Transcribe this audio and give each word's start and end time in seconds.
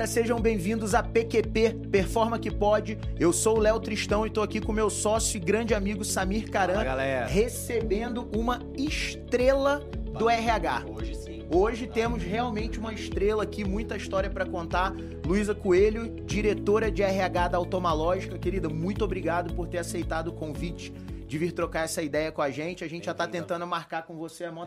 galera, 0.00 0.06
sejam 0.06 0.40
bem-vindos 0.40 0.94
a 0.94 1.02
PQP, 1.02 1.88
Performa 1.90 2.38
que 2.38 2.50
Pode. 2.50 2.98
Eu 3.18 3.32
sou 3.32 3.58
o 3.58 3.60
Léo 3.60 3.78
Tristão 3.80 4.26
e 4.26 4.30
tô 4.30 4.40
aqui 4.40 4.58
com 4.58 4.72
meu 4.72 4.88
sócio 4.88 5.36
e 5.36 5.40
grande 5.40 5.74
amigo 5.74 6.04
Samir 6.04 6.50
Caran, 6.50 6.74
Fala, 6.74 6.84
galera. 6.84 7.26
recebendo 7.26 8.28
uma 8.34 8.60
estrela 8.78 9.80
do 10.18 10.30
RH. 10.30 10.84
Hoje 10.88 11.14
sim. 11.14 11.46
Hoje 11.52 11.86
temos 11.86 12.22
realmente 12.22 12.78
uma 12.78 12.94
estrela 12.94 13.42
aqui, 13.42 13.62
muita 13.62 13.96
história 13.96 14.30
pra 14.30 14.46
contar. 14.46 14.94
Luísa 15.26 15.54
Coelho, 15.54 16.08
diretora 16.24 16.90
de 16.90 17.02
RH 17.02 17.48
da 17.48 17.58
Automalógica. 17.58 18.38
Querida, 18.38 18.68
muito 18.68 19.04
obrigado 19.04 19.52
por 19.54 19.68
ter 19.68 19.78
aceitado 19.78 20.28
o 20.28 20.32
convite 20.32 20.92
de 21.30 21.38
vir 21.38 21.52
trocar 21.52 21.84
essa 21.84 22.02
ideia 22.02 22.32
com 22.32 22.42
a 22.42 22.50
gente. 22.50 22.82
A 22.82 22.88
gente 22.88 23.04
já 23.04 23.14
tá 23.14 23.24
tentando 23.24 23.64
marcar 23.64 24.02
com 24.02 24.16
você 24.16 24.44
há 24.44 24.50
mó 24.50 24.64
É. 24.64 24.66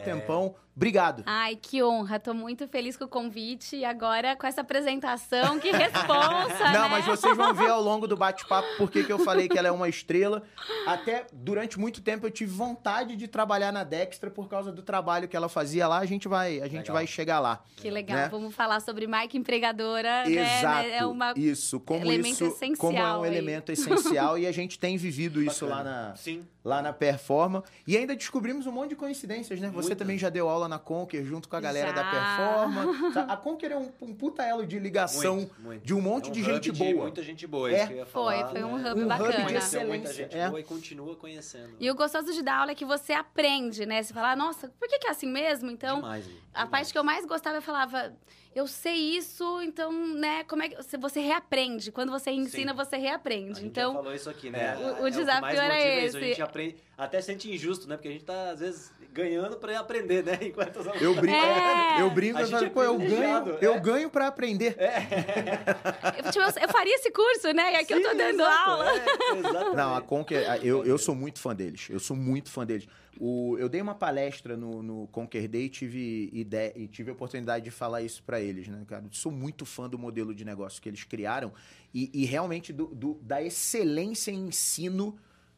Obrigado. 0.75 1.23
Ai, 1.25 1.55
que 1.55 1.83
honra. 1.83 2.19
Tô 2.19 2.33
muito 2.33 2.67
feliz 2.67 2.97
com 2.97 3.03
o 3.05 3.07
convite 3.07 3.75
e 3.75 3.85
agora 3.85 4.35
com 4.35 4.47
essa 4.47 4.61
apresentação. 4.61 5.59
Que 5.59 5.71
responsa, 5.71 6.63
Não, 6.73 6.83
né? 6.83 6.87
mas 6.89 7.05
vocês 7.05 7.35
vão 7.37 7.53
ver 7.53 7.69
ao 7.69 7.81
longo 7.81 8.07
do 8.07 8.17
bate-papo 8.17 8.67
por 8.77 8.89
que 8.89 9.03
que 9.03 9.11
eu 9.13 9.19
falei 9.19 9.47
que 9.47 9.57
ela 9.57 9.67
é 9.67 9.71
uma 9.71 9.87
estrela. 9.87 10.41
Até 10.87 11.27
durante 11.31 11.79
muito 11.79 12.01
tempo 12.01 12.25
eu 12.25 12.31
tive 12.31 12.51
vontade 12.51 13.15
de 13.15 13.27
trabalhar 13.27 13.71
na 13.71 13.83
Dextra 13.83 14.31
por 14.31 14.47
causa 14.49 14.71
do 14.71 14.81
trabalho 14.81 15.27
que 15.27 15.35
ela 15.37 15.47
fazia 15.47 15.87
lá. 15.87 15.99
A 15.99 16.05
gente 16.05 16.27
vai, 16.27 16.59
a 16.59 16.65
gente 16.67 16.79
Legal. 16.81 16.93
vai 16.95 17.07
chegar 17.07 17.39
lá. 17.39 17.61
Que 17.77 17.89
legal. 17.91 18.17
né? 18.17 18.27
Vamos 18.29 18.55
falar 18.55 18.79
sobre 18.79 19.05
marca 19.05 19.37
empregadora, 19.37 20.23
Exato. 20.29 20.87
né? 20.87 20.97
É 20.97 21.05
uma 21.05 21.33
Isso, 21.37 21.79
como 21.79 22.03
elemento 22.05 22.45
isso, 22.45 22.77
como 22.77 22.93
é 22.93 22.95
essencial 22.97 23.19
um 23.19 23.23
aí. 23.23 23.31
elemento 23.31 23.71
essencial 23.71 24.37
e 24.39 24.47
a 24.47 24.51
gente 24.51 24.79
tem 24.79 24.97
vivido 24.97 25.41
isso 25.43 25.65
lá 25.65 25.77
Bacana. 25.77 26.07
na 26.09 26.15
Sim. 26.15 26.43
Lá 26.63 26.81
na 26.81 26.93
Performa 26.93 27.63
e 27.85 27.97
ainda 27.97 28.15
descobrimos 28.15 28.65
um 28.65 28.71
monte 28.71 28.89
de 28.89 28.95
coincidências, 28.95 29.59
né? 29.59 29.67
Você 29.69 29.87
Muita. 29.89 29.95
também 29.97 30.17
já 30.17 30.29
deu 30.29 30.47
aula 30.47 30.67
na 30.67 30.79
Conquer 30.79 31.23
junto 31.25 31.49
com 31.49 31.55
a 31.55 31.59
galera 31.59 31.91
da 31.91 32.03
Já. 32.03 32.11
Performa. 32.11 33.11
Sa- 33.11 33.23
A 33.23 33.35
Conquer 33.37 33.71
é 33.73 33.77
um, 33.77 33.91
um 34.01 34.13
puta 34.15 34.43
elo 34.43 34.65
de 34.65 34.79
ligação 34.79 35.35
Muito, 35.35 35.61
muito. 35.61 35.85
de 35.85 35.93
um 35.93 35.99
monte 36.01 36.29
É 36.29 36.31
de 36.31 36.41
hub 36.41 36.53
gente 36.53 36.71
boa. 36.71 37.01
Muita 37.03 37.21
gente 37.23 37.45
boa, 37.45 37.69
É. 37.71 37.75
isso 37.77 37.87
que 37.87 37.93
eu 37.93 37.97
ia 37.97 38.05
Foi, 38.05 38.35
falar. 38.37 38.49
foi 38.51 38.63
um 38.63 38.77
né? 38.77 38.91
hub 38.91 38.99
Um 38.99 39.03
hub 39.03 39.09
bacana. 39.09 39.31
de 39.37 39.43
Conheceu 39.43 39.87
muita 39.87 40.09
excelência, 40.09 40.23
gente 40.23 40.37
é. 40.37 40.47
boa 40.49 40.59
e 40.59 40.63
continua 40.63 41.15
conhecendo. 41.15 41.73
E 41.79 41.91
o 41.91 41.95
gostoso 41.95 42.31
de 42.33 42.41
dar 42.41 42.59
aula 42.59 42.71
é 42.71 42.75
que 42.75 42.85
você 42.85 43.11
aprende, 43.13 43.85
né? 43.85 44.01
Você 44.01 44.13
fala, 44.13 44.31
"Ah, 44.31 44.35
nossa, 44.35 44.69
por 44.79 44.87
que, 44.87 44.99
que 44.99 45.07
é 45.07 45.09
assim 45.11 45.27
mesmo? 45.29 45.69
Então, 45.69 45.97
Demais, 45.97 46.25
a 46.25 46.29
demais. 46.63 46.69
parte 46.69 46.91
que 46.93 46.97
eu 46.97 47.03
mais 47.03 47.25
gostava, 47.25 47.57
eu 47.57 47.61
falava, 47.61 48.13
eu 48.55 48.67
sei 48.67 48.95
isso, 49.17 49.61
então, 49.61 49.91
né, 49.91 50.43
como 50.45 50.61
é 50.63 50.69
que 50.69 50.75
você- 50.97 51.19
reaprende? 51.19 51.91
Quando 51.91 52.11
você 52.11 52.31
ensina, 52.31 52.71
Sim. 52.71 52.77
você 52.77 52.95
A 52.95 52.99
reaprende. 52.99 53.55
gente 53.59 53.65
Então, 53.67 53.91
já 53.93 53.97
falou 53.99 54.13
isso 54.15 54.29
aqui, 54.29 54.49
né? 54.49 54.77
É. 54.79 54.85
O- 54.99 55.03
o 55.03 55.07
É 55.07 55.11
que 55.11 55.17
desafio 55.17 55.41
mais 55.41 55.57
era 55.59 55.73
motiva 55.73 55.97
isso, 56.05 56.17
esse. 56.17 56.25
A 56.25 56.27
gente 56.29 56.41
aprende, 56.41 56.75
até 56.97 57.21
sente 57.21 57.51
injusto, 57.51 57.87
né? 57.87 57.95
Porque 57.95 58.07
a 58.07 58.11
gente 58.11 58.23
tá, 58.25 58.51
às 58.51 58.59
vezes, 58.59 58.91
ganhando 59.11 59.57
pra 59.57 59.79
aprender, 59.79 60.23
né? 60.23 60.37
Enquanto 60.41 60.77
os 60.79 61.01
Eu 61.01 61.13
brinco, 61.15 61.37
É. 61.37 62.01
eu 62.01 62.09
brinco 62.09 62.37
A 62.37 62.41
eu 62.41 62.45
gente 62.47 62.55
falo, 62.55 62.65
é 62.65 62.69
pô, 62.69 62.83
eu 62.83 62.97
ganho, 62.97 63.57
eu 63.61 63.73
é. 63.75 63.79
ganho 63.79 64.09
para 64.09 64.27
aprender. 64.27 64.75
eu, 66.17 66.31
tipo, 66.31 66.39
eu- 66.45 66.63
eu 66.63 66.69
faria 66.69 66.95
esse 66.95 67.11
curso, 67.11 67.51
né? 67.53 67.73
E 67.73 67.75
aqui 67.77 67.93
eu 67.93 68.01
tô 68.01 68.09
Sim, 68.09 68.17
dando 68.17 68.41
exato, 68.41 68.69
aula. 68.69 68.91
é. 68.95 69.75
Não, 69.75 69.95
a 69.95 70.01
Conquer, 70.01 70.49
a- 70.49 70.57
eu, 70.57 70.85
eu 70.85 70.97
sou 70.97 71.15
muito 71.15 71.39
fã 71.39 71.55
deles. 71.55 71.87
Eu 71.89 71.99
sou 71.99 72.15
muito 72.15 72.49
fã 72.51 72.65
deles. 72.65 72.87
O, 73.19 73.57
eu 73.59 73.69
dei 73.69 73.81
uma 73.81 73.95
palestra 73.95 74.57
no, 74.57 74.81
no 74.81 75.07
Conquer 75.07 75.47
Day 75.47 75.65
e 75.65 75.69
tive, 75.69 76.29
ideia, 76.33 76.73
e 76.75 76.87
tive 76.87 77.09
a 77.11 77.13
oportunidade 77.13 77.63
de 77.65 77.71
falar 77.71 78.01
isso 78.01 78.23
pra 78.23 78.41
eles, 78.41 78.67
né, 78.67 78.83
cara? 78.87 79.05
Sou 79.11 79.31
muito 79.31 79.65
fã 79.65 79.87
do 79.89 79.97
modelo 79.99 80.33
de 80.33 80.43
negócio 80.43 80.81
que 80.81 80.89
eles 80.89 81.03
criaram 81.03 81.53
e, 81.93 82.09
e 82.13 82.25
realmente 82.25 82.73
do, 82.73 82.87
do- 82.87 83.19
da 83.21 83.41
excelência 83.41 84.31
em 84.31 84.47
ensino 84.47 85.15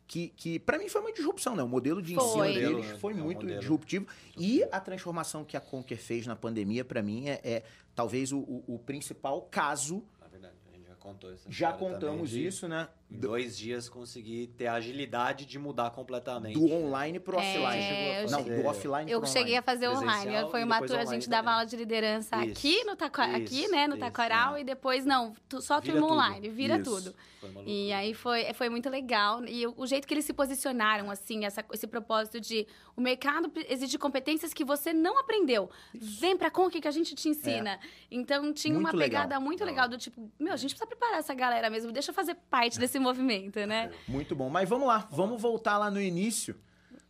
que, 0.08 0.28
que 0.36 0.60
para 0.60 0.78
mim 0.78 0.88
foi 0.88 1.02
uma 1.02 1.12
disrupção, 1.12 1.56
né? 1.56 1.64
O 1.64 1.68
modelo 1.68 2.02
de 2.02 2.14
ensino 2.16 2.34
Foi. 2.34 2.54
deles 2.54 2.86
foi 3.00 3.14
é 3.14 3.16
um 3.16 3.20
muito 3.24 3.42
modelo. 3.42 3.60
disruptivo. 3.60 4.06
E 4.38 4.64
a 4.72 4.80
transformação 4.80 5.44
que 5.44 5.58
a 5.58 5.60
Conquer 5.62 5.98
fez 5.98 6.28
na 6.28 6.36
pandemia, 6.36 6.86
pra 6.86 7.02
mim, 7.02 7.28
é, 7.28 7.40
é 7.44 7.64
talvez 7.96 8.32
o, 8.32 8.40
o- 8.40 8.64
o 8.76 8.80
principal 8.80 9.42
caso. 9.50 10.04
Na 10.22 10.28
verdade, 10.28 10.54
a 10.68 10.72
gente 10.76 10.88
já 10.88 10.96
contou 10.96 11.34
isso. 11.34 11.46
Já 11.50 11.74
contamos 11.74 12.34
isso, 12.36 12.68
né? 12.68 12.88
Em 13.10 13.20
dois 13.20 13.56
dias 13.56 13.88
consegui 13.88 14.48
ter 14.58 14.66
a 14.68 14.74
agilidade 14.74 15.46
de 15.46 15.60
mudar 15.60 15.92
completamente. 15.92 16.54
Do 16.60 16.72
online 16.74 17.20
pro 17.20 17.38
É, 17.40 17.40
offline. 17.40 18.24
eu 18.24 18.30
Não, 18.32 18.40
cheguei- 18.44 18.62
do 18.64 18.68
offline 18.68 19.12
Eu 19.12 19.20
pro 19.20 19.30
cheguei 19.30 19.42
online. 19.54 19.58
a 19.58 19.62
fazer 19.62 19.88
online. 19.90 20.08
Presencial 20.24 20.50
Foi 20.50 20.64
uma 20.64 20.82
turma, 20.82 21.02
a 21.04 21.06
gente 21.06 21.30
dava 21.30 21.52
aula 21.52 21.66
de 21.66 21.76
liderança 21.76 22.36
Isso, 22.44 22.52
aqui 22.52 22.84
no 22.84 22.96
taco... 22.96 23.22
aqui, 23.22 23.62
isso, 23.62 23.72
né, 23.72 23.88
no 23.88 23.94
isso, 23.96 24.04
Taquaral, 24.04 24.56
é. 24.58 24.62
e 24.62 24.64
depois, 24.64 25.06
não, 25.06 25.34
tu- 25.48 25.62
só 25.62 25.80
Vira 25.80 25.94
turma 25.94 26.08
tudo. 26.08 26.14
online, 26.18 26.50
vira 26.50 26.78
Isso. 26.80 26.84
tudo. 26.84 27.16
E 27.64 27.94
aí 27.94 28.16
foi, 28.16 28.52
foi 28.56 28.70
muito 28.70 28.90
legal. 28.90 29.46
E 29.46 29.68
o, 29.68 29.74
o 29.78 29.86
jeito 29.86 30.08
que 30.08 30.14
eles 30.16 30.26
se 30.26 30.34
posicionaram, 30.34 31.12
assim, 31.12 31.46
essa, 31.46 31.64
esse 31.74 31.86
propósito 31.86 32.42
de 32.42 32.66
o 32.98 33.02
mercado 33.02 33.52
exige 33.70 34.00
competências 34.00 34.52
que 34.52 34.66
você 34.66 34.92
não 34.92 35.20
aprendeu. 35.20 35.70
Vem 35.94 36.36
pra 36.36 36.50
Conque 36.50 36.82
que 36.82 36.88
a 36.88 36.92
gente 36.92 37.14
te 37.14 37.30
ensina. 37.30 37.80
Então 38.10 38.52
tinha 38.52 38.74
Muito 38.74 38.88
uma 38.90 38.98
legal. 38.98 39.22
pegada 39.26 39.40
muito 39.40 39.60
Não. 39.60 39.68
legal 39.68 39.88
do 39.88 39.96
tipo, 39.96 40.28
meu, 40.40 40.54
a 40.54 40.58
gente 40.58 40.72
precisa 40.72 40.88
preparar 40.88 41.20
essa 41.20 41.36
galera 41.36 41.70
mesmo, 41.70 41.92
deixa 41.92 42.10
eu 42.10 42.16
fazer 42.16 42.34
parte 42.50 42.80
desse 42.80 42.98
movimento, 43.06 43.66
né? 43.66 43.92
Muito 44.08 44.36
bom. 44.36 44.50
Mas 44.50 44.68
vamos 44.68 44.88
lá, 44.88 45.08
vamos 45.12 45.42
voltar 45.42 45.78
lá 45.78 45.90
no 45.90 46.02
início. 46.02 46.56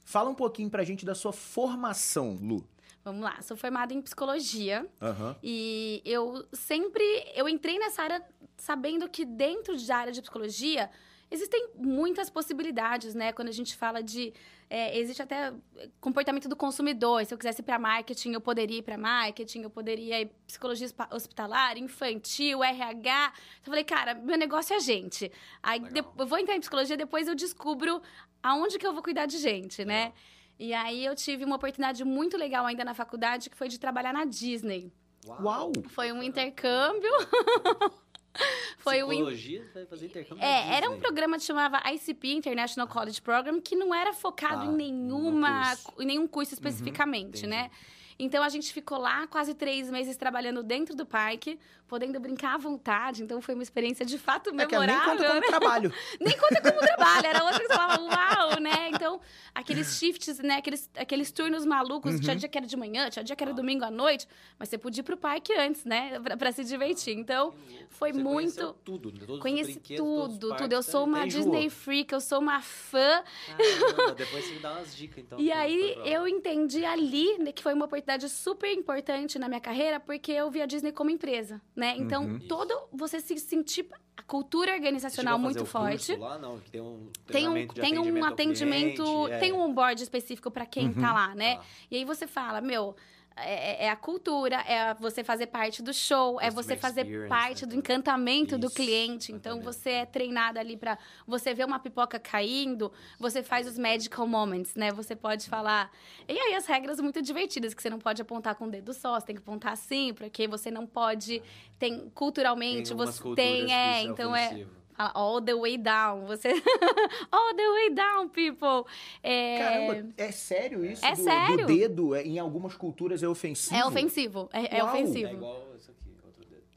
Fala 0.03 0.29
um 0.29 0.35
pouquinho 0.35 0.69
pra 0.69 0.83
gente 0.83 1.05
da 1.05 1.15
sua 1.15 1.33
formação, 1.33 2.37
Lu. 2.41 2.67
Vamos 3.03 3.21
lá, 3.21 3.41
sou 3.41 3.55
formada 3.55 3.93
em 3.93 4.01
psicologia. 4.01 4.87
Aham. 5.01 5.35
E 5.43 6.01
eu 6.05 6.45
sempre 6.53 7.03
eu 7.35 7.47
entrei 7.47 7.77
nessa 7.77 8.01
área 8.01 8.21
sabendo 8.57 9.07
que 9.09 9.25
dentro 9.25 9.75
da 9.85 9.97
área 9.97 10.11
de 10.11 10.21
psicologia 10.21 10.89
existem 11.31 11.69
muitas 11.75 12.29
possibilidades, 12.29 13.13
né? 13.15 13.31
Quando 13.33 13.47
a 13.49 13.51
gente 13.51 13.75
fala 13.75 14.01
de 14.01 14.33
é, 14.69 14.97
existe 14.97 15.21
até 15.21 15.53
comportamento 15.99 16.47
do 16.49 16.55
consumidor. 16.55 17.25
Se 17.25 17.33
eu 17.33 17.37
quisesse 17.37 17.61
ir 17.61 17.63
para 17.63 17.77
marketing, 17.77 18.31
eu 18.33 18.41
poderia 18.41 18.79
ir 18.79 18.81
para 18.81 18.97
marketing, 18.97 19.61
eu 19.61 19.69
poderia 19.69 20.21
ir 20.21 20.31
psicologia 20.47 20.87
hospitalar, 21.11 21.77
infantil, 21.77 22.63
RH. 22.63 23.33
Então, 23.61 23.65
eu 23.65 23.71
falei, 23.71 23.83
cara, 23.83 24.13
meu 24.15 24.37
negócio 24.37 24.75
é 24.75 24.79
gente. 24.79 25.31
Aí 25.61 25.79
de- 25.79 25.99
eu 26.17 26.25
vou 26.25 26.37
entrar 26.37 26.55
em 26.55 26.59
psicologia, 26.59 26.97
depois 26.97 27.27
eu 27.27 27.35
descubro 27.35 28.01
aonde 28.41 28.77
que 28.79 28.85
eu 28.87 28.93
vou 28.93 29.03
cuidar 29.03 29.25
de 29.25 29.37
gente, 29.37 29.83
né? 29.85 29.99
Legal. 30.05 30.13
E 30.57 30.73
aí 30.73 31.05
eu 31.05 31.13
tive 31.15 31.43
uma 31.43 31.57
oportunidade 31.57 32.03
muito 32.05 32.37
legal 32.37 32.65
ainda 32.65 32.85
na 32.85 32.93
faculdade, 32.93 33.49
que 33.49 33.57
foi 33.57 33.67
de 33.67 33.77
trabalhar 33.79 34.13
na 34.13 34.23
Disney. 34.25 34.91
Uau! 35.27 35.71
Foi 35.89 36.11
um 36.11 36.23
intercâmbio. 36.23 37.09
Foi 38.79 39.01
um 39.03 39.07
in- 39.11 39.15
Psicologia, 39.17 39.65
vai 39.73 39.85
fazer 39.85 40.05
intercâmbio 40.07 40.43
É, 40.43 40.75
era 40.77 40.89
um 40.89 40.99
programa 40.99 41.37
que 41.37 41.43
chamava 41.43 41.81
ICP, 41.91 42.33
International 42.33 42.87
College 42.87 43.21
Program, 43.21 43.59
que 43.59 43.75
não 43.75 43.93
era 43.93 44.13
focado 44.13 44.61
Ah, 44.63 44.65
em 44.65 44.71
nenhuma, 44.75 45.49
nenhum 45.49 45.75
curso. 45.83 46.01
em 46.01 46.05
nenhum 46.05 46.27
curso 46.27 46.53
especificamente, 46.53 47.39
entendi. 47.39 47.47
né? 47.47 47.71
Então 48.17 48.43
a 48.43 48.49
gente 48.49 48.71
ficou 48.71 48.97
lá 48.97 49.27
quase 49.27 49.53
três 49.53 49.89
meses 49.91 50.15
trabalhando 50.15 50.63
dentro 50.63 50.95
do 50.95 51.05
parque, 51.05 51.59
podendo 51.87 52.19
brincar 52.19 52.55
à 52.55 52.57
vontade. 52.57 53.23
Então 53.23 53.41
foi 53.41 53.53
uma 53.53 53.63
experiência 53.63 54.05
de 54.05 54.17
fato 54.17 54.49
É 54.49 54.51
que 54.51 54.57
nem 54.57 54.67
memorável. 54.67 55.11
conta 55.17 55.27
como 55.27 55.39
né? 55.41 55.47
trabalho. 55.47 55.93
Nem 56.19 56.37
conta 56.37 56.61
como 56.61 56.79
trabalho, 56.79 57.27
era 57.27 57.43
outra 57.43 57.59
que 57.59 57.67
você 57.67 57.73
falava, 57.73 58.01
uau, 58.01 58.59
né? 58.59 58.89
Então, 58.89 59.19
aqueles 59.53 59.97
shifts, 59.97 60.39
né? 60.39 60.55
Aqueles, 60.55 60.89
aqueles 60.97 61.31
turnos 61.31 61.65
malucos, 61.65 62.15
Uhum. 62.15 62.19
tinha 62.21 62.35
dia 62.35 62.49
que 62.49 62.57
era 62.57 62.65
de 62.67 62.75
manhã, 62.77 63.09
tinha 63.09 63.23
dia 63.23 63.35
que 63.35 63.43
era 63.43 63.51
Ah. 63.51 63.55
domingo 63.55 63.83
à 63.85 63.91
noite, 63.91 64.27
mas 64.57 64.69
você 64.69 64.77
podia 64.77 65.01
ir 65.01 65.03
pro 65.03 65.17
parque 65.17 65.53
antes, 65.53 65.83
né? 65.85 66.19
Pra, 66.19 66.37
pra 66.37 66.51
se 66.51 66.63
divertir. 66.63 67.15
Então, 67.17 67.53
foi 67.89 68.11
Você 68.13 68.19
muito- 68.23 68.73
tudo, 68.83 69.11
né? 69.11 69.19
todos 69.19 69.35
os 69.35 69.41
conheci 69.41 69.73
brinquedos, 69.73 70.05
todos 70.05 70.33
os 70.33 70.39
tudo, 70.39 70.55
tudo. 70.57 70.73
Eu 70.73 70.83
sou 70.83 71.03
uma. 71.05 71.25
Disney 71.27 71.69
freak, 71.69 72.13
eu 72.13 72.21
sou 72.21 72.39
uma 72.39 72.61
fã. 72.61 73.23
Caramba, 73.57 74.15
depois 74.15 74.45
você 74.45 74.53
me 74.53 74.59
dá 74.59 74.71
umas 74.73 74.95
dicas, 74.95 75.17
então. 75.23 75.39
E 75.39 75.51
aí 75.51 75.97
eu 76.05 76.27
entendi 76.27 76.83
ali 76.85 77.37
né, 77.39 77.51
que 77.51 77.61
foi 77.63 77.73
uma 77.73 77.85
oportunidade 77.85 78.27
super 78.29 78.71
importante 78.71 79.37
na 79.39 79.47
minha 79.47 79.59
carreira, 79.59 79.99
porque 79.99 80.31
eu 80.31 80.49
vi 80.51 80.61
a 80.61 80.65
Disney 80.65 80.91
como 80.91 81.09
empresa, 81.09 81.61
né? 81.75 81.95
Então, 81.97 82.23
Uhum. 82.23 82.39
todo 82.39 82.73
você 82.91 83.19
se 83.19 83.37
sentir 83.37 83.87
a 84.17 84.21
cultura 84.23 84.73
organizacional 84.73 85.37
muito 85.37 85.65
forte. 85.65 86.15
Lá, 86.15 86.37
não, 86.37 86.59
que 86.59 86.71
tem 86.71 86.81
um 86.81 87.09
Tem 87.27 87.47
um, 87.47 87.67
tem 87.67 87.99
um 87.99 88.23
atendimento, 88.25 89.03
cliente, 89.03 89.31
é. 89.33 89.37
tem 89.39 89.51
um 89.51 89.59
onboard 89.59 90.01
específico 90.01 90.49
para 90.49 90.65
quem 90.65 90.93
tá 90.93 91.11
lá, 91.13 91.35
né? 91.35 91.55
Tá. 91.57 91.63
E 91.91 91.97
aí 91.97 92.05
você 92.05 92.25
fala, 92.25 92.61
meu, 92.61 92.95
é, 93.37 93.85
é 93.85 93.89
a 93.89 93.95
cultura, 93.95 94.57
é 94.61 94.93
você 94.93 95.23
fazer 95.23 95.47
parte 95.47 95.83
do 95.83 95.93
show, 95.93 96.39
é 96.39 96.49
você 96.49 96.77
fazer 96.77 97.27
parte 97.27 97.65
né? 97.65 97.71
do 97.71 97.75
encantamento 97.75 98.57
do 98.57 98.67
Isso, 98.67 98.75
cliente. 98.75 99.31
Então 99.33 99.59
você 99.59 99.89
é 99.89 100.05
treinado 100.05 100.57
ali 100.57 100.77
para 100.77 100.97
você 101.27 101.53
ver 101.53 101.65
uma 101.65 101.77
pipoca 101.77 102.17
caindo, 102.17 102.91
você 103.19 103.43
faz 103.43 103.67
os 103.67 103.77
magical 103.77 104.25
moments, 104.25 104.75
né? 104.75 104.91
Você 104.93 105.15
pode 105.15 105.49
falar. 105.49 105.91
E 106.27 106.39
aí 106.39 106.55
as 106.55 106.65
regras 106.65 106.99
muito 107.01 107.21
divertidas, 107.21 107.73
que 107.73 107.81
você 107.81 107.89
não 107.89 107.99
pode 107.99 108.21
apontar 108.21 108.55
com 108.55 108.67
o 108.67 108.71
dedo 108.71 108.93
só, 108.93 109.19
você 109.19 109.27
tem 109.27 109.35
que 109.35 109.41
apontar 109.41 109.73
assim, 109.73 110.13
porque 110.13 110.47
você 110.47 110.71
não 110.71 110.87
pode. 110.87 111.41
Tem 111.77 112.09
culturalmente, 112.11 112.89
Tem 112.89 112.97
você 112.97 113.35
tem, 113.35 113.73
é, 113.73 114.01
isso 114.01 114.11
então 114.11 114.33
é. 114.33 114.65
Fala 114.95 115.11
all 115.13 115.41
the 115.41 115.53
way 115.55 115.77
down. 115.77 116.25
Você. 116.25 116.49
all 117.31 117.55
the 117.55 117.69
way 117.69 117.89
down, 117.93 118.29
people. 118.29 118.85
É, 119.21 119.57
Caramba, 119.59 120.13
é 120.17 120.31
sério 120.31 120.85
isso? 120.85 121.05
É 121.05 121.11
do, 121.15 121.23
sério. 121.23 121.57
Do 121.57 121.65
dedo, 121.65 122.15
é, 122.15 122.23
em 122.23 122.39
algumas 122.39 122.75
culturas, 122.75 123.21
é 123.21 123.27
ofensivo? 123.27 123.75
é 123.75 123.85
ofensivo. 123.85 124.49
É, 124.53 124.77
é 124.77 124.83
ofensivo. 124.83 125.27
É 125.27 125.33
igual 125.33 125.67
isso 125.77 125.91
aqui. 125.91 126.05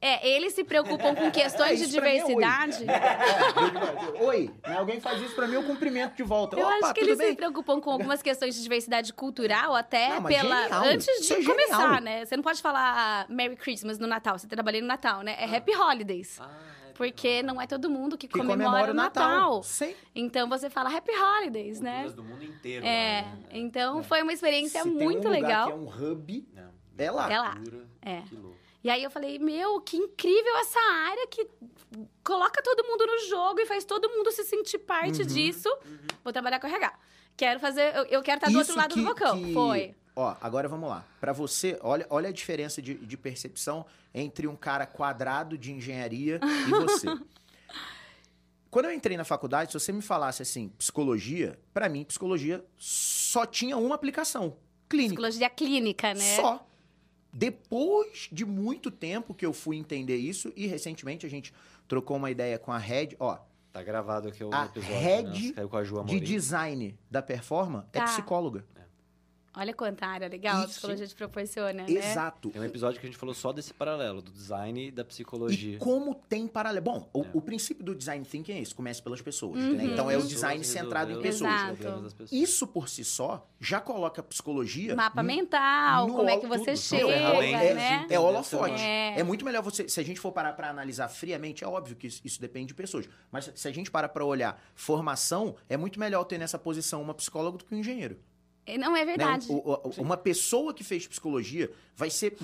É, 0.01 0.29
eles 0.29 0.53
se 0.53 0.63
preocupam 0.63 1.13
com 1.15 1.25
É, 1.27 1.31
questões 1.33 1.79
de 1.79 1.85
é 1.85 1.87
oi. 1.87 1.93
diversidade. 1.93 2.85
É, 2.89 4.23
oi, 4.25 4.51
né? 4.67 4.77
alguém 4.79 5.01
faz 5.01 5.21
isso 5.21 5.35
pra 5.35 5.47
mim, 5.49 5.55
eu 5.55 5.65
cumprimento 5.65 6.15
de 6.15 6.23
volta. 6.23 6.57
Eu 6.57 6.67
Opa, 6.67 6.75
acho 6.87 6.95
que 6.95 7.01
tudo 7.01 7.09
eles 7.11 7.19
bem? 7.19 7.31
se 7.31 7.37
preocupam 7.37 7.81
com 7.81 7.91
algumas 7.91 8.23
questões 8.23 8.55
de 8.55 8.63
diversidade 8.63 9.13
cultural, 9.13 9.75
até 9.75 10.11
Não, 10.11 10.23
pela. 10.25 10.63
genial. 10.63 10.85
Antes 10.85 11.27
de 11.27 11.33
é 11.33 11.45
começar, 11.45 11.77
genial. 11.83 12.01
né? 12.01 12.25
Você 12.25 12.37
não 12.37 12.43
pode 12.45 12.63
falar 12.63 13.27
Merry 13.29 13.57
Christmas 13.57 13.99
no 13.99 14.07
Natal, 14.07 14.39
você 14.39 14.47
trabalha 14.47 14.81
no 14.81 14.87
Natal, 14.87 15.23
né? 15.23 15.37
É 15.39 15.57
Happy 15.57 15.75
Holidays. 15.75 16.39
Ah, 16.41 16.49
Porque 16.99 17.43
não 17.45 17.61
é 17.63 17.67
todo 17.67 17.89
mundo 17.89 18.19
que, 18.19 18.27
Que 18.27 18.37
comemora, 18.37 18.91
o 18.91 18.95
Natal. 18.95 19.63
Sim. 19.63 19.95
Então 20.15 20.49
você 20.49 20.69
fala 20.69 20.95
Happy 20.95 21.13
Holidays, 21.13 21.81
né? 21.81 22.03
Culturas 22.03 22.15
do 22.15 22.25
mundo 22.25 22.45
inteiro. 22.45 22.85
É, 22.85 23.23
né? 23.23 23.39
então 23.53 24.03
foi 24.03 24.21
uma 24.21 24.33
experiência 24.33 24.83
Se 24.83 24.91
tem 24.91 24.93
muito 25.07 25.21
um 25.29 25.33
lugar 25.33 25.41
legal. 25.41 25.67
que 25.69 25.73
é 25.73 25.77
um 25.77 25.87
hub, 26.13 26.49
Não, 26.53 26.71
É 26.99 27.11
lá. 27.13 27.33
É 27.33 27.39
lá. 27.39 27.55
É. 28.03 28.23
Que 28.23 28.35
louco. 28.35 28.59
E 28.83 28.91
aí 28.91 29.03
eu 29.03 29.11
falei, 29.11 29.39
meu, 29.39 29.81
que 29.81 29.97
incrível 29.97 30.57
essa 30.59 30.81
área 31.09 31.27
que 31.29 31.47
coloca 32.25 32.61
todo 32.63 32.85
mundo 32.85 33.07
no 33.07 33.19
jogo 33.29 33.61
e 33.61 33.67
faz 33.67 33.85
todo 33.85 34.09
mundo 34.11 34.31
se 34.33 34.43
sentir 34.45 34.79
parte 34.79 35.21
Uhum. 35.23 35.27
disso. 35.29 35.69
Vou 36.25 36.33
trabalhar 36.33 36.59
com 36.61 36.67
RH. 36.67 36.93
Quero 37.37 37.61
fazer, 37.61 37.95
eu, 37.95 38.05
eu 38.07 38.23
quero 38.23 38.39
estar 38.39 38.51
do 38.51 38.59
outro 38.59 38.71
Isso 38.73 38.79
lado 38.79 38.95
que- 38.95 39.01
do 39.01 39.05
balcão. 39.07 39.41
que- 39.43 39.55
Foi. 39.55 39.95
Ó, 40.21 40.35
agora 40.41 40.67
vamos 40.69 40.89
lá. 40.91 41.05
Pra 41.21 41.33
você, 41.33 41.79
olha, 41.81 42.05
olha 42.11 42.29
a 42.31 42.33
diferença 42.33 42.83
de, 42.83 42.95
de 42.95 43.17
percepção 43.17 43.87
entre 44.13 44.49
um 44.49 44.57
cara 44.57 44.85
quadrado 44.85 45.57
de 45.57 45.71
engenharia 45.71 46.41
e 46.67 46.71
você. 46.71 47.07
Quando 48.69 48.87
eu 48.87 48.93
entrei 48.93 49.17
na 49.17 49.23
faculdade, 49.23 49.71
se 49.71 49.79
você 49.79 49.93
me 49.93 50.03
falasse 50.03 50.43
assim, 50.43 50.71
psicologia, 50.71 51.57
pra 51.73 51.89
mim, 51.89 52.05
psicologia 52.05 52.65
só 52.77 53.47
tinha 53.47 53.77
uma 53.77 53.95
aplicação: 53.95 54.57
clínica. 54.89 55.15
Psicologia 55.15 55.49
clínica, 55.51 56.13
né? 56.13 56.35
Só. 56.35 56.67
Depois 57.33 58.29
de 58.33 58.45
muito 58.45 58.91
tempo 58.91 59.33
que 59.33 59.47
eu 59.47 59.53
fui 59.53 59.77
entender 59.77 60.17
isso, 60.17 60.53
e 60.57 60.67
recentemente 60.67 61.27
a 61.27 61.31
gente 61.31 61.55
trocou 61.87 62.17
uma 62.17 62.29
ideia 62.31 62.59
com 62.59 62.73
a 62.73 62.79
Red, 62.79 63.11
ó, 63.21 63.39
Tá 63.73 63.85
gravado 63.85 64.27
aqui 64.29 64.43
o 64.43 64.53
A 64.53 64.65
episódio. 64.65 64.97
head 64.97 65.47
né? 65.49 65.53
Caiu 65.53 65.69
com 65.69 65.77
a 65.77 65.85
Ju 65.85 66.03
de 66.03 66.19
design 66.19 66.99
da 67.09 67.23
Performa 67.23 67.87
é 67.93 67.99
Tá. 68.01 68.07
psicóloga. 68.07 68.65
Olha 69.59 69.75
quanta 69.75 70.07
área 70.07 70.29
legal 70.29 70.59
a 70.59 70.61
Isso. 70.61 70.69
psicologia 70.75 71.07
te 71.07 71.15
proporciona, 71.15 71.73
né? 71.73 71.87
Exato. 71.89 72.51
Tem 72.51 72.61
um 72.61 72.65
episódio 72.65 73.01
que 73.01 73.07
a 73.07 73.09
gente 73.09 73.19
falou 73.19 73.35
só 73.35 73.53
desse 73.53 73.75
paralelo, 73.75 74.23
do 74.23 74.31
design 74.31 74.87
e 74.89 74.91
da 74.91 75.03
E 75.03 75.05
psicologia. 75.05 75.79
como 75.79 76.15
tem 76.15 76.47
paralelo. 76.47 76.85
Bom, 76.85 77.11
o, 77.13 77.23
É. 77.23 77.27
o 77.35 77.41
princípio 77.41 77.85
do 77.85 77.95
design 77.95 78.25
thinking 78.25 78.53
é 78.53 78.61
isso, 78.61 78.75
começa 78.77 79.03
pelas 79.03 79.21
pessoas. 79.21 79.61
Uhum. 79.61 79.73
né? 79.75 79.85
Então 79.85 80.05
é 80.11 80.15
o 80.15 80.19
Pessoas 80.19 80.29
design 80.29 80.65
centrado 80.65 81.13
em 81.13 81.21
pessoas. 81.21 81.51
Exato. 81.51 82.25
Isso 82.31 82.67
por 82.67 82.89
si 82.89 83.05
só 83.05 83.47
já 83.59 83.81
coloca 83.81 84.21
a 84.21 84.25
psicologia. 84.25 84.95
Mapa 84.95 85.23
mental, 85.23 86.07
no 86.07 86.15
como 86.15 86.29
é 86.31 86.37
que 86.37 86.47
tudo. 86.47 86.57
você 86.57 86.71
Não, 86.71 86.77
chega, 86.77 87.13
é, 87.13 87.75
né? 87.75 88.07
É 88.09 88.19
holofote. 88.21 88.81
É. 88.81 89.19
É. 89.19 89.23
muito 89.25 89.45
melhor 89.45 89.63
você. 89.63 89.89
Se 89.89 89.99
a 89.99 90.05
gente 90.05 90.21
for 90.21 90.31
parar 90.33 90.53
pra 90.53 90.71
analisar 90.71 91.09
friamente, 91.09 91.65
é 91.65 91.67
óbvio 91.67 91.97
que 91.97 92.07
isso, 92.07 92.21
isso 92.25 92.41
depende 92.41 92.67
de 92.69 92.75
pessoas. 92.75 93.09
Mas 93.33 93.51
se 93.55 93.67
a 93.67 93.73
gente 93.73 93.91
parar 93.91 94.09
pra 94.09 94.25
olhar 94.25 94.63
formação, 94.75 95.57
é 95.69 95.77
muito 95.77 95.99
melhor 95.99 96.25
ter 96.25 96.39
nessa 96.39 96.59
posição 96.59 97.03
uma 97.03 97.15
psicóloga 97.15 97.59
do 97.59 97.65
que 97.65 97.75
um 97.75 97.79
engenheiro. 97.79 98.19
Não 98.77 98.97
é 98.97 99.01
né? 99.01 99.05
verdade. 99.07 99.47
O- 99.51 99.55
o- 99.89 100.03
uma 100.03 100.17
pessoa 100.17 100.75
que 100.75 100.83
fez 100.85 101.07
psicologia 101.07 101.71
vai 101.97 102.11
ser. 102.11 102.37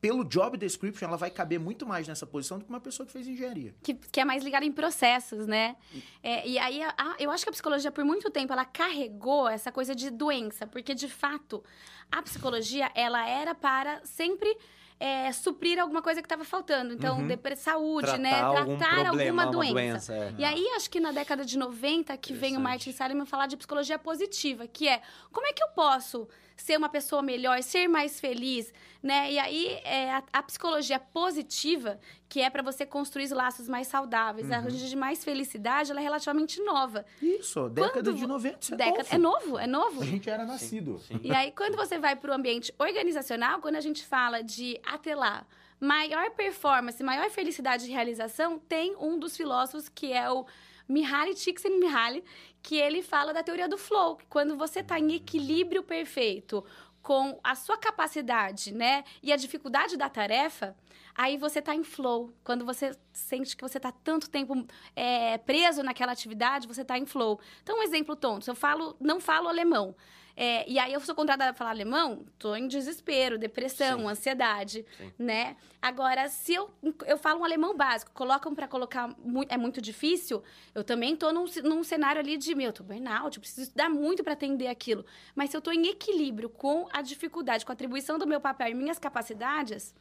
Pelo 0.00 0.22
job 0.24 0.56
description, 0.56 1.08
ela 1.08 1.16
vai 1.16 1.28
caber 1.28 1.58
muito 1.58 1.84
mais 1.84 2.06
nessa 2.06 2.24
posição 2.24 2.56
do 2.56 2.64
que 2.64 2.70
uma 2.70 2.78
pessoa 2.80 3.04
que 3.04 3.10
fez 3.12 3.26
engenharia. 3.26 3.74
que, 3.82 3.94
que 3.94 4.20
é 4.20 4.24
mais 4.24 4.44
ligada 4.44 4.64
em 4.64 4.70
processos, 4.70 5.44
né? 5.48 5.74
É, 6.22 6.46
e 6.48 6.56
aí, 6.56 6.80
a- 6.80 6.94
a- 6.96 7.16
eu 7.18 7.32
acho 7.32 7.42
que 7.44 7.48
a 7.50 7.52
psicologia, 7.52 7.90
por 7.90 8.04
muito 8.04 8.30
tempo, 8.30 8.52
ela 8.52 8.64
carregou 8.64 9.48
essa 9.48 9.72
coisa 9.72 9.96
de 9.96 10.08
doença, 10.08 10.68
porque, 10.68 10.94
de 10.94 11.08
fato, 11.08 11.64
a 12.12 12.22
psicologia, 12.22 12.88
ela 12.94 13.28
era 13.28 13.56
para 13.56 14.00
sempre 14.04 14.56
é, 15.00 15.30
suprir 15.32 15.78
alguma 15.80 16.02
coisa 16.02 16.20
que 16.20 16.26
estava 16.26 16.44
faltando. 16.44 16.92
Então, 16.94 17.18
Uhum. 17.18 17.26
depre- 17.28 17.54
saúde, 17.56 18.06
Tratar 18.06 18.18
né? 18.22 18.40
algum 18.40 18.76
Tratar 18.76 19.04
problema, 19.04 19.42
alguma 19.42 19.42
uma 19.44 19.72
doença. 19.72 20.12
doença, 20.12 20.14
é. 20.14 20.34
E 20.38 20.44
aí, 20.44 20.66
acho 20.76 20.90
que 20.90 20.98
na 21.00 21.12
década 21.12 21.44
de 21.44 21.56
90 21.56 22.16
que 22.16 22.32
vem 22.32 22.56
o. 22.56 22.60
Martin 22.60 22.92
Seligman 22.92 23.24
falar 23.26 23.46
de 23.46 23.56
psicologia 23.56 23.98
positiva, 23.98 24.66
que 24.66 24.88
é 24.88 25.00
como 25.32 25.46
é 25.46 25.52
que 25.52 25.62
eu 25.62 25.68
posso 25.68 26.28
ser 26.62 26.76
uma 26.76 26.88
pessoa 26.88 27.22
melhor, 27.22 27.62
ser 27.62 27.88
mais 27.88 28.20
feliz, 28.20 28.72
né? 29.02 29.32
E 29.32 29.38
aí, 29.38 29.80
é, 29.84 30.12
a, 30.12 30.22
a 30.32 30.42
psicologia 30.42 30.98
positiva, 30.98 31.98
que 32.28 32.40
é 32.40 32.50
para 32.50 32.62
você 32.62 32.84
construir 32.84 33.24
os 33.24 33.30
laços 33.30 33.68
mais 33.68 33.86
saudáveis, 33.86 34.50
a 34.50 34.60
de 34.60 34.96
mais 34.96 35.24
felicidade, 35.24 35.90
ela 35.90 36.00
é 36.00 36.02
relativamente 36.02 36.60
nova. 36.62 37.06
Isso, 37.22 37.68
década 37.68 38.02
Quando 38.02 38.14
de 38.14 38.26
90. 38.26 38.58
Isso 38.60 38.74
é 38.74 38.76
década, 38.76 38.98
novo. 38.98 39.14
é 39.14 39.18
novo, 39.18 39.58
é 39.58 39.66
novo. 39.66 40.02
A 40.02 40.06
gente 40.06 40.28
era 40.28 40.44
nascido. 40.44 41.00
E 41.22 41.32
aí, 41.32 41.52
quando 41.52 41.76
você 41.76 41.98
vai 41.98 42.16
para 42.16 42.30
o 42.30 42.34
ambiente 42.34 42.74
organizacional, 42.78 43.60
quando 43.60 43.76
a 43.76 43.80
gente 43.80 44.04
fala 44.04 44.42
de 44.42 44.80
atrelar 44.84 45.46
maior 45.80 46.30
performance, 46.30 47.02
maior 47.02 47.30
felicidade 47.30 47.86
e 47.86 47.92
realização, 47.92 48.58
tem 48.58 48.96
um 48.96 49.18
dos 49.18 49.36
filósofos 49.36 49.88
que 49.88 50.12
é 50.12 50.28
o 50.30 50.44
Mihaly 50.88 51.34
Csikszentmihalyi, 51.34 52.24
que 52.68 52.76
ele 52.76 53.02
fala 53.02 53.32
da 53.32 53.42
teoria 53.42 53.66
do 53.66 53.78
flow, 53.78 54.16
que 54.16 54.26
quando 54.26 54.54
você 54.54 54.80
está 54.80 55.00
em 55.00 55.14
equilíbrio 55.14 55.82
perfeito 55.82 56.62
com 57.00 57.40
a 57.42 57.54
sua 57.54 57.78
capacidade, 57.78 58.74
né, 58.74 59.04
e 59.22 59.32
a 59.32 59.36
dificuldade 59.36 59.96
da 59.96 60.10
tarefa, 60.10 60.76
aí 61.14 61.38
você 61.38 61.60
está 61.60 61.74
em 61.74 61.82
flow. 61.82 62.30
Quando 62.44 62.66
você 62.66 62.94
sente 63.10 63.56
que 63.56 63.62
você 63.62 63.78
está 63.78 63.90
tanto 63.90 64.28
tempo 64.28 64.66
é, 64.94 65.38
preso 65.38 65.82
naquela 65.82 66.12
atividade, 66.12 66.68
você 66.68 66.82
está 66.82 66.98
em 66.98 67.06
flow. 67.06 67.40
Então, 67.62 67.78
um 67.78 67.82
exemplo 67.82 68.14
tonto, 68.14 68.50
eu 68.50 68.54
falo, 68.54 68.94
não 69.00 69.18
falo 69.18 69.48
alemão, 69.48 69.96
é, 70.40 70.64
e 70.70 70.78
aí 70.78 70.92
eu 70.92 71.00
sou 71.00 71.16
contratada 71.16 71.52
para 71.52 71.58
falar 71.58 71.70
alemão, 71.70 72.24
tô 72.38 72.54
em 72.54 72.68
desespero, 72.68 73.36
depressão, 73.36 73.98
Sim. 73.98 74.06
ansiedade, 74.06 74.86
Sim. 74.96 75.12
né? 75.18 75.56
Agora, 75.82 76.28
se 76.28 76.54
eu, 76.54 76.70
eu 77.08 77.18
falo 77.18 77.40
um 77.40 77.44
alemão 77.44 77.76
básico, 77.76 78.12
colocam 78.12 78.54
para 78.54 78.68
colocar, 78.68 79.12
é 79.48 79.56
muito 79.56 79.82
difícil, 79.82 80.40
eu 80.72 80.84
também 80.84 81.16
tô 81.16 81.32
num, 81.32 81.46
num 81.64 81.82
cenário 81.82 82.20
ali 82.20 82.36
de, 82.36 82.54
meu, 82.54 82.72
tô 82.72 82.84
burnout, 82.84 83.36
eu 83.36 83.40
preciso 83.40 83.62
estudar 83.62 83.90
muito 83.90 84.22
para 84.22 84.34
atender 84.34 84.68
aquilo. 84.68 85.04
Mas 85.34 85.50
se 85.50 85.56
eu 85.56 85.60
tô 85.60 85.72
em 85.72 85.88
equilíbrio 85.88 86.48
com 86.48 86.86
a 86.92 87.02
dificuldade, 87.02 87.66
com 87.66 87.72
a 87.72 87.74
atribuição 87.74 88.16
do 88.16 88.24
meu 88.24 88.40
papel 88.40 88.68
e 88.68 88.74
minhas 88.74 89.00
capacidades, 89.00 89.92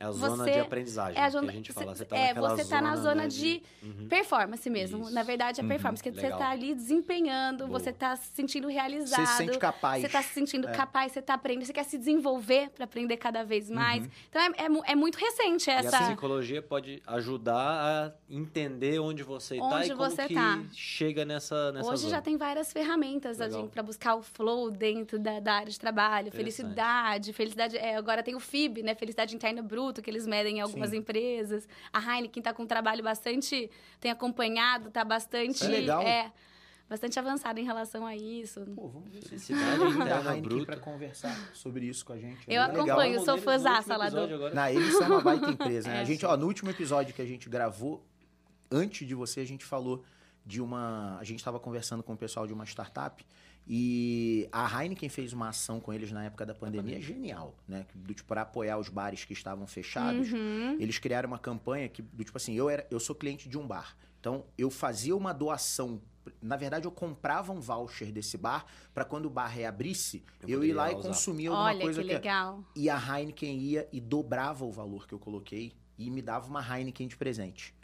É 0.00 0.04
a 0.06 0.12
zona 0.12 0.44
Você- 0.44 0.50
de 0.52 0.58
aprendizagem 0.60 1.20
é 1.20 1.22
a 1.22 1.26
que 1.26 1.30
zona, 1.32 1.48
a 1.48 1.54
gente 1.54 1.72
fala. 1.74 1.94
Você 1.94 2.04
tá 2.06 2.16
é, 2.16 2.32
você 2.32 2.64
tá 2.64 2.80
na 2.80 2.96
zona 2.96 3.14
né, 3.22 3.28
de 3.28 3.62
Uhum. 3.82 4.08
performance 4.08 4.70
mesmo. 4.70 5.02
Isso. 5.02 5.12
Na 5.12 5.22
verdade, 5.22 5.60
é 5.60 5.62
Uhum. 5.62 5.68
performance, 5.68 6.02
que 6.02 6.10
você 6.10 6.22
Legal. 6.22 6.38
tá 6.38 6.48
ali 6.48 6.74
desempenhando, 6.74 7.66
Boa. 7.66 7.78
você 7.78 7.92
tá 7.92 8.16
se 8.16 8.30
sentindo 8.34 8.66
realizado. 8.68 9.20
Você 9.20 9.32
se 9.32 9.36
sente 9.36 9.58
capaz. 9.58 10.00
Você 10.00 10.08
tá 10.08 10.22
se 10.22 10.32
sentindo 10.32 10.66
É. 10.68 10.72
capaz, 10.72 11.12
você 11.12 11.20
tá 11.20 11.34
aprendendo, 11.34 11.66
você 11.66 11.72
quer 11.74 11.84
se 11.84 11.98
desenvolver 11.98 12.70
para 12.70 12.84
aprender 12.84 13.18
cada 13.18 13.44
vez 13.44 13.68
mais. 13.70 14.02
Uhum. 14.04 14.10
Então 14.30 14.40
é, 14.42 14.46
é 14.46 14.92
é 14.92 14.94
muito 14.94 15.16
recente 15.18 15.68
E 15.68 15.72
a 15.72 15.76
essa. 15.80 15.98
psicologia 15.98 16.62
pode 16.62 17.02
ajudar 17.06 17.54
a 18.08 18.12
entender 18.28 18.98
onde 19.00 19.22
você 19.22 19.56
está 19.56 19.66
Onde 19.66 19.86
e 19.92 19.94
como 19.94 20.08
você 20.10 20.26
que 20.26 20.34
tá. 20.34 20.62
chega 20.72 21.24
nessa, 21.26 21.72
nessa 21.72 21.90
Hoje 21.90 22.02
zona. 22.02 22.16
já 22.16 22.22
tem 22.22 22.36
várias 22.38 22.72
ferramentas 22.72 23.38
Legal. 23.38 23.68
para 23.68 23.82
buscar 23.82 24.14
o 24.14 24.22
flow 24.22 24.70
dentro 24.70 25.18
da, 25.18 25.40
da 25.40 25.52
área 25.54 25.70
de 25.70 25.78
trabalho, 25.78 26.32
felicidade, 26.32 27.32
felicidade. 27.34 27.76
é, 27.76 27.96
agora 27.96 28.22
tem 28.22 28.34
o 28.34 28.40
FIB, 28.40 28.82
né? 28.82 28.94
Felicidade 28.94 29.34
interna 29.34 29.60
bruto, 29.90 30.02
que 30.02 30.08
eles 30.10 30.26
medem 30.26 30.58
em 30.58 30.60
algumas 30.60 30.90
Sim. 30.90 30.96
empresas. 30.98 31.68
A 31.92 32.00
Heineken 32.00 32.42
tá 32.42 32.54
com 32.54 32.62
um 32.62 32.66
trabalho 32.66 33.02
bastante, 33.02 33.70
tem 33.98 34.10
acompanhado, 34.10 34.90
tá 34.90 35.04
bastante, 35.04 35.56
Isso 35.56 35.64
é 35.66 35.68
legal. 35.68 36.02
é, 36.02 36.32
bastante 36.88 37.18
avançado 37.18 37.58
em 37.58 37.64
relação 37.64 38.06
a 38.06 38.16
isso. 38.16 38.60
Pô, 38.74 38.88
vamos 38.88 39.10
ver 39.10 39.38
se 39.38 39.52
interna 39.52 39.84
Heineken 40.34 40.42
bruta. 40.42 40.66
pra 40.66 40.76
conversar 40.76 41.36
sobre 41.52 41.86
isso 41.86 42.04
com 42.04 42.12
a 42.12 42.18
gente. 42.18 42.38
Eu 42.48 42.62
É 42.62 42.64
acompanho, 42.64 43.14
eu 43.16 43.20
sou 43.24 43.36
fãzaça 43.38 43.96
lá 43.96 44.08
do- 44.08 44.18
agora. 44.20 44.54
Na, 44.54 44.72
eles 44.72 44.94
são 44.96 45.06
uma 45.08 45.20
baita 45.20 45.50
empresa, 45.50 45.88
né? 45.88 45.98
É, 45.98 46.00
a 46.02 46.04
gente, 46.04 46.24
ó, 46.24 46.36
no 46.36 46.46
último 46.46 46.70
episódio 46.70 47.12
que 47.14 47.22
a 47.22 47.26
gente 47.26 47.48
gravou, 47.48 48.04
antes 48.70 49.06
de 49.06 49.14
você, 49.14 49.40
a 49.40 49.46
gente 49.46 49.64
falou 49.64 50.04
de 50.46 50.60
uma. 50.60 51.18
A 51.18 51.24
gente 51.24 51.38
estava 51.38 51.58
conversando 51.60 52.02
com 52.02 52.14
o 52.14 52.16
pessoal 52.16 52.46
de 52.46 52.52
uma 52.52 52.64
startup 52.64 53.24
e 53.66 54.48
a 54.50 54.82
Heineken 54.82 55.08
fez 55.08 55.32
uma 55.32 55.48
ação 55.50 55.78
com 55.78 55.92
eles 55.92 56.10
na 56.10 56.24
época 56.24 56.44
da 56.44 56.54
pandemia 56.54 57.00
genial, 57.00 57.54
né? 57.68 57.86
Do 57.94 58.12
tipo, 58.12 58.26
para 58.28 58.42
apoiar 58.42 58.78
os 58.78 58.88
bares 58.88 59.24
que 59.24 59.32
estavam 59.32 59.66
fechados. 59.66 60.32
Uhum. 60.32 60.76
Eles 60.80 60.98
criaram 60.98 61.28
uma 61.28 61.38
campanha 61.38 61.88
que, 61.88 62.02
do 62.02 62.24
tipo 62.24 62.36
assim, 62.36 62.54
eu, 62.54 62.68
era, 62.68 62.86
eu 62.90 62.98
sou 62.98 63.14
cliente 63.14 63.48
de 63.48 63.56
um 63.56 63.66
bar. 63.66 63.96
Então, 64.18 64.44
eu 64.58 64.70
fazia 64.70 65.14
uma 65.16 65.32
doação. 65.32 66.00
Na 66.42 66.56
verdade, 66.56 66.84
eu 66.86 66.90
comprava 66.90 67.52
um 67.52 67.60
voucher 67.60 68.12
desse 68.12 68.36
bar 68.36 68.66
para 68.92 69.04
quando 69.04 69.26
o 69.26 69.30
bar 69.30 69.46
reabrisse, 69.48 70.24
Eu 70.42 70.48
eu, 70.62 70.64
ir 70.64 70.72
lá 70.72 70.90
e 70.90 70.94
usar. 70.94 71.08
consumir 71.08 71.46
alguma 71.46 71.66
Olha 71.66 71.80
coisa 71.80 72.02
que 72.02 72.08
que, 72.08 72.14
legal. 72.14 72.64
e 72.76 72.90
a 72.90 72.98
Heineken 72.98 73.58
ia 73.58 73.88
e 73.92 74.00
dobrava 74.00 74.64
o 74.64 74.70
valor 74.70 75.06
que 75.06 75.14
eu 75.14 75.18
coloquei 75.18 75.72
e 75.96 76.10
me 76.10 76.20
dava 76.20 76.48
uma 76.48 76.60
Heineken 76.60 77.08
de 77.08 77.16
presente. 77.16 77.74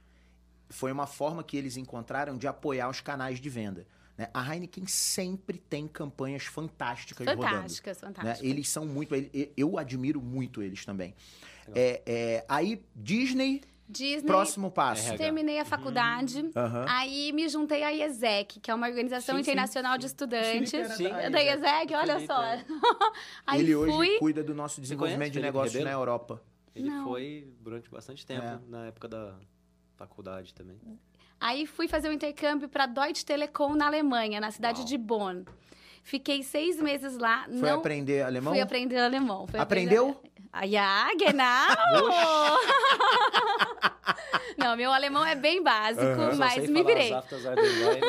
Foi 0.68 0.90
uma 0.92 1.06
forma 1.06 1.42
que 1.44 1.56
eles 1.56 1.76
encontraram 1.76 2.36
de 2.36 2.46
apoiar 2.46 2.88
os 2.90 3.00
canais 3.00 3.40
de 3.40 3.48
venda. 3.48 3.86
Né? 4.16 4.28
A 4.32 4.54
Heineken 4.54 4.86
sempre 4.86 5.58
tem 5.58 5.86
campanhas 5.86 6.44
fantásticas 6.44 7.26
rodando. 7.26 7.42
Fantásticas, 7.42 8.00
né? 8.00 8.08
fantásticas. 8.08 8.42
Eles 8.50 8.68
são 8.68 8.86
muito. 8.86 9.14
Eu 9.56 9.78
admiro 9.78 10.20
muito 10.20 10.62
eles 10.62 10.84
também. 10.84 11.14
É, 11.74 12.02
é, 12.06 12.44
aí, 12.48 12.80
Disney, 12.94 13.60
Disney, 13.88 14.26
próximo 14.26 14.70
passo. 14.70 15.08
RH. 15.08 15.18
terminei 15.18 15.58
a 15.58 15.64
faculdade. 15.64 16.50
Aham. 16.54 16.84
Aí 16.88 17.32
me 17.32 17.48
juntei 17.48 17.82
à 17.82 17.90
IESEC, 17.92 18.60
que 18.60 18.70
é 18.70 18.74
uma 18.74 18.86
organização 18.88 19.36
Sim, 19.36 19.42
sim, 19.42 19.50
internacional 19.50 19.98
de 19.98 20.06
estudantes. 20.06 20.70
Sim. 20.96 21.08
da 21.08 21.40
É 21.42 21.52
IESEC. 21.52 21.62
IESEC, 21.64 21.94
olha 21.94 22.14
Felipe, 22.14 22.26
só. 22.32 22.42
é. 22.42 22.64
Aí 23.46 23.60
Ele 23.60 23.74
fui. 23.74 23.88
hoje 23.90 24.18
cuida 24.18 24.42
do 24.44 24.54
nosso 24.54 24.80
desenvolvimento 24.80 25.32
de 25.32 25.40
negócios 25.40 25.82
na 25.84 25.90
Europa. 25.92 26.42
Ele 26.74 26.88
Não. 26.90 27.04
foi 27.04 27.48
durante 27.60 27.88
bastante 27.90 28.24
tempo, 28.26 28.44
É. 28.44 28.58
na 28.68 28.86
época 28.86 29.08
da 29.08 29.34
faculdade 29.96 30.52
também. 30.54 30.78
Aí 31.40 31.66
fui 31.66 31.86
fazer 31.86 32.08
o 32.08 32.12
intercâmbio 32.12 32.68
para 32.68 32.86
Deutsche 32.86 33.24
Telekom 33.24 33.74
na 33.74 33.86
Alemanha, 33.86 34.40
na 34.40 34.50
cidade 34.50 34.78
Uau. 34.78 34.86
de 34.86 34.98
Bonn. 34.98 35.44
Fiquei 36.02 36.42
seis 36.42 36.80
meses 36.80 37.18
lá. 37.18 37.44
Foi 37.44 37.68
não 37.68 37.78
aprender 37.78 38.22
alemão? 38.22 38.52
fui 38.52 38.62
aprender 38.62 38.98
alemão. 38.98 39.46
Aprendeu? 39.58 40.10
Aprender... 40.10 40.25
Ah, 40.58 40.64
ja, 40.66 41.08
genau! 41.18 42.56
não, 44.56 44.74
meu 44.74 44.90
alemão 44.90 45.22
é 45.22 45.34
bem 45.34 45.62
básico. 45.62 46.00
Só 46.00 46.34
mas 46.34 46.66
me 46.70 46.82
virei. 46.82 47.12
Ardenwein, 47.12 48.00
né, 48.00 48.08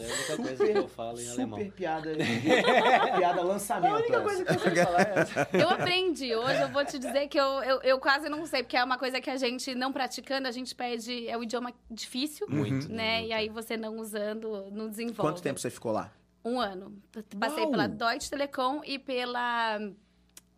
Essa 0.00 0.32
é 0.32 0.34
a 0.34 0.38
única 0.40 0.56
coisa 0.56 0.72
que 0.72 0.78
eu 0.78 0.88
falo 0.88 1.20
em 1.20 1.28
alemão. 1.30 1.58
Super 1.60 1.72
piada. 1.72 2.10
piada 3.16 3.42
lançamento. 3.42 3.94
A 3.94 3.96
única 3.96 4.20
coisa 4.22 4.44
que 4.44 4.52
eu 4.54 4.58
sei 4.58 4.74
falar 4.74 5.00
é 5.02 5.20
essa. 5.20 5.48
Eu 5.52 5.70
aprendi. 5.70 6.34
Hoje 6.34 6.62
eu 6.62 6.68
vou 6.68 6.84
te 6.84 6.98
dizer 6.98 7.28
que 7.28 7.38
eu, 7.38 7.62
eu, 7.62 7.80
eu 7.82 8.00
quase 8.00 8.28
não 8.28 8.44
sei, 8.44 8.64
porque 8.64 8.76
é 8.76 8.82
uma 8.82 8.98
coisa 8.98 9.20
que 9.20 9.30
a 9.30 9.36
gente 9.36 9.72
não 9.72 9.92
praticando, 9.92 10.48
a 10.48 10.50
gente 10.50 10.74
perde. 10.74 11.28
É 11.28 11.38
um 11.38 11.44
idioma 11.44 11.72
difícil, 11.88 12.48
Muito, 12.50 12.92
né? 12.92 13.18
muito, 13.18 13.28
E 13.28 13.32
aí 13.32 13.46
é. 13.46 13.52
você 13.52 13.76
não 13.76 13.98
usando, 13.98 14.68
não 14.72 14.88
desenvolve. 14.88 15.30
Quanto 15.30 15.40
tempo 15.40 15.60
você 15.60 15.70
ficou 15.70 15.92
lá? 15.92 16.10
Um 16.44 16.58
ano. 16.58 17.00
Passei 17.38 17.62
Uau! 17.62 17.70
pela 17.70 17.86
Deutsche 17.86 18.28
Telekom 18.28 18.80
e 18.84 18.98
pela 18.98 19.78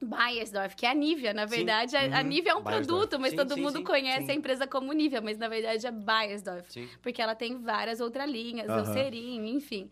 Bayersdorf, 0.04 0.74
que 0.76 0.86
é 0.86 0.90
a 0.90 0.94
Nivea. 0.94 1.32
Na 1.34 1.44
verdade, 1.46 1.96
a- 1.96 2.18
a 2.18 2.20
Uhum. 2.22 2.28
Nivea 2.28 2.52
é 2.52 2.54
um 2.54 2.62
produto, 2.62 3.18
mas 3.18 3.30
Sim, 3.30 3.36
todo 3.36 3.54
sim, 3.54 3.60
mundo 3.62 3.78
sim, 3.78 3.84
conhece 3.84 4.26
sim. 4.26 4.32
a 4.32 4.34
empresa 4.34 4.66
como 4.66 4.92
Nivea, 4.92 5.20
mas 5.20 5.36
na 5.38 5.48
verdade 5.48 5.86
é 5.86 5.90
Bayersdorf. 5.90 6.72
Sim. 6.72 6.88
Porque 7.02 7.20
ela 7.22 7.34
tem 7.34 7.58
várias 7.60 8.00
outras 8.00 8.28
linhas, 8.30 8.68
Aham. 8.68 8.78
Eucerin, 8.80 9.46
enfim. 9.54 9.90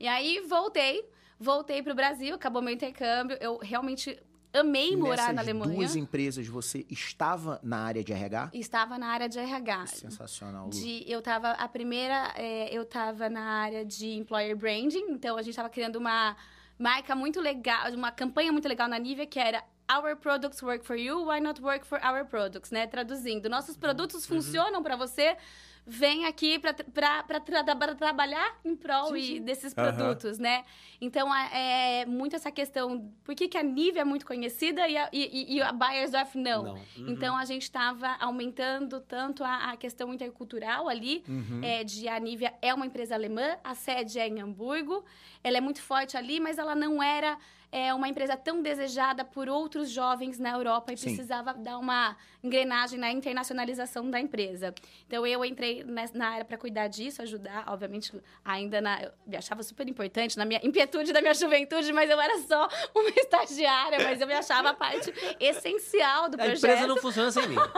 E 0.00 0.06
aí 0.06 0.40
voltei, 0.48 1.04
voltei 1.38 1.82
pro 1.82 1.94
Brasil, 1.94 2.34
acabou 2.34 2.62
meu 2.62 2.72
intercâmbio. 2.72 3.36
Eu 3.40 3.58
realmente 3.58 4.18
amei 4.52 4.96
morar 4.96 5.16
Nessas 5.16 5.34
na 5.34 5.40
Alemanha. 5.42 5.74
duas 5.74 5.94
empresas, 5.96 6.46
você 6.46 6.86
estava 6.90 7.60
na 7.62 7.78
área 7.84 8.02
de 8.02 8.12
RH? 8.12 8.50
Estava 8.54 8.96
na 8.98 9.08
área 9.08 9.28
de 9.28 9.38
RH. 9.38 9.86
Sensacional, 9.88 10.64
Lu. 10.66 10.70
De, 10.70 11.04
eu 11.06 11.20
tava, 11.20 11.50
a 11.50 11.68
primeira, 11.68 12.32
é, 12.34 12.68
eu 12.72 12.84
tava 12.84 13.28
na 13.28 13.42
área 13.42 13.84
de 13.84 14.08
employer 14.14 14.56
branding, 14.56 15.04
então 15.10 15.36
a 15.36 15.42
gente 15.42 15.54
tava 15.54 15.68
criando 15.68 15.96
uma 15.96 16.34
marca 16.78 17.14
muito 17.14 17.40
legal, 17.40 17.90
uma 17.92 18.12
campanha 18.12 18.52
muito 18.52 18.68
legal 18.68 18.88
na 18.88 18.98
Nivea, 18.98 19.26
que 19.26 19.38
era 19.38 19.62
Our 19.90 20.16
products 20.16 20.62
work 20.62 20.84
for 20.84 20.96
you, 20.96 21.24
why 21.24 21.40
not 21.40 21.62
work 21.62 21.86
for 21.86 21.98
our 22.04 22.22
products, 22.26 22.70
né? 22.70 22.86
Traduzindo, 22.86 23.48
nossos 23.48 23.74
produtos 23.74 24.26
funcionam 24.26 24.82
para 24.82 24.96
você, 24.96 25.34
vem 25.90 26.26
aqui 26.26 26.58
para 26.58 27.94
trabalhar 27.96 28.60
em 28.62 28.76
prol 28.76 29.16
e 29.16 29.40
desses 29.40 29.74
Aham. 29.76 29.94
produtos, 29.96 30.38
né? 30.38 30.64
Então, 31.00 31.34
é 31.34 32.04
muito 32.04 32.36
essa 32.36 32.50
questão, 32.52 33.10
por 33.24 33.34
que, 33.34 33.48
que 33.48 33.56
a 33.56 33.62
Nivea 33.62 34.02
é 34.02 34.04
muito 34.04 34.26
conhecida 34.26 34.86
e 34.86 34.96
a, 34.98 35.08
e, 35.10 35.56
e 35.56 35.62
a 35.62 35.72
Bayersdorf 35.72 36.36
não? 36.36 36.62
Não. 36.64 36.74
Uhum. 36.74 36.84
Então 37.08 37.36
a 37.36 37.44
gente 37.46 37.62
estava 37.62 38.16
aumentando 38.20 39.00
tanto 39.00 39.42
a, 39.42 39.70
a 39.72 39.76
questão 39.76 40.12
intercultural 40.12 40.88
ali, 40.88 41.24
Uhum. 41.26 41.60
é, 41.62 41.82
de 41.84 42.06
a 42.08 42.18
Nivea 42.20 42.52
é 42.60 42.74
uma 42.74 42.84
empresa 42.84 43.14
alemã, 43.14 43.56
a 43.64 43.74
sede 43.74 44.18
é 44.18 44.28
em 44.28 44.40
Hamburgo, 44.40 45.04
ela 45.42 45.56
é 45.56 45.60
muito 45.60 45.80
forte 45.80 46.16
ali, 46.16 46.38
mas 46.38 46.58
ela 46.58 46.74
não 46.74 47.02
era 47.02 47.38
é, 47.70 47.92
uma 47.92 48.08
empresa 48.08 48.36
tão 48.36 48.62
desejada 48.62 49.24
por 49.24 49.48
outros 49.48 49.90
jovens 49.90 50.38
na 50.38 50.50
Europa 50.50 50.92
e 50.92 50.96
Sim. 50.96 51.06
precisava 51.06 51.52
dar 51.54 51.78
uma 51.78 52.16
engrenagem 52.42 52.98
na 52.98 53.10
internacionalização 53.12 54.08
da 54.10 54.18
empresa. 54.20 54.74
Então 55.06 55.26
eu 55.26 55.44
entrei 55.44 55.84
na 56.14 56.28
área 56.28 56.44
para 56.44 56.56
cuidar 56.56 56.86
disso, 56.88 57.20
ajudar, 57.20 57.64
obviamente 57.66 58.12
ainda 58.44 58.80
na, 58.80 59.02
eu 59.02 59.10
me 59.26 59.36
achava 59.36 59.62
super 59.62 59.86
importante 59.88 60.36
na 60.38 60.44
minha 60.44 60.60
inquietude 60.62 61.12
da 61.12 61.20
minha 61.20 61.34
juventude, 61.34 61.92
mas 61.92 62.08
eu 62.08 62.20
era 62.20 62.38
só 62.40 62.68
uma 62.94 63.10
estagiária, 63.16 63.98
mas 64.02 64.20
eu 64.20 64.26
me 64.26 64.34
achava 64.34 64.70
a 64.70 64.74
parte 64.74 65.12
essencial 65.40 66.28
do 66.28 66.34
A 66.34 66.38
projeto. 66.38 66.56
empresa 66.58 66.86
não 66.86 66.96
funciona 66.96 67.30
sem 67.32 67.48
mim. 67.48 67.56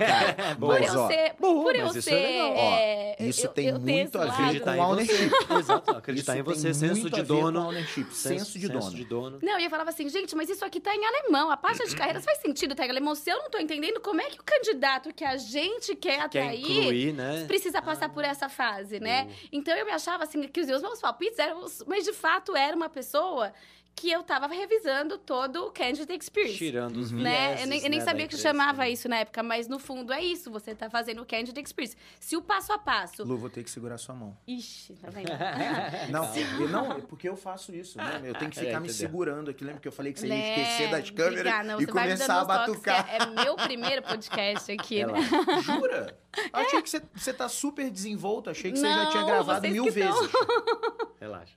É, 0.00 0.54
Por 0.54 0.68
Mas, 0.68 0.92
eu 0.92 1.00
ó, 1.00 1.08
ser, 1.08 1.34
bom, 1.38 1.62
por 1.62 1.74
eu 1.74 1.86
isso 1.88 2.02
ser, 2.02 2.14
é 2.14 3.16
é, 3.18 3.26
Isso 3.26 3.46
eu- 3.46 3.50
tem 3.50 3.66
eu 3.68 3.78
muito 3.78 4.18
a 4.18 4.26
ver 4.26 4.60
com 4.60 4.70
em 4.70 4.78
ownership. 4.80 5.28
você. 5.28 5.54
Exato, 5.58 5.90
acreditar 5.96 6.32
Isso 6.34 6.40
em 6.40 6.42
você, 6.44 6.62
tem 6.64 6.74
senso 6.74 7.00
muito 7.02 7.14
de 7.14 7.20
a 7.20 7.22
ver 7.24 7.28
com 7.28 7.34
dono. 7.40 7.66
ownership, 7.66 8.04
senso 8.12 8.58
de 8.58 8.68
dono. 8.68 9.37
Não, 9.42 9.58
e 9.58 9.64
eu 9.64 9.70
falava 9.70 9.90
assim, 9.90 10.08
gente, 10.08 10.34
mas 10.34 10.48
isso 10.48 10.64
aqui 10.64 10.80
tá 10.80 10.94
em 10.94 11.04
alemão. 11.04 11.50
A 11.50 11.56
pasta 11.56 11.86
de 11.86 11.96
carreiras 11.96 12.24
faz 12.24 12.38
sentido 12.38 12.74
tá 12.74 12.86
em 12.86 12.90
alemão. 12.90 13.14
Se 13.14 13.30
eu 13.30 13.38
não 13.38 13.50
tô 13.50 13.58
entendendo, 13.58 14.00
como 14.00 14.20
é 14.20 14.24
que 14.24 14.40
o 14.40 14.44
candidato 14.44 15.12
que 15.14 15.24
a 15.24 15.36
gente 15.36 15.94
quer 15.94 16.28
Quer 16.28 16.42
atrair 16.42 16.80
incluir, 16.80 17.12
né? 17.12 17.44
precisa 17.46 17.80
passar 17.80 18.08
por 18.08 18.24
essa 18.24 18.48
fase, 18.48 19.00
né? 19.00 19.28
Então 19.52 19.76
eu 19.76 19.84
me 19.84 19.92
achava 19.92 20.24
assim 20.24 20.42
que 20.42 20.60
os 20.60 20.66
meus 20.66 21.00
palpites 21.00 21.38
eram. 21.38 21.64
Mas 21.86 22.04
de 22.04 22.12
fato 22.12 22.56
era 22.56 22.76
uma 22.76 22.88
pessoa 22.88 23.52
que 24.00 24.10
eu 24.10 24.22
tava 24.22 24.46
revisando 24.46 25.18
todo 25.18 25.66
o 25.66 25.70
candidate 25.72 26.22
experience. 26.22 26.56
Tirando 26.56 26.96
os 26.98 27.10
Né? 27.10 27.48
vieses, 27.48 27.60
Eu 27.62 27.66
nem, 27.68 27.82
eu 27.82 27.90
nem 27.90 27.98
né, 27.98 28.04
sabia 28.04 28.28
que 28.28 28.34
empresa 28.34 28.42
chamava 28.48 28.88
isso 28.88 29.08
na 29.08 29.16
época, 29.18 29.42
mas 29.42 29.66
no 29.66 29.78
fundo 29.78 30.12
é 30.12 30.22
isso. 30.22 30.50
Você 30.52 30.74
tá 30.74 30.88
fazendo 30.88 31.20
o 31.22 31.26
candidate 31.26 31.66
experience. 31.66 31.96
Se 32.20 32.36
o 32.36 32.42
passo 32.42 32.72
a 32.72 32.78
passo. 32.78 33.24
Lu, 33.24 33.36
vou 33.36 33.50
ter 33.50 33.64
que 33.64 33.70
segurar 33.70 33.98
sua 33.98 34.14
mão. 34.14 34.36
Ixi, 34.46 34.94
tá 34.94 35.10
vendo? 35.10 35.28
Não, 36.12 36.24
eu 36.60 36.68
não, 36.68 36.92
é 36.92 37.00
porque 37.00 37.28
eu 37.28 37.36
faço 37.36 37.74
isso, 37.74 37.98
né? 37.98 38.20
Eu 38.24 38.34
tenho 38.34 38.50
que 38.50 38.58
É, 38.58 38.64
ficar 38.66 38.80
me 38.80 38.86
entendeu. 38.88 38.94
segurando 39.08 39.50
aqui. 39.50 39.64
Lembra 39.64 39.80
que 39.80 39.88
eu 39.88 39.92
falei 39.92 40.12
que 40.12 40.20
você 40.20 40.26
ia 40.28 40.34
Né? 40.34 40.50
esquecer 40.60 40.90
das 40.90 41.10
câmeras 41.10 41.38
Obrigada, 41.40 41.64
não, 41.64 41.76
e 41.80 41.86
me 41.86 41.92
começar 41.92 42.40
a 42.40 42.44
toques, 42.44 42.74
batucar? 42.82 43.08
É, 43.10 43.16
é 43.22 43.26
meu 43.44 43.56
primeiro 43.56 44.02
podcast 44.02 44.70
aqui, 44.72 45.00
É 45.00 45.06
né? 45.06 45.14
Jura? 45.62 46.16
Achei 46.52 46.82
que 46.82 46.88
você, 46.90 47.02
você 47.14 47.32
tá 47.32 47.48
super 47.48 47.90
desenvolto. 47.90 48.48
Achei 48.50 48.70
que 48.70 48.78
você 48.78 48.86
já 48.88 49.04
Não, 49.04 49.10
tinha 49.10 49.24
gravado 49.24 49.68
mil 49.68 49.90
vezes. 49.90 50.30
Relaxa. 51.20 51.54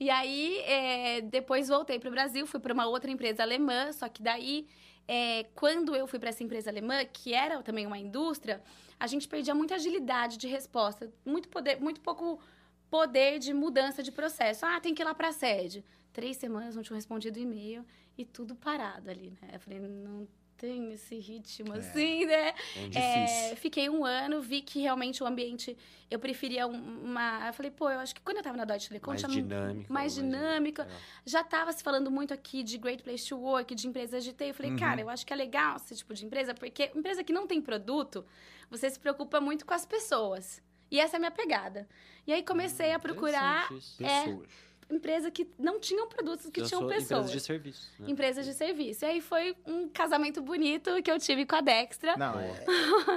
E 0.00 0.08
aí, 0.08 0.60
é, 0.60 1.20
depois 1.20 1.68
voltei 1.68 2.00
para 2.00 2.08
o 2.08 2.10
Brasil, 2.10 2.46
fui 2.46 2.58
para 2.58 2.72
uma 2.72 2.86
outra 2.86 3.10
empresa 3.10 3.42
alemã, 3.42 3.92
só 3.92 4.08
que 4.08 4.22
daí, 4.22 4.66
é, 5.06 5.44
quando 5.54 5.94
eu 5.94 6.06
fui 6.06 6.18
para 6.18 6.30
essa 6.30 6.42
empresa 6.42 6.70
alemã, 6.70 7.04
que 7.04 7.34
era 7.34 7.62
também 7.62 7.86
uma 7.86 7.98
indústria, 7.98 8.62
a 8.98 9.06
gente 9.06 9.28
perdia 9.28 9.54
muita 9.54 9.74
agilidade 9.74 10.38
de 10.38 10.48
resposta, 10.48 11.12
muito, 11.22 11.50
poder, 11.50 11.78
muito 11.78 12.00
pouco 12.00 12.40
poder 12.88 13.38
de 13.38 13.52
mudança 13.52 14.02
de 14.02 14.10
processo. 14.10 14.64
Ah, 14.64 14.80
tem 14.80 14.94
que 14.94 15.02
ir 15.02 15.04
lá 15.04 15.14
para 15.14 15.28
a 15.28 15.32
sede. 15.32 15.84
Três 16.14 16.38
semanas 16.38 16.74
não 16.74 16.82
tinham 16.82 16.96
respondido 16.96 17.38
o 17.38 17.42
e-mail 17.42 17.84
e 18.16 18.24
tudo 18.24 18.56
parado 18.56 19.10
ali, 19.10 19.30
né? 19.42 19.50
Eu 19.52 19.60
falei, 19.60 19.80
não 19.80 20.26
tem 20.60 20.92
esse 20.92 21.16
ritmo 21.18 21.74
É. 21.74 21.78
assim, 21.78 22.26
né? 22.26 22.54
É 22.94 23.50
É, 23.52 23.56
fiquei 23.56 23.88
um 23.88 24.04
ano, 24.04 24.42
vi 24.42 24.60
que 24.60 24.80
realmente 24.80 25.22
o 25.22 25.26
ambiente, 25.26 25.74
eu 26.10 26.18
preferia 26.18 26.66
um- 26.66 27.02
uma... 27.04 27.46
Eu 27.48 27.52
falei, 27.54 27.70
pô, 27.70 27.88
eu 27.88 27.98
acho 27.98 28.14
que 28.14 28.20
quando 28.20 28.36
eu 28.36 28.42
tava 28.42 28.58
na 28.58 28.66
Deutsche 28.66 28.88
Telekom, 28.88 29.12
Mais 29.12 29.20
tinha 29.22 29.32
dinâmica. 29.42 29.92
mais 29.92 30.14
dinâmica. 30.14 30.88
já 31.24 31.40
estava 31.40 31.72
se 31.72 31.82
falando 31.82 32.10
muito 32.10 32.34
aqui 32.34 32.62
de 32.62 32.76
Great 32.76 33.02
Place 33.02 33.26
to 33.28 33.38
Work, 33.38 33.74
de 33.74 33.88
empresas 33.88 34.22
de 34.22 34.32
TI. 34.34 34.48
Eu 34.48 34.54
falei, 34.54 34.72
Uhum. 34.72 34.78
cara, 34.78 35.00
eu 35.00 35.08
acho 35.08 35.24
que 35.26 35.32
é 35.32 35.36
legal 35.36 35.76
esse 35.76 35.96
tipo 35.96 36.12
de 36.12 36.26
empresa, 36.26 36.54
porque 36.54 36.90
empresa 36.94 37.24
que 37.24 37.32
não 37.32 37.46
tem 37.46 37.60
produto, 37.62 38.24
você 38.70 38.90
se 38.90 38.98
preocupa 39.00 39.40
muito 39.40 39.64
com 39.64 39.72
as 39.72 39.86
pessoas. 39.86 40.62
E 40.90 41.00
essa 41.00 41.16
é 41.16 41.18
a 41.18 41.20
minha 41.20 41.30
pegada. 41.30 41.88
E 42.26 42.32
aí 42.32 42.42
comecei 42.42 42.92
a 42.92 42.98
procurar 42.98 43.64
é, 44.00 44.24
Pessoas. 44.24 44.48
Empresa 44.90 45.30
que 45.30 45.48
não 45.58 45.78
tinham 45.80 46.08
produtos, 46.08 46.48
que 46.50 46.60
Eu 46.60 46.66
tinham 46.66 46.86
pessoas. 46.88 47.02
Empresas 47.26 47.32
de 47.32 47.40
serviço. 47.40 47.90
né? 47.98 48.10
Empresas 48.10 48.44
de 48.46 48.54
serviço. 48.54 49.04
E 49.04 49.08
aí 49.08 49.20
foi 49.20 49.56
um 49.66 49.88
casamento 49.88 50.42
bonito 50.42 50.90
que 51.02 51.10
eu 51.10 51.18
tive 51.18 51.46
com 51.46 51.56
a 51.56 51.60
Dextra. 51.60 52.16
Não, 52.16 52.38
é, 52.38 52.64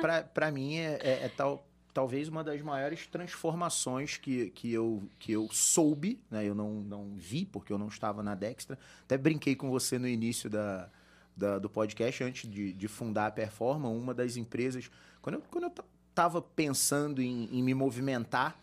pra, 0.01 0.23
pra 0.23 0.51
mim 0.51 0.75
é, 0.77 0.99
é- 1.01 1.23
é 1.25 1.29
tal, 1.29 1.67
talvez 1.93 2.27
uma 2.27 2.43
das 2.43 2.61
maiores 2.61 3.07
transformações 3.07 4.17
que, 4.17 4.49
que, 4.51 4.71
eu, 4.71 5.03
que 5.19 5.31
eu 5.31 5.47
soube, 5.51 6.19
né? 6.29 6.45
Eu 6.47 6.55
não, 6.55 6.71
não 6.75 7.13
vi, 7.15 7.45
porque 7.45 7.71
eu 7.73 7.77
não 7.77 7.87
estava 7.87 8.21
na 8.23 8.35
Dextra. 8.35 8.77
Até 9.03 9.17
brinquei 9.17 9.55
com 9.55 9.69
você 9.69 9.97
no 9.99 10.07
início 10.07 10.49
da, 10.49 10.89
da- 11.35 11.59
do 11.59 11.69
podcast, 11.69 12.23
antes 12.23 12.49
de, 12.49 12.71
de 12.73 12.87
fundar 12.87 13.27
a 13.27 13.31
Performa, 13.31 13.89
uma 13.89 14.13
das 14.13 14.37
empresas... 14.37 14.89
Quando 15.21 15.35
eu, 15.35 15.41
quando 15.49 15.63
eu 15.65 15.69
ta- 15.69 15.83
tava 16.13 16.41
pensando 16.41 17.21
em, 17.21 17.45
em 17.57 17.63
me 17.63 17.73
movimentar, 17.73 18.59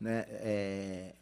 né? 0.00 0.24
é, 0.28 1.14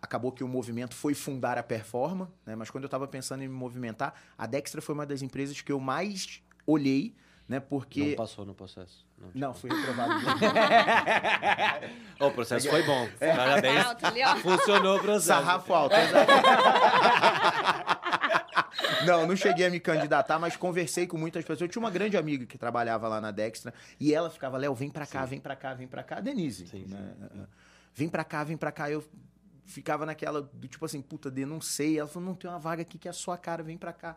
acabou 0.00 0.32
que 0.32 0.42
o 0.42 0.48
movimento 0.48 0.94
foi 0.94 1.14
fundar 1.14 1.58
a 1.58 1.62
Performa, 1.62 2.30
né? 2.44 2.56
Mas 2.56 2.70
quando 2.70 2.84
eu 2.84 2.88
estava 2.88 3.06
pensando 3.06 3.42
em 3.42 3.48
me 3.48 3.54
movimentar, 3.54 4.14
a 4.36 4.46
Dextra 4.46 4.80
foi 4.80 4.94
uma 4.94 5.06
das 5.06 5.22
empresas 5.22 5.60
que 5.60 5.70
eu 5.70 5.80
mais 5.80 6.42
olhei, 6.66 7.14
né? 7.48 7.58
Não 7.58 7.66
Porque 7.66 8.14
passou 8.16 8.44
no 8.44 8.54
processo. 8.54 9.04
Não, 9.18 9.30
não, 9.34 9.54
fui 9.54 9.70
reprovado. 9.70 10.14
o 12.20 12.30
processo 12.30 12.70
foi 12.70 12.82
bom. 12.84 13.08
Parabéns. 13.18 13.84
Alto 13.84 14.06
ó. 14.06 14.36
Funcionou 14.36 14.96
o 14.96 15.00
processo. 15.00 15.26
Sarrafo 15.26 15.74
alto. 15.74 15.96
exato. 15.96 16.30
Não, 19.04 19.26
não 19.26 19.34
cheguei 19.34 19.66
a 19.66 19.70
me 19.70 19.80
candidatar, 19.80 20.38
mas 20.38 20.56
conversei 20.56 21.06
com 21.06 21.16
muitas 21.16 21.42
pessoas. 21.42 21.60
Eu 21.62 21.68
tinha 21.68 21.80
uma 21.80 21.90
grande 21.90 22.16
amiga 22.16 22.44
que 22.44 22.58
trabalhava 22.58 23.08
lá 23.08 23.20
na 23.20 23.30
Dextra 23.30 23.72
e 23.98 24.14
ela 24.14 24.30
ficava, 24.30 24.58
Léo, 24.58 24.74
vem 24.74 24.90
pra 24.90 25.06
cá, 25.06 25.22
Sim. 25.22 25.30
vem 25.30 25.40
pra 25.40 25.56
cá, 25.56 25.74
vem 25.74 25.88
pra 25.88 26.02
cá. 26.02 26.20
Denise, 26.20 26.66
Sim, 26.66 26.84
né? 26.86 27.14
Vem 27.94 28.08
pra 28.08 28.24
cá, 28.24 28.44
vem 28.44 28.56
pra 28.56 28.70
cá. 28.70 28.90
Eu 28.90 29.02
ficava 29.66 30.04
naquela, 30.06 30.42
do 30.42 30.68
tipo 30.68 30.84
assim, 30.84 31.00
puta, 31.00 31.30
sei. 31.60 31.98
Ela 31.98 32.08
falou, 32.08 32.28
não, 32.28 32.34
tem 32.34 32.48
uma 32.50 32.58
vaga 32.58 32.82
aqui 32.82 32.98
que 32.98 33.08
é 33.08 33.10
a 33.10 33.14
sua 33.14 33.36
cara, 33.38 33.62
vem 33.62 33.76
pra 33.76 33.92
cá. 33.92 34.16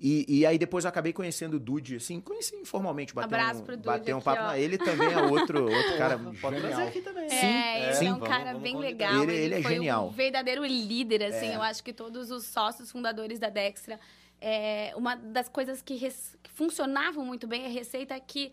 E, 0.00 0.24
e 0.28 0.46
aí 0.46 0.56
depois 0.58 0.84
eu 0.84 0.88
acabei 0.90 1.12
conhecendo 1.12 1.54
o 1.54 1.58
Dude, 1.58 1.96
assim, 1.96 2.20
conheci 2.20 2.54
informalmente, 2.54 3.12
bateu 3.12 3.36
Abraço 3.36 3.62
um, 3.62 3.64
pro 3.64 3.76
Dude 3.76 3.86
bateu 3.86 4.14
um 4.14 4.18
aqui, 4.18 4.24
papo. 4.24 4.42
Não, 4.42 4.54
ele 4.56 4.78
também 4.78 5.12
é 5.12 5.22
outro, 5.22 5.64
outro 5.68 5.98
cara 5.98 6.16
Pode 6.18 6.38
trazer 6.40 6.60
genial. 6.68 6.86
aqui 6.88 7.00
também. 7.00 7.24
É, 7.24 7.28
Sim, 7.28 7.82
ele 7.84 7.94
sim. 7.94 8.06
é 8.06 8.10
um 8.10 8.14
Vamos- 8.14 8.28
cara 8.28 8.44
vamos 8.44 8.62
bem 8.62 8.74
convidar. 8.74 9.10
legal. 9.10 9.22
Ele- 9.24 9.32
ele 9.36 9.54
é 9.56 9.62
foi 9.62 9.72
genial. 9.72 10.06
um 10.06 10.10
verdadeiro 10.10 10.64
líder, 10.64 11.24
assim. 11.24 11.46
É. 11.48 11.56
Eu 11.56 11.62
acho 11.62 11.82
que 11.82 11.92
todos 11.92 12.30
os 12.30 12.44
sócios 12.44 12.92
fundadores 12.92 13.40
da 13.40 13.48
Dextra 13.48 13.98
é, 14.40 14.92
uma 14.96 15.16
das 15.16 15.48
coisas 15.48 15.82
que, 15.82 15.96
res- 15.96 16.36
que 16.44 16.50
funcionavam 16.52 17.24
muito 17.24 17.48
bem 17.48 17.66
a 17.66 17.68
receita 17.68 18.14
é 18.14 18.20
que 18.20 18.52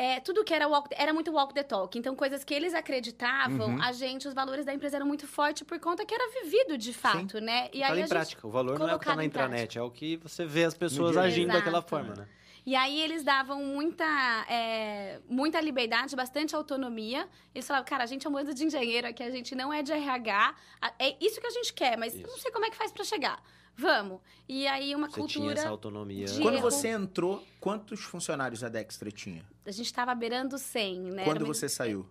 é, 0.00 0.20
tudo 0.20 0.44
que 0.44 0.54
era 0.54 0.68
walk, 0.68 0.88
era 0.96 1.12
muito 1.12 1.32
walk 1.32 1.52
the 1.52 1.62
talk. 1.64 1.98
Então, 1.98 2.14
coisas 2.14 2.44
que 2.44 2.54
eles 2.54 2.72
acreditavam, 2.72 3.70
Uhum. 3.74 3.82
a 3.82 3.90
gente, 3.92 4.28
os 4.28 4.34
valores 4.34 4.64
da 4.64 4.72
empresa 4.72 4.96
eram 4.96 5.06
muito 5.06 5.26
fortes 5.26 5.64
por 5.64 5.78
conta 5.80 6.06
que 6.06 6.14
era 6.14 6.26
vivido 6.40 6.78
de 6.78 6.92
fato, 6.92 7.40
né? 7.40 7.68
E 7.72 7.80
Tá 7.80 7.86
aí 7.86 7.90
em 7.90 7.92
a 7.92 7.96
gente 7.96 8.08
prática. 8.08 8.46
O 8.46 8.50
valor 8.50 8.78
não 8.78 8.88
é 8.88 8.94
o 8.94 8.98
que 8.98 9.06
tá 9.06 9.16
na 9.16 9.24
intranet, 9.24 9.76
é 9.76 9.82
o 9.82 9.90
que 9.90 10.16
você 10.18 10.44
vê 10.46 10.64
as 10.64 10.74
pessoas 10.74 11.16
agindo 11.16 11.48
daquela 11.52 11.78
Exato. 11.78 11.88
forma, 11.88 12.14
né? 12.14 12.28
E 12.66 12.76
aí 12.76 13.00
eles 13.00 13.24
davam 13.24 13.64
muita, 13.64 14.04
é, 14.48 15.20
muita 15.28 15.58
liberdade, 15.60 16.14
bastante 16.14 16.54
autonomia. 16.54 17.26
Eles 17.54 17.66
falavam, 17.66 17.88
cara, 17.88 18.04
a 18.04 18.06
gente 18.06 18.26
é 18.26 18.30
um 18.30 18.32
bando 18.34 18.52
de 18.52 18.62
engenheiro 18.64 19.06
aqui, 19.08 19.22
a 19.22 19.30
gente 19.30 19.54
não 19.54 19.72
é 19.72 19.82
de 19.82 19.90
RH. 19.90 20.54
É 20.98 21.16
isso 21.18 21.40
que 21.40 21.46
a 21.46 21.50
gente 21.50 21.72
quer, 21.72 21.96
mas 21.96 22.14
eu 22.14 22.20
não 22.22 22.28
Isso. 22.34 22.40
sei 22.42 22.52
como 22.52 22.66
é 22.66 22.70
que 22.70 22.76
faz 22.76 22.92
pra 22.92 23.04
chegar. 23.04 23.42
Vamos. 23.78 24.20
E 24.48 24.66
aí 24.66 24.92
uma 24.94 25.08
Você 25.08 25.24
tinha 25.26 25.44
cultura... 25.44 25.60
essa 25.60 25.68
autonomia. 25.68 26.26
de 26.26 26.42
Quando 26.42 26.56
erro. 26.56 26.68
você 26.70 26.88
entrou, 26.88 27.44
quantos 27.60 28.00
funcionários 28.00 28.64
a 28.64 28.68
Dextra 28.68 29.08
tinha? 29.12 29.44
A 29.64 29.70
gente 29.70 29.92
tava 29.92 30.12
beirando 30.16 30.58
100, 30.58 31.00
né? 31.12 31.24
Quando 31.24 31.42
uma- 31.42 31.54
você 31.54 31.68
saiu? 31.68 32.04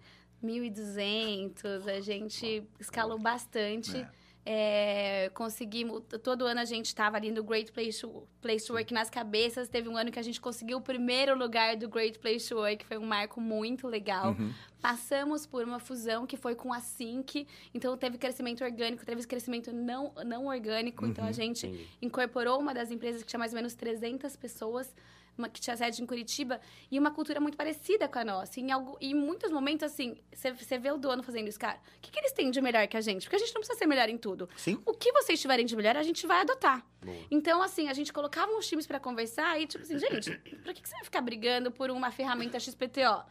1.200, 0.44 1.88
a 1.88 2.00
gente 2.00 2.64
escalou 2.80 3.20
bastante. 3.20 3.98
É. 3.98 4.10
É, 4.50 5.30
conseguimos, 5.34 6.04
todo 6.24 6.46
ano 6.46 6.62
a 6.62 6.66
gente 6.66 6.86
estava 6.86 7.18
ali 7.18 7.32
no 7.32 7.44
Great 7.44 7.70
Place 7.70 8.00
to, 8.00 8.26
Place 8.42 8.66
to 8.66 8.72
Work 8.72 8.94
nas 8.94 9.10
cabeças. 9.10 9.68
Teve 9.68 9.90
um 9.90 9.98
ano 9.98 10.10
que 10.10 10.18
a 10.18 10.22
gente 10.22 10.40
conseguiu 10.40 10.78
o 10.78 10.82
primeiro 10.82 11.38
lugar 11.38 11.76
do 11.76 11.90
Great 11.90 12.18
Place 12.18 12.48
to 12.48 12.56
Work, 12.56 12.86
foi 12.86 12.98
um 12.98 13.06
marco 13.06 13.42
muito 13.42 13.90
legal. 13.90 14.30
Uhum. 14.40 14.54
Passamos 14.82 15.46
por 15.46 15.66
uma 15.66 15.80
fusão 15.80 16.26
que 16.26 16.38
foi 16.38 16.56
com 16.56 16.72
a 16.72 16.80
Sync, 16.80 17.46
então 17.74 17.98
teve 17.98 18.18
crescimento 18.18 18.64
orgânico, 18.64 19.06
teve 19.06 19.22
crescimento 19.28 19.74
não, 19.74 20.14
não 20.26 20.46
orgânico. 20.46 21.06
Então 21.06 21.26
a 21.26 21.28
Uhum. 21.28 21.34
gente 21.34 21.68
Entendi. 21.68 21.88
incorporou 22.02 22.58
uma 22.58 22.74
das 22.74 22.90
empresas 22.90 23.22
que 23.24 23.28
tinha 23.28 23.40
mais 23.40 23.52
ou 23.52 23.58
menos 23.58 23.74
300 23.74 24.38
pessoas, 24.38 24.96
uma, 25.38 25.48
que 25.50 25.60
tinha 25.62 25.76
sede 25.78 26.02
em 26.02 26.06
Curitiba, 26.06 26.60
e 26.92 26.98
uma 27.00 27.12
cultura 27.12 27.40
muito 27.40 27.56
parecida 27.58 28.08
com 28.08 28.20
a 28.20 28.26
nossa. 28.26 28.60
Em, 28.60 28.72
algo, 28.72 28.98
em 29.00 29.14
muitos 29.14 29.52
momentos, 29.52 29.84
assim, 29.84 30.18
você 30.34 30.78
vê 30.78 30.92
o 30.92 30.98
dono 30.98 31.22
fazendo 31.24 31.48
isso, 31.48 31.60
cara. 31.60 31.78
O 31.98 32.02
que, 32.02 32.12
que 32.12 32.20
eles 32.20 32.32
têm 32.32 32.50
de 32.52 32.60
melhor 32.62 32.88
que 32.88 32.98
a 32.98 33.02
gente? 33.02 33.24
Porque 33.24 33.36
a 33.36 33.40
gente 33.40 33.54
não 33.54 33.62
precisa 33.62 33.78
ser 33.78 33.86
melhor 33.86 34.10
em 34.10 34.18
tudo. 34.18 34.50
Sim. 34.58 34.82
O 34.86 34.94
que 34.94 35.12
vocês 35.12 35.40
tiverem 35.40 35.66
de 35.66 35.76
melhor, 35.76 35.96
a 35.98 36.04
gente 36.04 36.26
vai 36.26 36.42
adotar. 36.42 36.86
Boa. 37.04 37.18
Então, 37.30 37.62
assim, 37.62 37.88
a 37.90 37.94
gente 37.94 38.12
colocava 38.12 38.52
uns 38.52 38.68
times 38.68 38.88
pra 38.88 39.00
conversar 39.00 39.60
e, 39.62 39.68
tipo 39.68 39.84
assim, 39.84 39.98
gente, 40.00 40.32
pra 40.64 40.74
que, 40.74 40.82
que 40.82 40.90
você 40.90 40.96
vai 40.96 41.04
ficar 41.04 41.22
brigando 41.22 41.72
por 41.72 41.90
uma 41.92 42.12
ferramenta 42.12 42.60
XPTO? 42.60 43.24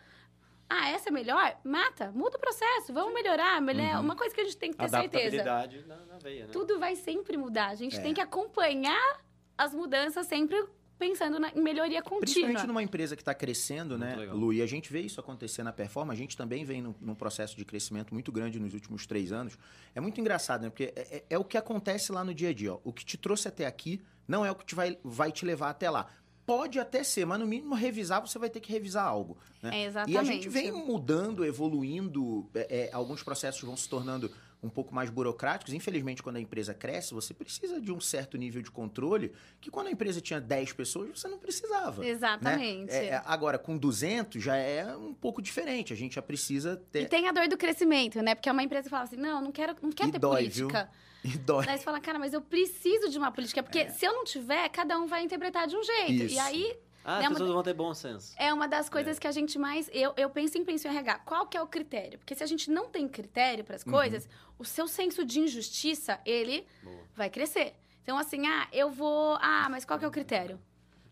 Ah, 0.69 0.89
essa 0.91 1.11
é 1.11 1.13
melhor? 1.13 1.57
Mata, 1.63 2.11
muda 2.13 2.37
o 2.37 2.41
processo, 2.41 2.93
vamos 2.93 3.15
melhorar. 3.15 3.61
melhor- 3.63 3.95
Uhum. 3.97 4.01
Uma 4.01 4.17
coisa 4.17 4.35
que 4.35 4.41
a 4.41 4.45
gente 4.45 4.57
tem 4.57 4.73
que 4.73 4.77
ter 4.79 4.89
certeza. 4.89 5.45
Na, 5.45 5.97
na 6.07 6.19
veia, 6.19 6.47
né? 6.47 6.53
Tudo 6.53 6.79
vai 6.81 6.97
sempre 6.97 7.37
mudar. 7.37 7.69
A 7.69 7.75
gente 7.77 7.97
É. 7.97 8.01
tem 8.01 8.13
que 8.13 8.21
acompanhar 8.21 9.21
as 9.57 9.73
mudanças 9.73 10.27
sempre 10.27 10.67
pensando 10.99 11.39
na, 11.39 11.51
em 11.51 11.61
melhoria 11.61 12.03
contínua. 12.03 12.21
Principalmente 12.21 12.67
numa 12.67 12.83
empresa 12.83 13.15
que 13.17 13.23
está 13.23 13.35
crescendo, 13.35 13.99
Muito 13.99 14.05
né, 14.11 14.17
legal. 14.17 14.37
Lu? 14.37 14.53
E 14.53 14.63
a 14.63 14.67
gente 14.67 14.91
vê 14.93 15.01
isso 15.01 15.21
acontecer 15.21 15.63
na 15.63 15.73
performance. 15.73 16.19
A 16.19 16.23
gente 16.23 16.37
também 16.37 16.65
vem 16.65 16.81
num, 16.83 16.95
num 17.01 17.15
processo 17.15 17.57
de 17.57 17.65
crescimento 17.65 18.13
muito 18.15 18.33
grande 18.33 18.59
nos 18.59 18.73
últimos 18.75 19.07
três 19.07 19.33
anos. 19.33 19.59
É 19.95 20.01
muito 20.01 20.21
engraçado, 20.21 20.63
né? 20.63 20.71
Porque 20.71 20.93
é, 20.97 21.17
é- 21.19 21.25
é 21.31 21.39
o 21.39 21.45
que 21.45 21.57
acontece 21.59 22.13
lá 22.13 22.25
no 22.25 22.33
dia 22.35 22.49
a 22.51 22.53
dia. 22.55 22.75
Ó. 22.75 22.81
O 22.85 22.93
que 22.93 23.05
te 23.05 23.17
trouxe 23.17 23.49
até 23.49 23.67
aqui 23.67 24.01
não 24.27 24.45
é 24.45 24.51
o 24.51 24.55
que 24.55 24.65
te 24.65 24.75
vai, 24.75 24.99
vai 25.05 25.31
te 25.31 25.45
levar 25.45 25.71
até 25.71 25.89
lá. 25.91 26.07
Pode 26.45 26.79
até 26.79 27.03
ser, 27.03 27.27
mas 27.27 27.41
no 27.41 27.47
mínimo 27.47 27.75
revisar, 27.75 28.21
você 28.21 28.39
vai 28.39 28.49
ter 28.49 28.61
que 28.61 28.71
revisar 28.71 29.05
algo. 29.05 29.37
Né? 29.61 29.71
É, 29.75 29.83
E 29.83 29.87
exatamente. 29.87 30.19
a 30.19 30.23
gente 30.23 30.49
vem 30.49 30.71
mudando, 30.71 31.45
evoluindo, 31.45 32.49
é, 32.55 32.89
é, 32.89 32.91
alguns 32.93 33.23
processos 33.23 33.61
vão 33.63 33.77
se 33.77 33.89
tornando 33.89 34.31
um 34.67 34.71
pouco 34.71 34.95
mais 34.95 35.09
burocráticos. 35.11 35.73
Infelizmente, 35.73 36.23
quando 36.23 36.37
a 36.37 36.41
empresa 36.41 36.75
cresce, 36.75 37.15
você 37.15 37.33
precisa 37.33 37.81
de 37.81 37.93
um 37.93 38.01
certo 38.01 38.37
nível 38.37 38.61
de 38.61 38.71
controle 38.71 39.33
que 39.61 39.71
quando 39.71 39.87
a 39.87 39.91
empresa 39.91 40.21
tinha 40.21 40.41
10 40.41 40.73
pessoas, 40.73 41.19
você 41.19 41.29
não 41.29 41.39
precisava. 41.39 42.03
né? 42.03 42.09
Exatamente. 42.09 42.93
É, 42.93 43.07
é, 43.07 43.23
agora, 43.25 43.59
com 43.59 43.77
200 43.77 44.43
já 44.43 44.57
é 44.57 44.95
um 44.97 45.15
pouco 45.15 45.41
diferente. 45.41 45.93
A 45.93 45.97
gente 45.97 46.17
já 46.17 46.23
precisa 46.23 46.73
E 46.75 46.93
ter... 46.93 47.09
tem 47.09 47.29
a 47.29 47.33
dor 47.33 47.49
do 47.49 47.57
crescimento, 47.57 48.21
né? 48.23 48.35
Porque 48.35 48.49
é 48.49 48.53
uma 48.53 48.63
empresa 48.63 48.85
que 48.85 48.91
fala 48.91 49.05
assim, 49.05 49.17
não, 49.17 49.41
não 49.41 49.53
quero, 49.53 49.75
não 49.81 49.91
quero 49.91 50.09
E 50.09 50.13
ter 50.13 50.19
dói, 50.19 50.37
política. 50.43 50.91
E 51.25 51.29
dói. 51.39 51.67
Daí 51.67 51.79
você 51.79 51.85
fala, 51.85 52.01
cara, 52.01 52.19
mas 52.19 52.33
eu 52.33 52.41
preciso 52.41 53.09
de 53.09 53.19
uma 53.19 53.33
política. 53.33 53.63
Porque 53.63 53.91
se 53.91 54.05
eu 54.07 54.13
não 54.13 54.25
tiver, 54.25 54.69
cada 54.69 54.99
um 54.99 55.07
vai 55.07 55.23
interpretar 55.25 55.67
de 55.67 55.77
um 55.77 55.83
jeito. 55.83 56.13
Isso. 56.25 56.35
E 56.35 56.39
aí, 56.39 56.77
Ah, 57.09 57.19
as 57.19 57.23
Né, 57.23 57.29
uma- 57.29 57.35
pessoas 57.35 57.53
vão 57.53 57.63
ter 57.63 57.73
bom 57.75 57.95
senso. 57.95 58.35
é 58.37 58.53
uma 58.53 58.67
das 58.67 58.89
coisas 58.89 59.17
que 59.19 59.29
a 59.29 59.31
gente 59.31 59.59
mais... 59.59 59.89
Eu, 59.93 60.13
eu 60.17 60.29
penso 60.29 60.59
em 60.59 60.65
penso 60.65 60.89
em 60.89 60.91
RH. 60.91 61.21
Qual 61.21 61.47
que 61.47 61.57
é 61.57 61.63
o 61.63 61.67
critério? 61.67 62.19
Porque 62.19 62.35
se 62.35 62.43
a 62.43 62.47
gente 62.47 62.69
não 62.71 62.89
tem 62.89 63.07
critério 63.09 63.63
para 63.65 63.77
as 63.77 63.85
Uhum. 63.85 63.93
coisas, 63.93 64.29
o 64.59 64.65
seu 64.65 64.89
senso 64.89 65.25
de 65.25 65.39
injustiça, 65.39 66.19
ele 66.27 66.67
Boa. 66.83 66.97
vai 67.15 67.31
crescer. 67.31 67.75
Então, 68.03 68.19
assim, 68.19 68.45
ah, 68.47 68.67
eu 68.73 68.91
vou. 68.91 69.37
Ah, 69.41 69.69
mas 69.71 69.85
qual 69.85 69.99
que 69.99 70.05
é 70.05 70.09
o 70.09 70.11
critério? 70.11 70.61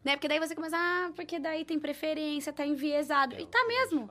Né? 0.05 0.17
Porque 0.17 0.29
daí 0.29 0.39
você 0.41 0.55
começa, 0.55 0.77
ah, 0.77 1.13
porque 1.15 1.39
daí 1.39 1.65
tem 1.65 1.79
preferência, 1.79 2.53
tá 2.53 2.67
enviesado. 2.67 3.37
E 3.41 3.47
tá 3.47 3.65
mesmo. 3.67 4.11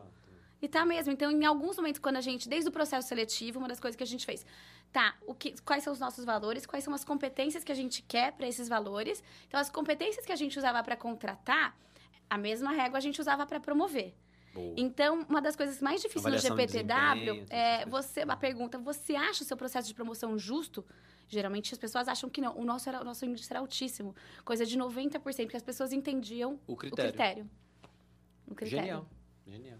E 0.62 0.67
tá 0.69 0.86
mesmo. 0.86 1.12
Então, 1.12 1.30
em 1.30 1.46
alguns 1.46 1.76
momentos, 1.78 2.00
quando 2.00 2.15
a 2.15 2.22
gente, 2.22 2.48
desde 2.48 2.69
o 2.69 2.72
processo 2.72 3.08
seletivo, 3.08 3.60
uma 3.60 3.67
das 3.67 3.80
coisas 3.80 3.98
que 3.98 4.04
a 4.04 4.08
gente 4.08 4.26
fez, 4.26 4.46
tá, 4.94 5.16
o 5.26 5.34
que, 5.34 5.60
quais 5.64 5.84
são 5.84 5.92
os 5.92 6.00
nossos 6.00 6.24
valores, 6.24 6.66
quais 6.66 6.84
são 6.84 6.94
as 6.94 7.04
competências 7.04 7.64
que 7.64 7.72
a 7.72 7.76
gente 7.76 8.04
quer 8.04 8.32
para 8.34 8.48
esses 8.48 8.70
valores. 8.70 9.24
Então, 9.48 9.60
as 9.60 9.70
competências 9.70 10.24
que 10.24 10.32
a 10.32 10.36
gente 10.36 10.58
usava 10.58 10.82
para 10.84 10.96
contratar, 10.96 11.76
a 12.30 12.38
mesma 12.38 12.72
régua 12.72 13.00
a 13.00 13.02
gente 13.02 13.20
usava 13.20 13.46
para 13.46 13.60
promover. 13.60 14.14
Boa. 14.54 14.76
Então, 14.78 15.26
uma 15.28 15.42
das 15.42 15.56
coisas 15.56 15.82
mais 15.82 16.00
difíceis 16.00 16.32
no 16.32 16.40
GPTW 16.40 17.46
é 17.50 17.86
você, 17.88 18.22
a 18.22 18.38
pergunta, 18.38 18.78
você 18.78 19.16
acha 19.16 19.44
o 19.44 19.46
seu 19.46 19.58
processo 19.58 19.88
de 19.88 19.96
promoção 19.96 20.38
justo? 20.38 20.86
Geralmente 21.28 21.74
as 21.74 21.80
pessoas 21.80 22.08
acham 22.08 22.30
que 22.30 22.40
não. 22.40 22.56
O 22.56 22.64
nosso, 22.64 22.88
era, 22.88 23.02
o 23.02 23.04
nosso 23.04 23.26
índice 23.26 23.52
era 23.52 23.60
altíssimo. 23.60 24.16
Coisa 24.46 24.64
de 24.64 24.78
90%, 24.78 25.20
porque 25.20 25.58
as 25.58 25.64
pessoas 25.64 25.92
entendiam 25.92 26.60
O 26.68 26.74
o 26.74 26.76
critério. 26.76 27.12
critério. 27.12 27.50
O 28.48 28.54
critério. 28.54 28.86
Genial. 28.86 29.10
Genial. 29.48 29.80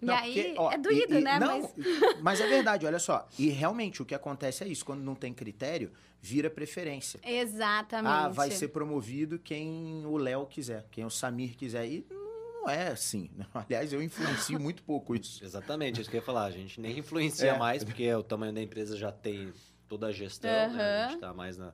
E 0.00 0.04
Não, 0.04 0.14
aí, 0.14 0.34
porque, 0.34 0.54
ó, 0.58 0.70
é 0.72 0.78
doído, 0.78 1.14
e- 1.14 1.18
e- 1.18 1.24
né? 1.24 1.38
não, 1.38 1.60
Mas 1.62 1.74
mas 2.20 2.40
é 2.40 2.46
verdade, 2.46 2.84
olha 2.84 2.98
só. 2.98 3.26
E 3.38 3.48
realmente 3.48 4.02
o 4.02 4.04
que 4.04 4.14
acontece 4.14 4.62
é 4.62 4.68
isso. 4.68 4.84
Quando 4.84 5.00
não 5.02 5.14
tem 5.14 5.32
critério, 5.32 5.90
vira 6.20 6.50
preferência. 6.50 7.18
Exatamente. 7.24 8.12
Ah, 8.12 8.28
vai 8.28 8.50
ser 8.50 8.68
promovido 8.68 9.38
quem 9.38 10.04
o 10.04 10.16
Léo 10.18 10.44
quiser, 10.46 10.86
quem 10.90 11.04
o 11.04 11.10
Samir 11.10 11.56
quiser. 11.56 11.86
E 11.86 12.06
não 12.10 12.68
é 12.68 12.88
assim. 12.88 13.30
né? 13.34 13.46
Aliás, 13.54 13.92
eu 13.92 14.02
influencio 14.02 14.60
muito 14.60 14.82
pouco 14.82 15.14
isso. 15.14 15.42
Exatamente, 15.42 16.00
isso 16.00 16.10
que 16.10 16.16
eu 16.16 16.20
ia 16.20 16.24
falar. 16.26 16.44
A 16.44 16.50
gente 16.50 16.78
nem 16.80 16.98
influencia 16.98 17.52
É. 17.52 17.58
mais, 17.58 17.82
porque 17.82 18.12
o 18.14 18.22
tamanho 18.22 18.52
da 18.52 18.60
empresa 18.60 18.96
já 18.98 19.10
tem 19.10 19.50
toda 19.88 20.08
a 20.08 20.12
gestão, 20.12 20.50
né? 20.74 21.04
A 21.04 21.08
gente 21.08 21.20
tá 21.20 21.32
mais 21.32 21.56
na, 21.56 21.72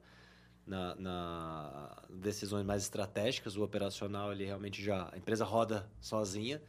na, 0.65 0.95
na 0.95 1.97
decisões 2.09 2.65
mais 2.65 2.83
estratégicas. 2.83 3.57
O 3.57 3.65
operacional, 3.65 4.31
ele 4.33 4.45
realmente 4.45 4.81
já... 4.81 5.09
A 5.13 5.19
empresa 5.19 5.45
roda 5.45 5.91
sozinha. 6.01 6.63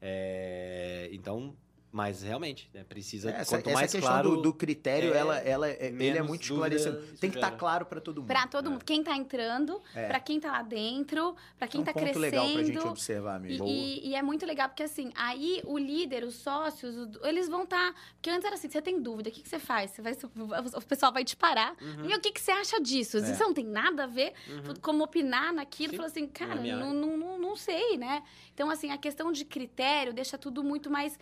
É, 0.00 1.08
então, 1.12 1.56
mas 1.90 2.22
realmente, 2.22 2.70
né, 2.74 2.84
precisa... 2.84 3.30
Essa, 3.30 3.56
quanto 3.56 3.66
essa 3.68 3.74
mais 3.78 3.92
questão 3.92 4.10
claro... 4.10 4.36
do, 4.36 4.42
do 4.42 4.52
critério, 4.52 5.14
é, 5.14 5.18
ela, 5.18 5.38
ela, 5.38 5.68
é- 5.68 5.86
ele 5.86 6.18
é 6.18 6.22
muito 6.22 6.42
esclarecedor. 6.42 7.02
isso 7.02 7.16
Tem 7.16 7.30
que 7.30 7.36
estar 7.38 7.48
gera. 7.48 7.58
claro 7.58 7.86
para 7.86 8.00
todo 8.00 8.20
mundo. 8.20 8.26
Pra 8.28 8.46
todo 8.46 8.66
É. 8.66 8.70
mundo. 8.72 8.84
Quem 8.84 9.02
tá 9.02 9.16
entrando, 9.16 9.80
É. 9.94 10.06
pra 10.06 10.20
quem 10.20 10.38
tá 10.38 10.52
lá 10.52 10.62
dentro, 10.62 11.34
pra 11.58 11.66
quem 11.66 11.78
é 11.78 11.82
um 11.82 11.84
tá 11.86 11.92
ponto 11.92 12.02
crescendo. 12.02 12.20
legal 12.20 12.52
pra 12.52 12.62
gente 12.62 12.78
observar 12.86 13.40
E, 13.40 13.42
mesmo. 13.48 13.66
e- 13.66 14.08
e 14.08 14.14
é 14.14 14.22
muito 14.22 14.44
legal, 14.44 14.68
porque 14.68 14.82
assim, 14.82 15.10
aí 15.14 15.62
o 15.64 15.78
líder, 15.78 16.24
os 16.24 16.34
sócios, 16.34 16.94
eles 17.24 17.48
vão 17.48 17.62
estar. 17.64 17.94
porque 18.14 18.28
antes 18.30 18.44
era 18.44 18.54
assim, 18.54 18.68
você 18.68 18.82
tem 18.82 19.00
dúvida, 19.00 19.30
o 19.30 19.32
que, 19.32 19.40
que 19.42 19.48
você 19.48 19.58
faz? 19.58 19.90
Você 19.92 20.02
vai, 20.02 20.12
o 20.12 20.82
pessoal 20.86 21.12
vai 21.12 21.24
te 21.24 21.36
parar. 21.36 21.74
Uhum, 21.80 22.10
E 22.10 22.14
o 22.14 22.20
que, 22.20 22.32
que 22.32 22.40
você 22.40 22.50
acha 22.50 22.80
disso? 22.80 23.16
É. 23.18 23.30
Isso 23.32 23.42
não 23.42 23.54
tem 23.54 23.64
nada 23.64 24.04
a 24.04 24.06
ver 24.06 24.34
uhum. 24.48 24.74
como 24.82 25.04
opinar 25.04 25.52
naquilo. 25.54 25.92
Falou 25.94 26.06
assim, 26.06 26.26
cara, 26.26 26.56
não, 26.56 26.60
área. 26.60 26.76
não, 26.76 27.16
não, 27.16 27.38
não 27.38 27.56
sei, 27.56 27.96
né? 27.96 28.22
Então, 28.52 28.68
assim, 28.70 28.90
a 28.90 28.98
questão 28.98 29.32
de 29.32 29.44
critério 29.44 30.12
deixa 30.12 30.36
tudo 30.36 30.62
muito 30.62 30.90
mais 30.90 31.18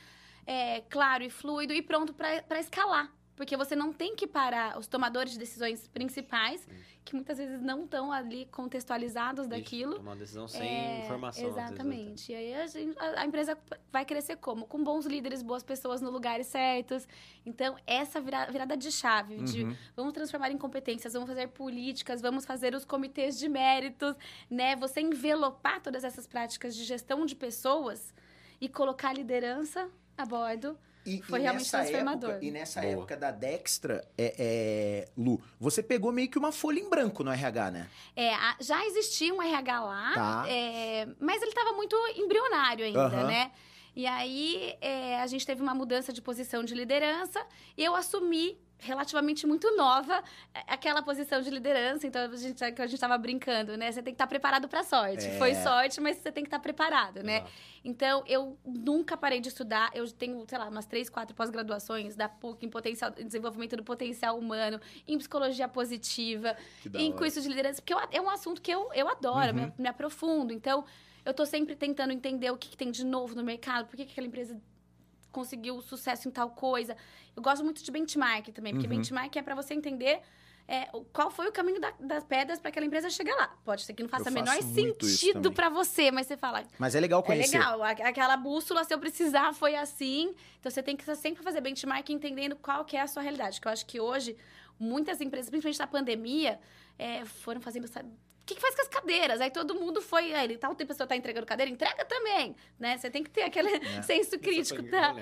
é, 0.47 0.81
claro 0.83 1.25
e 1.25 1.31
fluido 1.31 1.73
e 1.73 1.83
pronto 1.83 2.15
para 2.15 2.61
escalar. 2.61 3.13
Porque 3.35 3.55
você 3.55 3.77
não 3.77 3.93
tem 3.93 4.17
que 4.17 4.27
parar 4.27 4.79
os 4.79 4.87
tomadores 4.87 5.33
de 5.33 5.39
decisões 5.39 5.87
principais, 5.89 6.67
que 7.05 7.15
muitas 7.15 7.37
vezes 7.37 7.61
não 7.61 7.85
estão 7.85 8.11
ali 8.11 8.47
contextualizados 8.47 9.43
Isso, 9.43 9.51
daquilo. 9.51 9.97
Tomar 9.97 10.13
uma 10.13 10.17
decisão 10.17 10.49
sem 10.49 10.63
É, 10.67 11.05
informação. 11.05 11.45
né? 11.45 11.49
Exatamente. 11.51 12.33
E 12.33 12.35
aí 12.35 12.55
a, 12.55 12.67
gente- 12.67 12.99
a- 12.99 13.21
a 13.21 13.27
empresa 13.27 13.59
vai 13.93 14.07
crescer 14.07 14.37
como? 14.37 14.65
Com 14.67 14.83
bons 14.83 15.05
líderes, 15.05 15.43
boas 15.43 15.63
pessoas 15.63 16.01
no 16.01 16.09
lugares 16.09 16.47
certos. 16.47 17.07
Então, 17.45 17.77
essa 17.87 18.23
vira- 18.23 18.47
virada 18.51 18.75
de 18.75 18.91
chave, 18.91 19.37
de 19.43 19.65
Uhum. 19.65 19.77
vamos 19.95 20.15
transformar 20.15 20.51
em 20.51 20.57
competências, 20.57 21.13
vamos 21.13 21.29
fazer 21.29 21.49
políticas, 21.49 22.23
vamos 22.23 22.47
fazer 22.47 22.75
os 22.75 22.87
comitês 22.87 23.39
de 23.39 23.51
méritos, 23.51 24.17
né? 24.49 24.75
Você 24.77 25.03
envelopar 25.03 25.83
todas 25.83 26.05
essas 26.05 26.27
práticas 26.27 26.75
de 26.75 26.85
gestão 26.85 27.27
de 27.27 27.37
pessoas 27.37 28.15
e 28.59 28.67
colocar 28.67 29.11
a 29.11 29.13
liderança 29.13 29.91
a 30.17 30.25
bordo. 30.25 30.79
E, 31.05 31.23
Foi 31.23 31.39
e 31.39 31.43
realmente 31.43 31.71
transformador. 31.71 32.31
Época, 32.31 32.45
e 32.45 32.51
nessa 32.51 32.81
Boa. 32.81 32.93
época 32.95 33.17
da 33.17 33.31
Dextra, 33.31 34.05
é, 34.19 34.35
é, 34.37 35.09
Lu, 35.17 35.41
você 35.61 35.81
pegou 35.81 36.11
meio 36.11 36.29
que 36.29 36.37
uma 36.37 36.51
folha 36.51 36.81
em 36.81 36.91
branco 36.91 37.23
no 37.23 37.31
RH, 37.31 37.71
né? 37.71 37.89
É, 38.17 38.35
a- 38.35 38.57
já 38.61 38.85
existia 38.87 39.33
um 39.33 39.41
RH 39.41 39.85
lá, 39.85 40.13
Tá. 40.15 40.45
é, 40.49 41.07
mas 41.21 41.41
ele 41.41 41.53
estava 41.53 41.73
muito 41.75 41.95
embrionário 42.17 42.85
ainda, 42.85 43.09
né? 43.25 43.53
E 43.95 44.05
aí 44.05 44.75
é, 44.81 45.21
a 45.21 45.27
gente 45.29 45.47
teve 45.47 45.63
uma 45.63 45.75
mudança 45.77 46.13
de 46.13 46.21
posição 46.21 46.65
de 46.65 46.75
liderança 46.75 47.41
e 47.77 47.85
eu 47.85 47.95
assumi 47.95 48.59
relativamente 48.79 49.47
muito 49.47 49.75
nova 49.77 50.23
é, 50.55 50.61
aquela 50.67 51.03
posição 51.03 51.41
de 51.41 51.51
liderança. 51.51 52.07
Então, 52.07 52.23
a 52.31 52.37
gente, 52.37 52.59
que 52.73 52.83
a 52.83 52.87
gente 52.87 52.95
estava 52.95 53.17
brincando, 53.19 53.77
né? 53.77 53.91
Você 53.91 54.03
tem 54.03 54.13
que 54.13 54.17
estar 54.17 54.27
preparado 54.27 54.69
para 54.69 54.81
a 54.81 54.85
sorte. 54.85 55.27
É. 55.27 55.39
Foi 55.39 55.55
sorte, 55.55 56.01
mas 56.01 56.17
você 56.19 56.31
tem 56.31 56.45
que 56.45 56.49
estar 56.49 56.59
preparado, 56.59 57.23
né? 57.23 57.45
Então, 57.85 58.23
eu 58.27 58.59
nunca 58.65 59.17
parei 59.17 59.41
de 59.41 59.49
estudar. 59.49 59.91
Eu 59.95 60.11
tenho, 60.11 60.45
sei 60.49 60.59
lá, 60.59 60.69
umas 60.69 60.87
três, 60.87 61.09
quatro 61.09 61.35
pós-graduações 61.35 62.17
da 62.17 62.29
PUC 62.29 62.67
em 62.67 62.69
potencial, 62.69 63.13
em 63.19 63.27
desenvolvimento 63.27 63.77
do 63.77 63.85
potencial 63.85 64.39
humano, 64.39 64.81
em 65.07 65.17
psicologia 65.19 65.69
positiva, 65.69 66.57
em 66.95 67.13
curso 67.13 67.41
de 67.41 67.49
liderança, 67.49 67.81
porque 67.81 67.95
eu- 67.95 68.01
é 68.11 68.21
um 68.21 68.29
assunto 68.29 68.61
que 68.61 68.71
eu, 68.71 68.91
eu 68.93 69.09
adoro, 69.09 69.57
Uhum. 69.57 69.67
me, 69.67 69.73
me 69.79 69.89
aprofundo. 69.89 70.53
Então, 70.53 70.85
eu 71.25 71.33
tô 71.35 71.45
sempre 71.47 71.75
tentando 71.75 72.13
entender 72.13 72.51
o 72.51 72.57
que, 72.57 72.69
que 72.69 72.77
tem 72.77 72.91
de 72.91 73.05
novo 73.05 73.35
no 73.35 73.43
mercado, 73.43 73.87
por 73.87 73.97
que, 73.97 74.05
que 74.05 74.13
aquela 74.13 74.27
empresa 74.27 74.61
conseguiu 75.41 75.75
sucesso 75.83 76.27
em 76.29 76.31
tal 76.31 76.49
coisa. 76.51 76.97
Eu 77.37 77.43
gosto 77.43 77.63
muito 77.63 77.83
de 77.85 77.91
benchmark 77.91 78.49
também, 78.59 78.73
porque 78.73 78.87
Uhum. 78.89 78.97
benchmark 78.97 79.37
é 79.37 79.43
para 79.43 79.55
você 79.55 79.73
entender 79.75 80.21
é, 80.69 80.89
qual 81.13 81.31
foi 81.31 81.47
o 81.47 81.53
caminho 81.53 81.81
da- 81.81 81.95
das 82.01 82.25
pedras 82.25 82.59
para 82.59 82.71
aquela 82.71 82.85
empresa 82.85 83.09
chegar 83.09 83.37
lá. 83.37 83.47
Pode 83.65 83.83
ser 83.85 83.93
que 83.95 84.03
não 84.03 84.09
faça 84.11 84.29
o 84.31 84.33
menor 84.33 84.61
sentido 84.63 85.53
para 85.53 85.69
você, 85.69 86.11
mas 86.11 86.27
você 86.27 86.37
fala, 86.37 86.65
Mas 86.77 86.97
é 86.97 86.99
legal 87.07 87.21
é 87.21 87.23
conhecer. 87.25 87.57
legal, 87.57 87.85
a- 87.85 87.91
aquela 87.91 88.37
bússola, 88.37 88.83
se 88.83 88.93
eu 88.93 88.99
precisar, 88.99 89.53
foi 89.55 89.77
assim. 89.77 90.35
Então, 90.59 90.69
você 90.69 90.83
tem 90.83 90.97
que 90.97 91.05
sempre 91.15 91.41
fazer 91.45 91.61
benchmark 91.61 92.11
entendendo 92.11 92.57
qual 92.57 92.85
que 92.85 92.97
é 92.97 93.01
a 93.01 93.07
sua 93.07 93.23
realidade. 93.23 93.61
Que 93.61 93.69
eu 93.69 93.73
acho 93.73 93.87
que 93.87 94.01
hoje, 94.01 94.37
muitas 94.77 95.21
empresas, 95.21 95.49
principalmente 95.51 95.79
na 95.79 95.87
pandemia, 95.87 96.59
é, 96.99 97.25
foram 97.25 97.61
fazendo... 97.61 97.87
que, 98.47 98.55
que 98.55 98.61
faz 98.61 98.75
com 98.77 98.83
as 98.83 98.89
cadeiras? 98.89 99.41
Aí 99.41 99.51
todo 99.51 99.75
mundo 99.75 100.01
foi... 100.01 100.33
Aí, 100.33 100.45
ele, 100.45 100.57
tal 100.57 100.75
tempo 100.75 100.93
a 100.93 100.95
pessoa 100.95 101.07
tá 101.07 101.17
entregando 101.17 101.45
cadeira, 101.47 101.71
entrega 101.71 102.05
também, 102.05 102.55
né? 102.79 102.97
Você 102.97 103.11
tem 103.11 103.23
que 103.25 103.31
ter 103.31 103.43
aquele 103.43 103.69
É. 103.77 104.03
senso 104.03 104.39
crítico, 104.39 104.83
tá? 104.85 105.15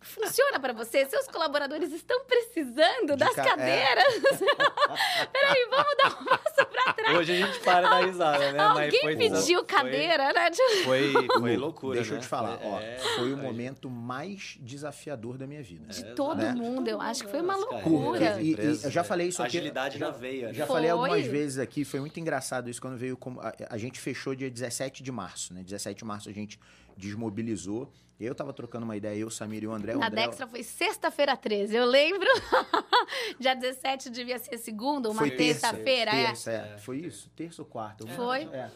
Funciona 0.00 0.58
para 0.60 0.72
você? 0.72 1.04
Seus 1.06 1.26
colaboradores 1.26 1.92
estão 1.92 2.24
precisando 2.24 3.16
das 3.16 3.34
ca- 3.34 3.42
é. 3.42 3.44
cadeiras? 3.48 4.14
Peraí, 5.32 5.66
vamos 5.70 5.96
dar 5.98 6.20
um 6.20 6.24
passo 6.24 6.66
pra 6.70 6.92
trás. 6.92 7.18
Hoje 7.18 7.32
a 7.32 7.46
gente 7.46 7.58
para 7.60 7.88
da 7.88 7.98
risada, 8.06 8.52
né? 8.52 8.58
Mas 8.58 8.84
Alguém 8.84 9.00
foi- 9.00 9.16
pediu 9.16 9.58
foi- 9.58 9.66
cadeira, 9.66 10.32
né? 10.32 10.50
Foi, 10.84 11.12
foi 11.38 11.56
Lu, 11.56 11.60
loucura, 11.62 11.96
Deixa 11.96 12.12
né? 12.12 12.16
eu 12.18 12.20
te 12.22 12.28
falar, 12.28 12.58
Foi- 12.58 12.66
ó, 12.68 12.80
é, 12.80 12.96
foi 13.16 13.32
o 13.32 13.36
momento 13.36 13.88
mais 13.90 14.56
desafiador 14.60 15.36
da 15.36 15.46
minha 15.46 15.62
vida. 15.62 15.92
De 15.92 16.02
É, 16.04 16.14
todo 16.14 16.38
né? 16.38 16.52
mundo, 16.52 16.88
eu 16.88 17.00
acho 17.00 17.24
que 17.24 17.30
foi 17.30 17.40
uma 17.40 17.56
loucura. 17.56 18.40
E- 18.40 18.52
e- 18.54 18.84
eu 18.84 18.90
já 18.90 19.02
né? 19.02 19.08
falei 19.08 19.28
isso 19.28 19.42
aqui- 19.42 19.56
Agilidade 19.58 19.98
já- 19.98 20.06
na 20.06 20.12
veia. 20.12 20.52
Já 20.54 20.60
né? 20.64 20.66
falei 20.66 20.90
algumas 20.90 21.20
Foi. 21.20 21.28
vezes 21.28 21.58
aqui, 21.58 21.84
foi 21.84 22.00
muito 22.00 22.18
engraçado 22.20 22.51
isso 22.70 22.80
quando 22.80 22.96
veio. 22.96 23.16
como- 23.16 23.40
A, 23.40 23.52
a 23.70 23.78
gente 23.78 23.98
fechou 24.00 24.34
dia 24.34 24.50
17 24.50 25.02
de 25.02 25.10
março, 25.12 25.52
né? 25.54 25.62
17 25.62 25.98
de 25.98 26.04
março 26.04 26.28
a 26.28 26.32
gente 26.32 26.58
desmobilizou. 26.96 27.92
Eu 28.20 28.34
tava 28.34 28.52
trocando 28.52 28.84
uma 28.84 28.96
ideia, 28.96 29.18
eu, 29.18 29.26
o 29.26 29.30
Samir 29.30 29.64
e 29.64 29.66
o 29.66 29.72
André. 29.72 29.96
O 29.96 29.98
Na 29.98 30.06
André 30.06 30.26
Dextra 30.26 30.46
foi 30.46 30.62
sexta-feira 30.62 31.36
13, 31.36 31.74
eu 31.74 31.84
lembro. 31.84 32.28
Dia 33.40 33.54
17 33.54 34.10
devia 34.10 34.38
ser 34.38 34.58
segunda, 34.58 35.10
uma 35.10 35.22
terça, 35.22 35.36
terça-feira, 35.36 36.10
é. 36.12 36.26
terça, 36.26 36.52
é. 36.52 36.78
Foi 36.78 36.98
isso? 36.98 37.28
Terça 37.30 37.62
ou 37.62 37.66
quarta? 37.66 38.06
Foi. 38.06 38.46
coisa. 38.46 38.56
É. 38.56 38.70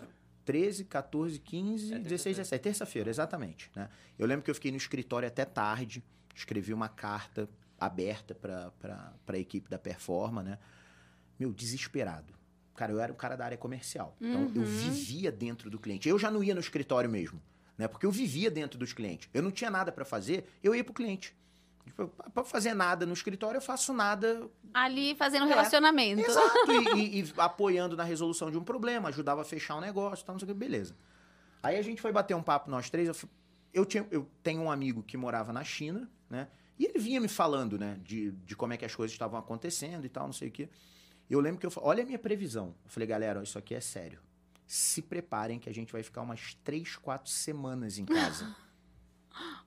13, 0.45 0.85
14, 0.85 1.39
15, 1.41 1.95
É, 1.95 1.99
16, 1.99 2.37
17. 2.37 2.63
Terça-feira, 2.63 3.11
exatamente. 3.11 3.71
Né? 3.75 3.89
Eu 4.19 4.27
lembro 4.27 4.45
que 4.45 4.51
eu 4.51 4.55
fiquei 4.55 4.71
no 4.71 4.77
escritório 4.77 5.27
até 5.27 5.45
tarde, 5.45 6.03
escrevi 6.35 6.73
uma 6.73 6.89
carta 6.89 7.49
aberta 7.79 8.35
para 8.35 9.13
a 9.29 9.39
equipe 9.39 9.69
da 9.69 9.79
Performa, 9.79 10.43
né? 10.43 10.59
Meu, 11.39 11.53
desesperado. 11.53 12.33
Cara, 12.77 12.93
eu 12.93 13.01
era 13.01 13.13
o 13.13 13.17
cara 13.17 13.37
da 13.37 13.45
área 13.45 13.57
comercial. 13.57 14.17
Então, 14.21 14.51
eu 14.55 14.61
Uhum. 14.63 14.67
vivia 14.67 15.33
dentro 15.33 15.71
do 15.71 15.79
cliente. 15.79 16.09
Eu 16.09 16.19
já 16.19 16.31
não 16.31 16.45
ia 16.45 16.55
no 16.55 16.61
escritório 16.61 17.09
mesmo, 17.11 17.41
né? 17.79 17.89
Porque 17.89 18.05
eu 18.07 18.11
vivia 18.13 18.51
dentro 18.51 18.79
dos 18.79 18.93
clientes. 18.93 19.29
Eu 19.33 19.43
não 19.43 19.51
tinha 19.51 19.71
nada 19.71 19.91
para 19.91 20.05
fazer, 20.05 20.47
eu 20.63 20.75
ia 20.75 20.85
pro 20.85 20.93
cliente. 20.93 21.35
Tipo, 21.87 22.09
para 22.09 22.45
fazer 22.45 22.75
nada 22.75 23.07
no 23.07 23.13
escritório, 23.13 23.59
eu 23.59 23.63
faço 23.63 23.93
nada 23.95 24.49
Ali 24.75 25.15
fazendo 25.15 25.47
É. 25.47 25.49
relacionamento. 25.49 26.21
Exato, 26.21 26.73
e, 26.73 27.21
e- 27.21 27.21
e 27.25 27.33
apoiando 27.39 27.97
na 27.97 28.05
resolução 28.05 28.51
de 28.51 28.59
um 28.59 28.65
problema, 28.65 29.09
ajudava 29.09 29.41
a 29.43 29.45
fechar 29.45 29.77
um 29.77 29.81
negócio, 29.81 30.25
tal, 30.25 30.35
não 30.35 30.41
sei 30.41 30.47
o 30.47 30.49
que, 30.53 30.55
beleza. 30.59 30.95
Aí 31.63 31.79
a 31.79 31.83
gente 31.83 32.03
foi 32.03 32.13
bater 32.13 32.35
um 32.35 32.43
papo 32.43 32.71
nós 32.71 32.91
três, 32.91 33.09
eu, 33.09 33.15
eu, 33.73 33.85
tinha, 33.87 34.07
eu 34.11 34.29
tenho 34.43 34.63
um 34.63 34.71
amigo 34.71 35.03
que 35.03 35.17
morava 35.17 35.53
na 35.53 35.65
China, 35.65 36.11
né? 36.29 36.49
E 36.79 36.85
ele 36.85 36.99
vinha 36.99 37.21
me 37.21 37.29
falando, 37.29 37.79
né, 37.79 37.99
de, 38.05 38.33
de 38.33 38.55
como 38.55 38.73
é 38.73 38.77
que 38.77 38.85
as 38.85 38.95
coisas 38.95 39.13
estavam 39.15 39.39
acontecendo 39.39 40.05
e 40.05 40.09
tal, 40.11 40.27
não 40.27 40.33
sei 40.33 40.49
o 40.49 40.51
que. 40.53 40.69
Eu 41.29 41.41
lembro 41.41 41.59
que 41.61 41.67
eu 41.67 41.71
falei, 41.71 41.89
olha 41.91 42.03
a 42.03 42.07
minha 42.07 42.19
previsão. 42.19 42.75
Eu 42.85 42.91
falei, 42.91 43.07
galera, 43.07 43.43
isso 43.43 43.59
aqui 43.59 43.75
é 43.75 43.81
sério. 43.81 44.21
Se 44.67 45.03
preparem 45.03 45.59
que 45.59 45.69
a 45.69 45.75
gente 45.75 45.93
vai 45.93 46.03
ficar 46.03 46.23
umas 46.23 46.55
três, 46.65 46.97
quatro 46.97 47.31
semanas 47.31 47.99
em 47.99 48.05
casa. 48.05 48.55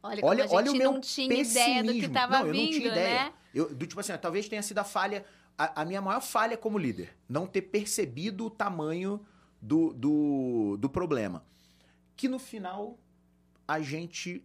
Olha, 0.01 0.25
Olha, 0.25 0.47
olha 0.49 0.71
o 0.71 0.75
meu 0.75 0.93
não 0.93 0.99
tinha 1.01 1.27
ideia 1.41 1.83
do 1.83 1.87
que 1.89 2.01
pessimismo. 2.01 2.13
tava 2.13 2.39
não, 2.39 2.47
eu 2.47 2.53
vindo, 2.53 2.63
não 2.63 2.71
tinha 2.71 2.87
ideia. 2.87 3.23
né? 3.25 3.33
Eu, 3.53 3.75
do 3.75 3.85
tipo 3.85 3.99
assim, 3.99 4.17
talvez 4.17 4.49
tenha 4.49 4.63
sido 4.63 4.79
a 4.79 4.83
falha, 4.83 5.23
a, 5.55 5.81
a 5.81 5.85
minha 5.85 6.01
maior 6.01 6.21
falha 6.21 6.57
como 6.57 6.75
líder, 6.77 7.15
não 7.27 7.45
ter 7.45 7.61
percebido 7.61 8.45
o 8.45 8.49
tamanho 8.49 9.23
do, 9.61 9.93
do, 9.93 10.75
do 10.79 10.89
problema. 10.89 11.45
Que 12.15 12.27
no 12.27 12.39
final 12.39 12.97
a 13.67 13.79
gente, 13.79 14.43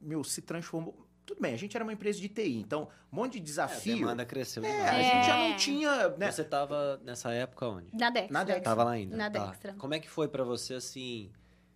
meu, 0.00 0.22
se 0.22 0.40
transformou. 0.40 1.04
Tudo 1.30 1.40
bem, 1.42 1.54
a 1.54 1.56
gente 1.56 1.76
era 1.76 1.84
uma 1.84 1.92
empresa 1.92 2.18
de 2.18 2.28
TI, 2.28 2.56
então 2.58 2.88
um 3.12 3.16
monte 3.16 3.34
de 3.34 3.38
É, 3.38 3.40
a 3.42 3.44
desafio. 3.44 3.98
demanda 3.98 4.24
cresceu 4.24 4.64
É, 4.64 4.68
demais. 4.68 4.90
a 4.90 5.02
gente 5.02 5.26
já 5.26 5.36
É. 5.36 5.48
não 5.48 5.56
tinha. 5.56 6.08
Né? 6.18 6.28
Você 6.32 6.42
tava 6.42 7.00
nessa 7.04 7.30
época 7.32 7.68
onde? 7.68 7.86
Na 7.92 8.10
Dextra. 8.10 8.32
Na 8.32 8.42
Dextra. 8.42 8.64
Tava 8.64 8.82
lá 8.82 8.90
ainda. 8.90 9.16
Na 9.16 9.30
Tá. 9.30 9.46
Dextra. 9.46 9.74
Como 9.74 9.94
é 9.94 10.00
que 10.00 10.10
foi 10.10 10.26
pra 10.26 10.42
você, 10.42 10.74
assim, 10.74 11.30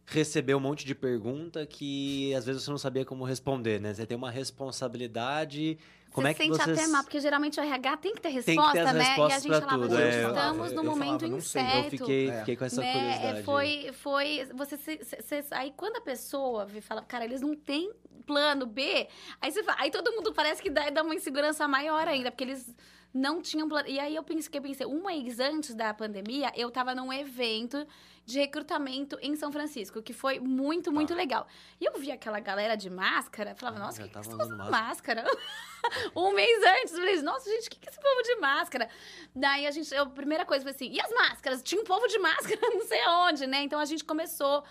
receber 0.06 0.54
um 0.54 0.60
monte 0.60 0.84
de 0.84 0.94
pergunta 0.94 1.64
que 1.66 2.34
às 2.34 2.44
vezes 2.44 2.62
você 2.62 2.70
não 2.70 2.78
sabia 2.78 3.04
como 3.04 3.24
responder, 3.24 3.80
né? 3.80 3.94
Você 3.94 4.06
tem 4.06 4.16
uma 4.16 4.30
responsabilidade. 4.30 5.78
Como 6.12 6.26
você 6.26 6.30
é 6.30 6.34
que 6.34 6.42
sente 6.44 6.56
você. 6.56 6.70
até 6.70 6.86
mal, 6.86 7.02
porque 7.02 7.18
geralmente 7.18 7.58
o 7.58 7.62
RH 7.62 7.96
tem 7.96 8.14
que 8.14 8.20
ter 8.20 8.28
Tem 8.30 8.42
que 8.44 8.50
resposta, 8.50 8.72
ter 8.72 8.80
as 8.80 8.94
né? 8.94 9.16
E 9.18 9.20
a 9.32 9.38
gente 9.40 9.48
falava, 9.60 9.82
tudo, 9.82 9.96
gente, 9.96 10.02
é. 10.04 10.28
estamos 10.28 10.70
Eu 10.70 10.76
no 10.76 10.82
falava, 10.84 11.04
momento 11.04 11.28
não 11.28 11.40
sei, 11.40 11.62
eu 11.62 11.66
incerto. 11.66 11.84
Eu 11.86 11.90
fiquei, 11.90 12.30
É. 12.30 12.38
fiquei 12.40 12.56
com 12.56 12.64
essa 12.64 12.80
né? 12.80 12.92
curiosidade. 12.92 13.38
É, 13.38 13.42
foi, 13.42 13.92
foi, 13.94 14.48
você, 14.54 14.76
se- 14.76 15.00
se- 15.02 15.22
se- 15.42 15.54
aí 15.54 15.72
quando 15.76 15.96
a 15.96 16.00
pessoa 16.00 16.68
fala, 16.82 17.02
cara, 17.02 17.24
eles 17.24 17.40
não 17.40 17.56
têm 17.56 17.90
plano 18.26 18.64
B, 18.64 19.08
aí 19.40 19.50
você 19.50 19.64
fala- 19.64 19.78
aí 19.80 19.90
todo 19.90 20.12
mundo 20.12 20.32
parece 20.32 20.62
que 20.62 20.70
dá, 20.70 20.88
dá 20.88 21.02
uma 21.02 21.14
insegurança 21.16 21.66
maior 21.66 22.06
ainda, 22.06 22.30
porque 22.30 22.44
eles 22.44 22.72
não 23.12 23.42
tinham 23.42 23.68
plano. 23.68 23.88
E 23.88 23.98
aí 23.98 24.14
eu 24.14 24.22
pensei, 24.22 24.50
que 24.50 24.58
eu 24.58 24.62
pensei, 24.62 24.86
um 24.86 25.04
mês 25.04 25.40
antes 25.40 25.74
da 25.74 25.92
pandemia, 25.92 26.52
eu 26.54 26.70
tava 26.70 26.94
num 26.94 27.12
evento 27.12 27.84
de 28.26 28.38
recrutamento 28.38 29.18
em 29.20 29.36
São 29.36 29.52
Francisco, 29.52 30.00
que 30.02 30.12
foi 30.12 30.40
muito, 30.40 30.90
muito 30.90 31.14
legal. 31.14 31.46
E 31.80 31.84
eu 31.84 31.98
vi 31.98 32.10
aquela 32.10 32.40
galera 32.40 32.74
de 32.76 32.88
máscara, 32.88 33.54
falava, 33.54 33.76
Ah, 33.76 33.80
nossa, 33.86 34.00
o 34.00 34.04
que, 34.06 34.10
que 34.12 34.18
estão 34.18 34.34
usando 34.38 34.54
usando 34.54 34.70
máscara? 34.70 35.24
um 36.16 36.32
mês 36.32 36.62
antes, 36.64 36.92
eu 36.94 37.00
falei, 37.00 37.22
nossa, 37.22 37.50
gente, 37.50 37.66
o 37.68 37.70
que, 37.70 37.78
que 37.78 37.88
é 37.88 37.90
esse 37.90 38.00
povo 38.00 38.22
de 38.22 38.36
máscara? 38.36 38.88
Daí 39.34 39.66
a 39.66 39.70
gente, 39.70 39.94
a 39.94 40.06
primeira 40.06 40.44
coisa 40.46 40.62
foi 40.62 40.72
assim, 40.72 40.90
e 40.90 41.00
as 41.00 41.10
máscaras? 41.10 41.62
Tinha 41.62 41.80
um 41.80 41.84
povo 41.84 42.06
de 42.06 42.18
máscara 42.18 42.60
não 42.72 42.86
sei 42.86 43.00
aonde, 43.02 43.46
né? 43.46 43.62
Então 43.62 43.78
a 43.78 43.84
gente 43.84 44.02
começou. 44.04 44.64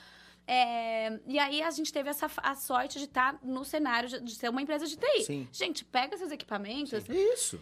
é, 0.48 1.20
e 1.28 1.38
aí 1.38 1.62
a 1.62 1.70
gente 1.72 1.94
teve 1.94 2.10
essa, 2.10 2.30
a 2.38 2.56
sorte 2.56 2.98
de 2.98 3.06
estar 3.06 3.38
no 3.44 3.64
cenário 3.64 4.10
de, 4.10 4.20
de 4.20 4.36
ser 4.36 4.50
uma 4.50 4.62
empresa 4.62 4.88
de 4.88 4.98
TI. 4.98 5.24
Sim. 5.24 5.48
Gente, 5.52 5.86
pega 5.86 6.18
seus 6.18 6.32
equipamentos. 6.32 7.08
Isso. 7.08 7.62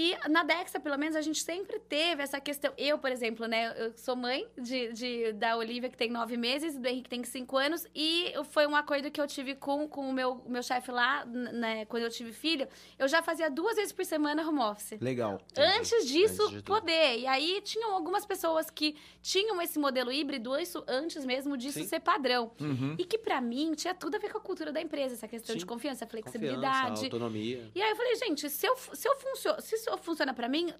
E 0.00 0.16
na 0.28 0.44
Dexa, 0.44 0.78
pelo 0.78 0.96
menos, 0.96 1.16
a 1.16 1.20
gente 1.20 1.42
sempre 1.42 1.80
teve 1.80 2.22
essa 2.22 2.40
questão. 2.40 2.72
Eu, 2.78 2.98
por 2.98 3.10
exemplo, 3.10 3.46
né? 3.46 3.74
Eu 3.76 3.92
sou 3.96 4.14
mãe 4.14 4.46
de, 4.56 4.92
de- 4.92 5.32
da 5.32 5.56
Olivia, 5.56 5.88
que 5.90 5.96
tem 5.96 6.08
nove 6.08 6.36
meses, 6.36 6.78
do 6.78 6.86
Henrique, 6.86 7.02
que 7.02 7.10
tem 7.10 7.24
cinco 7.24 7.56
anos. 7.56 7.84
E 7.92 8.32
foi 8.52 8.64
um 8.68 8.76
acordo 8.76 9.10
que 9.10 9.20
eu 9.20 9.26
tive 9.26 9.56
com, 9.56 9.88
com 9.88 10.08
o 10.08 10.12
meu, 10.12 10.40
meu 10.46 10.62
chefe 10.62 10.92
lá, 10.92 11.24
né? 11.26 11.84
Quando 11.86 12.04
eu 12.04 12.10
tive 12.10 12.32
filho. 12.32 12.68
Eu 12.96 13.08
já 13.08 13.20
fazia 13.22 13.50
duas 13.50 13.74
vezes 13.74 13.90
por 13.92 14.04
semana 14.04 14.48
home 14.48 14.60
office. 14.60 15.00
Legal. 15.00 15.40
Antes 15.56 16.06
disso, 16.06 16.44
Antes 16.44 16.62
poder. 16.62 17.18
E 17.18 17.26
aí, 17.26 17.60
tinham 17.64 17.92
algumas 17.92 18.24
pessoas 18.24 18.70
que 18.70 18.94
tinham 19.20 19.60
esse 19.60 19.80
modelo 19.80 20.12
híbrido, 20.12 20.56
isso 20.60 20.84
antes 20.86 21.24
mesmo 21.24 21.56
disso 21.56 21.80
Sim. 21.80 21.86
ser 21.88 21.98
padrão. 21.98 22.52
Uhum. 22.60 22.94
E 22.96 23.04
que, 23.04 23.18
pra 23.18 23.40
mim, 23.40 23.72
tinha 23.74 23.94
tudo 23.94 24.14
a 24.14 24.18
ver 24.20 24.30
com 24.30 24.38
a 24.38 24.40
cultura 24.40 24.70
da 24.70 24.80
empresa. 24.80 25.14
Essa 25.14 25.26
questão 25.26 25.54
Sim. 25.54 25.58
de 25.58 25.66
confiança, 25.66 26.06
Confiança, 26.06 26.06
flexibilidade. 26.30 27.04
autonomia. 27.06 27.68
E 27.74 27.82
aí 27.82 27.90
eu 27.90 27.96
falei, 27.96 28.14
gente, 28.14 28.48
se 28.48 28.64
eu, 28.64 28.76
se 28.76 29.08
eu 29.08 29.16
funciono, 29.16 29.60
se 29.60 29.87
isso 29.88 29.98
funciona 29.98 30.34
pra 30.34 30.48
mim, 30.48 30.72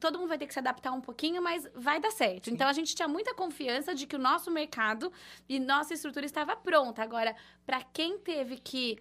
todo 0.00 0.18
mundo 0.18 0.28
vai 0.28 0.38
ter 0.38 0.46
que 0.46 0.52
se 0.52 0.58
adaptar 0.58 0.92
um 0.92 1.00
pouquinho, 1.00 1.42
mas 1.42 1.68
vai 1.74 2.00
dar 2.00 2.10
certo. 2.10 2.50
Então 2.50 2.66
a 2.66 2.72
gente 2.72 2.94
tinha 2.94 3.08
muita 3.08 3.34
confiança 3.34 3.94
de 3.94 4.06
que 4.06 4.16
o 4.16 4.18
nosso 4.18 4.50
mercado 4.50 5.12
e 5.48 5.58
nossa 5.58 5.94
estrutura 5.94 6.26
estava 6.26 6.56
pronta. 6.56 7.02
Agora, 7.02 7.34
pra 7.64 7.82
quem 7.82 8.18
teve 8.18 8.58
que 8.58 8.98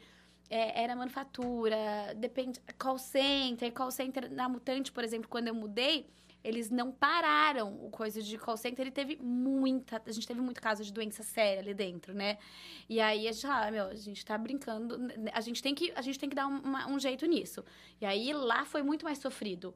é, 0.49 0.83
era 0.83 0.95
manufatura, 0.95 2.13
depende 2.15 2.61
call 2.77 2.97
center, 2.97 3.71
call 3.71 3.91
center 3.91 4.31
na 4.31 4.47
Mutante, 4.47 4.91
por 4.91 5.03
exemplo, 5.03 5.27
quando 5.29 5.47
eu 5.47 5.55
mudei, 5.55 6.07
eles 6.47 6.69
não 6.69 6.91
pararam 6.91 7.73
o 7.85 7.89
coisa 7.89 8.21
de 8.21 8.37
call 8.37 8.55
center 8.57 8.85
e 8.87 8.91
teve 8.91 9.17
muita, 9.21 10.01
a 10.05 10.11
gente 10.11 10.27
teve 10.27 10.39
muito 10.41 10.61
caso 10.61 10.83
de 10.83 10.93
doença 10.93 11.23
séria 11.23 11.59
ali 11.61 11.73
dentro, 11.73 12.13
né? 12.13 12.37
E 12.87 12.99
aí 12.99 13.27
a 13.27 13.31
gente, 13.31 13.47
ah, 13.47 13.71
meu, 13.71 13.85
a 13.87 13.95
gente 13.95 14.23
tá 14.25 14.37
brincando, 14.37 14.97
a 15.33 15.41
gente 15.41 15.61
tem 15.61 15.73
que, 15.73 15.91
a 15.95 16.01
gente 16.01 16.19
tem 16.19 16.29
que 16.29 16.35
dar 16.35 16.47
um, 16.47 16.59
uma- 16.59 16.87
um 16.87 16.99
jeito 16.99 17.25
nisso. 17.25 17.63
E 17.99 18.05
aí 18.05 18.31
lá 18.33 18.63
foi 18.65 18.83
muito 18.83 19.03
mais 19.03 19.17
sofrido. 19.17 19.73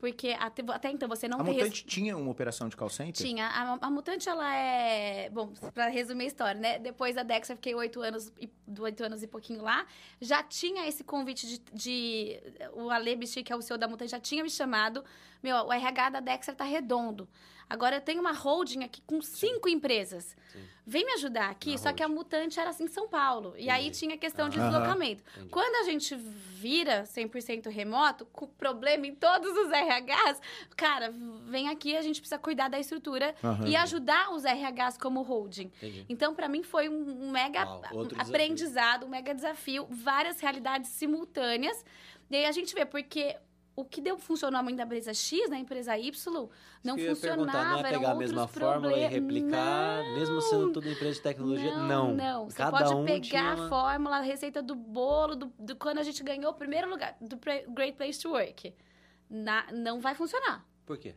Porque 0.00 0.28
até, 0.40 0.62
até 0.72 0.90
então 0.90 1.06
você 1.06 1.28
não 1.28 1.40
A 1.40 1.44
tem 1.44 1.52
res- 1.52 1.64
Mutante 1.64 1.84
tinha 1.84 2.16
uma 2.16 2.30
operação 2.30 2.70
de 2.70 2.76
call 2.76 2.88
center? 2.88 3.12
tinha. 3.24 3.46
A, 3.46 3.78
a 3.86 3.90
Mutante, 3.90 4.28
ela 4.30 4.52
é. 4.56 5.28
Bom, 5.30 5.52
pra 5.74 5.88
resumir 5.88 6.24
a 6.24 6.26
história, 6.28 6.58
né? 6.58 6.78
Depois 6.78 7.14
da 7.14 7.22
Dex, 7.22 7.50
eu 7.50 7.56
fiquei 7.56 7.74
oito 7.74 8.00
anos 8.00 8.32
e 8.40 8.50
oito 8.80 9.04
anos 9.04 9.22
e 9.22 9.26
pouquinho 9.26 9.62
lá, 9.62 9.86
já 10.18 10.42
tinha 10.42 10.88
esse 10.88 11.04
convite 11.04 11.46
de. 11.46 11.58
de 11.74 12.40
o 12.72 12.88
Ale 12.88 13.14
Bichi, 13.14 13.42
que 13.42 13.52
é 13.52 13.56
o 13.56 13.60
CEO 13.60 13.76
da 13.76 13.86
Muta, 13.86 14.08
já 14.08 14.18
tinha 14.18 14.42
me 14.42 14.48
chamado. 14.50 15.04
Meu, 15.42 15.56
o 15.66 15.72
RH 15.72 16.08
da 16.10 16.20
Dexter 16.20 16.54
tá 16.56 16.64
redondo. 16.64 17.28
Agora 17.70 17.96
eu 17.96 18.00
tenho 18.00 18.20
uma 18.20 18.32
holding 18.32 18.82
aqui 18.82 19.00
com 19.06 19.22
cinco 19.22 19.68
empresas. 19.68 20.36
Sim. 20.52 20.58
Vem 20.84 21.04
me 21.04 21.12
ajudar 21.12 21.48
aqui, 21.50 21.72
Na 21.72 21.78
só 21.78 21.92
que 21.92 22.02
a 22.02 22.08
Mutante 22.08 22.58
era 22.58 22.70
assim 22.70 22.82
em 22.84 22.88
São 22.88 23.06
Paulo. 23.08 23.54
E 23.56 23.70
aí 23.70 23.82
Entendi. 23.84 23.98
tinha 24.00 24.18
questão 24.18 24.48
de 24.48 24.58
Aham. 24.58 24.70
deslocamento. 24.70 25.22
Entendi. 25.36 25.48
Quando 25.50 25.76
a 25.76 25.84
gente 25.84 26.16
vira 26.16 27.04
100% 27.04 27.68
remoto, 27.70 28.26
com 28.26 28.48
problema 28.48 29.06
em 29.06 29.14
todos 29.14 29.48
os 29.56 29.68
RHs, 29.70 30.40
cara, 30.76 31.14
vem 31.46 31.68
aqui, 31.68 31.96
a 31.96 32.02
gente 32.02 32.20
precisa 32.20 32.40
cuidar 32.40 32.68
da 32.68 32.80
estrutura 32.80 33.36
Aham. 33.44 33.68
e 33.68 33.76
ajudar 33.76 34.32
os 34.34 34.42
RHs 34.42 34.98
como 34.98 35.22
holding. 35.22 35.66
Entendi. 35.76 36.06
Então, 36.08 36.34
para 36.34 36.48
mim, 36.48 36.64
foi 36.64 36.88
um 36.88 37.30
mega 37.30 37.64
Uau, 37.64 37.82
outro 37.92 38.16
desafio. 38.16 38.34
aprendizado, 38.34 39.06
um 39.06 39.08
mega 39.08 39.32
desafio, 39.32 39.86
várias 39.88 40.40
realidades 40.40 40.90
simultâneas. 40.90 41.84
E 42.28 42.34
aí 42.36 42.46
a 42.46 42.52
gente 42.52 42.74
vê, 42.74 42.84
porque 42.84 43.36
o 43.76 43.84
que 43.84 44.00
deu 44.00 44.18
funcionar 44.18 44.62
muito 44.62 44.76
na 44.76 44.84
empresa 44.84 45.14
X, 45.14 45.48
na 45.48 45.58
empresa 45.58 45.96
Y, 45.96 46.48
não 46.84 46.98
funcionava, 46.98 47.46
não 47.46 47.78
é 47.78 47.90
pegar 47.90 48.10
a 48.10 48.14
mesma 48.14 48.46
fórmula 48.48 48.92
e 48.98 49.06
replicar, 49.06 50.02
mesmo 50.14 50.40
sendo 50.42 50.72
tudo 50.72 50.88
empresa 50.88 51.14
de 51.14 51.22
tecnologia? 51.22 51.76
Não. 51.78 52.14
Não, 52.14 52.50
Você 52.50 52.56
Cada 52.56 52.76
pode 52.78 52.94
um 52.94 53.04
pegar 53.04 53.20
tinha 53.22 53.50
a 53.52 53.54
uma- 53.54 53.68
fórmula, 53.68 54.16
a 54.18 54.20
receita 54.20 54.62
do 54.62 54.74
bolo, 54.74 55.34
do, 55.36 55.52
do 55.58 55.76
quando 55.76 55.98
a 55.98 56.02
gente 56.02 56.22
ganhou 56.22 56.50
o 56.50 56.54
primeiro 56.54 56.90
lugar, 56.90 57.16
do 57.20 57.38
Great 57.72 57.96
Place 57.96 58.20
to 58.20 58.30
Work. 58.30 58.74
Na- 59.30 59.66
não 59.72 60.00
vai 60.00 60.14
funcionar. 60.14 60.66
Por 60.84 60.98
quê? 60.98 61.14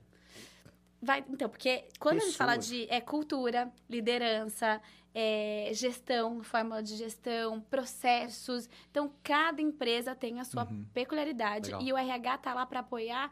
Vai, 1.02 1.24
então, 1.30 1.50
porque 1.50 1.86
quando 2.00 2.18
a 2.22 2.26
gente 2.26 2.38
fala 2.38 2.56
de 2.56 2.88
é, 2.90 3.02
cultura, 3.02 3.70
liderança, 3.90 4.80
é, 5.16 5.70
gestão, 5.74 6.42
fórmula 6.44 6.82
de 6.82 6.96
gestão, 6.96 7.62
processos. 7.62 8.68
Então, 8.90 9.14
cada 9.24 9.62
empresa 9.62 10.16
tem 10.16 10.40
a 10.40 10.44
sua 10.44 10.64
Uhum. 10.66 10.86
peculiaridade. 10.94 11.68
Legal. 11.68 11.82
E 11.82 11.94
o 11.94 11.98
RH 11.98 12.38
tá 12.40 12.54
lá 12.54 12.66
para 12.66 12.80
apoiar 12.80 13.32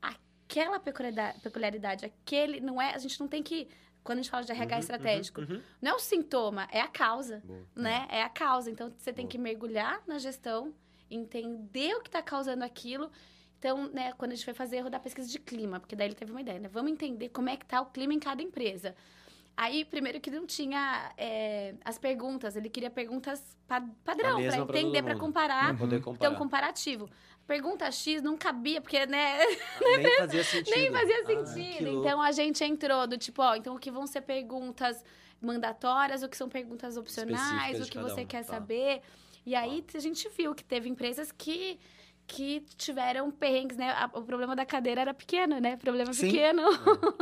aquela 0.00 0.78
peculiaridade, 0.78 1.40
peculiaridade. 1.40 2.04
Aquele, 2.04 2.60
não 2.60 2.80
é, 2.80 2.94
a 2.94 2.98
gente 2.98 3.18
não 3.18 3.26
tem 3.26 3.42
que, 3.42 3.68
quando 4.04 4.18
a 4.20 4.22
gente 4.22 4.30
fala 4.30 4.44
de 4.44 4.52
RH 4.52 4.74
Uhum, 4.76 4.80
estratégico, 4.80 5.40
uhum, 5.40 5.46
uhum. 5.56 5.62
não 5.82 5.92
é 5.92 5.94
o 5.94 5.98
sintoma, 5.98 6.68
é 6.70 6.80
a 6.80 6.88
causa 6.88 7.42
Boa. 7.44 7.66
né? 7.74 8.06
É 8.08 8.22
a 8.22 8.28
causa. 8.28 8.70
Então, 8.70 8.92
você 8.96 9.12
tem 9.12 9.24
Boa. 9.24 9.30
que 9.32 9.38
mergulhar 9.38 10.02
na 10.06 10.18
gestão, 10.18 10.72
entender 11.10 11.94
o 11.96 12.00
que 12.00 12.08
está 12.08 12.22
causando 12.22 12.64
aquilo. 12.64 13.10
Então, 13.58 13.88
né, 13.88 14.12
quando 14.12 14.32
a 14.32 14.34
gente 14.34 14.44
foi 14.44 14.54
fazer 14.54 14.76
erro 14.76 14.90
da 14.90 15.00
pesquisa 15.00 15.28
de 15.28 15.38
clima, 15.40 15.80
porque 15.80 15.96
daí 15.96 16.08
ele 16.08 16.14
teve 16.14 16.30
uma 16.30 16.40
ideia, 16.40 16.58
né? 16.60 16.68
Vamos 16.68 16.92
entender 16.92 17.30
como 17.30 17.48
é 17.48 17.56
que 17.56 17.64
tá 17.66 17.80
o 17.80 17.86
clima 17.86 18.12
em 18.14 18.20
cada 18.20 18.42
empresa. 18.42 18.94
Aí, 19.56 19.84
primeiro 19.86 20.20
que 20.20 20.30
não 20.30 20.44
tinha 20.46 21.12
é, 21.16 21.74
as 21.84 21.98
perguntas, 21.98 22.56
ele 22.56 22.68
queria 22.68 22.90
perguntas 22.90 23.42
pa- 23.66 23.80
padrão, 24.04 24.36
para 24.44 24.58
entender, 24.58 25.02
para 25.02 25.16
comparar. 25.16 25.76
Poder 25.78 26.00
comparar. 26.02 26.30
Então, 26.30 26.34
comparativo. 26.38 27.08
Pergunta 27.46 27.90
X 27.90 28.20
não 28.22 28.36
cabia, 28.36 28.80
porque, 28.82 29.06
né, 29.06 29.38
Nem 29.80 30.16
fazia 30.18 30.44
sentido. 30.44 30.74
nem 30.74 30.90
fazia 30.92 31.20
Ah, 31.22 31.24
sentido. 31.46 31.90
louco. 31.90 32.06
então, 32.06 32.20
a 32.20 32.32
gente 32.32 32.62
entrou 32.64 33.06
do 33.06 33.16
tipo, 33.16 33.40
ó, 33.40 33.54
então 33.54 33.76
o 33.76 33.78
que 33.78 33.90
vão 33.90 34.06
ser 34.06 34.20
perguntas 34.22 35.02
mandatórias, 35.40 36.22
o 36.22 36.28
que 36.28 36.36
são 36.36 36.48
perguntas 36.48 36.96
opcionais, 36.96 37.80
o 37.80 37.90
que 37.90 37.98
você 37.98 38.22
um, 38.22 38.26
quer 38.26 38.44
tá. 38.44 38.52
saber. 38.54 39.00
E 39.46 39.54
aí, 39.54 39.82
a 39.94 39.98
gente 40.00 40.28
viu 40.36 40.54
que 40.54 40.64
teve 40.64 40.88
empresas 40.88 41.32
que 41.32 41.78
que 42.28 42.60
tiveram 42.76 43.30
perrengues, 43.30 43.76
né? 43.76 43.94
O 44.12 44.20
problema 44.22 44.56
da 44.56 44.66
cadeira 44.66 45.00
era 45.00 45.14
pequeno, 45.14 45.60
né? 45.60 45.76
Problema 45.76 46.12
Sim. 46.12 46.26
pequeno. 46.28 46.60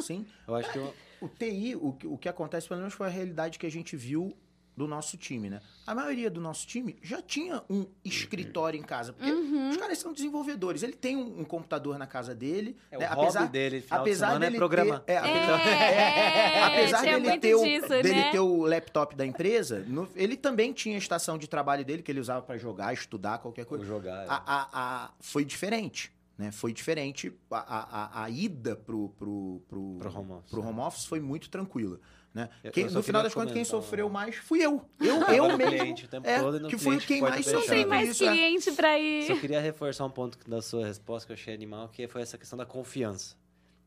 Sim. 0.00 0.26
Eu 0.48 0.54
acho 0.54 0.72
que 0.72 0.78
eu, 0.80 0.94
O 1.24 1.28
TI, 1.28 1.76
o, 1.80 1.92
que- 1.92 2.06
o 2.06 2.18
que 2.18 2.28
acontece, 2.28 2.68
pelo 2.68 2.80
menos 2.80 2.94
foi 2.94 3.06
a 3.06 3.10
realidade 3.10 3.58
que 3.58 3.66
a 3.66 3.70
gente 3.70 3.96
viu 3.96 4.36
do 4.76 4.88
nosso 4.88 5.16
time, 5.16 5.48
né? 5.48 5.60
A 5.86 5.94
maioria 5.94 6.28
do 6.28 6.40
nosso 6.40 6.66
time 6.66 6.96
já 7.00 7.22
tinha 7.22 7.62
um 7.70 7.86
escritório 8.04 8.76
em 8.76 8.82
casa, 8.82 9.12
porque 9.12 9.30
Uhum. 9.30 9.70
os 9.70 9.76
caras 9.76 9.96
são 9.98 10.12
desenvolvedores. 10.12 10.82
Ele 10.82 10.94
tem 10.94 11.16
um, 11.16 11.40
um 11.42 11.44
computador 11.44 11.96
na 11.96 12.08
casa 12.08 12.34
dele, 12.34 12.76
é 12.90 12.96
o 12.96 13.00
né? 13.00 13.06
hobby 13.06 13.20
apesar, 13.22 13.46
dele, 13.48 13.80
final 13.80 14.00
apesar 14.00 14.32
de 14.34 14.38
dele 14.40 14.56
é 14.56 14.58
programa. 14.58 14.98
ter, 14.98 15.12
é, 15.12 15.18
apesar, 15.18 15.60
É, 15.70 16.62
apesar 16.64 17.02
dele 17.04 17.38
ter, 17.38 17.54
o, 17.54 17.62
disso, 17.62 17.88
dele 17.88 18.14
né? 18.14 18.30
ter 18.32 18.40
o 18.40 18.62
laptop 18.66 19.14
da 19.14 19.24
empresa, 19.24 19.84
no- 19.86 20.08
ele 20.16 20.36
também 20.36 20.72
tinha 20.72 20.96
a 20.96 20.98
estação 20.98 21.38
de 21.38 21.46
trabalho 21.48 21.84
dele 21.84 22.02
que 22.02 22.10
ele 22.10 22.18
usava 22.20 22.42
para 22.42 22.58
jogar, 22.58 22.92
estudar, 22.92 23.38
qualquer 23.38 23.64
coisa. 23.66 23.84
Jogar. 23.84 24.24
é. 24.24 24.26
a, 24.28 24.42
a, 24.44 24.68
a- 25.04 25.10
foi 25.20 25.44
diferente, 25.44 26.10
né? 26.38 26.50
Foi 26.52 26.72
diferente. 26.72 27.32
A, 27.50 28.20
a, 28.20 28.24
a, 28.24 28.30
ida 28.30 28.74
pro, 28.76 29.08
pro, 29.10 29.62
pro, 29.68 29.96
Pro 29.98 30.18
home 30.18 30.32
office, 30.32 30.50
pro 30.50 30.62
né? 30.62 30.68
home 30.68 30.80
office 30.80 31.04
foi 31.06 31.20
muito 31.20 31.48
tranquila. 31.50 32.00
Né? 32.32 32.48
Eu- 32.64 32.72
Quem- 32.72 32.84
eu 32.86 32.90
no 32.90 33.02
final 33.02 33.22
das 33.22 33.32
contas, 33.32 33.52
quem 33.52 33.64
sofreu 33.64 34.08
mais 34.08 34.34
fui 34.36 34.58
eu. 34.60 34.84
Eu, 35.00 35.22
eu 35.22 35.44
o 35.44 35.56
mesmo. 35.56 35.72
cliente 35.78 36.04
o 36.04 36.08
tempo 36.08 36.26
é, 36.26 36.40
que 36.68 36.76
fui 36.76 36.98
quem 36.98 37.20
mais 37.22 37.46
Não 37.46 37.60
fechada. 37.60 37.66
tem 37.76 37.86
mais 37.86 38.08
isso, 38.10 38.24
é. 38.24 38.32
cliente 38.32 38.72
pra 38.72 38.98
ir. 38.98 39.26
Só 39.28 39.36
queria 39.36 39.60
reforçar 39.60 40.04
um 40.04 40.10
ponto 40.10 40.36
da 40.50 40.60
sua 40.60 40.84
resposta 40.86 41.26
que 41.28 41.32
eu 41.32 41.34
achei 41.34 41.54
animal, 41.54 41.88
que 41.88 42.08
foi 42.08 42.22
essa 42.22 42.36
questão 42.36 42.56
da 42.56 42.66
confiança. 42.66 43.36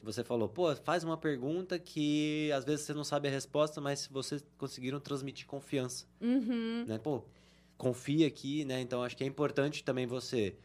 Você 0.02 0.24
falou, 0.24 0.48
pô, 0.48 0.74
faz 0.78 1.04
uma 1.04 1.18
pergunta 1.18 1.78
que 1.78 2.50
às 2.54 2.64
vezes 2.64 2.86
você 2.86 2.94
não 2.94 3.04
sabe 3.04 3.28
a 3.28 3.32
resposta, 3.32 3.82
mas 3.82 4.08
vocês 4.08 4.46
conseguiram 4.58 5.00
transmitir 5.02 5.46
confiança, 5.46 6.06
Uhum. 6.22 6.86
né? 6.88 6.98
Pô, 7.00 7.24
confia 7.78 8.28
aqui, 8.28 8.64
né? 8.64 8.80
Então 8.80 9.04
acho 9.04 9.18
que 9.18 9.24
é 9.26 9.28
importante 9.28 9.84
também 9.84 10.06
você, 10.08 10.56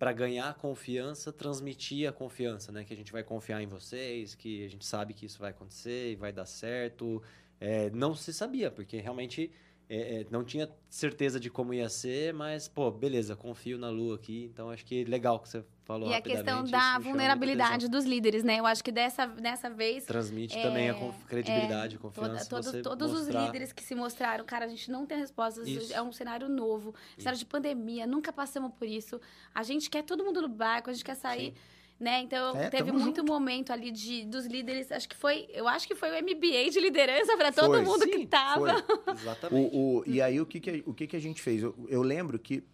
para 0.00 0.14
ganhar 0.14 0.54
confiança, 0.54 1.30
transmitir 1.30 2.08
a 2.08 2.12
confiança, 2.12 2.72
né? 2.72 2.84
Que 2.84 2.94
a 2.94 2.96
gente 2.96 3.12
vai 3.12 3.22
confiar 3.22 3.60
em 3.60 3.66
vocês, 3.66 4.34
que 4.34 4.64
a 4.64 4.68
gente 4.68 4.86
sabe 4.86 5.12
que 5.12 5.26
isso 5.26 5.38
vai 5.38 5.50
acontecer 5.50 6.12
e 6.12 6.16
vai 6.16 6.32
dar 6.32 6.46
certo. 6.46 7.22
É, 7.60 7.90
não 7.90 8.14
se 8.14 8.32
sabia, 8.32 8.70
porque 8.70 8.96
realmente 8.96 9.50
é, 9.92 10.20
é, 10.20 10.26
não 10.30 10.44
tinha 10.44 10.70
certeza 10.88 11.40
de 11.40 11.50
como 11.50 11.74
ia 11.74 11.88
ser, 11.88 12.32
mas, 12.32 12.68
pô, 12.68 12.90
beleza, 12.92 13.34
confio 13.34 13.76
na 13.76 13.90
Lua 13.90 14.14
aqui. 14.14 14.48
Então, 14.52 14.70
acho 14.70 14.84
que 14.86 15.04
legal 15.04 15.40
que 15.40 15.48
você 15.48 15.64
falou 15.84 16.08
E 16.08 16.14
a 16.14 16.20
questão 16.20 16.62
da 16.62 16.98
vulnerabilidade 17.00 17.88
dos 17.88 18.04
líderes, 18.04 18.44
né? 18.44 18.60
Eu 18.60 18.66
acho 18.66 18.84
que 18.84 18.92
dessa, 18.92 19.26
dessa 19.26 19.68
vez 19.68 20.04
Transmite 20.04 20.56
É, 20.56 20.62
também 20.62 20.88
a 20.88 20.94
conf- 20.94 21.24
credibilidade, 21.26 21.96
a 21.96 21.98
Toda- 21.98 22.14
confiança. 22.14 22.48
todos 22.48 22.66
você 22.70 22.82
todos 22.82 23.12
os 23.12 23.22
mostrar- 23.22 23.46
líderes 23.46 23.72
que 23.72 23.82
se 23.82 23.94
mostraram, 23.96 24.44
cara, 24.44 24.64
a 24.64 24.68
gente 24.68 24.88
não 24.92 25.04
tem 25.04 25.18
respostas, 25.18 25.66
Isso. 25.66 25.92
é 25.92 26.00
um 26.00 26.12
cenário 26.12 26.48
novo, 26.48 26.94
cenário 27.18 27.38
de 27.38 27.44
pandemia, 27.46 28.06
nunca 28.06 28.32
passamos 28.32 28.72
por 28.78 28.86
isso. 28.86 29.20
A 29.52 29.64
gente 29.64 29.90
quer 29.90 30.04
todo 30.04 30.24
mundo 30.24 30.40
no 30.40 30.48
barco, 30.48 30.88
a 30.88 30.92
gente 30.92 31.04
quer 31.04 31.16
sair, 31.16 31.52
né? 32.00 32.22
Então, 32.22 32.56
É, 32.56 32.70
teve 32.70 32.90
muito 32.90 33.18
junto. 33.20 33.24
momento 33.30 33.70
ali 33.72 33.90
de 33.92 34.24
dos 34.24 34.46
líderes, 34.46 34.90
acho 34.90 35.06
que 35.08 35.14
foi, 35.14 35.46
eu 35.50 35.68
acho 35.68 35.86
que 35.86 35.94
foi 35.94 36.08
o 36.10 36.14
MBA 36.24 36.70
de 36.70 36.80
liderança 36.80 37.36
para 37.36 37.52
todo 37.52 37.68
Foi. 37.74 37.82
mundo 37.82 38.04
que 38.06 38.16
Sim, 38.18 38.26
tava. 38.26 38.82
Foi. 38.82 39.14
Exatamente. 39.14 39.70
O, 39.76 39.98
o- 39.98 40.04
e 40.06 40.20
aí, 40.22 40.40
o 40.40 40.46
que, 40.46 40.58
que, 40.58 40.82
o 40.86 40.94
que, 40.94 41.06
que 41.06 41.14
a 41.16 41.20
gente 41.20 41.42
fez? 41.42 41.62
Eu, 41.62 41.74
eu 41.88 42.02
lembro 42.02 42.38
que 42.38 42.64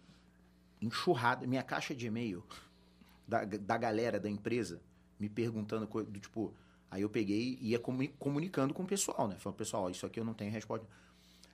enxurrada, 0.81 1.45
minha 1.45 1.63
caixa 1.63 1.93
de 1.93 2.07
e-mail 2.07 2.43
da, 3.27 3.43
da 3.43 3.77
galera 3.77 4.19
da 4.19 4.29
empresa 4.29 4.81
me 5.19 5.27
perguntando 5.29 5.85
coisa 5.87 6.09
do 6.09 6.19
tipo. 6.19 6.53
Aí 6.89 7.01
eu 7.01 7.09
peguei 7.09 7.57
e 7.59 7.71
ia 7.71 7.79
comu- 7.79 8.07
comunicando 8.17 8.73
com 8.73 8.83
o 8.83 8.85
pessoal, 8.87 9.27
né? 9.27 9.35
Falando, 9.37 9.57
pessoal, 9.57 9.89
isso 9.89 10.05
aqui 10.05 10.19
eu 10.19 10.23
não 10.23 10.33
tenho 10.33 10.51
resposta. 10.51 10.87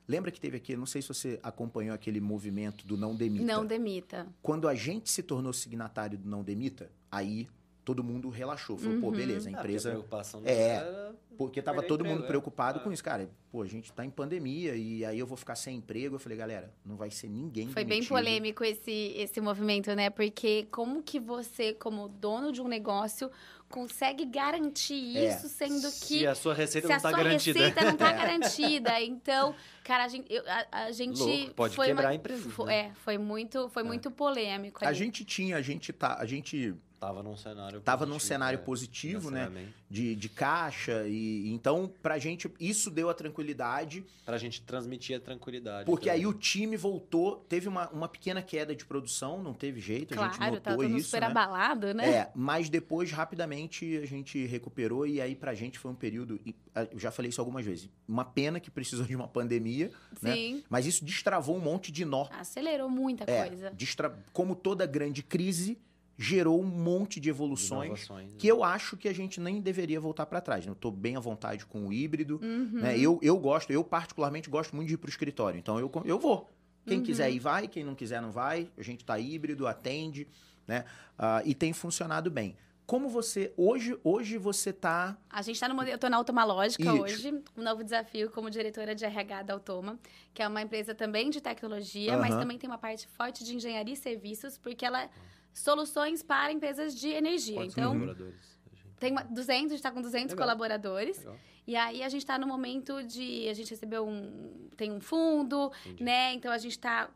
Lembra 0.07 0.29
que 0.29 0.39
teve 0.39 0.57
aqui, 0.57 0.75
não 0.75 0.85
sei 0.85 1.01
se 1.01 1.07
você 1.07 1.39
acompanhou 1.41 1.95
aquele 1.95 2.19
movimento 2.19 2.85
do 2.85 2.95
não 2.97 3.15
demita. 3.15 3.45
Não 3.45 3.65
demita. 3.65 4.27
Quando 4.43 4.67
a 4.67 4.75
gente 4.75 5.09
se 5.09 5.23
tornou 5.23 5.51
signatário 5.53 6.17
do 6.19 6.29
não 6.29 6.43
demita, 6.43 6.91
aí 7.09 7.47
todo 7.85 8.03
mundo 8.03 8.29
relaxou. 8.29 8.77
Falou, 8.77 8.99
pô, 8.99 9.07
Uhum. 9.07 9.13
beleza, 9.13 9.49
a 9.49 9.51
Ah, 9.51 9.55
porque 9.55 9.67
empresa. 9.67 9.89
preocupação 9.91 10.41
É. 10.45 10.67
era- 10.75 11.13
Porque 11.35 11.63
tava 11.63 11.77
Perder 11.77 11.87
todo 11.87 11.99
emprego, 12.01 12.15
mundo 12.15 12.25
é. 12.25 12.27
preocupado 12.27 12.77
Ah. 12.79 12.83
com 12.83 12.91
isso, 12.91 13.03
cara. 13.03 13.27
Pô, 13.51 13.63
a 13.63 13.67
gente 13.67 13.91
tá 13.91 14.05
em 14.05 14.09
pandemia 14.11 14.75
e 14.75 15.03
aí 15.03 15.17
eu 15.17 15.25
vou 15.25 15.35
ficar 15.35 15.55
sem 15.55 15.77
emprego. 15.77 16.15
Eu 16.15 16.19
falei, 16.19 16.37
galera, 16.37 16.71
não 16.85 16.95
vai 16.95 17.09
ser 17.09 17.27
ninguém 17.27 17.65
Foi 17.69 17.83
bem 17.83 18.01
demitido. 18.01 18.09
polêmico 18.09 18.63
esse, 18.63 19.13
esse 19.17 19.41
movimento, 19.41 19.93
né? 19.95 20.11
Porque 20.11 20.67
como 20.69 21.01
que 21.01 21.19
você, 21.19 21.73
como 21.73 22.07
dono 22.07 22.51
de 22.51 22.61
um 22.61 22.67
negócio, 22.67 23.31
consegue 23.67 24.25
garantir 24.25 25.17
É. 25.17 25.29
isso, 25.35 25.49
sendo 25.49 25.81
que 26.05 26.19
Se 26.19 26.27
a 26.27 26.35
sua 26.35 26.53
receita 26.53 26.87
se 26.87 26.89
não 26.89 26.93
a 26.93 26.97
está 26.97 27.09
sua 27.09 27.17
garantida. 27.17 27.59
receita 27.59 27.83
não 27.83 27.97
tá 27.97 28.09
É. 28.13 28.17
garantida. 28.17 29.01
Então, 29.01 29.55
cara, 29.83 30.03
a 30.05 30.07
gente, 30.07 30.31
eu- 30.31 30.43
a, 30.47 30.67
a 30.85 30.91
gente 30.91 31.19
Louco, 31.19 31.53
pode 31.55 31.75
foi 31.75 31.87
quebrar 31.87 32.03
uma- 32.05 32.09
a 32.11 32.15
empresa, 32.15 32.47
fo- 32.51 32.65
né? 32.65 32.75
É, 32.75 32.91
foi 33.03 33.17
muito, 33.17 33.67
foi 33.69 33.81
muito 33.81 34.11
polêmico. 34.11 34.85
A 34.85 34.89
ali. 34.89 34.97
gente 34.97 35.25
tinha, 35.25 35.57
a 35.57 35.61
gente 35.63 35.91
tá, 35.91 36.15
a 36.19 36.25
gente 36.27 36.75
Tava 37.03 37.21
num 37.23 37.35
cenário 37.35 37.81
tava 37.81 38.05
num 38.05 38.13
positivo, 38.13 38.27
cenário 38.27 38.59
é, 38.59 38.61
positivo, 38.61 39.29
né? 39.31 39.73
De, 39.89 40.15
de 40.15 40.29
caixa 40.29 41.05
e 41.07 41.49
então 41.53 41.91
pra 42.01 42.17
gente 42.17 42.49
isso 42.59 42.89
deu 42.89 43.09
a 43.09 43.13
tranquilidade, 43.13 44.05
Pra 44.25 44.37
gente 44.37 44.61
transmitir 44.61 45.17
a 45.17 45.19
tranquilidade. 45.19 45.85
porque 45.85 46.09
aí 46.09 46.21
também. 46.21 46.33
o 46.35 46.39
time 46.39 46.77
voltou, 46.77 47.37
teve 47.49 47.67
uma, 47.67 47.89
uma 47.89 48.07
pequena 48.07 48.41
queda 48.41 48.73
de 48.75 48.85
produção, 48.85 49.43
não 49.43 49.53
teve 49.53 49.79
jeito, 49.81 50.13
a 50.13 50.23
gente 50.27 50.37
Claro, 50.37 50.59
tá 50.61 50.71
notou 50.71 50.85
todo 50.87 50.97
isso, 50.97 51.07
super 51.09 51.21
né? 51.21 51.27
abalado, 51.27 51.93
né? 51.93 52.09
É, 52.09 52.31
mas 52.33 52.69
depois, 52.69 53.11
rapidamente, 53.11 53.97
a 53.97 54.05
gente 54.05 54.45
recuperou 54.45 55.05
e 55.05 55.19
aí 55.21 55.35
pra 55.35 55.53
gente 55.53 55.77
foi 55.77 55.91
um 55.91 55.95
período, 55.95 56.39
e, 56.45 56.55
eu 56.91 56.97
já 56.99 57.11
falei 57.11 57.29
isso 57.29 57.41
algumas 57.41 57.65
vezes, 57.65 57.89
uma 58.07 58.23
pena 58.25 58.59
que 58.59 58.71
precisou 58.71 59.05
de 59.05 59.15
uma 59.15 59.27
pandemia, 59.27 59.91
né? 60.21 60.33
Sim. 60.33 60.63
Mas 60.69 60.85
isso 60.85 61.03
destravou 61.03 61.57
um 61.57 61.59
monte 61.61 61.91
de 61.91 62.05
nó. 62.05 62.27
Acelerou 62.31 62.89
muita 62.89 63.25
É, 63.29 63.47
coisa. 63.49 63.71
destra- 63.71 64.17
como 64.31 64.55
toda 64.55 64.85
grande 64.85 65.21
crise, 65.21 65.77
gerou 66.17 66.61
um 66.61 66.65
monte 66.65 67.19
de 67.19 67.29
evoluções 67.29 67.85
inovações, 67.87 68.33
que 68.37 68.47
eu 68.47 68.63
acho 68.63 68.95
que 68.95 69.07
a 69.07 69.13
gente 69.13 69.39
nem 69.39 69.59
deveria 69.59 69.99
voltar 69.99 70.25
pra 70.25 70.39
trás. 70.39 70.65
né? 70.65 70.71
Eu 70.71 70.75
tô 70.75 70.91
bem 70.91 71.15
à 71.15 71.19
vontade 71.19 71.65
com 71.65 71.87
o 71.87 71.93
híbrido, 71.93 72.39
Uhum. 72.43 72.69
né? 72.81 72.97
Eu, 72.97 73.19
eu 73.21 73.37
gosto, 73.37 73.71
eu 73.71 73.83
particularmente 73.83 74.49
gosto 74.49 74.75
muito 74.75 74.87
de 74.89 74.93
ir 74.93 74.97
pro 74.97 75.09
escritório, 75.09 75.57
então 75.57 75.79
eu, 75.79 75.91
eu 76.05 76.19
vou. 76.19 76.51
Quem 76.85 76.97
Uhum. 76.97 77.03
quiser 77.03 77.31
ir, 77.31 77.39
vai. 77.39 77.67
Quem 77.67 77.83
não 77.83 77.95
quiser, 77.95 78.21
não 78.21 78.29
vai. 78.31 78.69
A 78.77 78.83
gente 78.83 79.03
tá 79.05 79.17
híbrido, 79.17 79.65
atende, 79.65 80.27
né? 80.67 80.83
Ah, 81.17 81.41
e 81.45 81.55
tem 81.55 81.71
funcionado 81.73 82.29
bem. 82.29 82.55
Como 82.85 83.07
você... 83.07 83.53
Hoje, 83.55 83.97
hoje 84.03 84.37
você 84.37 84.73
tá... 84.73 85.17
A 85.29 85.41
gente 85.41 85.55
está 85.55 85.69
no 85.69 85.73
modelo, 85.75 85.93
eu 85.95 85.97
tô 85.97 86.09
na 86.09 86.17
Automa 86.17 86.43
Lógica 86.43 86.93
hoje, 86.93 87.31
um 87.55 87.63
novo 87.63 87.81
desafio 87.81 88.29
como 88.29 88.49
diretora 88.49 88.93
de 88.93 89.05
RH 89.05 89.43
da 89.43 89.53
Automa, 89.53 89.97
que 90.33 90.43
é 90.43 90.47
uma 90.47 90.61
empresa 90.61 90.93
também 90.93 91.29
de 91.29 91.39
tecnologia, 91.39 92.17
mas 92.17 92.31
Aham. 92.31 92.39
também 92.41 92.57
tem 92.57 92.69
uma 92.69 92.77
parte 92.77 93.07
forte 93.07 93.45
de 93.45 93.55
engenharia 93.55 93.93
e 93.93 93.97
serviços, 93.97 94.57
porque 94.57 94.85
ela 94.85 95.09
soluções 95.53 96.21
para 96.23 96.51
empresas 96.51 96.95
de 96.99 97.09
energia. 97.09 97.55
Quantos 97.55 97.73
então, 97.73 97.91
colaboradores? 97.93 98.57
tem 98.99 99.11
uma, 99.11 99.23
200, 99.23 99.65
a 99.65 99.67
gente 99.69 99.73
está 99.75 99.91
com 99.91 100.01
200 100.01 100.31
Legal. 100.31 100.37
colaboradores. 100.45 101.17
Legal. 101.19 101.35
E 101.65 101.75
aí 101.75 102.03
a 102.03 102.09
gente 102.09 102.21
está 102.23 102.37
no 102.37 102.45
momento 102.47 103.01
de 103.03 103.47
a 103.47 103.53
gente 103.53 103.69
recebeu 103.69 104.05
um 104.07 104.69
tem 104.75 104.91
um 104.91 104.99
fundo, 104.99 105.71
Entendi. 105.85 106.03
né? 106.03 106.33
Então 106.33 106.51
a 106.51 106.57
gente 106.57 106.71
está 106.73 107.09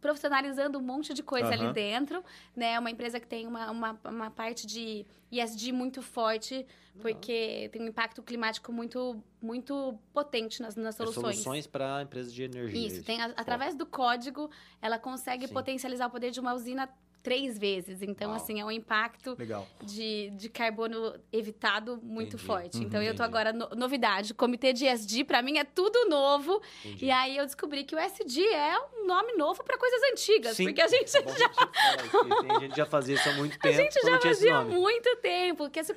profissionalizando 0.00 0.78
um 0.78 0.82
monte 0.82 1.14
de 1.14 1.22
coisa 1.22 1.48
ali 1.48 1.62
Aham. 1.64 1.72
dentro, 1.72 2.24
né? 2.56 2.72
É 2.72 2.78
uma 2.78 2.90
empresa 2.90 3.20
que 3.20 3.26
tem 3.26 3.46
uma, 3.46 3.70
uma, 3.70 4.00
uma 4.04 4.30
parte 4.30 4.66
de 4.66 5.06
ESG 5.30 5.70
muito 5.72 6.02
forte, 6.02 6.66
porque 7.00 7.68
tem 7.72 7.82
um 7.82 7.86
impacto 7.86 8.22
climático 8.22 8.72
muito 8.72 9.22
muito 9.40 9.96
potente 10.12 10.60
nas, 10.60 10.74
nas 10.74 10.94
É 10.94 10.98
soluções. 10.98 11.36
soluções 11.36 11.66
para 11.68 12.02
empresas 12.02 12.32
de 12.32 12.42
energia. 12.42 12.86
Isso, 12.86 13.04
tem 13.04 13.20
a- 13.22 13.32
através 13.36 13.76
do 13.76 13.86
código, 13.86 14.50
ela 14.82 14.98
consegue 14.98 15.46
Sim. 15.46 15.54
potencializar 15.54 16.06
o 16.08 16.10
poder 16.10 16.30
de 16.32 16.40
uma 16.40 16.52
usina 16.52 16.88
três 17.26 17.58
vezes. 17.58 18.02
Então, 18.02 18.28
Uau. 18.28 18.36
assim, 18.36 18.60
é 18.60 18.64
um 18.64 18.70
impacto 18.70 19.34
Legal. 19.36 19.66
de, 19.82 20.30
de 20.36 20.48
carbono 20.48 21.12
evitado 21.32 21.98
muito 22.00 22.28
Entendi. 22.36 22.44
forte. 22.44 22.76
Uhum. 22.78 22.84
Então, 22.84 23.02
eu 23.02 23.16
tô 23.16 23.24
agora, 23.24 23.52
no- 23.52 23.68
novidade, 23.70 24.32
comitê 24.32 24.72
de 24.72 24.86
ESG, 24.86 25.24
pra 25.24 25.42
mim, 25.42 25.58
é 25.58 25.64
tudo 25.64 26.08
novo. 26.08 26.62
Entendi. 26.84 27.06
E 27.06 27.10
aí, 27.10 27.36
eu 27.36 27.44
descobri 27.44 27.82
que 27.82 27.96
o 27.96 27.98
SD 27.98 28.40
é 28.46 28.78
um 28.94 29.06
nome 29.08 29.32
novo 29.32 29.64
pra 29.64 29.76
coisas 29.76 30.00
antigas. 30.12 30.56
Sim. 30.56 30.66
Porque 30.66 30.80
a 30.80 30.86
gente 30.86 31.16
É 31.16 31.22
bom 31.22 31.30
a 31.30 31.32
gente 31.34 32.46
tem 32.48 32.60
gente 32.60 32.76
já 32.76 32.86
fazia 32.86 33.14
isso 33.16 33.28
há 33.28 33.32
muito 33.32 33.58
tempo. 33.58 33.74
a 33.74 33.76
gente 33.82 33.94
já 34.00 34.20
fazia 34.20 34.54
nome. 34.62 34.74
muito 34.76 35.16
tempo, 35.16 35.68
quer 35.70 35.84
se 35.84 35.92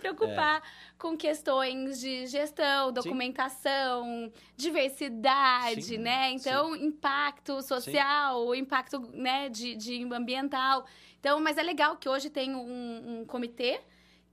É. 0.58 0.62
com 1.00 1.16
questões 1.16 2.02
de 2.02 2.28
gestão, 2.28 2.92
documentação, 2.92 4.30
diversidade, 4.56 5.82
Sim, 5.84 5.98
né? 6.00 6.32
Então, 6.32 6.76
impacto 6.76 7.62
social, 7.62 8.54
impacto 8.54 9.00
né, 9.14 9.48
de, 9.48 9.76
de 9.76 10.04
ambiental. 10.14 10.86
Então, 11.20 11.40
mas 11.40 11.58
é 11.58 11.64
legal 11.64 11.96
que 11.96 12.10
hoje 12.10 12.30
tem 12.30 12.54
um, 12.54 13.22
um 13.22 13.26
comitê 13.26 13.80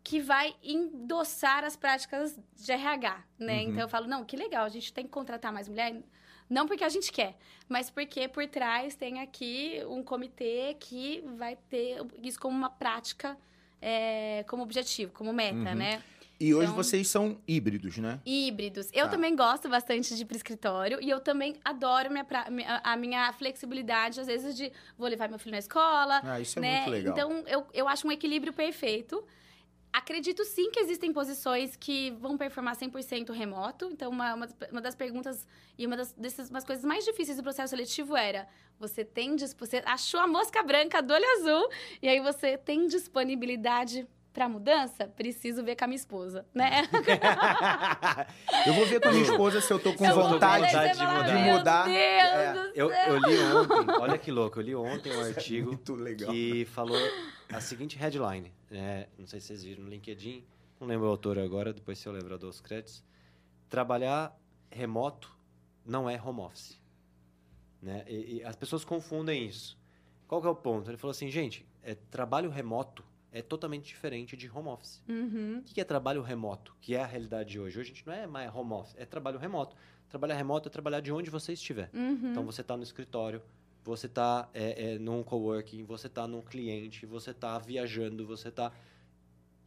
que 0.03 0.21
vai 0.21 0.55
endossar 0.63 1.65
as 1.65 1.77
práticas 1.77 2.39
de 2.57 2.73
RH, 2.73 3.25
né? 3.39 3.55
Uhum. 3.55 3.71
Então 3.71 3.81
eu 3.83 3.89
falo, 3.89 4.09
não, 4.09 4.25
que 4.25 4.37
legal, 4.37 4.65
a 4.65 4.69
gente 4.69 4.93
tem 4.93 5.05
que 5.05 5.11
contratar 5.11 5.53
mais 5.53 5.69
mulher, 5.69 6.01
não 6.51 6.67
porque 6.67 6.85
a 6.85 6.89
gente 6.89 7.11
quer, 7.13 7.37
mas 7.69 7.91
porque 7.91 8.29
por 8.29 8.47
trás 8.47 8.95
tem 8.95 9.21
aqui 9.21 9.81
um 9.89 10.03
comitê 10.03 10.77
que 10.79 11.25
vai 11.37 11.57
ter 11.69 11.99
isso 12.23 12.39
como 12.39 12.57
uma 12.57 12.71
prática, 12.71 13.37
é, 13.83 14.45
como 14.49 14.63
objetivo, 14.63 15.13
como 15.13 15.33
meta, 15.33 15.57
Uhum. 15.71 15.75
né? 15.75 16.03
E 16.39 16.55
hoje 16.55 16.65
Então- 16.67 16.77
vocês 16.77 17.09
são 17.09 17.41
híbridos, 17.49 17.97
né? 17.97 18.21
Híbridos. 18.27 18.89
Eu 18.93 19.07
Tá. 19.07 19.13
também 19.13 19.35
gosto 19.35 19.69
bastante 19.71 20.15
de 20.15 20.21
ir 20.23 20.25
pro 20.27 20.37
escritório 20.37 20.99
e 21.01 21.09
eu 21.09 21.19
também 21.19 21.57
adoro 21.65 22.11
minha 22.11 22.25
pra- 22.25 22.47
a 22.85 22.97
minha 22.97 23.33
flexibilidade, 23.33 24.21
às 24.21 24.27
vezes, 24.27 24.55
de 24.55 24.71
vou 24.99 25.09
levar 25.09 25.29
meu 25.31 25.39
filho 25.39 25.53
na 25.53 25.59
escola, 25.59 26.21
Ah, 26.23 26.39
isso 26.41 26.59
é 26.59 26.63
né? 26.63 26.77
muito 26.81 26.91
legal. 26.91 27.13
Então, 27.15 27.45
eu, 27.47 27.67
eu 27.73 27.89
acho 27.89 28.07
um 28.07 28.13
equilíbrio 28.13 28.53
perfeito. 28.53 29.25
Acredito 29.93 30.45
sim 30.45 30.71
que 30.71 30.79
existem 30.79 31.11
posições 31.11 31.75
que 31.75 32.11
vão 32.21 32.37
performar 32.37 32.77
100% 32.77 33.33
remoto. 33.33 33.89
Então, 33.91 34.11
uma, 34.11 34.35
uma, 34.35 34.47
das- 34.47 34.71
uma 34.71 34.81
das 34.83 34.95
perguntas 34.95 35.47
e 35.79 35.87
uma 35.87 35.97
das 35.97 36.13
dessas, 36.13 36.51
umas 36.51 36.65
coisas 36.65 36.85
mais 36.85 37.03
difíceis 37.07 37.39
do 37.39 37.43
processo 37.43 37.71
seletivo 37.71 38.15
era: 38.15 38.47
você 38.79 39.07
tem 39.07 39.35
você 39.59 39.83
achou 39.87 40.21
a 40.21 40.27
mosca 40.27 40.63
branca 40.63 41.01
do 41.01 41.15
olho 41.15 41.25
azul 41.39 41.71
e 42.03 42.09
aí 42.09 42.21
você 42.21 42.59
tem 42.59 42.87
disponibilidade 42.87 44.07
para 44.37 44.49
mudança? 44.51 45.07
Preciso 45.09 45.65
ver 45.65 45.77
com 45.77 45.85
a 45.85 45.87
minha 45.89 45.97
esposa, 45.97 46.45
né? 46.55 46.83
eu 48.67 48.75
vou 48.75 48.85
ver 48.87 49.01
com 49.01 49.09
a 49.09 49.13
minha 49.13 49.25
esposa 49.25 49.63
se 49.63 49.73
eu 49.73 49.79
tô 49.79 49.95
com 49.95 50.05
Eu 50.05 50.15
vontade 50.15 50.65
vontade 50.67 50.99
de 50.99 51.07
mudar. 51.07 51.23
de 51.23 51.33
"Meu 51.33 51.55
mudar." 51.59 51.85
Deus 51.85 51.97
É. 51.97 52.53
do 52.53 52.59
Eu, 52.75 52.91
eu 52.93 53.19
li 53.19 53.39
ontem, 53.39 53.93
olha 53.99 54.19
que 54.19 54.31
louco, 54.31 54.59
eu 54.59 54.63
li 54.63 54.75
ontem 54.75 55.11
um 55.17 55.21
artigo 55.25 55.69
Muito 55.69 55.95
legal. 55.95 56.31
que 56.31 56.67
falou 56.67 56.99
a 57.51 57.61
seguinte 57.63 57.97
headline. 57.97 58.53
né? 58.71 59.07
não 59.19 59.27
sei 59.27 59.41
se 59.41 59.47
vocês 59.49 59.65
viram 59.65 59.85
no 59.85 59.89
LinkedIn, 59.89 60.45
não 60.79 60.87
lembro 60.87 61.07
o 61.07 61.11
autor 61.11 61.39
agora, 61.39 61.73
depois 61.73 61.99
se 61.99 62.07
eu 62.07 62.13
lembrar 62.13 62.37
dos 62.37 62.61
créditos. 62.61 63.03
Trabalhar 63.71 64.37
remoto 64.71 65.35
não 65.85 66.11
é 66.11 66.21
home 66.21 66.41
office. 66.41 66.79
Né? 67.81 68.05
E, 68.07 68.37
e 68.37 68.45
as 68.45 68.55
pessoas 68.55 68.85
confundem 68.85 69.47
isso. 69.47 69.79
Qual 70.29 70.43
que 70.43 70.47
é 70.47 70.51
o 70.51 70.55
ponto? 70.55 70.91
Ele 70.91 70.99
falou 70.99 71.13
assim, 71.13 71.31
gente, 71.31 71.67
é, 71.83 71.95
trabalho 71.95 72.51
remoto 72.51 73.03
é 73.37 73.43
totalmente 73.43 73.85
diferente 73.85 74.37
de 74.37 74.51
home 74.51 74.69
office. 74.69 75.03
Uhum. 75.07 75.59
O 75.59 75.63
que 75.63 75.81
é 75.81 75.85
trabalho 75.85 76.23
remoto? 76.23 76.75
Que 76.81 76.95
é 76.95 77.03
a 77.03 77.07
realidade 77.07 77.51
de 77.51 77.61
hoje. 77.61 77.79
Hoje 77.79 77.91
a 77.91 77.95
gente 77.95 78.07
não 78.07 78.15
é 78.15 78.27
mais 78.27 78.55
home 78.55 78.73
office, 78.73 78.95
é 78.97 79.05
trabalho 79.05 79.39
remoto. 79.39 79.77
Trabalhar 80.09 80.37
remoto 80.37 80.69
é 80.69 80.73
trabalhar 80.73 81.01
de 81.01 81.13
onde 81.13 81.29
você 81.29 81.53
estiver. 81.53 81.91
Uhum. 81.93 82.31
Então 82.31 82.45
você 82.45 82.63
está 82.63 82.77
no 82.77 82.83
escritório, 82.83 83.43
você 83.85 84.07
está 84.07 84.49
é, 84.55 84.95
é, 84.95 84.99
num 84.99 85.23
coworking, 85.23 85.85
você 85.85 86.07
está 86.07 86.27
num 86.27 86.41
cliente, 86.41 87.05
você 87.05 87.33
está 87.33 87.59
viajando, 87.59 88.27
você 88.27 88.49
está. 88.49 88.73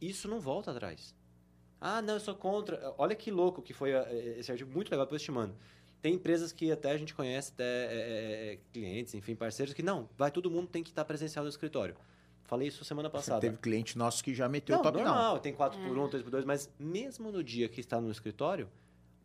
Isso 0.00 0.26
não 0.26 0.40
volta 0.40 0.72
atrás. 0.72 1.14
Ah, 1.80 2.02
não, 2.02 2.14
eu 2.14 2.20
sou 2.20 2.34
contra. 2.34 2.92
Olha 2.98 3.14
que 3.14 3.30
louco 3.30 3.62
que 3.62 3.72
foi 3.72 3.92
é, 3.92 4.36
esse 4.38 4.50
artigo, 4.50 4.72
muito 4.72 4.90
legal, 4.90 5.06
depois 5.06 5.22
te 5.22 5.30
mando. 5.30 5.54
Tem 6.02 6.14
empresas 6.14 6.50
que 6.50 6.72
até 6.72 6.90
a 6.90 6.96
gente 6.96 7.14
conhece, 7.14 7.52
até 7.52 7.64
é, 7.64 8.52
é, 8.52 8.58
clientes, 8.72 9.14
enfim, 9.14 9.36
parceiros, 9.36 9.74
que 9.74 9.82
não, 9.82 10.08
vai 10.16 10.30
todo 10.30 10.50
mundo 10.50 10.66
tem 10.66 10.82
que 10.82 10.90
estar 10.90 11.04
presencial 11.04 11.44
no 11.44 11.50
escritório. 11.50 11.94
Falei 12.50 12.66
isso 12.66 12.84
semana 12.84 13.08
passada. 13.08 13.40
Teve 13.40 13.58
cliente 13.58 13.96
nosso 13.96 14.24
que 14.24 14.34
já 14.34 14.48
meteu 14.48 14.74
Não, 14.74 14.80
o 14.80 14.82
top 14.82 14.98
down. 14.98 15.06
normal, 15.06 15.38
tem 15.38 15.54
4 15.54 15.78
por 15.80 15.96
1, 15.96 16.08
3 16.08 16.24
por 16.24 16.30
2, 16.30 16.44
mas 16.44 16.68
mesmo 16.80 17.30
no 17.30 17.44
dia 17.44 17.68
que 17.68 17.80
está 17.80 18.00
no 18.00 18.10
escritório, 18.10 18.68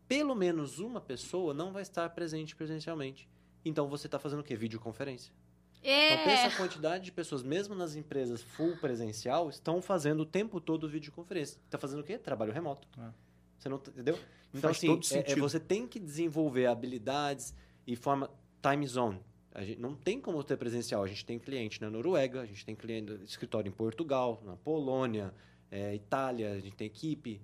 pelo 0.07 0.35
menos 0.35 0.77
uma 0.77 1.01
pessoa 1.01 1.51
não 1.51 1.73
vai 1.73 1.81
estar 1.81 2.07
presente 2.11 2.55
presencialmente. 2.55 3.27
Então 3.65 3.89
você 3.89 4.05
está 4.07 4.19
fazendo 4.19 4.41
o 4.41 4.43
quê? 4.43 4.55
Videoconferência. 4.55 5.33
Então 5.81 6.23
pensa 6.23 6.43
É. 6.43 6.45
a 6.45 6.55
quantidade 6.55 7.03
de 7.05 7.11
pessoas, 7.11 7.41
mesmo 7.41 7.73
nas 7.73 7.95
empresas 7.95 8.43
full 8.43 8.77
presencial, 8.77 9.49
estão 9.49 9.81
fazendo 9.81 10.19
o 10.19 10.25
tempo 10.25 10.61
todo 10.61 10.87
videoconferência. 10.87 11.59
Está 11.65 11.79
fazendo 11.79 12.01
o 12.01 12.03
quê? 12.03 12.19
Trabalho 12.19 12.53
remoto. 12.53 12.87
É. 12.99 13.09
Você 13.57 13.67
não 13.69 13.77
entendeu? 13.77 14.19
Então 14.53 14.61
Faz 14.61 14.77
assim, 14.77 14.85
todo 14.87 14.97
é- 15.03 15.05
é, 15.05 15.23
sentido. 15.23 15.41
você 15.41 15.59
tem 15.59 15.87
que 15.87 15.99
desenvolver 15.99 16.67
habilidades 16.67 17.55
e 17.87 17.95
forma 17.95 18.29
time 18.61 18.85
zone. 18.85 19.19
A 19.55 19.63
gente 19.63 19.79
não 19.79 19.95
tem 19.95 20.19
como 20.19 20.43
ter 20.43 20.57
presencial. 20.57 21.01
A 21.01 21.07
gente 21.07 21.25
tem 21.25 21.39
cliente 21.39 21.81
na 21.81 21.89
Noruega, 21.89 22.41
a 22.41 22.45
gente 22.45 22.65
tem 22.65 22.75
cliente 22.75 23.13
escritório 23.23 23.69
em 23.69 23.71
Portugal, 23.71 24.41
na 24.45 24.57
Polônia, 24.57 25.33
é, 25.71 25.95
Itália, 25.95 26.51
a 26.51 26.59
gente 26.59 26.75
tem 26.75 26.85
equipe. 26.85 27.41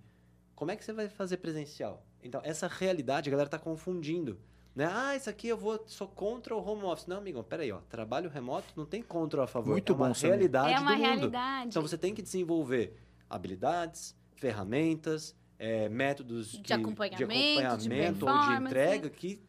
Como 0.54 0.70
é 0.70 0.76
que 0.76 0.84
você 0.84 0.92
vai 0.92 1.08
fazer 1.08 1.38
presencial? 1.38 2.06
Então, 2.22 2.42
essa 2.44 2.68
realidade 2.68 3.30
a 3.30 3.32
galera 3.32 3.48
está 3.48 3.58
confundindo. 3.58 4.38
Né? 4.76 4.90
Ah, 4.92 5.16
isso 5.16 5.30
aqui 5.30 5.48
eu 5.48 5.58
vou, 5.58 5.82
sou 5.88 6.06
contra 6.06 6.54
o 6.54 6.60
home 6.60 6.84
office. 6.84 7.08
Não, 7.08 7.18
amigão, 7.18 7.44
peraí, 7.44 7.72
ó. 7.72 7.80
Trabalho 7.90 8.30
remoto 8.30 8.74
não 8.76 8.86
tem 8.86 9.02
contra 9.02 9.40
ou 9.40 9.44
a 9.46 9.48
favor. 9.48 9.72
Muito 9.72 9.94
é 9.94 9.96
uma 9.96 10.10
bom 10.10 10.14
realidade 10.14 10.74
É 10.74 10.80
uma 10.80 10.92
do 10.92 10.98
mundo. 10.98 11.08
realidade. 11.08 11.70
Então 11.70 11.82
você 11.82 11.98
tem 11.98 12.14
que 12.14 12.22
desenvolver 12.22 12.94
habilidades, 13.30 14.14
ferramentas, 14.36 15.34
é, 15.58 15.88
métodos 15.88 16.52
de, 16.62 16.74
acompanhamento, 16.74 17.18
de 17.18 17.64
acompanhamento 17.64 18.26
ou 18.26 18.40
de 18.40 18.64
entrega 18.66 19.10
que 19.10 19.42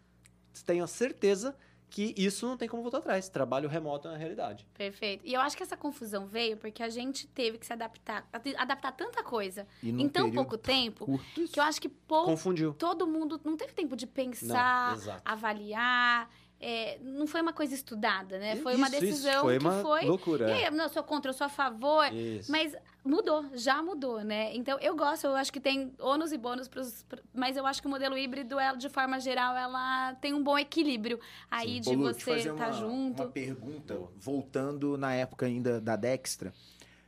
tenham 0.64 0.86
certeza 0.86 1.56
que 1.92 2.14
isso 2.16 2.46
não 2.46 2.56
tem 2.56 2.66
como 2.66 2.80
voltar 2.82 2.98
atrás. 2.98 3.28
Trabalho 3.28 3.68
remoto 3.68 4.08
é 4.08 4.12
uma 4.12 4.16
realidade. 4.16 4.66
Perfeito. 4.72 5.22
E 5.26 5.34
eu 5.34 5.40
acho 5.42 5.54
que 5.54 5.62
essa 5.62 5.76
confusão 5.76 6.26
veio 6.26 6.56
porque 6.56 6.82
a 6.82 6.88
gente 6.88 7.26
teve 7.26 7.58
que 7.58 7.66
se 7.66 7.72
adaptar, 7.74 8.26
ad- 8.32 8.56
adaptar 8.56 8.92
tanta 8.92 9.22
coisa 9.22 9.66
em 9.82 10.08
tão 10.08 10.32
pouco 10.32 10.56
tempo, 10.56 11.04
curto, 11.04 11.48
que 11.48 11.60
eu 11.60 11.64
acho 11.64 11.78
que 11.78 11.90
pouco, 11.90 12.30
Confundiu. 12.30 12.72
todo 12.72 13.06
mundo 13.06 13.38
não 13.44 13.58
teve 13.58 13.74
tempo 13.74 13.94
de 13.94 14.06
Não, 14.06 14.12
pensar, 14.12 14.94
exato. 14.94 15.22
avaliar. 15.22 16.30
É, 16.62 16.98
não 17.02 17.26
foi 17.26 17.42
uma 17.42 17.52
coisa 17.52 17.74
estudada, 17.74 18.38
né? 18.38 18.54
Foi 18.56 18.76
uma 18.76 18.86
Isso, 18.86 18.96
isso, 18.96 19.06
decisão 19.06 19.40
foi 19.42 19.58
que 19.58 19.64
uma 19.64 19.82
foi. 19.82 20.04
loucura. 20.04 20.48
E 20.48 20.52
aí, 20.64 20.70
não, 20.70 20.84
eu 20.84 20.88
sou 20.88 21.02
contra, 21.02 21.30
eu 21.30 21.34
sou 21.34 21.44
a 21.46 21.50
favor. 21.50 22.06
Isso. 22.14 22.50
Mas 22.50 22.74
mudou, 23.04 23.44
já 23.54 23.82
mudou, 23.82 24.20
né? 24.22 24.54
Então 24.54 24.78
eu 24.80 24.94
gosto, 24.96 25.26
eu 25.26 25.34
acho 25.34 25.52
que 25.52 25.58
tem 25.60 25.92
ônus 25.98 26.30
e 26.30 26.38
bônus 26.38 26.68
pros, 26.68 27.02
pro- 27.02 27.20
mas 27.34 27.56
eu 27.56 27.66
acho 27.66 27.82
que 27.82 27.88
o 27.88 27.90
modelo 27.90 28.16
híbrido, 28.16 28.60
ela, 28.60 28.76
de 28.76 28.88
forma 28.88 29.18
geral, 29.18 29.56
ela 29.56 30.14
tem 30.20 30.32
um 30.32 30.42
bom 30.42 30.56
equilíbrio 30.56 31.18
aí 31.50 31.80
de 31.80 31.96
Lu, 31.96 32.12
te 32.14 32.22
você 32.24 32.34
estar 32.36 32.52
uma, 32.54 32.72
junto. 32.72 33.22
Uma 33.24 33.30
pergunta, 33.30 33.98
voltando 34.16 34.96
na 34.96 35.12
época 35.14 35.46
ainda 35.46 35.80
da 35.80 35.96
Dextra. 35.96 36.54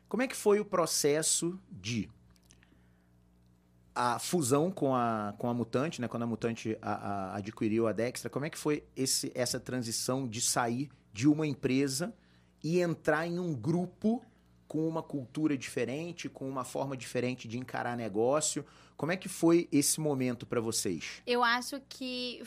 Como 0.09 0.23
é 0.23 0.27
que 0.27 0.37
foi 0.37 0.59
o 0.61 0.65
processo 0.65 1.59
de 1.71 2.09
a 3.95 4.19
fusão 4.19 4.71
com 4.71 4.95
a, 4.95 5.35
com 5.39 5.49
a 5.49 5.55
Mutante, 5.55 6.01
né? 6.01 6.09
Quando 6.09 6.25
a 6.25 6.27
Mutante 6.27 6.77
a- 6.83 6.93
a- 6.95 7.37
adquiriu 7.37 7.87
a 7.87 7.93
Dextra, 7.93 8.29
como 8.29 8.45
é 8.45 8.51
que 8.51 8.59
foi 8.59 8.83
esse, 8.97 9.31
essa 9.35 9.61
transição 9.61 10.27
de 10.27 10.41
sair 10.41 10.91
de 11.13 11.29
uma 11.29 11.47
empresa 11.47 12.13
e 12.63 12.81
entrar 12.81 13.27
em 13.27 13.39
um 13.39 13.55
grupo 13.55 14.25
com 14.67 14.89
uma 14.89 15.03
cultura 15.03 15.57
diferente, 15.57 16.29
com 16.29 16.49
uma 16.49 16.65
forma 16.65 16.97
diferente 16.97 17.47
de 17.47 17.57
encarar 17.59 17.97
negócio? 17.97 18.65
Como 18.97 19.13
é 19.13 19.17
que 19.17 19.29
foi 19.29 19.69
esse 19.71 20.01
momento 20.01 20.45
para 20.47 20.61
vocês? 20.61 21.23
Eu 21.27 21.45
acho 21.45 21.81
que 21.89 22.43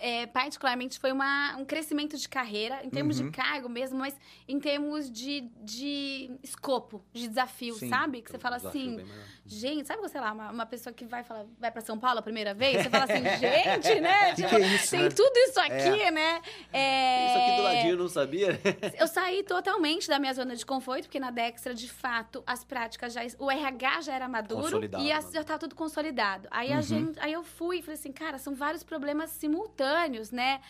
é, 0.00 0.26
particularmente, 0.26 0.98
foi 0.98 1.12
uma, 1.12 1.56
um 1.56 1.64
crescimento 1.64 2.16
de 2.16 2.28
carreira, 2.28 2.80
em 2.84 2.90
termos 2.90 3.18
Uhum. 3.20 3.26
de 3.26 3.32
cargo 3.36 3.68
mesmo, 3.68 3.98
mas 3.98 4.14
em 4.46 4.58
termos 4.58 5.10
de, 5.10 5.42
de 5.62 6.30
escopo, 6.42 7.04
de 7.12 7.28
desafio, 7.28 7.74
Sim. 7.74 7.88
sabe? 7.88 8.22
Que 8.22 8.30
você 8.30 8.38
fala 8.38 8.56
assim, 8.56 8.96
maior. 8.96 9.08
gente, 9.46 9.86
sabe, 9.86 10.08
sei 10.08 10.20
lá, 10.20 10.32
uma, 10.32 10.50
uma 10.50 10.66
pessoa 10.66 10.92
que 10.92 11.04
vai, 11.04 11.22
falar, 11.22 11.44
vai 11.58 11.70
pra 11.70 11.80
São 11.80 11.98
Paulo 11.98 12.18
a 12.18 12.22
primeira 12.22 12.54
vez, 12.54 12.82
você 12.82 12.90
fala 12.90 13.04
assim, 13.04 13.22
gente, 13.38 14.00
né? 14.00 14.34
Que 14.34 14.44
é 14.44 14.60
isso, 14.74 14.90
tem 14.90 15.02
né? 15.02 15.08
tudo 15.10 15.36
isso 15.36 15.60
aqui, 15.60 16.10
né? 16.10 16.40
É, 16.72 17.26
Isso 17.28 17.38
aqui 17.38 17.56
do 17.56 17.62
ladinho 17.62 17.92
eu 17.92 17.98
não 17.98 18.08
sabia, 18.08 18.52
né? 18.52 18.58
eu 18.98 19.06
saí 19.06 19.42
totalmente 19.42 20.08
da 20.08 20.18
minha 20.18 20.32
zona 20.34 20.54
de 20.54 20.64
conforto, 20.64 21.02
porque 21.04 21.20
na 21.20 21.30
Dextra, 21.30 21.74
de 21.74 21.88
fato, 21.88 22.42
as 22.46 22.64
práticas 22.64 23.12
já. 23.12 23.22
O 23.38 23.50
RH 23.50 24.02
já 24.02 24.14
era 24.14 24.28
maduro 24.28 24.80
e 25.00 25.12
as- 25.12 25.26
né? 25.26 25.30
já 25.34 25.44
tá 25.44 25.58
tudo 25.58 25.74
consolidado. 25.74 26.48
Aí 26.50 26.70
Uhum. 26.70 26.78
a 26.78 26.80
gente. 26.80 27.20
Aí 27.20 27.32
eu 27.32 27.42
fui 27.42 27.78
e 27.78 27.82
falei 27.82 27.94
assim, 27.94 28.12
cara, 28.12 28.38
são 28.38 28.54
vários 28.54 28.82
problemas 28.82 29.30
simultâneos, 29.30 29.87
né? 30.30 30.60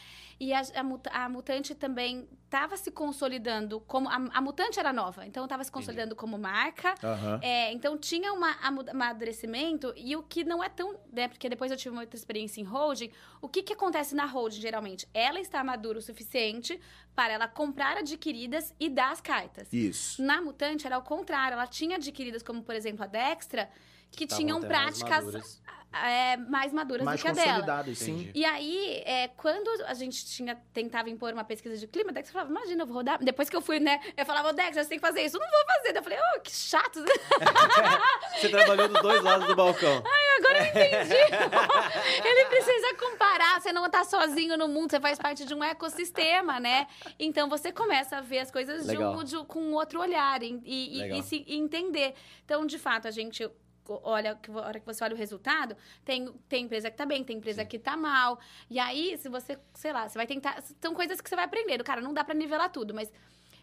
E 0.40 0.52
a, 0.52 0.60
a 0.60 1.24
a 1.24 1.28
mutante 1.28 1.74
também 1.74 2.28
estava 2.44 2.76
se 2.76 2.92
consolidando 2.92 3.80
como. 3.80 4.08
A, 4.08 4.14
a 4.14 4.40
mutante 4.40 4.78
era 4.78 4.92
nova, 4.92 5.26
então 5.26 5.42
estava 5.44 5.64
se 5.64 5.72
consolidando 5.72 6.14
como 6.14 6.38
marca. 6.38 6.94
Aham. 7.02 7.40
É, 7.42 7.72
então 7.72 7.98
tinha 7.98 8.32
uma 8.32 8.52
amu- 8.62 8.88
amadurecimento 8.88 9.92
e 9.96 10.14
o 10.14 10.22
que 10.22 10.44
não 10.44 10.62
é 10.62 10.68
tão, 10.68 10.96
né, 11.12 11.26
porque 11.26 11.48
depois 11.48 11.70
eu 11.72 11.76
tive 11.76 11.96
outra 11.98 12.16
experiência 12.16 12.60
em 12.60 12.64
holding, 12.64 13.10
o 13.42 13.48
que 13.48 13.62
que 13.62 13.72
acontece 13.72 14.14
na 14.14 14.26
holding 14.26 14.60
geralmente? 14.60 15.08
Ela 15.12 15.40
está 15.40 15.62
madura 15.64 15.98
o 15.98 16.02
suficiente 16.02 16.80
para 17.16 17.32
ela 17.32 17.48
comprar 17.48 17.96
adquiridas 17.96 18.72
e 18.78 18.88
dar 18.88 19.10
as 19.10 19.20
cartas. 19.20 19.72
Isso. 19.72 20.22
Na 20.22 20.40
Mutante 20.40 20.86
era 20.86 20.96
o 20.96 21.02
contrário, 21.02 21.54
ela 21.54 21.66
tinha 21.66 21.96
adquiridas 21.96 22.44
como, 22.44 22.62
por 22.62 22.76
exemplo, 22.76 23.02
a 23.02 23.08
Dextra, 23.08 23.68
que 24.10 24.24
Estavam 24.24 24.44
tinham 24.44 24.58
até 24.58 24.68
mais 24.68 25.02
práticas 25.02 25.24
maduras. 25.24 25.62
é, 26.04 26.36
mais 26.36 26.72
maduras 26.72 27.04
Mais 27.04 27.20
do 27.20 27.22
que 27.22 27.28
a 27.28 27.32
dela. 27.32 27.84
sim. 27.94 28.12
Entendi. 28.12 28.30
E 28.34 28.44
aí, 28.44 29.02
é, 29.06 29.28
quando 29.28 29.68
a 29.86 29.94
gente 29.94 30.26
tinha, 30.26 30.56
tentava 30.72 31.08
impor 31.08 31.32
uma 31.32 31.44
pesquisa 31.44 31.76
de 31.76 31.86
clima, 31.86 32.10
a 32.10 32.12
Dex 32.12 32.30
falava, 32.30 32.50
imagina, 32.50 32.82
eu 32.82 32.86
vou 32.86 32.96
rodar. 32.96 33.22
Depois 33.22 33.48
que 33.48 33.56
eu 33.56 33.62
fui, 33.62 33.78
né? 33.80 34.00
Eu 34.16 34.26
falava, 34.26 34.52
Dex, 34.52 34.76
você 34.76 34.84
tem 34.88 34.98
que 34.98 35.06
fazer 35.06 35.22
isso. 35.22 35.36
Eu 35.36 35.40
não 35.40 35.48
vou 35.50 35.66
fazer. 35.66 35.92
Daí 35.92 36.00
Eu 36.00 36.02
falei, 36.02 36.18
ô, 36.18 36.40
que 36.40 36.50
chato. 36.50 37.04
Você 38.38 38.48
trabalhou 38.50 38.88
dos 38.88 39.02
dois 39.02 39.22
lados 39.22 39.46
do 39.48 39.56
balcão. 39.56 40.02
Agora 40.38 40.58
eu 40.58 40.64
entendi. 40.66 41.14
Ele 42.24 42.44
precisa 42.48 42.94
comparar. 42.96 43.60
Você 43.60 43.72
não 43.72 43.88
tá 43.90 44.04
sozinho 44.04 44.56
no 44.56 44.68
mundo, 44.68 44.90
você 44.90 45.00
faz 45.00 45.18
parte 45.18 45.44
de 45.44 45.54
um 45.54 45.62
ecossistema, 45.64 46.60
né? 46.60 46.86
Então 47.18 47.48
você 47.48 47.72
começa 47.72 48.18
a 48.18 48.20
ver 48.20 48.38
as 48.40 48.50
coisas 48.50 48.86
de 48.86 48.96
um, 48.96 49.24
de 49.24 49.36
com 49.46 49.72
outro 49.72 50.00
olhar 50.00 50.40
e, 50.42 50.60
e- 50.64 51.00
e- 51.02 51.18
e 51.18 51.22
se 51.22 51.44
e 51.46 51.56
entender. 51.56 52.14
Então, 52.44 52.64
de 52.66 52.78
fato, 52.78 53.08
a 53.08 53.10
gente. 53.10 53.48
Olha, 53.88 54.38
a 54.54 54.60
hora 54.60 54.78
que 54.80 54.86
você 54.86 55.02
olha 55.04 55.14
o 55.14 55.18
resultado, 55.18 55.76
tem, 56.04 56.32
tem 56.48 56.64
empresa 56.64 56.90
que 56.90 56.96
tá 56.96 57.06
bem, 57.06 57.24
tem 57.24 57.36
empresa 57.38 57.62
Sim. 57.62 57.68
que 57.68 57.78
tá 57.78 57.96
mal. 57.96 58.38
E 58.70 58.78
aí, 58.78 59.16
se 59.18 59.28
você, 59.28 59.58
sei 59.74 59.92
lá, 59.92 60.08
você 60.08 60.18
vai 60.18 60.26
tentar. 60.26 60.62
São 60.80 60.94
coisas 60.94 61.20
que 61.20 61.28
você 61.28 61.36
vai 61.36 61.44
aprendendo. 61.44 61.82
Cara, 61.84 62.00
não 62.00 62.12
dá 62.12 62.22
pra 62.24 62.34
nivelar 62.34 62.70
tudo, 62.70 62.92
mas 62.94 63.10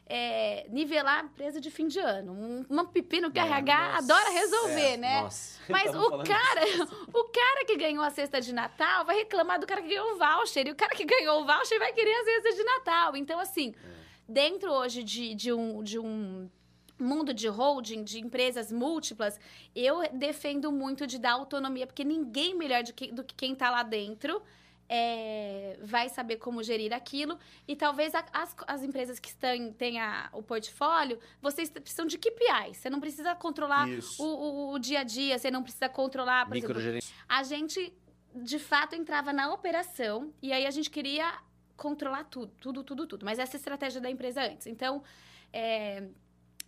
é, 0.07 0.67
nivelar 0.69 1.25
empresa 1.25 1.59
de 1.59 1.71
fim 1.71 1.87
de 1.87 1.99
ano. 1.99 2.31
Um, 2.31 2.65
uma 2.69 2.85
pepino 2.85 3.31
que 3.31 3.39
É, 3.39 3.43
RH 3.43 3.77
nossa. 3.93 3.97
adora 4.13 4.29
resolver, 4.29 4.93
É, 4.93 4.97
né? 4.97 5.21
Nossa. 5.21 5.55
Mas 5.67 5.95
o 5.95 6.09
cara, 6.23 6.61
o 7.11 7.23
cara 7.23 7.65
que 7.65 7.75
ganhou 7.75 8.03
a 8.03 8.11
cesta 8.11 8.39
de 8.39 8.53
Natal 8.53 9.03
vai 9.03 9.15
reclamar 9.17 9.59
do 9.59 9.65
cara 9.65 9.81
que 9.81 9.87
ganhou 9.87 10.13
o 10.13 10.17
voucher. 10.19 10.67
E 10.67 10.71
o 10.71 10.75
cara 10.75 10.93
que 10.95 11.03
ganhou 11.05 11.41
o 11.41 11.45
voucher 11.45 11.79
vai 11.79 11.91
querer 11.91 12.13
a 12.13 12.23
cesta 12.23 12.53
de 12.53 12.63
Natal. 12.63 13.15
Então, 13.17 13.39
assim, 13.39 13.73
É. 13.83 14.31
dentro 14.31 14.71
hoje 14.71 15.01
de, 15.01 15.33
de, 15.33 15.51
um, 15.51 15.81
de 15.81 15.97
um 15.97 16.47
mundo 16.99 17.33
de 17.33 17.47
holding, 17.47 18.03
de 18.03 18.19
empresas 18.19 18.71
múltiplas, 18.71 19.39
eu 19.75 20.01
defendo 20.13 20.71
muito 20.71 21.05
de 21.05 21.17
dar 21.19 21.33
autonomia, 21.33 21.85
porque 21.85 22.03
ninguém 22.03 22.55
melhor 22.55 22.83
do 22.83 22.93
que, 22.93 23.11
do 23.11 23.23
que 23.23 23.33
quem 23.35 23.53
tá 23.55 23.69
lá 23.69 23.83
dentro. 23.83 24.41
é, 24.87 25.79
vai 25.81 26.07
saber 26.09 26.37
como 26.37 26.61
gerir 26.61 26.93
aquilo 26.93 27.39
e 27.67 27.75
talvez 27.75 28.13
a- 28.13 28.23
as, 28.31 28.55
as 28.67 28.83
empresas 28.83 29.19
que 29.19 29.29
estão 29.29 29.73
têm 29.73 29.99
a- 29.99 30.29
o 30.31 30.43
portfólio 30.43 31.17
vocês 31.41 31.71
precisam 31.71 32.05
de 32.05 32.19
KPIs 32.19 32.77
você 32.77 32.87
não 32.87 32.99
precisa 32.99 33.33
controlar 33.33 33.87
o, 34.19 34.23
o- 34.25 34.73
o 34.73 34.77
dia 34.77 34.99
a 34.99 35.03
dia, 35.03 35.39
você 35.39 35.49
não 35.49 35.63
precisa 35.63 35.89
controlar, 35.89 36.45
por 36.45 36.51
exemplo, 36.59 36.75
a 37.27 37.41
gente 37.41 37.91
de 38.35 38.59
fato 38.59 38.93
entrava 38.93 39.33
na 39.33 39.51
operação 39.51 40.31
e 40.39 40.53
aí 40.53 40.67
a 40.67 40.71
gente 40.71 40.91
queria 40.91 41.33
controlar 41.75 42.25
tudo, 42.25 42.51
tudo, 42.59 42.83
tudo, 42.83 43.07
tudo. 43.07 43.25
Mas 43.25 43.39
essa 43.39 43.55
é 43.55 43.57
a 43.57 43.61
estratégia 43.61 43.99
da 43.99 44.11
empresa 44.11 44.43
antes. 44.43 44.67
Então, 44.67 45.01
é, 45.51 46.03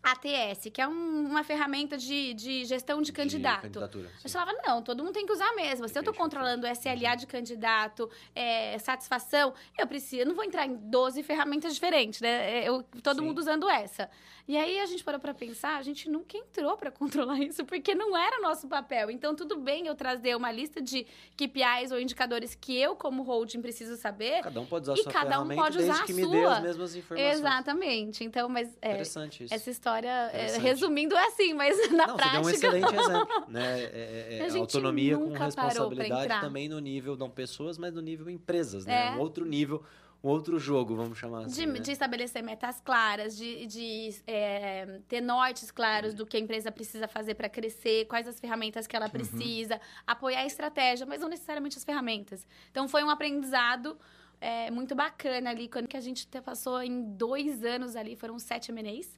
ATS, 0.04 0.70
que 0.72 0.82
é 0.82 0.88
um- 0.88 1.26
uma 1.28 1.44
ferramenta 1.44 1.98
de, 1.98 2.34
de 2.34 2.64
gestão 2.66 3.02
de 3.02 3.12
candidato. 3.12 3.64
candidatura, 3.64 4.10
Eu 4.24 4.30
falava, 4.30 4.54
não, 4.66 4.82
todo 4.82 5.04
mundo 5.04 5.14
tem 5.14 5.26
que 5.26 5.32
usar 5.34 5.54
mesmo. 5.56 5.88
Se 5.88 5.98
eu 5.98 6.02
Entendi. 6.02 6.18
controlando 6.18 6.66
SLA 6.68 7.16
de 7.16 7.28
candidato, 7.28 8.10
é, 8.34 8.78
satisfação, 8.80 9.54
eu 9.78 9.86
preciso, 9.88 10.22
eu 10.22 10.26
não 10.28 10.36
vou 10.36 10.44
entrar 10.46 10.66
em 10.66 10.76
12 10.76 11.22
ferramentas 11.24 11.74
diferentes, 11.74 12.22
né? 12.22 12.60
É, 12.64 12.68
Eu, 12.70 12.84
todo 13.04 13.20
Sim. 13.20 13.26
mundo 13.26 13.40
usando 13.40 13.70
essa. 13.70 14.10
E 14.48 14.56
aí 14.56 14.80
a 14.80 14.86
gente 14.86 15.04
parou 15.04 15.20
pra 15.20 15.34
pensar, 15.34 15.76
a 15.78 15.82
gente 15.82 16.10
nunca 16.10 16.38
entrou 16.38 16.78
pra 16.78 16.90
controlar 16.92 17.38
isso, 17.40 17.66
porque 17.66 17.94
não 17.94 18.16
era 18.16 18.40
nosso 18.40 18.66
papel. 18.68 19.12
Então, 19.12 19.36
tudo 19.36 19.58
bem 19.58 19.88
eu 19.88 19.96
trazer 19.96 20.38
uma 20.38 20.50
lista 20.54 20.82
de 20.82 21.06
KPIs 21.36 21.92
ou 21.92 22.00
indicadores 22.00 22.56
que 22.56 22.78
eu, 22.80 22.96
como 22.96 23.24
holding, 23.24 23.62
preciso 23.62 23.98
saber. 23.98 24.42
Cada 24.44 24.62
um 24.62 24.66
pode 24.66 24.84
usar 24.84 24.94
a 24.94 24.96
E 25.00 25.04
sua 25.04 25.12
cada 25.12 25.42
um 25.42 25.48
pode 25.50 25.78
desde 25.78 25.92
usar 25.92 26.04
a 26.04 26.06
que 26.06 26.14
me 26.14 26.22
dê 26.22 26.42
sua. 26.44 26.54
as 26.58 26.64
mesmas 26.64 26.96
informações. 26.96 27.38
Exatamente. 27.38 28.24
Então, 28.24 28.48
mas 28.48 28.70
é, 28.82 28.92
Interessante 28.92 29.44
isso. 29.44 29.54
essa 29.54 29.70
história, 29.70 29.87
é, 29.96 30.28
Interessante. 30.28 30.62
resumindo, 30.62 31.16
é 31.16 31.28
assim, 31.28 31.54
mas 31.54 31.78
na 31.92 32.08
Não, 32.08 32.18
prática. 32.18 32.44
você 32.44 32.60
deu 32.60 32.72
um 32.72 32.76
excelente 32.76 32.96
exemplo, 33.00 33.46
né? 33.48 33.80
É, 33.80 34.40
é, 34.42 34.48
é 34.48 34.58
autonomia 34.58 35.18
com 35.18 35.32
responsabilidade 35.32 36.42
também 36.42 36.68
no 36.68 36.80
nível, 36.80 37.16
não 37.16 37.30
pessoas, 37.30 37.78
mas 37.78 37.94
no 37.94 38.02
nível 38.02 38.30
empresas, 38.30 38.86
né? 38.86 39.08
É. 39.08 39.12
Um 39.12 39.20
outro 39.20 39.46
nível, 39.46 39.84
um 40.24 40.30
outro 40.30 40.60
jogo, 40.60 40.96
vamos 40.96 41.18
chamar 41.18 41.46
assim. 41.46 41.62
De, 41.62 41.66
né? 41.66 41.80
de 41.80 41.92
estabelecer 41.92 42.42
metas 42.42 42.80
claras, 42.80 43.38
de, 43.38 43.66
de, 43.68 44.16
é, 44.26 45.00
ter 45.08 45.22
nortes 45.22 45.70
claros 45.72 46.14
do 46.14 46.26
que 46.26 46.38
a 46.38 46.40
empresa 46.40 46.72
precisa 46.72 47.08
fazer 47.08 47.36
para 47.36 47.48
crescer, 47.48 48.06
quais 48.06 48.28
as 48.28 48.40
ferramentas 48.40 48.88
que 48.88 48.96
ela 48.96 49.10
precisa, 49.10 49.80
apoiar 50.06 50.42
a 50.42 50.46
estratégia, 50.46 51.06
mas 51.06 51.22
não 51.22 51.30
necessariamente 51.30 51.78
as 51.78 51.84
ferramentas. 51.84 52.48
Então 52.72 52.88
foi 52.88 53.04
um 53.04 53.10
aprendizado 53.10 53.98
é, 54.40 54.70
muito 54.72 54.96
bacana 54.96 55.50
ali, 55.50 55.68
quando 55.68 55.88
que 55.88 55.98
a 55.98 56.02
gente 56.02 56.28
passou 56.42 56.82
em 56.82 57.02
dois 57.16 57.64
anos 57.64 57.96
ali, 57.96 58.16
foram 58.16 58.38
sete 58.40 58.72
M&As. 58.72 59.18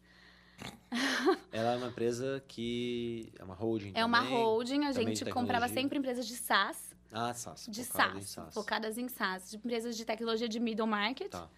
Ela 1.51 1.73
é 1.73 1.77
uma 1.77 1.87
empresa 1.87 2.43
que 2.47 3.31
é 3.37 3.43
uma 3.43 3.53
holding 3.55 3.91
É 3.93 4.03
uma 4.05 4.19
também. 4.21 4.33
holding, 4.33 4.85
a 4.85 4.91
gente 4.91 5.25
comprava 5.31 5.67
sempre 5.67 5.97
empresas 5.97 6.25
de 6.27 6.35
SaaS, 6.35 6.95
Ah, 7.11 7.33
SaaS. 7.33 7.67
de 7.69 7.81
em 7.81 7.83
SaaS, 7.83 8.53
focadas 8.53 8.97
em 8.97 9.07
SaaS, 9.07 9.49
de 9.51 9.57
empresas 9.57 9.95
de 9.97 10.05
tecnologia 10.05 10.47
de 10.49 10.59
middle 10.59 10.87
market. 10.87 11.29
Tá. 11.31 11.49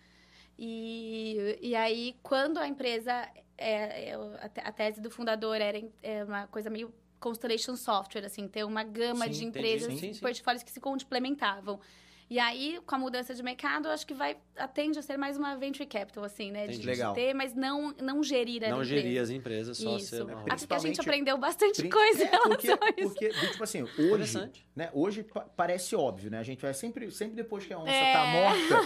E, 0.58 1.58
e 1.62 1.76
aí, 1.76 2.16
quando 2.22 2.58
a 2.58 2.68
empresa. 2.68 3.12
É, 3.58 4.10
é, 4.10 4.14
a 4.42 4.50
te- 4.50 4.62
a 4.62 4.72
tese 4.72 5.00
do 5.00 5.12
fundador 5.12 5.56
era 5.58 5.80
é 6.02 6.24
uma 6.24 6.48
coisa 6.48 6.68
meio 6.70 6.92
Constellation 7.20 7.76
Software, 7.76 8.26
assim, 8.26 8.48
ter 8.48 8.64
uma 8.64 8.84
gama 8.84 9.26
Sim, 9.26 9.32
de 9.32 9.46
entendi. 9.46 9.60
empresas, 9.60 9.94
Sim, 10.00 10.14
sim. 10.14 10.20
portfólios 10.20 10.64
que 10.64 10.72
se 10.72 10.80
complementavam. 10.80 11.80
E 12.32 12.40
aí, 12.40 12.80
com 12.86 12.96
a 12.96 12.98
mudança 12.98 13.36
de 13.36 13.44
mercado, 13.44 13.90
eu 13.90 13.92
acho 13.92 14.08
que 14.08 14.14
vai 14.14 14.38
atende 14.56 14.98
a 14.98 15.02
ser 15.02 15.18
mais 15.18 15.36
uma 15.36 15.58
venture 15.58 15.86
capital, 15.86 16.24
assim, 16.24 16.50
né? 16.50 16.66
De. 16.66 16.82
Legal. 16.82 17.14
de 17.14 17.20
ter, 17.20 17.34
mas 17.34 17.54
não, 17.54 17.94
não 18.02 18.24
gerir 18.24 18.64
a 18.64 18.70
Não 18.70 18.78
empresa. 18.82 19.02
gerir 19.02 19.22
as 19.22 19.30
empresas, 19.30 19.78
só 19.78 19.98
Isso. 19.98 20.16
ser 20.16 20.22
uma 20.22 20.32
Até 20.32 20.36
holding. 20.36 20.44
porque 20.46 20.54
a 20.54 20.56
gente 20.56 20.96
Principalmente- 20.96 21.02
aprendeu 21.02 21.38
bastante 21.38 21.90
coisa. 21.90 22.24
em 22.24 22.28
É, 22.28 22.30
porque, 22.40 22.68
relação 22.68 22.88
a 22.88 23.02
isso. 23.02 23.10
porque, 23.10 23.30
tipo 23.52 23.64
assim, 23.66 23.86
hoje, 24.00 24.50
né, 24.74 24.90
hoje 24.94 25.24
pa- 25.24 25.42
parece 25.58 25.94
óbvio, 25.94 26.32
né? 26.32 26.40
A 26.40 26.44
gente 26.44 26.62
vai 26.62 26.74
sempre, 26.74 27.12
sempre 27.12 27.36
depois 27.36 27.66
que 27.66 27.74
a 27.74 27.80
onça 27.80 27.92
É. 27.92 28.14
tá 28.14 28.26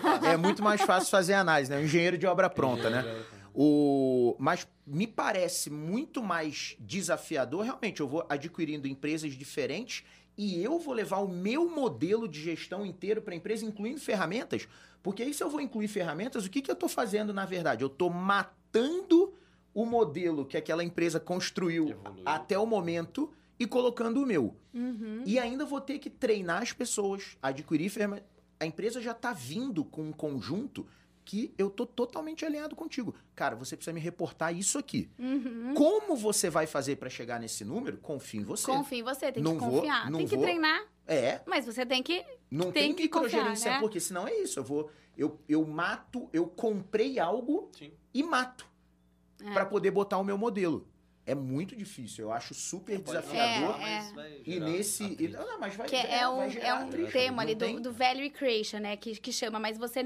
morta, 0.01 0.27
é 0.27 0.37
muito 0.37 0.63
mais 0.63 0.81
fácil 0.81 1.11
fazer 1.11 1.35
análise, 1.35 1.69
né? 1.69 1.77
O 1.77 1.83
engenheiro 1.83 2.17
de 2.17 2.25
obra 2.25 2.49
pronta, 2.49 2.89
né? 2.89 3.03
O, 3.53 4.35
mas 4.39 4.67
me 4.87 5.05
parece 5.05 5.69
muito 5.69 6.23
mais 6.23 6.75
desafiador, 6.79 7.63
realmente, 7.63 8.01
eu 8.01 8.07
vou 8.07 8.25
adquirindo 8.27 8.87
empresas 8.87 9.33
diferentes 9.33 10.03
e 10.37 10.61
eu 10.61 10.79
vou 10.79 10.93
levar 10.93 11.19
o 11.19 11.27
meu 11.27 11.69
modelo 11.69 12.27
de 12.27 12.41
gestão 12.41 12.85
inteiro 12.85 13.21
para 13.21 13.33
a 13.33 13.37
empresa, 13.37 13.65
incluindo 13.65 13.99
ferramentas, 13.99 14.67
porque 15.01 15.23
aí 15.23 15.33
se 15.33 15.43
eu 15.43 15.49
vou 15.49 15.61
incluir 15.61 15.87
ferramentas, 15.87 16.45
o 16.45 16.49
que, 16.49 16.61
que 16.61 16.69
eu 16.69 16.73
estou 16.73 16.89
fazendo 16.89 17.33
na 17.33 17.45
verdade? 17.45 17.83
Eu 17.83 17.87
estou 17.87 18.09
matando 18.09 19.33
o 19.73 19.85
modelo 19.85 20.45
que 20.45 20.57
aquela 20.57 20.83
empresa 20.83 21.19
construiu 21.19 21.89
Evoluiu. 21.89 22.23
até 22.25 22.57
o 22.57 22.65
momento 22.65 23.31
e 23.59 23.65
colocando 23.65 24.21
o 24.21 24.25
meu. 24.25 24.55
Uhum. 24.73 25.23
E 25.25 25.37
ainda 25.39 25.65
vou 25.65 25.81
ter 25.81 25.99
que 25.99 26.09
treinar 26.09 26.61
as 26.61 26.73
pessoas, 26.73 27.37
adquirir 27.41 27.89
ferramentas. 27.89 28.27
A 28.59 28.65
empresa 28.65 29.01
já 29.01 29.11
está 29.11 29.33
vindo 29.33 29.83
com 29.83 30.03
um 30.03 30.11
conjunto 30.13 30.85
que 31.25 31.53
eu 31.57 31.69
tô 31.71 31.85
totalmente 31.85 32.45
alinhado 32.45 32.75
contigo. 32.75 33.15
Cara, 33.35 33.55
você 33.55 33.75
precisa 33.75 33.91
me 33.93 33.99
reportar 33.99 34.55
isso 34.55 34.77
aqui. 34.77 35.09
Uhum. 35.17 35.73
Como 35.73 36.15
você 36.15 36.49
vai 36.49 36.67
fazer 36.67 36.97
para 36.97 37.09
chegar 37.09 37.39
nesse 37.39 37.65
número? 37.65 37.97
Confio 37.97 38.41
em 38.41 38.43
você. 38.45 38.67
Confia 38.67 38.99
em 38.99 39.03
você, 39.03 39.31
tem 39.31 39.41
Não 39.43 39.55
que 39.57 39.63
vou- 39.65 39.71
confiar. 39.81 40.09
não 40.11 40.19
tem 40.19 40.27
que 40.27 40.35
vou- 40.35 40.43
treinar, 40.45 40.85
É, 41.07 41.41
mas 41.45 41.65
você 41.65 41.85
tem 41.85 42.01
que 42.03 42.23
não 42.49 42.71
Tem 42.71 42.93
tem, 42.95 43.03
microgerência, 43.05 43.71
né? 43.71 43.79
porque 43.79 43.99
senão 43.99 44.27
é 44.27 44.33
isso. 44.35 44.59
Eu 44.59 44.63
vou, 44.63 44.89
eu, 45.17 45.39
eu 45.49 45.65
mato, 45.65 46.29
eu 46.31 46.45
comprei 46.47 47.17
algo 47.19 47.69
Sim. 47.77 47.91
e 48.13 48.21
mato 48.23 48.65
É. 49.43 49.51
para 49.51 49.65
poder 49.65 49.91
botar 49.91 50.17
o 50.19 50.23
meu 50.23 50.37
modelo. 50.37 50.87
É 51.27 51.33
muito 51.33 51.75
difícil. 51.75 52.25
Eu 52.25 52.31
acho 52.31 52.53
super 52.53 52.99
Pode 52.99 53.05
desafiador. 53.17 53.75
É, 53.77 53.79
mas 53.79 54.11
vai 54.11 54.41
E 54.45 54.59
nesse. 54.59 55.03
e- 55.19 55.27
não, 55.29 55.59
mas 55.59 55.75
vai, 55.75 55.87
Que 55.87 55.95
é, 55.95 56.19
vai 56.19 56.27
um, 56.27 56.41
é 56.43 56.49
gerar 56.51 56.79
um 56.81 56.87
atrito. 56.87 57.11
tema 57.11 57.41
ali 57.41 57.55
do, 57.55 57.79
do 57.81 57.91
value 57.91 58.29
creation, 58.29 58.77
né? 58.77 58.95
Que, 58.95 59.19
que 59.19 59.31
chama. 59.31 59.59
Mas 59.59 59.77
você, 59.77 60.01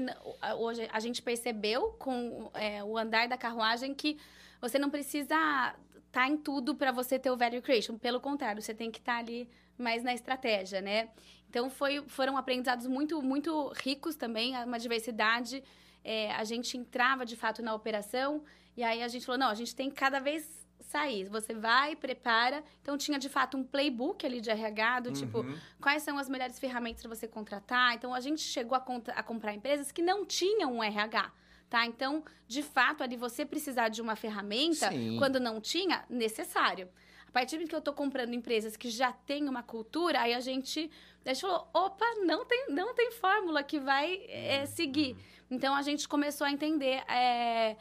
hoje, 0.58 0.88
a 0.90 0.98
gente 0.98 1.20
percebeu 1.20 1.90
com 1.98 2.50
é, 2.54 2.82
o 2.82 2.96
andar 2.96 3.28
da 3.28 3.36
carruagem 3.36 3.94
que 3.94 4.16
você 4.60 4.78
não 4.78 4.88
precisa 4.88 5.74
estar 6.06 6.26
em 6.28 6.36
tudo 6.38 6.74
para 6.74 6.90
você 6.90 7.18
ter 7.18 7.30
o 7.30 7.36
value 7.36 7.60
creation. 7.60 7.98
Pelo 7.98 8.18
contrário, 8.20 8.62
você 8.62 8.72
tem 8.74 8.90
que 8.90 8.98
estar 8.98 9.18
ali 9.18 9.48
mais 9.76 10.02
na 10.02 10.14
estratégia, 10.14 10.80
né? 10.80 11.10
Então, 11.50 11.68
foi, 11.68 12.02
foram 12.08 12.36
aprendizados 12.36 12.86
muito, 12.86 13.20
muito 13.20 13.72
ricos 13.76 14.16
também, 14.16 14.56
uma 14.64 14.78
diversidade. 14.78 15.62
É, 16.02 16.32
a 16.32 16.44
gente 16.44 16.78
entrava, 16.78 17.26
de 17.26 17.36
fato, 17.36 17.60
na 17.62 17.74
operação 17.74 18.42
e 18.76 18.82
aí 18.82 19.02
a 19.02 19.08
gente 19.08 19.26
falou, 19.26 19.38
não, 19.38 19.48
a 19.48 19.54
gente 19.54 19.74
tem 19.74 19.90
cada 19.90 20.18
vez 20.20 20.59
sair. 20.80 21.28
Você 21.28 21.54
vai, 21.54 21.94
prepara. 21.96 22.62
Então, 22.82 22.96
tinha, 22.96 23.18
de 23.18 23.28
fato, 23.28 23.56
um 23.56 23.64
playbook 23.64 24.24
ali 24.24 24.40
de 24.40 24.50
RH, 24.50 25.00
do 25.00 25.12
tipo, 25.12 25.38
Uhum. 25.40 25.56
quais 25.80 26.02
são 26.02 26.18
as 26.18 26.28
melhores 26.28 26.58
ferramentas 26.58 27.02
para 27.02 27.14
você 27.14 27.28
contratar. 27.28 27.94
Então, 27.94 28.14
a 28.14 28.20
gente 28.20 28.40
chegou 28.40 28.76
a, 28.76 28.84
a 29.14 29.22
comprar 29.22 29.54
empresas 29.54 29.92
que 29.92 30.02
não 30.02 30.24
tinham 30.24 30.74
um 30.74 30.82
RH, 30.82 31.32
tá? 31.68 31.86
Então, 31.86 32.24
de 32.46 32.62
fato, 32.62 33.02
ali 33.02 33.16
você 33.16 33.44
precisar 33.44 33.88
de 33.88 34.00
uma 34.02 34.16
ferramenta, 34.16 34.90
Sim. 34.90 35.16
quando 35.18 35.38
não 35.38 35.60
tinha, 35.60 36.04
necessário. 36.08 36.88
A 37.28 37.32
partir 37.32 37.58
do 37.58 37.66
que 37.68 37.74
eu 37.74 37.78
estou 37.78 37.94
comprando 37.94 38.34
empresas 38.34 38.76
que 38.76 38.90
já 38.90 39.12
têm 39.12 39.48
uma 39.48 39.62
cultura, 39.62 40.20
aí 40.22 40.34
a 40.34 40.40
gente, 40.40 40.90
a 41.24 41.28
gente 41.32 41.42
falou, 41.42 41.68
opa, 41.72 42.04
não 42.24 42.44
tem, 42.44 42.66
não 42.70 42.92
tem 42.92 43.12
fórmula 43.12 43.62
que 43.62 43.78
vai 43.78 44.20
é, 44.28 44.66
seguir. 44.66 45.16
Então, 45.48 45.74
a 45.76 45.82
gente 45.82 46.08
começou 46.08 46.44
a 46.44 46.50
entender 46.50 47.04
é, 47.08 47.76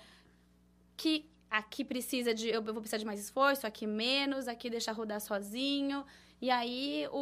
que 0.95 1.26
aqui 1.50 1.84
precisa 1.84 2.34
de, 2.34 2.47
eu 2.50 2.62
vou 2.62 2.76
precisar 2.76 2.97
de 2.97 3.06
mais 3.06 3.20
esforço, 3.20 3.66
aqui 3.66 3.88
menos, 3.88 4.47
aqui 4.47 4.70
deixar 4.70 4.91
rodar 4.93 5.20
sozinho. 5.22 6.06
E 6.41 6.50
aí, 6.50 7.08
o, 7.12 7.18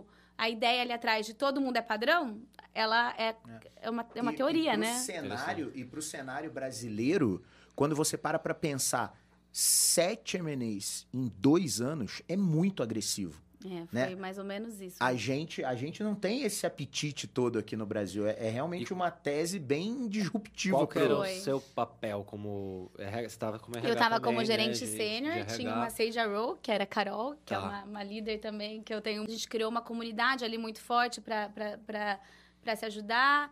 o- 0.00 0.06
a 0.36 0.48
ideia 0.48 0.82
ali 0.82 0.92
atrás 0.92 1.26
de 1.26 1.34
todo 1.34 1.60
mundo 1.60 1.76
é 1.76 1.82
padrão, 1.82 2.40
ela 2.72 3.12
é, 3.18 3.34
é. 3.80 3.90
uma, 3.90 4.06
é 4.14 4.22
uma 4.22 4.32
E- 4.32 4.36
teoria, 4.36 4.70
e 4.70 4.74
pro 4.74 4.80
né? 4.80 4.94
Cenário, 4.94 5.72
e 5.74 5.84
para 5.84 5.98
o 5.98 6.02
cenário 6.02 6.50
brasileiro, 6.50 7.42
quando 7.74 7.94
você 7.96 8.16
para 8.16 8.38
para 8.38 8.54
pensar, 8.54 9.18
sete 9.52 10.36
M&As 10.36 11.06
em 11.12 11.28
dois 11.38 11.80
anos 11.80 12.22
é 12.28 12.36
muito 12.36 12.82
agressivo. 12.82 13.42
É, 13.64 13.86
né? 13.90 14.06
foi 14.06 14.14
mais 14.16 14.38
ou 14.38 14.44
menos 14.44 14.80
isso. 14.80 14.96
A 15.00 15.14
gente, 15.14 15.64
a 15.64 15.74
gente 15.74 16.02
não 16.02 16.14
tem 16.14 16.42
esse 16.42 16.64
apetite 16.66 17.26
todo 17.26 17.58
aqui 17.58 17.76
no 17.76 17.84
Brasil. 17.84 18.26
É, 18.26 18.46
é 18.46 18.50
realmente 18.50 18.92
uma 18.92 19.10
tese 19.10 19.58
bem 19.58 20.06
disruptiva. 20.08 20.76
Qual 20.76 20.86
que 20.86 20.98
era 20.98 21.18
o 21.18 21.26
seu 21.26 21.60
papel 21.60 22.22
como? 22.24 22.90
Você 22.96 23.20
estava 23.26 23.58
como 23.58 23.76
RH 23.76 23.88
Eu 23.88 23.92
estava 23.94 24.20
como 24.20 24.38
né, 24.38 24.44
gerente 24.44 24.78
de- 24.78 24.86
sênior, 24.86 25.44
tinha 25.46 25.74
uma 25.74 25.90
Sage 25.90 26.20
Row, 26.24 26.56
que 26.62 26.70
era 26.70 26.84
a 26.84 26.86
Carol, 26.86 27.34
que 27.44 27.52
é 27.52 27.56
Tá. 27.56 27.62
uma, 27.64 27.84
uma 27.84 28.02
líder 28.04 28.38
também, 28.38 28.80
que 28.82 28.94
eu 28.94 29.00
tenho. 29.00 29.24
A 29.24 29.26
gente 29.30 29.48
criou 29.48 29.68
uma 29.70 29.82
comunidade 29.82 30.44
ali 30.44 30.56
muito 30.56 30.80
forte 30.80 31.20
para 31.20 32.76
se 32.76 32.84
ajudar. 32.86 33.50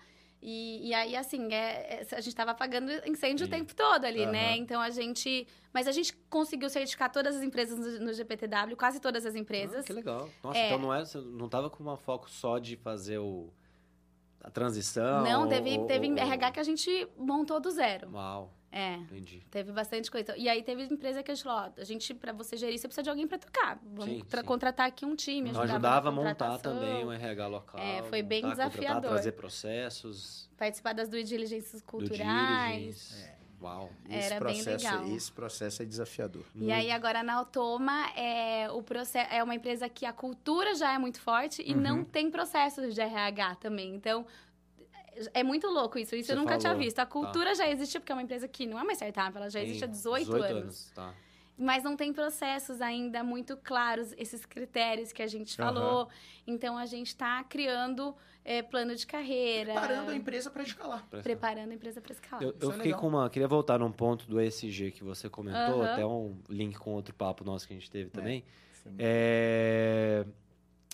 E, 0.49 0.91
e 0.91 0.95
aí, 0.95 1.17
assim, 1.17 1.53
é, 1.53 2.03
é- 2.03 2.07
a 2.13 2.21
gente 2.21 2.29
estava 2.29 2.53
apagando 2.53 2.89
incêndio 3.05 3.45
Sim. 3.47 3.53
o 3.53 3.57
tempo 3.57 3.75
todo 3.75 4.05
ali, 4.05 4.25
né? 4.27 4.51
Aham. 4.51 4.57
Então 4.59 4.81
a 4.81 4.91
gente. 4.91 5.45
Mas 5.73 5.89
a 5.89 5.93
gente 5.93 6.15
conseguiu 6.31 6.71
certificar 6.71 7.11
todas 7.11 7.35
as 7.35 7.43
empresas 7.43 7.77
no, 7.77 8.07
no 8.07 8.13
GPTW, 8.13 8.77
quase 8.77 9.01
todas 9.01 9.27
as 9.27 9.35
Ah, 9.35 9.39
empresas. 9.41 9.85
que 9.85 9.93
legal. 9.93 10.29
Nossa, 10.45 10.57
É. 10.57 10.67
então 10.67 10.79
não, 10.79 10.95
é, 10.95 11.05
você 11.05 11.19
não 11.19 11.49
tava 11.49 11.69
com 11.69 11.83
um 11.83 11.97
foco 11.97 12.31
só 12.31 12.61
de 12.61 12.77
fazer 12.77 13.19
o, 13.19 13.53
a 14.41 14.49
transição? 14.49 15.25
Não, 15.25 15.49
teve, 15.49 15.79
ou- 15.79 15.87
teve 15.89 16.09
ou- 16.13 16.17
RH 16.17 16.53
que 16.53 16.61
a 16.61 16.63
gente 16.63 17.09
montou 17.19 17.59
do 17.59 17.69
zero. 17.73 18.09
Uau, 18.13 18.53
É. 18.77 18.95
entendi. 18.97 19.43
Teve 19.51 19.73
bastante 19.73 20.11
coisa. 20.11 20.37
E 20.37 20.49
aí 20.49 20.63
teve 20.63 20.83
empresa 20.85 21.23
que 21.23 21.31
a 21.31 21.35
gente 21.35 21.45
falou, 21.45 21.73
ó, 21.77 21.81
a 21.81 21.85
gente, 21.85 22.13
pra 22.15 22.33
você 22.33 22.57
gerir, 22.57 22.79
você 22.79 22.87
precisa 22.87 23.03
de 23.03 23.11
alguém 23.11 23.27
pra 23.27 23.39
tocar. 23.39 23.79
Vamos 23.83 24.17
Sim, 24.17 24.23
sim. 24.29 24.43
contratar 24.45 24.87
aqui 24.87 25.05
um 25.07 25.17
time. 25.17 25.51
Ajudava 25.51 25.73
ajudava 25.73 26.09
a 26.09 26.13
montar 26.13 26.59
também 26.59 27.05
o 27.05 27.11
RH 27.13 27.47
local. 27.47 27.81
É, 27.81 28.03
foi 28.05 28.23
bem 28.23 28.43
montar, 28.43 28.69
desafiador. 28.69 29.11
trazer 29.13 29.33
processos, 29.33 30.49
Participar 30.57 30.93
das 30.95 31.09
due 31.09 31.23
diligências 31.23 31.83
do 31.83 31.87
culturais. 31.87 32.79
diligence. 32.79 33.37
Uau. 33.61 33.91
Esse 34.09 34.33
Era 34.35 34.45
bem 34.45 34.63
processo, 34.63 34.85
legal. 34.85 35.17
Esse 35.17 35.33
processo 35.33 35.83
é 35.83 35.85
desafiador. 35.87 36.45
E 36.55 36.71
aí, 36.71 36.91
agora 36.91 37.23
na 37.23 37.35
Automa, 37.37 38.11
é, 38.15 38.71
o 38.71 38.83
processo, 38.83 39.33
é 39.33 39.43
uma 39.43 39.55
empresa 39.55 39.89
que 39.89 40.05
a 40.05 40.13
cultura 40.13 40.75
já 40.75 40.93
é 40.93 40.99
muito 40.99 41.19
forte 41.21 41.63
e 41.67 41.73
Uhum. 41.75 41.81
não 41.81 42.05
tem 42.05 42.31
processos 42.31 42.95
de 42.95 43.01
RH 43.01 43.55
também. 43.57 43.95
Então, 43.95 44.27
é 45.35 45.43
muito 45.43 45.67
louco 45.69 45.99
isso. 45.99 46.15
Isso 46.15 46.27
Você 46.27 46.33
eu 46.33 46.37
nunca 46.37 46.59
tinha 46.59 46.71
falou, 46.71 46.85
visto. 46.85 46.99
A 46.99 47.07
cultura 47.07 47.55
já 47.55 47.69
existe, 47.69 47.99
porque 47.99 48.13
é 48.13 48.15
uma 48.15 48.23
empresa 48.23 48.47
que 48.49 48.67
não 48.67 48.79
é 48.79 48.83
uma 48.83 48.93
startup, 48.93 49.37
ela 49.37 49.49
já 49.51 49.61
existe 49.61 49.85
há 49.85 49.87
18, 49.87 50.35
anos. 50.35 50.91
Tá. 50.95 51.15
Mas 51.59 51.83
não 51.83 51.97
tem 51.97 52.13
processos 52.13 52.83
ainda 52.83 53.25
muito 53.25 53.57
claros, 53.57 54.13
esses 54.19 54.45
critérios 54.45 55.11
que 55.11 55.23
a 55.23 55.27
gente 55.27 55.57
falou. 55.57 56.09
Então, 56.47 56.77
a 56.77 56.85
gente 56.85 57.09
está 57.09 57.43
criando 57.45 58.15
é, 58.45 58.63
plano 58.63 58.95
de 58.95 59.07
carreira. 59.07 59.73
Preparando 59.73 60.11
a 60.11 60.15
empresa 60.17 60.51
para 60.51 60.63
escalar. 60.63 61.07
Preparando 61.23 61.71
a 61.71 61.75
empresa 61.75 62.01
para 62.01 62.13
escalar. 62.13 62.43
Eu, 62.45 62.55
eu 62.61 62.71
é 62.71 62.73
fiquei 62.75 62.93
legal. 62.93 63.01
com 63.01 63.09
uma. 63.09 63.31
Queria 63.31 63.49
voltar 63.49 63.79
num 63.79 63.91
ponto 63.91 64.29
do 64.29 64.39
ESG 64.39 64.93
que 64.93 65.03
você 65.03 65.31
comentou, 65.31 65.83
Aham. 65.83 65.93
até 65.93 66.07
um 66.07 66.37
link 66.49 66.79
com 66.79 66.93
outro 66.93 67.15
papo 67.15 67.43
nosso 67.43 67.67
que 67.67 67.73
a 67.73 67.77
gente 67.77 67.91
teve 67.91 68.11
também. 68.11 68.45
Foi 68.83 68.93
muito- 68.93 69.03
É, 69.03 70.27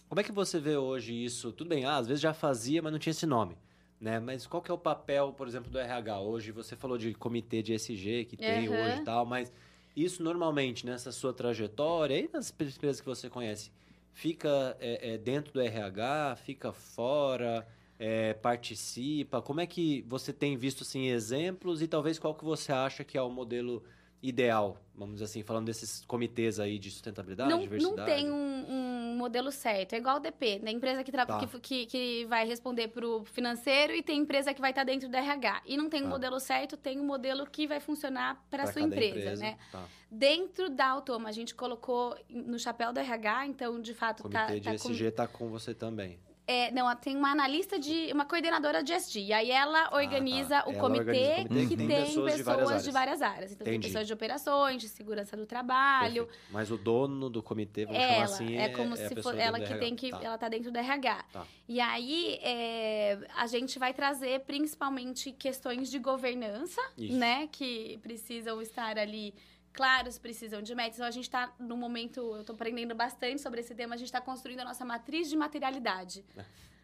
Como 0.09 0.21
é 0.21 0.25
que 0.25 0.33
você 0.33 0.61
vê 0.61 0.77
hoje 0.77 1.13
isso? 1.13 1.53
Tudo 1.53 1.69
bem, 1.69 1.85
ah, 1.85 1.97
às 1.97 2.07
vezes 2.07 2.21
já 2.21 2.33
fazia, 2.33 2.81
mas 2.81 2.93
não 2.93 2.99
tinha 2.99 3.11
esse 3.11 3.27
nome. 3.27 3.57
Né? 4.03 4.19
Mas 4.19 4.49
qual 4.49 4.61
que 4.61 4.69
é 4.69 4.75
o 4.75 4.79
papel, 4.79 5.33
por 5.33 5.47
exemplo, 5.47 5.71
do 5.71 5.79
RH 5.79 6.19
hoje? 6.19 6.51
Você 6.51 6.75
falou 6.75 6.99
de 6.99 7.15
comitê 7.15 7.63
de 7.63 7.73
SG 7.73 8.25
que 8.25 8.37
tem 8.37 8.67
Aham. 8.67 8.85
hoje 8.85 8.97
e 8.97 9.05
tal, 9.05 9.25
mas 9.25 9.53
isso 9.95 10.25
normalmente 10.25 10.85
nessa 10.85 11.13
sua 11.13 11.33
trajetória 11.33 12.19
e 12.19 12.29
nas 12.33 12.51
empresas 12.51 13.01
que 13.01 13.07
você 13.07 13.31
conhece, 13.31 13.71
fica 14.13 14.77
é, 14.81 15.13
é, 15.13 15.19
dentro 15.19 15.53
do 15.53 15.61
RH, 15.61 16.35
fica 16.45 16.73
fora, 16.73 17.65
é, 17.97 18.35
participa? 18.35 19.41
Como 19.41 19.61
é 19.61 19.67
que 19.69 20.05
você 20.09 20.33
tem 20.33 20.57
visto 20.57 20.83
assim, 20.83 21.07
exemplos 21.07 21.81
e 21.81 21.87
talvez 21.87 22.19
qual 22.19 22.35
que 22.35 22.45
você 22.45 22.73
acha 22.73 23.05
que 23.05 23.17
é 23.17 23.23
o 23.23 23.31
modelo 23.31 23.85
ideal, 24.21 24.79
vamos 24.97 25.15
dizer 25.15 25.27
assim, 25.27 25.45
falando 25.45 25.67
desses 25.67 26.05
comitês 26.07 26.59
aí 26.59 26.77
de 26.77 26.91
sustentabilidade, 26.91 27.51
não, 27.51 27.61
diversidade? 27.61 27.97
não 27.97 28.05
tem 28.05 28.31
um, 28.31 28.67
um 28.69 28.92
modelo 29.13 29.51
certo. 29.53 29.93
É 29.95 29.99
igual 29.99 30.17
o 30.17 30.21
DP, 30.21 30.59
né? 30.63 30.71
Empresa 30.71 31.03
que, 31.05 31.11
tra- 31.13 31.27
Tá. 31.27 31.47
que, 31.63 31.87
que, 31.87 32.25
vai 32.27 32.47
responder 32.47 32.89
pro 32.89 33.25
financeiro 33.25 33.95
e 33.95 34.03
tem 34.03 34.19
empresa 34.21 34.53
que 34.55 34.61
vai 34.61 34.71
estar 34.71 34.85
dentro 34.85 35.09
do 35.09 35.17
RH. 35.17 35.63
E 35.67 35.77
não 35.77 35.89
tem 35.89 36.01
um 36.01 36.05
Tá. 36.05 36.11
modelo 36.11 36.41
certo, 36.41 36.77
tem 36.77 36.99
um 37.01 37.05
modelo 37.05 37.47
que 37.47 37.67
vai 37.67 37.81
funcionar 37.81 38.45
para 38.51 38.65
sua 38.67 38.75
cada 38.83 38.87
empresa, 38.87 39.37
né? 39.37 39.59
Tá. 39.71 39.85
Dentro 40.11 40.69
da 40.69 40.89
Automa, 40.89 41.29
a 41.29 41.33
gente 41.33 41.55
colocou 41.55 42.17
no 42.29 42.59
chapéu 42.59 42.93
do 42.93 43.01
RH, 43.01 43.47
então, 43.47 43.81
de 43.81 43.93
O 43.93 43.95
fato, 43.95 44.29
tá, 44.29 44.47
comitê 44.47 44.61
de 44.61 44.65
tá 44.65 44.71
com- 44.83 44.91
SG 44.93 45.11
tá 45.11 45.27
com 45.27 45.49
você 45.49 45.75
também. 45.75 46.19
É, 46.53 46.71
não, 46.71 46.95
tem 46.95 47.17
uma 47.17 47.31
analista 47.31 47.79
de. 47.79 48.13
uma 48.13 48.27
coordenadora 48.27 48.83
de 48.83 48.93
SG. 48.93 49.21
E 49.21 49.33
aí 49.33 49.51
ela 49.51 49.89
organiza 49.95 50.61
tá. 50.61 50.69
o 50.69 50.73
Ela 50.73 50.81
comitê, 50.81 51.11
organiza 51.11 51.43
o 51.43 51.49
comitê 51.49 51.67
que 51.67 51.77
tem 51.77 51.87
pessoas, 51.87 52.37
de, 52.37 52.43
várias 52.91 53.23
áreas. 53.23 53.23
áreas. 53.23 53.53
Então 53.53 53.65
tem 53.65 53.75
Entendi. 53.75 53.89
pessoas 53.89 54.07
de 54.07 54.13
operações, 54.13 54.83
de 54.83 54.89
segurança 54.89 55.37
do 55.37 55.47
trabalho. 55.47 56.27
Perfeito. 56.27 56.51
Mas 56.51 56.71
o 56.71 56.77
dono 56.77 57.31
do 57.31 57.43
comitê, 57.43 57.87
vamos 57.87 58.03
Ela, 58.03 58.13
chamar 58.13 58.25
assim, 58.25 58.57
é 58.57 58.69
como 58.69 58.95
a 58.95 58.97
se 58.97 59.23
for 59.23 59.33
do 59.33 59.41
ela 59.41 59.61
que 59.61 59.75
tem 59.77 59.97
que. 59.97 60.11
Tá. 60.11 60.21
Ela 60.23 60.39
tá 60.39 60.49
dentro 60.49 60.71
do 60.71 60.79
RH. 60.79 61.25
Tá. 61.33 61.47
E 61.69 61.81
aí 61.81 62.39
é, 62.43 63.19
a 63.37 63.47
gente 63.47 63.79
vai 63.79 63.95
trazer 63.95 64.41
principalmente 64.41 65.33
questões 65.33 65.91
de 65.91 65.99
governança, 65.99 66.81
Isso. 66.99 67.17
né? 67.17 67.49
Que 67.51 67.99
precisam 68.03 68.61
estar 68.61 68.99
ali 68.99 69.35
claros, 69.73 70.19
precisam 70.19 70.63
de 70.63 70.75
metas. 70.75 70.97
Então 70.97 71.07
a 71.07 71.11
gente 71.11 71.25
está 71.25 71.53
no 71.59 71.77
momento, 71.77 72.21
eu 72.21 72.41
estou 72.41 72.55
aprendendo 72.55 72.95
bastante 72.95 73.41
sobre 73.41 73.61
esse 73.61 73.75
tema, 73.75 73.95
a 73.95 73.99
gente 73.99 74.09
está 74.09 74.21
construindo 74.21 74.61
a 74.61 74.65
nossa 74.65 74.85
matriz 74.85 75.29
de 75.29 75.37
materialidade. 75.37 76.25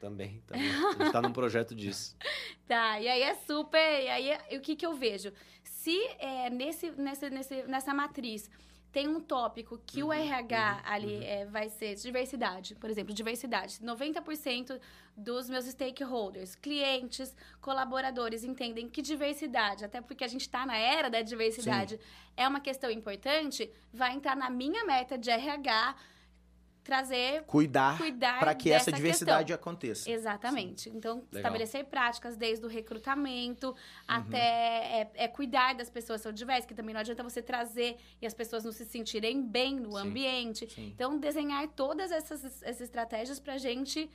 Também, 0.01 0.41
também. 0.47 0.70
A 0.70 0.93
gente 0.93 1.12
tá 1.12 1.20
num 1.20 1.32
projeto 1.32 1.74
disso. 1.74 2.16
Tá, 2.68 3.01
e 3.01 3.09
aí 3.09 3.22
é 3.22 3.34
super. 3.34 3.78
E 3.78 4.09
aí 4.09 4.30
é- 4.30 4.59
o 4.59 4.61
que, 4.61 4.76
que 4.76 4.84
eu 4.84 4.93
vejo? 4.95 5.32
Se 5.64 5.99
é, 6.18 6.51
nesse, 6.51 6.91
nesse, 6.91 7.30
nesse, 7.30 7.62
nessa 7.62 7.95
matriz 7.95 8.51
tem 8.93 9.07
um 9.09 9.20
tópico 9.20 9.78
que 9.86 10.03
Uhum, 10.03 10.09
o 10.09 10.12
RH 10.12 10.82
ali 10.84 11.24
é, 11.24 11.45
vai 11.47 11.68
ser 11.68 11.95
diversidade, 11.95 12.74
por 12.74 12.89
exemplo, 12.89 13.12
diversidade. 13.12 13.80
90% 13.80 14.80
dos 15.16 15.49
meus 15.49 15.66
stakeholders, 15.66 16.55
clientes, 16.55 17.34
colaboradores 17.61 18.45
entendem 18.45 18.89
que 18.89 19.03
diversidade, 19.03 19.84
até 19.84 20.01
porque 20.01 20.24
a 20.24 20.28
gente 20.28 20.43
está 20.43 20.64
na 20.64 20.76
era 20.76 21.11
da 21.11 21.22
diversidade, 21.22 22.01
é 22.36 22.47
uma 22.47 22.61
questão 22.61 22.91
importante, 22.91 23.70
vai 23.93 24.14
entrar 24.14 24.36
na 24.36 24.49
minha 24.49 24.84
meta 24.84 25.18
de 25.18 25.30
RH 25.30 25.97
trazer, 26.89 27.43
Cuidar, 27.43 27.99
cuidar 27.99 28.41
para 28.41 28.55
que 28.55 28.72
essa 28.72 28.91
diversidade 28.91 29.53
questão. 29.53 29.55
aconteça. 29.57 30.11
Exatamente. 30.11 30.89
Então, 30.89 31.16
Legal. 31.16 31.28
estabelecer 31.34 31.84
práticas 31.84 32.34
desde 32.34 32.64
o 32.64 32.68
recrutamento 32.68 33.66
Uhum. 33.68 33.74
até 34.07 34.39
é, 35.03 35.11
é 35.14 35.28
cuidar 35.28 35.74
das 35.74 35.91
pessoas 35.91 36.20
que 36.20 36.22
são 36.22 36.32
diversas, 36.32 36.64
que 36.64 36.74
também 36.74 36.95
não 36.95 37.01
adianta 37.03 37.22
você 37.22 37.43
trazer 37.43 37.99
e 38.22 38.26
as 38.26 38.32
pessoas 38.32 38.64
não 38.64 38.72
se 38.72 38.86
sentirem 38.86 39.43
bem 39.43 39.78
no 39.78 39.93
Sim. 39.93 39.99
ambiente. 40.09 40.66
Sim. 40.70 40.86
Então, 40.95 41.18
desenhar 41.18 41.68
todas 41.68 42.11
essas, 42.11 42.43
essas 42.62 42.80
estratégias 42.80 43.39
para 43.39 43.53
a 43.55 43.59
gente 43.59 44.09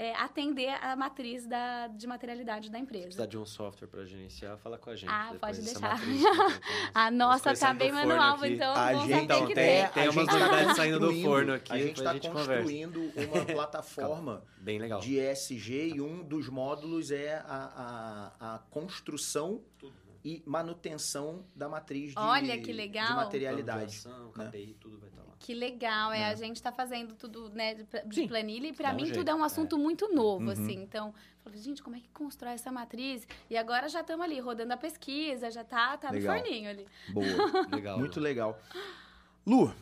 é, 0.00 0.14
atender 0.14 0.68
a 0.80 0.94
matriz 0.94 1.44
da, 1.44 1.88
de 1.88 2.06
materialidade 2.06 2.70
da 2.70 2.78
empresa. 2.78 3.06
Precisa 3.06 3.26
de 3.26 3.36
um 3.36 3.44
software 3.44 3.88
para 3.88 4.04
gerenciar, 4.04 4.56
fala 4.58 4.78
com 4.78 4.90
a 4.90 4.94
gente. 4.94 5.10
Ah, 5.10 5.34
pode 5.40 5.60
deixar. 5.60 5.80
matriz, 5.80 6.22
A 6.94 7.10
nossa 7.10 7.50
tá 7.50 7.56
saindo 7.56 7.78
bem 7.80 7.90
manual, 7.90 8.36
aqui. 8.36 8.54
então 8.54 8.72
A 8.74 8.94
gente 8.94 9.24
então, 9.24 9.46
tem- 9.46 9.54
tem. 9.56 9.88
tem 9.88 10.06
a 10.06 10.10
umas 10.12 10.26
tá 10.26 10.38
novidades 10.38 10.76
saindo 10.76 11.00
do 11.00 11.06
construindo- 11.06 11.24
forno 11.26 11.52
aqui, 11.52 11.72
A 11.72 11.78
gente 11.78 11.98
está 11.98 12.12
gente 12.12 12.28
conversa. 12.28 12.52
construindo 12.54 13.12
uma 13.16 13.44
plataforma 13.52 14.44
Bem 14.58 14.78
legal. 14.78 15.00
de 15.00 15.18
ESG 15.18 15.94
e 15.96 16.00
um 16.00 16.22
dos 16.22 16.48
módulos 16.48 17.10
é 17.10 17.42
a, 17.44 18.32
a, 18.38 18.54
a 18.54 18.58
construção 18.70 19.60
e 20.24 20.44
manutenção 20.46 21.44
da 21.56 21.68
matriz 21.68 22.10
de, 22.10 22.18
Olha 22.18 22.56
que 22.60 22.72
legal. 22.72 23.08
de 23.08 23.14
materialidade. 23.14 23.98
Plano 24.00 24.30
de 24.32 24.38
né? 24.38 24.46
KPI, 24.46 24.76
tudo 24.80 24.98
vai 25.00 25.08
estar 25.08 25.22
lá. 25.22 25.27
Que 25.38 25.54
legal, 25.54 26.12
é, 26.12 26.20
É. 26.20 26.24
a 26.26 26.34
gente 26.34 26.60
tá 26.62 26.72
fazendo 26.72 27.14
tudo, 27.14 27.48
né, 27.50 27.74
de, 27.74 27.84
de 28.06 28.14
Sim. 28.14 28.28
planilha, 28.28 28.66
e 28.68 28.72
um 28.72 28.94
mim 28.96 29.04
jeito, 29.06 29.18
tudo 29.18 29.30
é 29.30 29.34
um 29.34 29.44
assunto 29.44 29.78
muito 29.78 30.12
novo, 30.12 30.46
Uhum. 30.46 30.50
assim. 30.50 30.74
Então, 30.82 31.08
eu 31.08 31.42
falei, 31.44 31.60
gente, 31.60 31.82
como 31.82 31.96
é 31.96 32.00
que 32.00 32.08
constrói 32.08 32.52
essa 32.54 32.72
matriz? 32.72 33.26
E 33.48 33.56
agora 33.56 33.88
já 33.88 34.00
estamos 34.00 34.24
ali, 34.24 34.40
rodando 34.40 34.72
a 34.72 34.76
pesquisa, 34.76 35.50
já 35.50 35.62
tá, 35.64 35.96
tá 35.96 36.08
no 36.08 36.18
Legal. 36.18 36.36
forninho 36.38 36.68
ali. 36.70 36.86
Boa. 37.12 37.24
Legal. 37.72 37.98
Muito 37.98 38.18
legal. 38.20 38.60
Lu, 39.46 39.72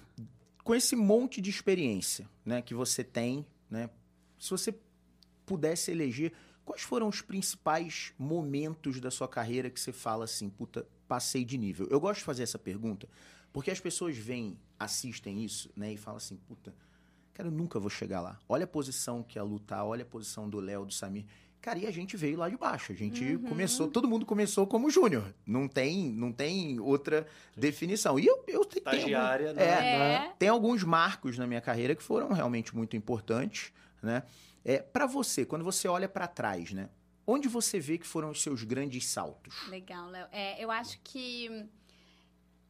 com 0.63 0.75
esse 0.75 0.95
monte 0.95 1.41
de 1.41 1.51
experiência 1.51 2.29
né, 2.45 2.61
que 2.63 2.75
você 2.75 3.03
tem, 3.03 3.45
né, 3.71 3.89
se 4.39 4.51
você 4.51 4.79
pudesse 5.45 5.91
eleger, 5.91 6.33
quais 6.65 6.83
foram 6.83 7.09
os 7.09 7.23
principais 7.23 8.13
momentos 8.19 9.01
da 9.01 9.11
sua 9.11 9.27
carreira 9.29 9.71
que 9.71 9.81
você 9.81 9.93
fala 9.93 10.25
assim, 10.25 10.49
puta, 10.51 10.87
passei 11.09 11.45
de 11.45 11.57
nível? 11.57 11.87
Eu 11.91 11.99
gosto 12.01 12.19
de 12.19 12.25
fazer 12.25 12.43
essa 12.43 12.59
pergunta 12.59 13.09
porque 13.57 13.71
as 13.71 13.81
pessoas 13.81 14.15
vêm, 14.19 14.59
assistem 14.79 15.43
isso 15.43 15.71
né, 15.75 15.91
e 15.95 15.97
falam 15.97 16.19
assim, 16.19 16.37
puta, 16.37 16.75
cara, 17.33 17.49
eu 17.49 17.53
nunca 17.53 17.81
vou 17.81 17.89
chegar 17.89 18.21
lá. 18.21 18.39
Olha 18.47 18.65
a 18.65 18.67
posição 18.67 19.23
que 19.23 19.39
a 19.39 19.43
Lu 19.43 19.59
tá, 19.59 19.83
olha 19.83 20.03
a 20.03 20.07
posição 20.07 20.47
do 20.47 20.61
Léo, 20.61 20.85
do 20.85 20.93
Samir. 20.93 21.25
Cara, 21.63 21.79
e 21.79 21.87
a 21.87 21.91
gente 21.91 22.19
veio 22.19 22.37
lá 22.37 22.51
de 22.51 22.57
baixo. 22.59 22.93
A 22.93 22.95
gente 22.95 23.25
Uhum. 23.25 23.45
começou, 23.49 23.89
todo 23.91 24.07
mundo 24.07 24.27
começou 24.27 24.67
como 24.67 24.91
júnior. 24.91 25.35
Não 25.47 25.67
tem, 25.67 26.11
não 26.13 26.31
tem 26.31 26.79
outra 26.79 27.27
definição. 27.57 28.19
E 28.21 28.27
eu, 28.27 28.45
eu 28.47 28.63
tenho. 28.67 28.85
Estagiária, 28.87 29.49
algum- 29.49 29.59
né? 29.61 29.67
É, 29.67 30.13
É. 30.27 30.33
tem 30.39 30.49
alguns 30.51 30.85
marcos 30.85 31.39
na 31.39 31.47
minha 31.47 31.63
carreira 31.63 31.97
que 31.97 32.03
foram 32.03 32.33
realmente 32.35 32.77
muito 32.77 32.95
importantes, 32.95 33.73
né? 34.03 34.23
É, 34.65 34.79
para 34.81 35.07
você, 35.07 35.47
quando 35.47 35.65
você 35.65 35.89
olha 35.89 36.09
para 36.11 36.29
trás, 36.29 36.73
né? 36.73 36.91
Onde 37.27 37.49
você 37.49 37.81
vê 37.81 37.97
que 37.97 38.07
foram 38.07 38.31
os 38.31 38.43
seus 38.43 38.63
grandes 38.63 39.07
saltos? 39.07 39.67
Legal, 39.69 40.09
Léo. 40.11 40.27
É, 40.31 40.63
eu 40.63 40.71
acho 40.71 41.01
que 41.03 41.65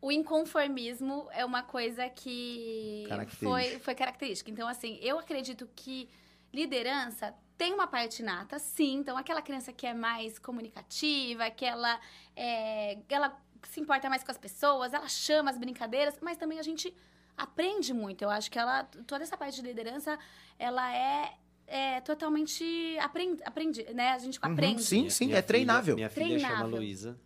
o 0.07 0.13
inconformismo 0.13 1.27
é 1.33 1.45
uma 1.45 1.65
coisa 1.65 2.09
que 2.09 3.05
foi, 3.41 3.81
foi 3.81 3.93
característica. 3.93 4.49
Então, 4.49 4.69
assim, 4.69 5.01
eu 5.03 5.19
acredito 5.19 5.69
que 5.75 6.09
liderança 6.53 7.35
tem 7.59 7.75
uma 7.75 7.89
parte 7.89 8.23
nata, 8.23 8.57
sim. 8.61 8.99
Então, 8.99 9.17
aquela 9.17 9.43
criança 9.43 9.73
que 9.73 9.85
é 9.85 9.93
mais 9.93 10.39
comunicativa, 10.39 11.51
que 11.51 11.65
ela, 11.65 11.99
é, 12.37 12.99
ela 13.09 13.37
se 13.65 13.81
importa 13.81 14.09
mais 14.09 14.23
com 14.23 14.31
as 14.31 14.39
pessoas, 14.39 14.95
ela 14.95 15.09
chama 15.09 15.51
as 15.51 15.59
brincadeiras, 15.59 16.15
mas 16.21 16.37
também 16.37 16.61
a 16.61 16.63
gente 16.63 16.95
aprende 17.37 17.93
muito. 17.93 18.23
Eu 18.23 18.31
acho 18.31 18.49
que 18.49 18.61
ela, 18.61 18.85
toda 19.09 19.25
essa 19.25 19.37
parte 19.37 19.57
de 19.57 19.63
liderança, 19.67 20.17
ela 20.57 20.95
é, 20.95 21.35
é 21.67 22.01
totalmente 22.03 22.65
aprendi, 23.01 23.43
aprendi, 23.45 23.83
né? 23.93 24.11
A 24.11 24.19
gente 24.19 24.39
Uhum, 24.41 24.53
aprende. 24.53 24.85
sim. 24.85 25.01
Minha- 25.03 25.15
minha 25.27 25.39
é 25.39 25.43
treinável. 25.43 25.83
Filha, 25.97 25.97
minha 25.97 26.11
filha 26.11 26.39
chama 26.39 26.47
Treinável. 26.55 26.77
Luísa. 26.79 27.19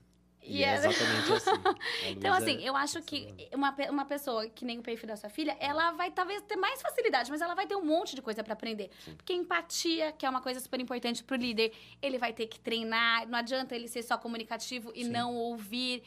E, 0.42 0.64
é 0.64 0.68
é- 0.68 0.74
exatamente 0.74 1.32
assim. 1.32 1.50
Então, 2.16 2.32
assim, 2.34 2.56
é- 2.64 2.68
eu 2.68 2.74
acho 2.76 3.00
que 3.02 3.32
uma, 3.54 3.72
pe- 3.72 3.90
uma 3.90 4.04
pessoa 4.04 4.48
que 4.48 4.64
nem 4.64 4.78
o 4.78 4.82
perfil 4.82 5.06
da 5.08 5.16
sua 5.16 5.28
filha, 5.28 5.56
ela 5.60 5.92
vai 5.92 6.10
talvez 6.10 6.42
ter 6.42 6.56
mais 6.56 6.80
facilidade, 6.80 7.30
mas 7.30 7.40
ela 7.40 7.54
vai 7.54 7.66
ter 7.66 7.76
um 7.76 7.84
monte 7.84 8.14
de 8.16 8.22
coisa 8.22 8.42
pra 8.42 8.54
aprender. 8.54 8.90
Sim. 9.04 9.14
Porque 9.14 9.32
empatia, 9.32 10.12
que 10.12 10.24
é 10.24 10.30
uma 10.30 10.40
coisa 10.40 10.58
super 10.60 10.80
importante 10.80 11.22
pro 11.22 11.36
líder, 11.36 11.72
ele 12.00 12.18
vai 12.18 12.32
ter 12.32 12.46
que 12.46 12.58
treinar, 12.58 13.28
não 13.28 13.38
adianta 13.38 13.74
ele 13.74 13.86
ser 13.88 14.02
só 14.02 14.16
comunicativo 14.16 14.90
e 14.94 15.04
Sim. 15.04 15.10
não 15.10 15.34
ouvir. 15.34 16.02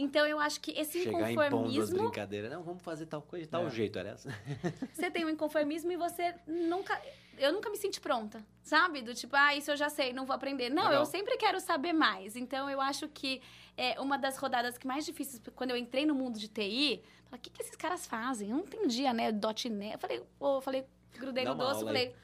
Então, 0.00 0.24
eu 0.24 0.38
acho 0.38 0.60
que 0.60 0.70
esse 0.70 1.02
Chegar 1.02 1.32
inconformismo, 1.32 1.98
brincadeiras. 2.02 2.52
Não, 2.52 2.62
vamos 2.62 2.82
fazer 2.84 3.06
tal 3.06 3.20
coisa 3.20 3.44
de 3.44 3.50
tal 3.50 3.66
É. 3.66 3.70
jeito, 3.70 3.98
era 3.98 4.10
essa. 4.10 4.28
você 4.94 5.10
tem 5.10 5.24
um 5.24 5.28
inconformismo 5.28 5.90
e 5.90 5.96
você 5.96 6.34
nunca. 6.46 6.98
Eu 7.36 7.52
nunca 7.52 7.68
me 7.70 7.76
senti 7.76 8.00
pronta, 8.00 8.44
sabe? 8.62 9.02
Do 9.02 9.14
tipo, 9.14 9.34
ah, 9.36 9.54
isso 9.56 9.70
eu 9.70 9.76
já 9.76 9.88
sei, 9.88 10.12
não 10.12 10.24
vou 10.24 10.34
aprender. 10.34 10.70
Não, 10.70 10.84
Legal. 10.84 11.00
eu 11.02 11.06
sempre 11.06 11.36
quero 11.36 11.60
saber 11.60 11.92
mais. 11.92 12.36
Então, 12.36 12.70
eu 12.70 12.80
acho 12.80 13.08
que 13.08 13.40
é 13.76 14.00
uma 14.00 14.16
das 14.16 14.36
rodadas 14.38 14.78
que 14.78 14.86
mais 14.86 15.04
difíceis, 15.04 15.40
quando 15.54 15.70
eu 15.70 15.76
entrei 15.76 16.04
no 16.06 16.14
mundo 16.14 16.38
de 16.38 16.48
TI, 16.48 17.02
falei, 17.26 17.38
o 17.38 17.40
que, 17.40 17.50
que 17.50 17.62
esses 17.62 17.76
caras 17.76 18.06
fazem? 18.06 18.50
Eu 18.50 18.56
não 18.56 18.64
entendia, 18.64 19.12
né? 19.12 19.30
.NET. 19.32 19.92
Eu 19.94 19.98
falei, 19.98 20.22
eu 20.40 20.60
falei, 20.60 20.84
grudei 21.16 21.44
Dá 21.44 21.52
no 21.52 21.58
doce, 21.58 21.74
aula 21.84 21.90
aí. 21.90 22.06
falei, 22.06 22.14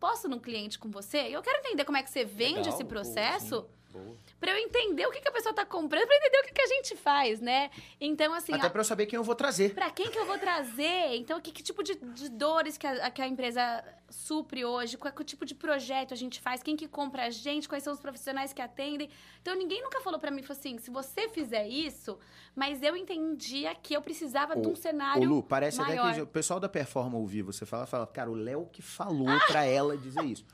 posso 0.00 0.26
no 0.28 0.40
cliente 0.40 0.78
com 0.78 0.90
você? 0.90 1.18
Eu 1.28 1.42
quero 1.42 1.58
entender 1.60 1.84
como 1.84 1.98
é 1.98 2.02
que 2.02 2.10
você 2.10 2.24
vende 2.24 2.60
Legal, 2.60 2.72
esse 2.74 2.82
pô, 2.84 2.88
processo. 2.90 3.66
Boa. 3.92 4.16
Pra 4.40 4.52
eu 4.52 4.56
entender 4.56 5.06
o 5.06 5.10
que, 5.10 5.20
que 5.20 5.28
a 5.28 5.32
pessoa 5.32 5.54
tá 5.54 5.66
comprando, 5.66 6.06
pra 6.06 6.16
entender 6.16 6.38
o 6.38 6.44
que, 6.44 6.52
que 6.54 6.62
a 6.62 6.66
gente 6.66 6.96
faz, 6.96 7.40
né? 7.40 7.70
Então, 8.00 8.32
assim, 8.32 8.54
Até 8.54 8.68
para 8.68 8.80
eu 8.80 8.84
saber 8.84 9.06
quem 9.06 9.16
eu 9.16 9.22
vou 9.22 9.34
trazer. 9.34 9.74
Pra 9.74 9.90
quem 9.90 10.10
que 10.10 10.18
eu 10.18 10.24
vou 10.24 10.38
trazer? 10.38 11.14
Então, 11.16 11.40
que, 11.40 11.52
que 11.52 11.62
tipo 11.62 11.82
de, 11.82 11.94
de 11.94 12.28
dores 12.30 12.78
que 12.78 12.86
a, 12.86 13.10
que 13.10 13.20
a 13.20 13.28
empresa 13.28 13.84
supre 14.08 14.64
hoje? 14.64 14.96
Qual 14.96 15.12
que 15.12 15.24
tipo 15.24 15.44
de 15.44 15.54
projeto 15.54 16.12
a 16.14 16.16
gente 16.16 16.40
faz? 16.40 16.62
Quem 16.62 16.76
que 16.76 16.88
compra 16.88 17.26
a 17.26 17.30
gente? 17.30 17.68
Quais 17.68 17.84
são 17.84 17.92
os 17.92 18.00
profissionais 18.00 18.52
que 18.52 18.62
atendem? 18.62 19.10
Então, 19.40 19.54
ninguém 19.54 19.82
nunca 19.82 20.00
falou 20.00 20.18
pra 20.18 20.30
mim, 20.30 20.42
falou 20.42 20.58
assim, 20.58 20.78
se 20.78 20.90
você 20.90 21.28
fizer 21.28 21.68
isso... 21.68 22.18
Mas 22.54 22.82
eu 22.82 22.94
entendia 22.94 23.74
que 23.74 23.94
eu 23.94 24.02
precisava 24.02 24.54
de 24.54 24.68
Ô, 24.68 24.72
um 24.72 24.76
cenário 24.76 25.22
Ô, 25.22 25.36
Lu, 25.36 25.42
parece 25.42 25.78
maior. 25.78 26.08
até 26.08 26.16
que 26.16 26.20
o 26.20 26.26
pessoal 26.26 26.60
da 26.60 26.68
Performa 26.68 27.16
ouvir 27.16 27.40
você 27.40 27.64
fala, 27.64 27.86
fala, 27.86 28.06
cara, 28.06 28.30
o 28.30 28.34
Léo 28.34 28.68
que 28.70 28.82
falou 28.82 29.26
pra 29.46 29.64
ela 29.64 29.96
dizer 29.96 30.22
isso. 30.24 30.44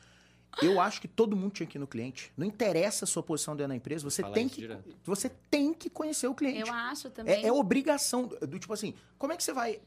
Eu 0.63 0.81
acho 0.81 1.01
que 1.01 1.09
todo 1.09 1.37
mundo 1.37 1.53
tinha 1.53 1.67
que 1.67 1.79
ir 1.79 1.81
no 1.81 1.87
cliente. 1.87 2.33
Não 2.37 2.47
interessa 2.47 3.05
a 3.05 3.09
sua 3.09 3.23
posição 3.23 3.55
dentro 3.55 3.69
da 3.69 3.77
empresa, 3.77 4.03
você 4.03 4.23
tem 4.23 4.49
que 4.49 4.63
direto. 4.63 4.97
você 5.05 5.29
tem 5.51 5.73
que 5.73 5.89
conhecer 5.89 6.27
o 6.27 6.35
cliente. 6.35 6.69
Eu 6.69 6.73
acho 6.73 7.11
também. 7.11 7.35
É, 7.35 7.47
é 7.47 7.53
obrigação 7.53 8.27
do, 8.27 8.47
do 8.47 8.59
tipo 8.59 8.73
assim, 8.73 8.95
como 9.17 9.33
é 9.33 9.37
que 9.37 9.45
você 9.45 9.53
vai 9.53 9.81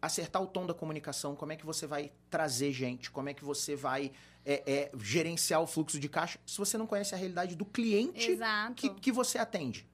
acertar 0.00 0.42
o 0.42 0.46
tom 0.46 0.66
da 0.66 0.74
comunicação? 0.74 1.34
Como 1.34 1.52
é 1.52 1.56
que 1.56 1.64
você 1.64 1.86
vai 1.86 2.12
trazer 2.30 2.72
gente? 2.72 3.10
Como 3.10 3.28
é 3.28 3.34
que 3.34 3.44
você 3.44 3.74
vai 3.74 4.12
é, 4.44 4.62
é, 4.66 4.90
gerenciar 4.98 5.60
o 5.60 5.66
fluxo 5.66 5.98
de 5.98 6.08
caixa 6.08 6.38
se 6.46 6.58
você 6.58 6.78
não 6.78 6.86
conhece 6.86 7.14
a 7.14 7.18
realidade 7.18 7.56
do 7.56 7.64
cliente 7.64 8.30
Exato. 8.30 8.74
que, 8.74 8.90
que 8.90 9.12
você 9.12 9.38
atende, 9.38 9.86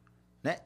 né? 0.42 0.60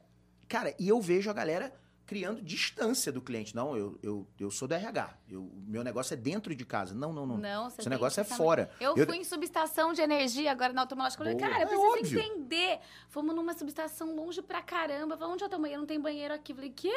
Cara, 0.47 0.75
e 0.79 0.89
eu 0.89 0.99
vejo 0.99 1.29
a 1.29 1.33
galera 1.33 1.73
criando 2.09 2.41
distância 2.41 3.11
do 3.11 3.21
cliente. 3.21 3.55
Não, 3.55 3.77
eu, 3.77 3.99
eu, 4.01 4.27
eu 4.39 4.49
sou 4.49 4.67
do 4.67 4.73
RH. 4.73 5.13
Eu, 5.29 5.47
meu 5.67 5.83
negócio 5.83 6.15
é 6.15 6.17
dentro 6.17 6.55
de 6.55 6.65
casa. 6.65 6.95
Não, 6.95 7.13
não, 7.13 7.23
não. 7.27 7.37
Não, 7.37 7.69
você 7.69 7.83
Seu 7.83 7.89
negócio 7.91 8.19
é 8.19 8.23
saber. 8.23 8.35
fora. 8.37 8.71
Eu, 8.81 8.97
Eu- 8.97 9.05
fui 9.05 9.17
em 9.17 9.23
subestação 9.23 9.93
de 9.93 10.01
energia 10.01 10.51
agora 10.51 10.73
na 10.73 10.81
automática. 10.81 11.21
Eu 11.21 11.25
falei, 11.27 11.37
Boa. 11.39 11.47
cara, 11.47 11.61
eu 11.61 11.65
É 11.65 11.69
preciso 11.69 12.17
óbvio. 12.17 12.19
entender. 12.19 12.79
Fomos 13.09 13.35
numa 13.35 13.53
subestação 13.53 14.15
longe 14.15 14.41
pra 14.41 14.59
caramba. 14.63 15.15
Falei, 15.15 15.33
onde 15.35 15.43
é 15.43 15.45
o 15.45 15.49
teu 15.49 15.59
banheiro? 15.59 15.81
Não 15.81 15.87
tem 15.87 15.99
banheiro 15.99 16.33
aqui. 16.33 16.49
Eu 16.51 16.55
falei, 16.55 16.71
quê? 16.75 16.91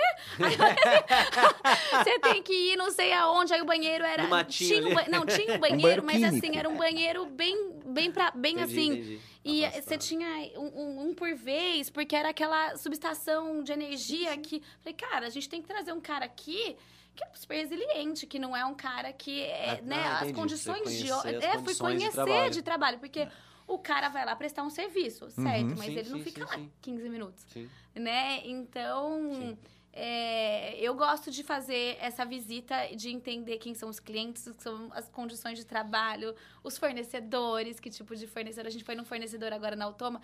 Você 1.93 2.19
tem 2.21 2.43
que 2.43 2.73
ir 2.73 2.77
não 2.77 2.91
sei 2.91 3.13
aonde. 3.13 3.53
Aí 3.53 3.61
o 3.61 3.67
banheiro 3.67 4.05
era... 4.05 4.27
Matinho 4.29 4.71
tinha 4.81 4.89
um 4.89 4.95
ba- 4.95 5.05
Não, 5.11 5.27
tinha 5.27 5.57
um 5.57 5.59
banheiro, 5.61 5.81
banheiro 5.83 6.03
mas 6.05 6.17
químico. 6.17 6.47
assim, 6.47 6.57
era 6.57 6.69
um 6.71 6.77
banheiro 6.77 7.27
bem, 7.27 7.73
bem, 7.87 8.11
pra, 8.11 8.31
bem 8.31 8.55
Entendi, 8.55 8.73
assim... 8.73 8.93
entendi. 8.93 9.21
E 9.45 9.65
Afastado. 9.65 9.85
você 9.85 9.99
tinha 9.99 10.29
um, 10.59 10.67
um- 10.67 11.09
um 11.09 11.15
por 11.15 11.35
vez, 11.35 11.91
porque 11.91 12.15
era 12.15 12.29
aquela 12.29 12.77
subestação 12.77 13.63
de 13.63 13.73
energia 13.73 14.37
que. 14.39 14.63
Falei, 14.81 14.95
cara, 14.95 15.27
a 15.27 15.31
gente 15.31 15.49
tem 15.49 15.61
que 15.61 15.69
trazer 15.69 15.93
um 15.93 16.01
cara 16.01 16.25
aqui 16.25 16.77
que 17.15 17.23
é 17.25 17.29
super 17.35 17.57
resiliente, 17.57 18.27
que 18.27 18.39
não 18.39 18.57
é 18.57 18.65
um 18.65 18.75
cara 18.75 19.13
que. 19.13 19.43
é, 19.43 19.79
Ah, 19.81 19.83
né, 19.83 19.97
ah, 20.07 20.19
as 20.21 20.33
condições 20.33 20.79
de. 20.79 21.09
conhecer 21.09 21.37
as 21.37 21.43
É, 21.45 21.51
fui 21.53 21.59
condições 21.63 21.75
de 21.75 21.99
conhecer 21.99 22.13
trabalho. 22.13 22.51
de 22.51 22.63
trabalho, 22.63 22.99
porque 23.01 23.29
o 23.67 23.79
cara 23.79 24.09
vai 24.09 24.25
lá 24.25 24.35
prestar 24.37 24.63
um 24.63 24.71
serviço, 24.71 25.29
certo? 25.31 25.63
Uhum. 25.71 25.75
Mas 25.77 25.87
Sim, 25.87 25.99
ele 25.99 26.09
não 26.11 26.19
sim, 26.19 26.25
fica 26.25 26.47
sim, 26.47 26.51
lá 26.53 26.57
sim. 26.59 26.73
15 26.81 27.09
minutos 27.09 27.45
Sim. 27.49 27.69
né? 27.95 28.41
Então, 28.45 29.31
Sim. 29.33 29.59
É, 29.93 30.75
eu 30.81 30.95
gosto 30.95 31.31
de 31.31 31.43
fazer 31.43 31.97
essa 32.01 32.25
visita, 32.25 32.75
de 32.97 33.11
entender 33.11 33.59
quem 33.59 33.75
são 33.75 33.89
os 33.89 34.01
clientes, 34.01 34.49
que 34.57 34.63
são 34.63 34.91
as 34.95 35.09
condições 35.09 35.59
de 35.59 35.67
trabalho, 35.67 36.35
os 36.65 36.79
fornecedores, 36.79 37.79
que 37.79 37.91
tipo 37.91 38.17
de 38.17 38.27
fornecedor. 38.27 38.67
A 38.67 38.71
gente 38.71 38.85
foi 38.85 38.95
num 38.95 39.05
fornecedor 39.05 39.53
agora 39.53 39.77
na 39.77 39.85
Automa, 39.85 40.21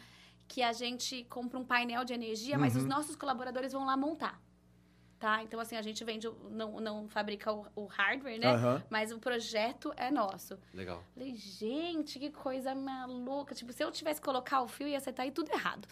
que 0.47 0.62
a 0.62 0.73
gente 0.73 1.25
compra 1.25 1.59
um 1.59 1.64
painel 1.64 2.05
de 2.05 2.14
energia, 2.14 2.57
mas 2.57 2.75
Uhum. 2.75 2.81
os 2.83 2.87
nossos 2.87 3.14
colaboradores 3.14 3.73
vão 3.73 3.85
lá 3.85 3.97
montar. 3.97 4.41
Tá? 5.19 5.43
Então, 5.43 5.59
assim, 5.59 5.77
a 5.77 5.83
gente 5.83 6.05
vende, 6.05 6.31
não, 6.49 6.81
não 6.81 7.09
fabrica 7.09 7.53
o, 7.53 7.66
o 7.75 7.87
hardware, 7.87 8.39
né? 8.39 8.47
Aham. 8.47 8.83
Mas 8.89 9.11
o 9.11 9.19
projeto 9.19 9.93
é 9.97 10.12
nosso. 10.12 10.57
Legal. 10.73 11.03
Falei, 11.12 11.35
gente, 11.35 12.21
que 12.21 12.31
coisa 12.31 12.73
maluca. 12.73 13.53
Tipo, 13.53 13.73
se 13.73 13.83
eu 13.83 13.91
tivesse 13.91 14.21
que 14.21 14.25
colocar 14.25 14.62
o 14.62 14.69
fio, 14.69 14.87
ia 14.87 14.97
acertar 14.99 15.25
aí 15.25 15.33
tudo 15.33 15.51
errado. 15.51 15.89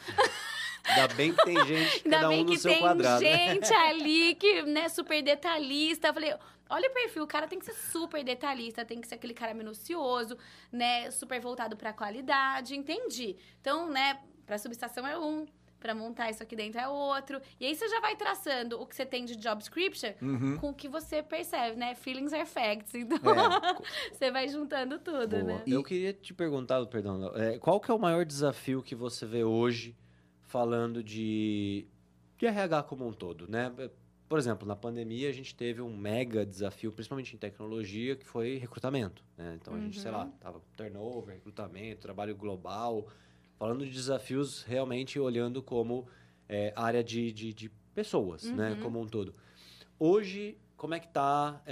Ainda 0.84 1.14
bem 1.14 1.34
que 1.34 1.44
tem 1.44 1.56
gente, 1.66 2.02
Ainda 2.06 2.16
cada 2.18 2.28
bem 2.28 2.40
um 2.40 2.44
no 2.44 2.50
que 2.52 2.58
seu 2.58 2.70
tem 2.70 2.80
quadrado. 2.80 3.20
né? 3.24 3.54
gente 3.54 3.74
ali 3.74 4.34
que, 4.36 4.62
né, 4.62 4.88
super 4.88 5.20
detalhista. 5.20 6.06
Eu 6.06 6.14
falei, 6.14 6.34
olha 6.70 6.88
o 6.88 6.92
perfil, 6.92 7.24
o 7.24 7.26
cara 7.26 7.48
tem 7.48 7.58
que 7.58 7.64
ser 7.64 7.74
super 7.74 8.22
detalhista, 8.22 8.84
tem 8.84 9.00
que 9.00 9.08
ser 9.08 9.16
aquele 9.16 9.34
cara 9.34 9.52
minucioso, 9.54 10.38
né, 10.70 11.10
super 11.10 11.40
voltado 11.40 11.76
pra 11.76 11.92
qualidade, 11.92 12.76
entendi. 12.76 13.36
Então, 13.60 13.90
né, 13.90 14.20
pra 14.46 14.56
subestação 14.56 15.04
é 15.04 15.18
um, 15.18 15.46
para 15.78 15.94
montar 15.94 16.30
isso 16.30 16.42
aqui 16.42 16.56
dentro 16.56 16.80
é 16.80 16.88
outro. 16.88 17.40
E 17.60 17.66
aí 17.66 17.74
você 17.74 17.88
já 17.88 18.00
vai 18.00 18.16
traçando 18.16 18.80
o 18.80 18.86
que 18.86 18.94
você 18.96 19.04
tem 19.06 19.24
de 19.24 19.36
job 19.36 19.58
description 19.58 20.12
Uhum. 20.22 20.56
com 20.58 20.70
o 20.70 20.74
que 20.74 20.88
você 20.88 21.22
percebe, 21.22 21.76
né? 21.76 21.94
Feelings 21.94 22.32
are 22.32 22.46
facts. 22.46 22.92
Então, 23.06 23.18
É. 23.34 24.12
você 24.12 24.30
vai 24.30 24.48
juntando 24.48 24.98
tudo, 24.98 25.28
Boa. 25.28 25.42
né? 25.44 25.62
Eu 25.66 25.82
queria 25.84 26.12
te 26.12 26.32
perguntar, 26.34 26.84
perdão, 26.86 27.30
é, 27.36 27.58
qual 27.58 27.78
que 27.80 27.90
é 27.90 27.94
o 27.94 27.98
maior 27.98 28.24
desafio 28.24 28.82
que 28.82 28.94
você 28.94 29.24
vê 29.26 29.44
hoje 29.44 29.94
falando 30.42 31.02
de, 31.02 31.86
de 32.38 32.46
RH 32.46 32.82
como 32.84 33.06
um 33.06 33.12
todo, 33.12 33.48
né? 33.48 33.72
Por 34.28 34.38
exemplo, 34.38 34.66
na 34.66 34.74
pandemia 34.74 35.28
a 35.28 35.32
gente 35.32 35.54
teve 35.54 35.80
um 35.80 35.96
mega 35.96 36.44
desafio, 36.44 36.90
principalmente 36.90 37.34
em 37.34 37.38
tecnologia, 37.38 38.16
que 38.16 38.26
foi 38.26 38.56
recrutamento, 38.58 39.22
né? 39.36 39.56
Então 39.60 39.74
a 39.74 39.78
gente, 39.78 40.00
sei 40.00 40.10
Uhum. 40.10 40.16
lá, 40.18 40.26
tava 40.40 40.60
turnover, 40.76 41.34
recrutamento, 41.34 42.00
trabalho 42.02 42.34
global, 42.34 43.06
falando 43.58 43.84
de 43.84 43.90
desafios 43.92 44.62
realmente 44.62 45.18
olhando 45.18 45.62
como 45.62 46.06
é, 46.48 46.72
área 46.76 47.02
de, 47.02 47.32
de, 47.32 47.52
de 47.52 47.70
pessoas, 47.94 48.44
né? 48.44 48.72
Uhum. 48.72 48.80
Como 48.80 49.00
um 49.00 49.06
todo. 49.06 49.34
Hoje, 49.98 50.58
como 50.76 50.94
é 50.94 51.00
que 51.00 51.06
está 51.06 51.62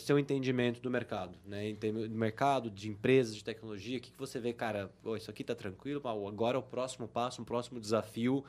seu 0.00 0.18
entendimento 0.18 0.80
do 0.80 0.90
mercado? 0.90 1.38
Né? 1.46 1.68
Em 1.68 1.76
termos 1.76 2.08
de 2.08 2.14
mercado, 2.14 2.68
de 2.68 2.88
empresas, 2.88 3.34
de 3.34 3.44
tecnologia, 3.44 3.98
o 3.98 4.00
que, 4.00 4.10
que 4.10 4.18
você 4.18 4.40
vê, 4.40 4.52
cara, 4.52 4.92
"Pô, 5.02 5.16
isso 5.16 5.30
aqui 5.30 5.42
está 5.42 5.54
tranquilo, 5.54 6.02
agora 6.04 6.56
é 6.56 6.58
o 6.58 6.62
próximo 6.62 7.06
passo, 7.06 7.40
um 7.40 7.44
próximo 7.44 7.78
desafio 7.78 8.44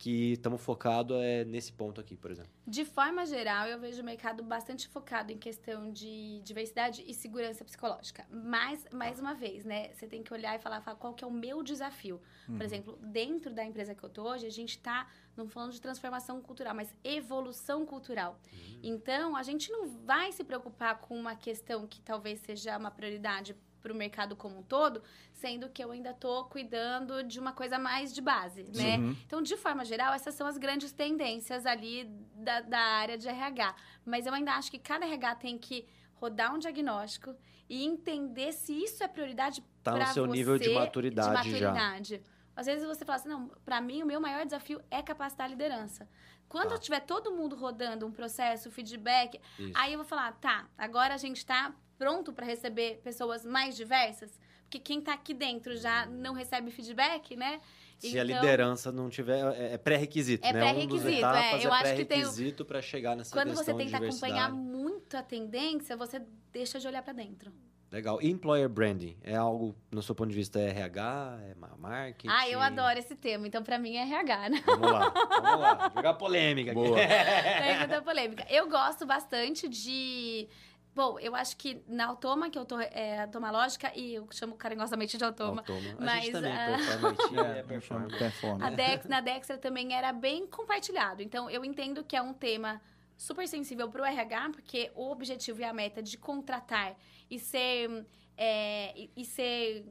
que 0.00 0.32
estamos 0.32 0.62
focados 0.62 1.14
é 1.20 1.44
nesse 1.44 1.70
ponto 1.70 2.00
aqui, 2.00 2.16
por 2.16 2.30
exemplo. 2.30 2.50
De 2.66 2.86
forma 2.86 3.26
geral, 3.26 3.66
eu 3.66 3.78
vejo 3.78 4.00
o 4.00 4.04
mercado 4.04 4.42
bastante 4.42 4.88
focado 4.88 5.30
em 5.30 5.36
questão 5.36 5.92
de 5.92 6.40
diversidade 6.42 7.04
e 7.06 7.12
segurança 7.12 7.62
psicológica. 7.66 8.26
Mas, 8.30 8.86
mais 8.90 9.20
uma 9.20 9.34
vez, 9.34 9.62
né? 9.62 9.92
Você 9.92 10.06
tem 10.06 10.22
que 10.22 10.32
olhar 10.32 10.56
e 10.56 10.58
falar, 10.58 10.80
falar 10.80 10.96
qual 10.96 11.12
que 11.12 11.22
é 11.22 11.26
o 11.26 11.30
meu 11.30 11.62
desafio. 11.62 12.18
Por 12.46 12.62
exemplo, 12.62 12.98
dentro 13.02 13.52
da 13.52 13.62
empresa 13.62 13.94
que 13.94 14.02
eu 14.02 14.08
tô 14.08 14.22
hoje, 14.22 14.46
a 14.46 14.50
gente 14.50 14.70
está, 14.70 15.06
não 15.36 15.46
falando 15.46 15.72
de 15.72 15.80
transformação 15.82 16.40
cultural, 16.40 16.74
mas 16.74 16.94
evolução 17.04 17.84
cultural. 17.84 18.40
Então, 18.82 19.36
a 19.36 19.42
gente 19.42 19.70
não 19.70 19.86
vai 19.86 20.32
se 20.32 20.42
preocupar 20.42 20.98
com 20.98 21.14
uma 21.14 21.36
questão 21.36 21.86
que 21.86 22.00
talvez 22.00 22.40
seja 22.40 22.78
uma 22.78 22.90
prioridade 22.90 23.54
para 23.82 23.92
o 23.92 23.94
mercado 23.96 24.36
como 24.36 24.58
um 24.58 24.62
todo, 24.62 25.02
sendo 25.32 25.68
que 25.70 25.82
eu 25.82 25.90
ainda 25.90 26.10
estou 26.10 26.44
cuidando 26.44 27.22
de 27.22 27.38
uma 27.40 27.52
coisa 27.52 27.78
mais 27.78 28.14
de 28.14 28.20
base, 28.20 28.64
né? 28.74 28.98
Uhum. 28.98 29.16
Então, 29.26 29.40
de 29.42 29.56
forma 29.56 29.84
geral, 29.84 30.12
essas 30.12 30.34
são 30.34 30.46
as 30.46 30.58
grandes 30.58 30.92
tendências 30.92 31.66
ali 31.66 32.04
da, 32.34 32.60
da 32.60 32.78
área 32.78 33.16
de 33.18 33.28
RH. 33.28 33.74
Mas 34.04 34.26
eu 34.26 34.34
ainda 34.34 34.52
acho 34.52 34.70
que 34.70 34.78
cada 34.78 35.06
RH 35.06 35.34
tem 35.36 35.58
que 35.58 35.86
rodar 36.14 36.54
um 36.54 36.58
diagnóstico 36.58 37.34
e 37.68 37.84
entender 37.84 38.52
se 38.52 38.72
isso 38.72 39.02
é 39.02 39.08
prioridade 39.08 39.62
Tá 39.82 39.92
no 39.92 39.96
para 39.98 40.06
seu 40.08 40.26
você 40.26 40.36
nível 40.36 40.58
de 40.58 40.68
maturidade 40.74 41.50
de 41.50 41.58
já. 41.58 41.72
maturidade. 41.72 42.22
Às 42.54 42.66
vezes 42.66 42.86
você 42.86 43.04
fala 43.04 43.16
assim, 43.16 43.28
não, 43.28 43.48
para 43.64 43.80
mim 43.80 44.02
o 44.02 44.06
meu 44.06 44.20
maior 44.20 44.44
desafio 44.44 44.82
é 44.90 45.00
capacitar 45.02 45.46
a 45.46 45.48
liderança. 45.48 46.06
Quando 46.48 46.70
Tá. 46.70 46.74
eu 46.74 46.78
tiver 46.80 47.00
todo 47.00 47.30
mundo 47.30 47.56
rodando 47.56 48.04
um 48.06 48.10
processo, 48.12 48.70
feedback, 48.70 49.40
Isso. 49.58 49.72
aí 49.74 49.92
eu 49.92 49.98
vou 50.00 50.06
falar, 50.06 50.32
tá, 50.32 50.68
agora 50.76 51.14
a 51.14 51.16
gente 51.16 51.38
está 51.38 51.72
pronto 52.00 52.32
para 52.32 52.46
receber 52.46 52.98
pessoas 53.04 53.44
mais 53.44 53.76
diversas, 53.76 54.30
porque 54.62 54.78
quem 54.78 55.02
tá 55.02 55.12
aqui 55.12 55.34
dentro 55.34 55.76
já 55.76 56.06
não 56.06 56.32
recebe 56.32 56.70
feedback, 56.70 57.36
né? 57.36 57.60
Se 57.98 58.18
a 58.18 58.24
Então- 58.24 58.36
liderança 58.40 58.90
não 58.90 59.10
tiver, 59.10 59.38
é 59.54 59.74
é 59.74 59.78
pré-requisito, 59.78 60.46
É 60.46 60.52
né? 60.54 60.60
Um 60.60 60.62
pré-requisito, 60.72 61.08
etapas 61.18 61.62
é. 61.62 61.66
Eu 61.66 61.74
é 61.74 61.76
acho 61.82 61.94
que 61.96 62.04
tem 62.06 62.18
o- 62.20 62.20
pré-requisito 62.22 62.64
para 62.64 62.80
chegar 62.80 63.14
nessa 63.14 63.36
Quando 63.36 63.54
você 63.54 63.74
tenta 63.74 63.98
acompanhar 63.98 64.50
muito 64.50 65.14
a 65.14 65.22
tendência, 65.22 65.94
você 65.94 66.22
deixa 66.50 66.78
de 66.80 66.86
olhar 66.88 67.02
para 67.02 67.12
dentro. 67.12 67.52
Legal. 67.92 68.22
E 68.22 68.30
employer 68.30 68.68
branding? 68.68 69.18
É 69.20 69.34
algo, 69.34 69.74
no 69.90 70.00
seu 70.00 70.14
ponto 70.14 70.30
de 70.30 70.36
vista, 70.36 70.60
é 70.60 70.68
RH? 70.70 71.38
É 71.50 71.54
ma- 71.56 71.76
marketing? 71.76 72.28
Ah, 72.30 72.48
eu 72.48 72.60
adoro 72.60 72.96
esse 72.98 73.16
tema, 73.16 73.46
então 73.48 73.62
para 73.64 73.78
mim 73.80 73.96
é 73.96 74.02
RH, 74.02 74.48
né? 74.48 74.62
Vamos 74.64 74.92
lá, 74.92 75.10
vamos 75.42 75.60
lá. 75.60 75.92
Jogar 75.96 76.14
polêmica 76.14 76.70
aqui. 76.70 76.80
Boa. 76.80 76.96
Pergunta 77.88 78.00
polêmica. 78.02 78.46
Eu 78.48 78.68
gosto 78.70 79.04
bastante 79.04 79.68
de. 79.68 80.48
Bom, 80.94 81.18
eu 81.20 81.34
acho 81.36 81.56
que 81.56 81.82
na 81.86 82.06
Automa, 82.06 82.50
que 82.50 82.58
eu 82.58 82.64
tô. 82.64 82.78
É, 82.80 83.22
Automa 83.22 83.50
Lógica, 83.50 83.92
e 83.94 84.14
eu 84.14 84.26
chamo 84.32 84.56
carinhosamente 84.56 85.16
de 85.16 85.24
Automa. 85.24 85.60
Autônomo. 85.60 85.96
A 85.98 86.04
Mas, 86.04 86.24
gente 86.24 86.32
também, 86.32 86.52
ah, 86.52 86.76
performance 86.76 87.36
é, 87.38 87.58
É, 87.58 87.62
performance. 87.62 88.18
performance. 88.18 88.64
A 88.64 88.70
Dex, 88.70 89.06
na 89.06 89.20
Dextra 89.20 89.56
também 89.58 89.94
era 89.94 90.12
bem 90.12 90.46
compartilhado. 90.46 91.22
Então, 91.22 91.48
eu 91.48 91.64
entendo 91.64 92.02
que 92.04 92.16
é 92.16 92.22
um 92.22 92.32
tema 92.34 92.80
super 93.16 93.46
sensível 93.46 93.88
para 93.88 94.02
o 94.02 94.04
RH, 94.04 94.50
porque 94.50 94.90
o 94.94 95.10
objetivo 95.10 95.60
e 95.60 95.64
a 95.64 95.72
meta 95.72 96.02
de 96.02 96.18
contratar 96.18 96.96
e 97.30 97.38
ser. 97.38 98.04
é, 98.36 98.92
e, 98.98 99.10
e 99.16 99.24
ser 99.24 99.86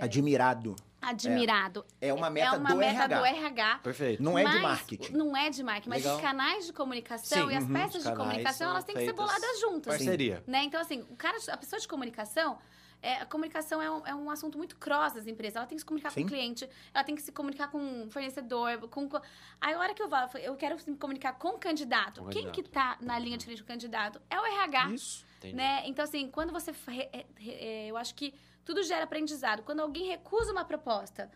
Admirado. 0.00 0.76
admirado 1.00 1.84
É 2.00 2.12
uma 2.12 2.28
meta, 2.30 2.56
é 2.56 2.58
uma 2.58 2.70
do, 2.70 2.76
meta 2.76 3.02
RH. 3.04 3.18
do 3.18 3.24
RH. 3.24 3.78
Perfeito. 3.82 4.22
Não 4.22 4.38
é 4.38 4.44
de 4.44 4.50
Mas- 4.52 4.62
marketing. 4.62 5.12
Não 5.12 5.36
é 5.36 5.50
de 5.50 5.62
marketing, 5.62 5.88
mas 5.88 6.02
Legal. 6.02 6.16
os 6.16 6.22
canais 6.22 6.66
de 6.66 6.72
comunicação 6.72 7.48
Sim, 7.48 7.54
e 7.54 7.56
as 7.56 7.64
uhum, 7.64 7.72
peças 7.72 8.02
de 8.04 8.14
comunicação, 8.14 8.70
elas 8.70 8.84
têm 8.84 8.94
que 8.96 9.04
ser 9.04 9.12
boladas 9.12 9.60
juntas. 9.60 9.94
Parceria. 9.96 10.42
Né? 10.46 10.64
Então, 10.64 10.80
assim, 10.80 11.02
o 11.10 11.16
cara, 11.16 11.36
a 11.50 11.56
pessoa 11.56 11.78
de 11.80 11.86
comunicação, 11.86 12.58
é, 13.00 13.14
a 13.18 13.26
comunicação 13.26 13.80
é 13.80 13.88
um, 13.90 14.06
é 14.06 14.14
um 14.14 14.28
assunto 14.30 14.58
muito 14.58 14.76
cross 14.76 15.12
das 15.14 15.26
empresas. 15.28 15.56
Ela 15.56 15.66
tem 15.66 15.76
que 15.76 15.82
se 15.82 15.86
comunicar 15.86 16.10
Sim. 16.10 16.22
com 16.22 16.26
o 16.26 16.30
cliente, 16.30 16.68
ela 16.92 17.04
tem 17.04 17.14
que 17.14 17.22
se 17.22 17.30
comunicar 17.30 17.68
com 17.70 18.04
o 18.04 18.10
fornecedor, 18.10 18.88
com... 18.88 19.08
co- 19.08 19.22
Aí, 19.60 19.74
a 19.74 19.78
hora 19.78 19.94
que 19.94 20.02
eu 20.02 20.08
vou, 20.08 20.18
eu 20.42 20.56
quero 20.56 20.76
me 20.86 20.96
comunicar 20.96 21.34
com 21.34 21.50
o 21.50 21.58
candidato. 21.58 22.22
Com 22.22 22.28
Quem 22.30 22.42
candidato. 22.44 22.64
que 22.64 22.68
tá 22.70 22.96
na 23.00 23.18
linha 23.18 23.38
de 23.38 23.44
frente 23.44 23.58
do 23.62 23.66
candidato? 23.66 24.20
É 24.28 24.38
o 24.40 24.44
RH. 24.44 24.90
Isso. 24.92 25.24
Entendi. 25.38 25.54
Né? 25.54 25.82
Então, 25.86 26.04
assim, 26.04 26.28
quando 26.28 26.52
você. 26.52 26.72
fa- 26.72 26.90
re- 26.90 27.08
re- 27.36 27.52
é, 27.52 27.86
eu 27.86 27.96
acho 27.96 28.12
que 28.16 28.34
tudo 28.68 28.82
gera 28.82 29.04
aprendizado. 29.04 29.62
Quando 29.62 29.80
alguém 29.80 30.08
recusa 30.08 30.52
uma 30.52 30.62
proposta, 30.62 31.30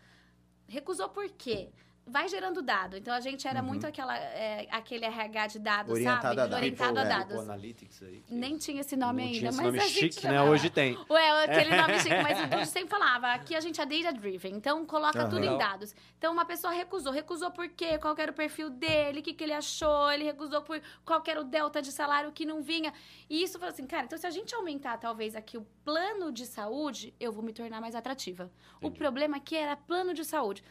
recusou 0.67 1.09
por 1.09 1.27
quê? 1.31 1.71
Vai 2.05 2.27
gerando 2.27 2.61
dado. 2.61 2.97
Então, 2.97 3.13
a 3.13 3.21
gente 3.21 3.47
era 3.47 3.61
muito 3.61 3.87
aquela, 3.87 4.17
é, 4.17 4.67
aquele 4.69 5.05
RH 5.05 5.47
de 5.47 5.59
dados, 5.59 5.87
Uhum. 5.89 5.95
Orientado 5.95 6.21
sabe? 6.21 6.33
a 6.33 6.43
dados. 6.43 6.57
Orientado 6.57 6.99
a 6.99 7.01
É. 7.01 7.05
dados. 7.07 7.27
People 7.27 7.43
Analytics 7.43 8.03
aí. 8.03 8.23
que- 8.27 8.33
Nem 8.33 8.57
tinha 8.57 8.81
esse 8.81 8.95
nome 8.97 9.21
não 9.21 9.27
ainda, 9.29 9.37
tinha 9.39 9.49
esse 9.49 9.57
mas 9.57 9.65
nome 9.65 9.79
a 9.79 9.87
gente 9.87 10.13
chique, 10.13 10.27
né? 10.27 10.33
chamava. 10.33 10.51
Hoje 10.51 10.69
tem. 10.69 10.97
Ué, 11.09 11.43
aquele 11.45 11.75
nome 11.75 11.99
chique, 11.99 12.21
mas 12.21 12.39
o 12.41 12.47
Dudu 12.47 12.65
sempre 12.65 12.89
falava, 12.89 13.27
aqui 13.33 13.55
a 13.55 13.61
gente 13.61 13.79
é 13.79 13.85
data 13.85 14.11
driven, 14.19 14.53
então 14.53 14.85
coloca 14.85 15.17
Aham. 15.21 15.29
tudo 15.29 15.45
em 15.45 15.57
dados. 15.57 15.95
Então 16.17 16.33
uma 16.33 16.43
pessoa 16.45 16.73
recusou, 16.73 17.13
recusou 17.13 17.51
por 17.51 17.69
quê? 17.69 17.97
Qual 17.97 18.13
era 18.17 18.31
o 18.31 18.35
perfil 18.35 18.69
dele, 18.69 19.21
o 19.21 19.23
que, 19.23 19.33
que 19.33 19.43
ele 19.43 19.53
achou, 19.53 20.11
ele 20.11 20.25
recusou 20.25 20.61
por 20.61 20.81
qual 21.05 21.23
era 21.25 21.39
o 21.39 21.43
delta 21.45 21.81
de 21.81 21.91
salário 21.91 22.31
que 22.33 22.45
não 22.45 22.61
vinha. 22.61 22.91
E 23.29 23.41
isso 23.41 23.57
falou 23.57 23.71
assim, 23.73 23.87
cara, 23.87 24.03
então 24.05 24.17
se 24.19 24.27
a 24.27 24.29
gente 24.31 24.53
aumentar 24.53 24.97
talvez 24.97 25.35
aqui 25.37 25.57
o 25.57 25.65
plano 25.85 26.31
de 26.33 26.45
saúde, 26.45 27.13
eu 27.17 27.31
vou 27.31 27.41
me 27.43 27.53
tornar 27.53 27.79
mais 27.79 27.95
atrativa. 27.95 28.51
O 28.75 28.87
Entendi. 28.87 28.97
problema 28.99 29.37
aqui 29.37 29.55
era 29.55 29.77
plano 29.77 30.13
de 30.13 30.25
saúde. 30.25 30.61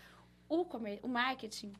O, 0.48 0.64
comer, 0.64 1.00
o 1.02 1.08
marketing 1.08 1.72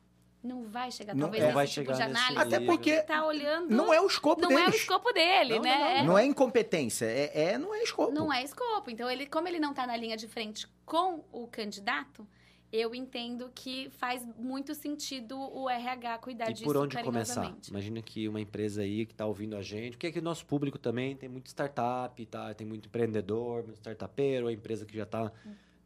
não 0.43 0.63
vai 0.63 0.91
chegar 0.91 1.13
Não- 1.15 1.21
talvez 1.21 1.41
é. 1.43 1.45
nesse 1.47 1.55
Vai 1.55 1.67
tipo 1.67 1.75
chegar 1.93 1.95
de 1.95 2.01
análise. 2.17 2.41
Até 2.55 2.59
porque 2.65 3.01
tá 3.03 3.25
olhando... 3.25 3.69
Não 3.73 3.93
é 3.93 4.01
o 4.01 4.07
escopo 4.07 4.41
não 4.41 4.51
é 4.51 4.55
o 4.55 4.65
deles. 4.65 4.81
escopo 4.81 5.11
dele, 5.13 5.55
Não, 5.55 5.61
né? 5.61 5.77
não, 5.77 5.85
É- 5.87 6.03
Não 6.03 6.17
é 6.17 6.25
incompetência, 6.25 7.05
é, 7.05 7.51
é- 7.53 7.57
não 7.57 7.73
é 7.73 7.81
escopo. 7.83 8.11
não 8.11 8.33
é 8.33 8.43
escopo. 8.43 8.89
Então, 8.91 9.09
ele, 9.09 9.25
como 9.25 9.47
ele 9.47 9.59
não 9.59 9.69
está 9.71 9.87
na 9.87 9.95
linha 9.95 10.17
de 10.17 10.27
frente 10.27 10.67
com 10.85 11.23
o 11.31 11.47
candidato, 11.47 12.27
eu 12.73 12.93
entendo 12.95 13.51
que 13.53 13.89
faz 13.91 14.25
muito 14.37 14.73
sentido 14.75 15.37
o 15.39 15.69
RH 15.69 16.17
cuidar 16.17 16.49
E 16.49 16.53
disso 16.53 16.65
por 16.65 16.75
onde 16.75 16.97
começar? 17.03 17.55
Imagina 17.69 18.01
que 18.01 18.27
uma 18.27 18.41
empresa 18.41 18.81
aí 18.81 19.05
que 19.05 19.13
está 19.13 19.25
ouvindo 19.27 19.55
a 19.55 19.61
gente, 19.61 19.91
porque 19.91 20.07
aqui 20.07 20.17
o 20.19 20.23
nosso 20.23 20.43
público 20.45 20.77
também 20.79 21.15
tem 21.15 21.29
muito 21.29 21.45
startup, 21.47 22.25
tá? 22.25 22.51
tem 22.55 22.65
muito 22.67 22.87
empreendedor, 22.87 23.63
muito 23.63 23.75
startupeiro, 23.77 24.47
a 24.47 24.51
empresa 24.51 24.85
que 24.87 24.97
já 24.97 25.03
está 25.03 25.31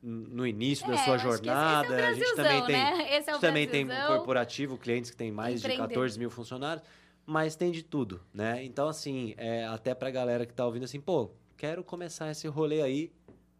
no 0.08 0.48
início 0.48 0.88
da 0.88 0.94
É, 0.94 0.98
sua 0.98 1.16
acho 1.16 1.24
que 1.26 1.30
esse- 1.34 1.44
jornada. 1.46 1.88
Esse 1.96 2.02
é 2.02 2.08
a 2.08 2.14
gente 2.14 2.36
também 2.36 2.66
tem, 2.66 2.76
né? 2.76 3.16
É 3.16 3.22
também 3.40 3.68
tem 3.68 3.86
um 3.86 4.08
corporativo, 4.08 4.78
clientes 4.78 5.12
que 5.12 5.18
tem 5.18 5.32
mais 5.32 5.62
de 5.62 5.68
Empreender. 5.68 5.88
14 5.90 6.18
mil 6.20 6.30
funcionários, 6.30 6.86
mas 7.26 7.56
tem 7.56 7.72
de 7.72 7.84
tudo, 7.84 8.22
né? 8.34 8.64
Então, 8.64 8.88
assim, 8.88 9.34
é, 9.38 9.66
até 9.66 9.94
pra 9.94 10.10
galera 10.10 10.46
que 10.46 10.54
tá 10.54 10.66
ouvindo 10.66 10.84
assim, 10.86 11.00
pô, 11.02 11.32
quero 11.58 11.84
começar 11.84 12.32
esse 12.32 12.48
rolê 12.48 12.82
aí, 12.82 13.12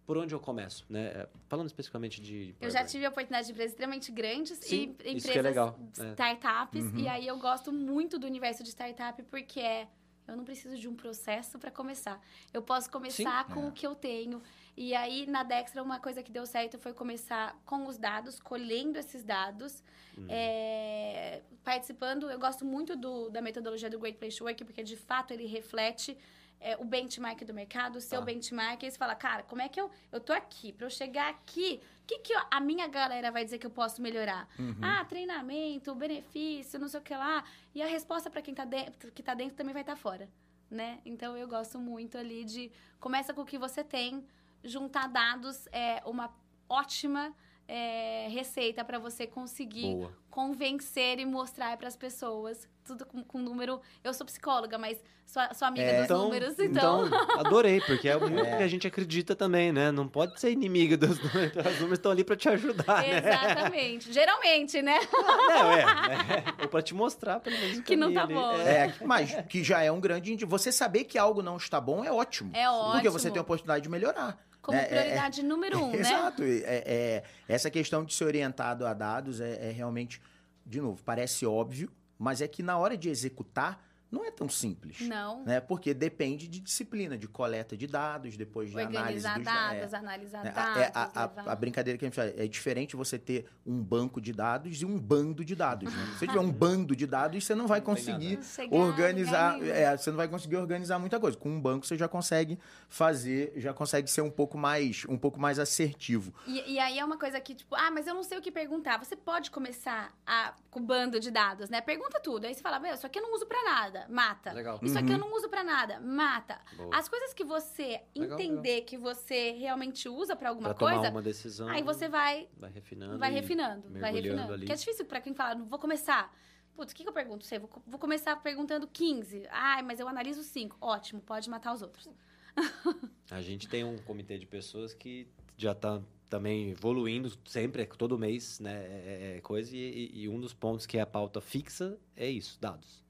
por 0.06 0.18
onde 0.18 0.34
eu 0.34 0.40
começo, 0.40 0.86
né? 0.90 1.08
É, 1.08 1.30
Falando 1.50 1.68
especificamente 1.68 2.22
de... 2.22 2.56
Eu 2.62 2.70
já 2.70 2.84
tive 2.86 3.06
a 3.06 3.10
oportunidade 3.10 3.48
de 3.48 3.52
empresas 3.52 3.72
extremamente 3.74 4.10
grandes 4.12 4.58
Sim, 4.60 4.96
e 5.04 5.08
é 5.10 5.12
empresas 5.12 5.44
legal, 5.44 5.78
é. 6.00 6.04
startups. 6.12 6.82
Uhum. 6.86 6.98
E 7.00 7.08
aí 7.10 7.28
eu 7.28 7.38
gosto 7.38 7.74
muito 7.74 8.18
do 8.18 8.26
universo 8.26 8.64
de 8.64 8.70
startup 8.70 9.22
porque 9.24 9.60
é. 9.60 9.88
Eu 10.26 10.36
não 10.36 10.44
preciso 10.44 10.78
de 10.78 10.90
um 10.90 10.94
processo 10.94 11.58
para 11.58 11.72
começar. 11.72 12.20
Eu 12.54 12.62
posso 12.62 12.92
começar 12.92 13.46
Sim. 13.48 13.54
com 13.54 13.64
É. 13.64 13.68
o 13.68 13.72
que 13.72 13.88
eu 13.88 13.96
tenho. 13.96 14.42
E 14.78 14.94
aí, 14.94 15.26
na 15.26 15.42
Dextra, 15.44 15.82
uma 15.82 16.00
coisa 16.00 16.22
que 16.22 16.32
deu 16.32 16.46
certo 16.46 16.78
foi 16.78 16.94
começar 16.94 17.60
com 17.66 17.88
os 17.88 17.98
dados, 17.98 18.40
colhendo 18.40 19.00
esses 19.00 19.24
dados, 19.24 19.84
é, 20.30 21.42
participando. 21.64 22.30
Eu 22.30 22.40
gosto 22.40 22.64
muito 22.64 22.96
do- 22.96 23.30
da 23.30 23.42
metodologia 23.42 23.90
do 23.90 23.98
Great 24.00 24.18
Place 24.20 24.38
to 24.38 24.44
Work, 24.46 24.64
porque 24.64 24.84
de 24.84 24.96
fato 24.96 25.32
ele 25.32 25.46
reflete 25.48 26.16
é, 26.60 26.76
o 26.78 26.84
benchmark 26.84 27.44
do 27.46 27.54
mercado, 27.54 27.98
o 27.98 28.02
seu 28.02 28.20
Tá. 28.20 28.26
benchmark. 28.26 28.82
E 28.82 28.90
você 28.90 28.98
fala, 28.98 29.14
cara, 29.14 29.44
como 29.44 29.62
é 29.62 29.70
que 29.70 29.80
eu. 29.80 29.92
Eu 30.12 30.20
tô 30.20 30.34
aqui, 30.34 30.74
para 30.74 30.88
eu 30.88 30.90
chegar 30.90 31.30
aqui, 31.30 31.80
o 32.02 32.06
que, 32.08 32.18
que 32.18 32.34
eu- 32.34 32.42
a 32.50 32.60
minha 32.60 32.88
galera 32.88 33.32
vai 33.32 33.46
dizer 33.46 33.60
que 33.60 33.68
eu 33.68 33.70
posso 33.70 34.02
melhorar? 34.02 34.50
Uhum. 34.58 34.76
Ah, 34.82 35.06
treinamento, 35.06 35.94
benefício, 35.94 36.80
não 36.80 36.88
sei 36.88 37.00
o 37.00 37.04
que 37.04 37.14
lá. 37.16 37.44
E 37.76 37.82
a 37.84 37.86
resposta 37.86 38.28
para 38.32 38.42
quem 38.42 38.56
tá 38.56 38.66
dentro, 38.66 39.12
que 39.12 39.22
tá 39.22 39.36
dentro 39.36 39.56
também 39.56 39.72
vai 39.72 39.84
estar 39.84 39.96
fora, 39.96 40.28
né? 40.70 41.00
Então 41.06 41.38
eu 41.38 41.48
gosto 41.48 41.78
muito 41.78 42.18
ali 42.18 42.44
de 42.44 42.72
começa 43.00 43.36
com 43.36 43.42
o 43.42 43.46
que 43.46 43.60
você 43.60 43.84
tem, 43.84 44.26
juntar 44.68 45.08
dados 45.08 45.68
é 45.72 46.02
uma 46.06 46.30
ótima 46.70 47.34
é, 47.68 48.28
receita 48.30 48.84
para 48.86 48.98
você 49.00 49.28
conseguir 49.28 49.94
Boa. 49.96 50.14
convencer 50.30 51.20
e 51.20 51.26
mostrar 51.26 51.76
para 51.78 51.88
as 51.88 51.96
pessoas. 51.98 52.68
Tudo 52.86 53.06
com, 53.06 53.22
com 53.22 53.40
número. 53.40 53.82
Eu 54.02 54.14
sou 54.14 54.26
psicóloga, 54.26 54.78
mas 54.78 54.98
sou, 55.26 55.42
sou 55.54 55.68
amiga 55.68 55.84
É. 55.84 55.96
dos 55.98 56.06
Então, 56.06 56.24
números, 56.24 56.58
então. 56.58 57.06
então, 57.08 57.40
adorei, 57.42 57.82
porque 57.82 58.08
é 58.08 58.16
muito 58.18 58.40
É. 58.40 58.56
que 58.58 58.64
a 58.64 58.68
gente 58.70 58.88
acredita 58.88 59.36
também, 59.36 59.74
né? 59.74 59.92
Não 59.92 60.08
pode 60.08 60.40
ser 60.40 60.52
inimiga 60.52 60.96
dos 60.96 61.20
números. 61.20 61.58
Os 61.58 61.76
números 61.80 62.00
estão 62.00 62.14
ali 62.14 62.24
para 62.24 62.38
te 62.38 62.48
ajudar, 62.48 63.02
né? 63.02 63.18
Exatamente. 63.18 64.14
Geralmente, 64.14 64.82
né? 64.82 65.00
Não, 65.12 65.72
é, 65.74 65.82
é. 65.82 66.62
Ou 66.64 66.70
para 66.70 66.82
te 66.82 66.94
mostrar, 66.96 67.42
pelo 67.42 67.58
menos, 67.60 67.80
o 67.80 67.84
Que 67.84 67.98
não 67.98 68.14
tá 68.14 68.24
ali. 68.24 68.34
bom. 68.34 68.54
É. 68.62 68.86
É, 68.88 68.94
mas 69.06 69.36
que 69.50 69.62
já 69.62 69.82
é 69.82 69.92
um 69.92 70.00
grande 70.00 70.34
Você 70.46 70.72
saber 70.72 71.04
que 71.04 71.18
algo 71.18 71.42
não 71.42 71.58
está 71.58 71.82
bom 71.82 72.06
é 72.06 72.12
ótimo. 72.14 72.52
É 72.56 72.64
Porque 72.94 73.10
você 73.10 73.28
ótimo. 73.28 73.34
tem 73.34 73.40
a 73.40 73.44
oportunidade 73.44 73.84
de 73.84 73.90
melhorar. 73.90 74.38
Como 74.68 74.78
É, 74.78 74.82
é, 74.82 74.84
é. 74.84 74.88
prioridade 74.88 75.44
número 75.44 75.80
um, 75.82 75.92
né? 75.96 76.00
Exato. 76.00 76.44
É, 76.44 76.84
é- 76.86 77.24
essa 77.48 77.72
questão 77.72 78.04
de 78.04 78.14
ser 78.14 78.26
orientado 78.26 78.86
a 78.86 78.94
dados 78.94 79.40
é, 79.40 79.70
é 79.70 79.72
realmente, 79.72 80.22
de 80.66 80.82
novo, 80.82 81.02
parece 81.06 81.46
óbvio, 81.46 81.90
mas 82.20 82.42
é 82.42 82.48
que 82.50 82.62
na 82.62 82.78
hora 82.78 82.98
de 82.98 83.08
executar 83.10 83.82
não 84.12 84.24
é 84.26 84.32
tão 84.32 84.48
simples. 84.48 85.02
Não. 85.02 85.44
Né? 85.44 85.60
Porque 85.60 85.94
depende 85.94 86.48
de 86.48 86.60
disciplina, 86.60 87.18
de 87.18 87.28
coleta 87.28 87.76
de 87.76 87.86
dados, 87.88 88.38
depois 88.38 88.70
de 88.70 88.80
análise 88.80 88.98
Organizar 89.28 89.36
dos 89.36 89.44
dados, 89.46 89.94
é, 89.94 89.98
analisar 89.98 90.46
é, 90.46 90.52
dados. 90.52 90.82
é, 90.82 90.92
a, 90.94 91.12
a- 91.24 91.52
a 91.52 91.56
brincadeira 91.56 91.98
que 91.98 92.06
a 92.06 92.08
gente 92.08 92.16
faz 92.16 92.34
é 92.40 92.48
diferente 92.48 92.96
você 92.96 93.20
ter 93.20 93.46
um 93.66 93.82
banco 93.84 94.22
de 94.22 94.32
dados 94.32 94.82
e 94.82 94.86
um 94.86 94.98
bando 94.98 95.44
de 95.44 95.56
dados. 95.56 95.94
Né? 95.94 96.06
Se 96.14 96.20
você 96.20 96.28
tiver 96.28 96.40
um 96.40 96.52
bando 96.52 96.96
de 96.96 97.06
dados, 97.06 97.44
você 97.44 97.54
não 97.54 97.68
vai 97.68 97.80
Não 97.80 97.86
conseguir 97.86 98.40
organizar, 98.72 99.62
é, 99.62 99.96
você 99.98 100.10
não 100.10 100.18
vai 100.18 100.28
conseguir 100.28 100.56
organizar 100.58 101.00
muita 101.00 101.20
coisa. 101.20 101.38
Com 101.38 101.50
um 101.50 101.60
banco 101.62 101.86
você 101.86 101.98
já 101.98 102.08
consegue 102.08 102.58
fazer, 102.90 103.54
já 103.58 103.74
consegue 103.74 104.10
ser 104.10 104.22
um 104.22 104.32
pouco 104.32 104.58
mais, 104.58 105.06
um 105.10 105.18
pouco 105.18 105.40
mais 105.40 105.60
assertivo. 105.60 106.34
E, 106.46 106.74
e 106.74 106.80
aí 106.80 106.98
é 107.00 107.04
uma 107.06 107.18
coisa 107.18 107.40
que, 107.40 107.54
tipo, 107.56 107.76
ah, 107.76 107.92
mas 107.92 108.08
eu 108.08 108.14
não 108.14 108.24
sei 108.24 108.38
o 108.38 108.42
que 108.42 108.52
perguntar. 108.52 108.98
Você 108.98 109.16
pode 109.16 109.52
começar 109.52 110.14
a, 110.26 110.54
com 110.72 110.80
o 110.80 110.84
bando 110.84 111.20
de 111.20 111.32
dados, 111.32 111.70
né? 111.70 111.82
Pergunta 111.82 112.20
tudo. 112.20 112.46
Aí 112.46 112.54
você 112.54 112.62
fala, 112.62 112.80
meu, 112.80 112.94
isso 112.94 113.06
aqui 113.06 113.20
eu 113.20 113.24
não 113.24 113.34
uso 113.36 113.46
pra 113.46 113.62
nada. 113.64 113.97
Mata. 114.08 114.52
Legal. 114.54 114.80
Isso 114.84 114.98
aqui 114.98 115.10
eu 115.12 115.16
Uhum. 115.16 115.22
não 115.30 115.34
uso 115.36 115.50
pra 115.50 115.64
nada. 115.64 116.00
Mata. 116.00 116.60
Boa. 116.76 116.96
As 116.96 117.08
coisas 117.10 117.34
que 117.34 117.44
você 117.44 118.02
Legal, 118.16 118.40
entender 118.40 118.82
que 118.82 118.98
você 118.98 119.52
realmente 119.52 120.08
usa 120.10 120.36
pra 120.36 120.50
alguma 120.50 120.70
Pra 120.70 120.78
tomar 120.78 120.94
coisa, 120.96 121.10
uma 121.12 121.22
decisão. 121.22 121.68
aí 121.70 121.82
você 121.82 122.08
vai, 122.08 122.48
vai 122.58 122.70
refinando. 122.72 123.18
vai 123.18 123.32
refinando. 123.32 124.00
Vai 124.00 124.12
refinando. 124.14 124.54
ali. 124.54 124.66
Que 124.66 124.72
é 124.74 124.76
difícil 124.76 125.06
pra 125.06 125.20
quem 125.22 125.34
fala, 125.34 125.56
não 125.56 125.66
vou 125.66 125.80
começar. 125.80 126.34
Putz, 126.76 126.92
o 126.92 126.96
que, 126.96 127.02
que 127.04 127.10
eu 127.10 127.14
pergunto? 127.14 127.44
Sei, 127.46 127.58
vou, 127.58 127.70
vou 127.88 128.00
começar 128.00 128.36
perguntando 128.44 128.86
15. 128.88 129.48
Ai, 129.50 129.82
mas 129.82 130.00
eu 130.00 130.08
analiso 130.08 130.44
5. 130.44 130.78
Ótimo, 130.80 131.20
pode 131.22 131.50
matar 131.50 131.74
os 131.74 131.82
outros. 131.82 132.08
A 133.32 133.42
gente 133.42 133.68
tem 133.68 133.84
um 133.84 133.98
comitê 134.00 134.38
de 134.38 134.46
pessoas 134.46 134.94
que 134.94 135.28
já 135.56 135.74
tá 135.74 136.02
também 136.30 136.70
evoluindo 136.72 137.32
sempre, 137.46 137.86
todo 137.86 138.18
mês, 138.18 138.60
né? 138.60 138.86
É, 138.86 139.34
é 139.38 139.42
coisa. 139.42 139.76
E, 139.76 140.12
e 140.14 140.30
um 140.30 140.40
dos 140.40 140.54
pontos 140.54 140.86
que 140.86 140.98
é 140.98 141.02
a 141.02 141.06
pauta 141.06 141.40
fixa 141.42 141.98
é 142.16 142.30
isso, 142.30 142.60
dados. 142.60 143.04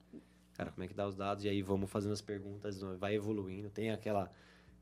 Cara, 0.58 0.72
como 0.72 0.82
é 0.82 0.88
que 0.88 0.94
dá 0.94 1.06
os 1.06 1.14
dados? 1.14 1.44
E 1.44 1.48
aí 1.48 1.62
vamos 1.62 1.88
fazendo 1.88 2.12
as 2.12 2.20
perguntas, 2.20 2.80
vai 2.98 3.14
evoluindo. 3.14 3.70
Tem 3.70 3.92
aquela. 3.92 4.30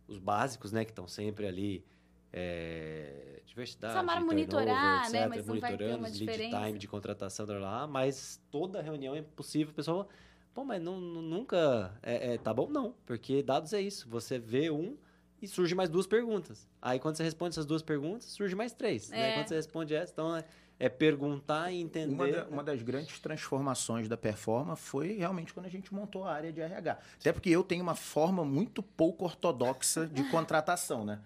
Os 0.08 0.18
básicos, 0.18 0.72
né, 0.72 0.84
que 0.86 0.90
estão 0.90 1.06
sempre 1.06 1.46
ali. 1.46 1.84
É, 2.32 3.40
diversidade, 3.46 3.94
turnover, 3.94 4.24
monitorar, 4.24 5.10
né, 5.10 5.20
etc, 5.24 5.28
mas 5.28 5.46
não 5.46 5.60
vai 5.60 5.76
ter 5.76 5.84
monitorando 5.84 6.04
os 6.04 6.20
lead 6.20 6.50
time 6.50 6.78
de 6.78 6.88
contratação, 6.88 7.46
blá, 7.46 7.86
mas 7.86 8.42
toda 8.50 8.82
reunião 8.82 9.14
é 9.14 9.22
possível. 9.22 9.72
O 9.72 9.74
pessoal 9.74 10.04
fala, 10.04 10.08
Pô, 10.52 10.64
mas 10.64 10.82
não, 10.82 10.98
não- 10.98 11.20
nunca 11.22 11.94
é, 12.02 12.32
é, 12.34 12.38
tá 12.38 12.52
bom? 12.52 12.66
Não, 12.70 12.94
porque 13.04 13.42
dados 13.42 13.74
é 13.74 13.80
isso. 13.80 14.08
Você 14.08 14.38
vê 14.38 14.70
um 14.70 14.96
e 15.40 15.46
surge 15.46 15.74
mais 15.74 15.90
duas 15.90 16.06
perguntas. 16.06 16.66
Aí 16.80 16.98
quando 16.98 17.16
você 17.16 17.22
responde 17.22 17.52
essas 17.52 17.66
duas 17.66 17.82
perguntas, 17.82 18.24
surge 18.24 18.54
mais 18.54 18.72
três. 18.72 19.10
Né? 19.10 19.32
É. 19.32 19.34
Quando 19.34 19.48
você 19.48 19.54
responde 19.56 19.94
essa, 19.94 20.12
então 20.12 20.34
é, 20.34 20.44
é 20.78 20.88
perguntar 20.88 21.70
e 21.72 21.80
entender. 21.80 22.12
Uma, 22.14 22.28
da- 22.30 22.44
uma 22.48 22.64
das 22.64 22.82
grandes 22.82 23.18
transformações 23.18 24.08
da 24.08 24.16
Performa 24.16 24.76
foi 24.76 25.16
realmente 25.16 25.54
quando 25.54 25.66
a 25.66 25.70
gente 25.70 25.92
montou 25.94 26.24
a 26.24 26.32
área 26.34 26.52
de 26.52 26.60
RH. 26.60 26.98
Até 27.20 27.32
porque 27.32 27.48
eu 27.50 27.62
tenho 27.62 27.82
uma 27.82 27.94
forma 27.94 28.44
muito 28.44 28.82
pouco 28.82 29.24
ortodoxa 29.24 30.06
de 30.06 30.22
contratação, 30.30 31.04
né? 31.04 31.20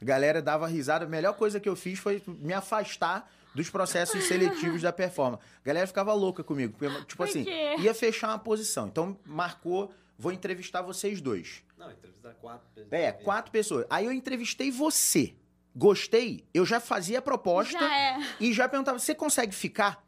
A 0.00 0.04
galera 0.04 0.42
dava 0.42 0.66
risada. 0.66 1.04
A 1.04 1.08
melhor 1.08 1.34
coisa 1.34 1.60
que 1.60 1.68
eu 1.68 1.76
fiz 1.76 1.98
foi 1.98 2.22
me 2.26 2.52
afastar 2.52 3.30
dos 3.54 3.68
processos 3.70 4.24
seletivos 4.24 4.82
da 4.82 4.92
Performa. 4.92 5.38
A 5.62 5.66
galera 5.66 5.86
ficava 5.86 6.12
louca 6.14 6.42
comigo. 6.42 6.74
Porque, 6.76 6.92
tipo 7.04 7.16
Por 7.18 7.28
assim, 7.28 7.44
ia 7.78 7.94
fechar 7.94 8.28
uma 8.28 8.38
posição. 8.38 8.88
Então, 8.88 9.16
marcou, 9.26 9.92
vou 10.18 10.32
entrevistar 10.32 10.80
vocês 10.82 11.20
dois. 11.20 11.62
Não, 11.78 11.90
entrevistar 11.90 12.32
quatro 12.40 12.66
pessoas. 12.74 12.92
É, 12.92 13.12
quatro 13.12 13.52
pessoas. 13.52 13.86
Aí 13.90 14.06
eu 14.06 14.12
entrevistei 14.12 14.70
você. 14.70 15.34
Gostei, 15.74 16.46
eu 16.52 16.66
já 16.66 16.78
fazia 16.80 17.18
a 17.18 17.22
proposta 17.22 17.78
Já 17.78 17.98
é. 17.98 18.18
e 18.38 18.52
já 18.52 18.68
perguntava: 18.68 18.98
você 18.98 19.14
consegue 19.14 19.54
ficar? 19.54 20.04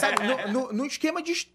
Sabe, 0.00 0.22
no, 0.22 0.52
no- 0.52 0.72
no 0.72 0.86
esquema 0.86 1.22
de. 1.22 1.52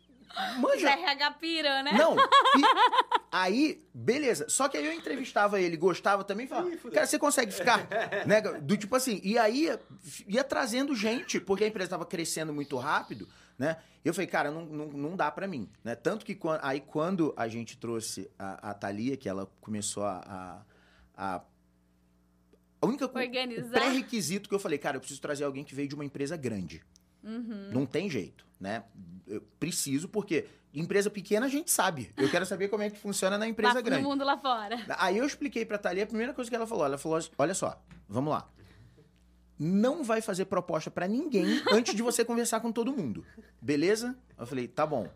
Manja. 0.59 0.91
RH 0.91 1.31
pira, 1.31 1.81
né? 1.81 1.91
Não. 1.93 2.15
e- 2.15 2.61
aí, 3.31 3.83
beleza. 3.93 4.47
Só 4.47 4.69
que 4.69 4.77
aí 4.77 4.85
eu 4.85 4.93
entrevistava 4.93 5.59
ele, 5.59 5.75
gostava 5.75 6.23
também, 6.23 6.45
e 6.45 6.49
falava: 6.49 6.69
cara, 6.93 7.07
você 7.07 7.17
consegue 7.17 7.51
ficar? 7.51 7.87
né? 8.27 8.39
Do 8.41 8.77
tipo 8.77 8.95
assim, 8.95 9.19
e 9.23 9.37
aí 9.39 9.63
ia, 9.63 9.81
ia 10.27 10.43
trazendo 10.43 10.95
gente, 10.95 11.39
porque 11.39 11.63
a 11.63 11.67
empresa 11.67 11.87
estava 11.87 12.05
crescendo 12.05 12.53
muito 12.53 12.77
rápido, 12.77 13.27
né? 13.57 13.77
Eu 14.05 14.13
falei, 14.13 14.27
cara, 14.27 14.51
não, 14.51 14.63
não, 14.65 14.85
não 14.85 15.15
dá 15.15 15.29
pra 15.31 15.47
mim, 15.47 15.69
né? 15.83 15.95
Tanto 15.95 16.23
que 16.23 16.37
aí 16.61 16.79
quando 16.79 17.33
a 17.35 17.47
gente 17.47 17.75
trouxe 17.77 18.29
a, 18.37 18.69
a 18.69 18.73
Thalia, 18.75 19.17
que 19.17 19.27
ela 19.27 19.49
começou 19.59 20.03
a. 20.05 20.63
a, 21.17 21.35
a 21.35 21.41
a 22.81 22.85
única 22.85 23.07
co- 23.07 23.17
o 23.17 23.21
Organizar. 23.21 23.69
pré-requisito 23.71 24.47
que 24.49 24.55
eu 24.55 24.59
falei, 24.59 24.77
cara, 24.77 24.97
eu 24.97 24.99
preciso 25.01 25.21
trazer 25.21 25.43
alguém 25.43 25.63
que 25.63 25.75
veio 25.75 25.87
de 25.87 25.95
uma 25.95 26.05
empresa 26.05 26.35
grande. 26.37 26.81
Uhum. 27.23 27.69
Não 27.73 27.85
tem 27.85 28.09
jeito, 28.09 28.45
né? 28.59 28.83
Eu 29.27 29.41
preciso, 29.59 30.07
porque 30.07 30.45
empresa 30.73 31.09
pequena 31.09 31.45
a 31.45 31.49
gente 31.49 31.69
sabe. 31.69 32.11
Eu 32.15 32.29
quero 32.29 32.45
saber 32.45 32.69
como 32.69 32.83
é 32.83 32.89
que 32.89 32.97
funciona 32.97 33.37
na 33.37 33.47
empresa 33.47 33.75
Lá 33.75 33.81
grande. 33.81 34.03
No 34.03 34.09
mundo 34.09 34.23
lá 34.23 34.37
fora. 34.37 34.77
Aí 34.97 35.17
eu 35.17 35.25
expliquei 35.25 35.65
pra 35.65 35.77
Thalia 35.77 36.03
a 36.03 36.07
primeira 36.07 36.33
coisa 36.33 36.49
que 36.49 36.55
ela 36.55 36.65
falou. 36.67 36.85
Ela 36.85 36.97
falou: 36.97 37.17
assim, 37.17 37.29
olha 37.37 37.53
só, 37.53 37.81
vamos 38.07 38.31
lá. 38.31 38.49
Não 39.61 40.03
vai 40.05 40.21
fazer 40.21 40.45
proposta 40.45 40.89
pra 40.89 41.05
ninguém 41.07 41.61
antes 41.73 41.93
de 41.93 42.01
você 42.01 42.23
conversar 42.23 42.61
com 42.61 42.71
todo 42.71 42.93
mundo. 42.93 43.25
Beleza? 43.61 44.17
Eu 44.39 44.45
falei, 44.47 44.67
tá 44.67 44.85
bom. 44.85 45.07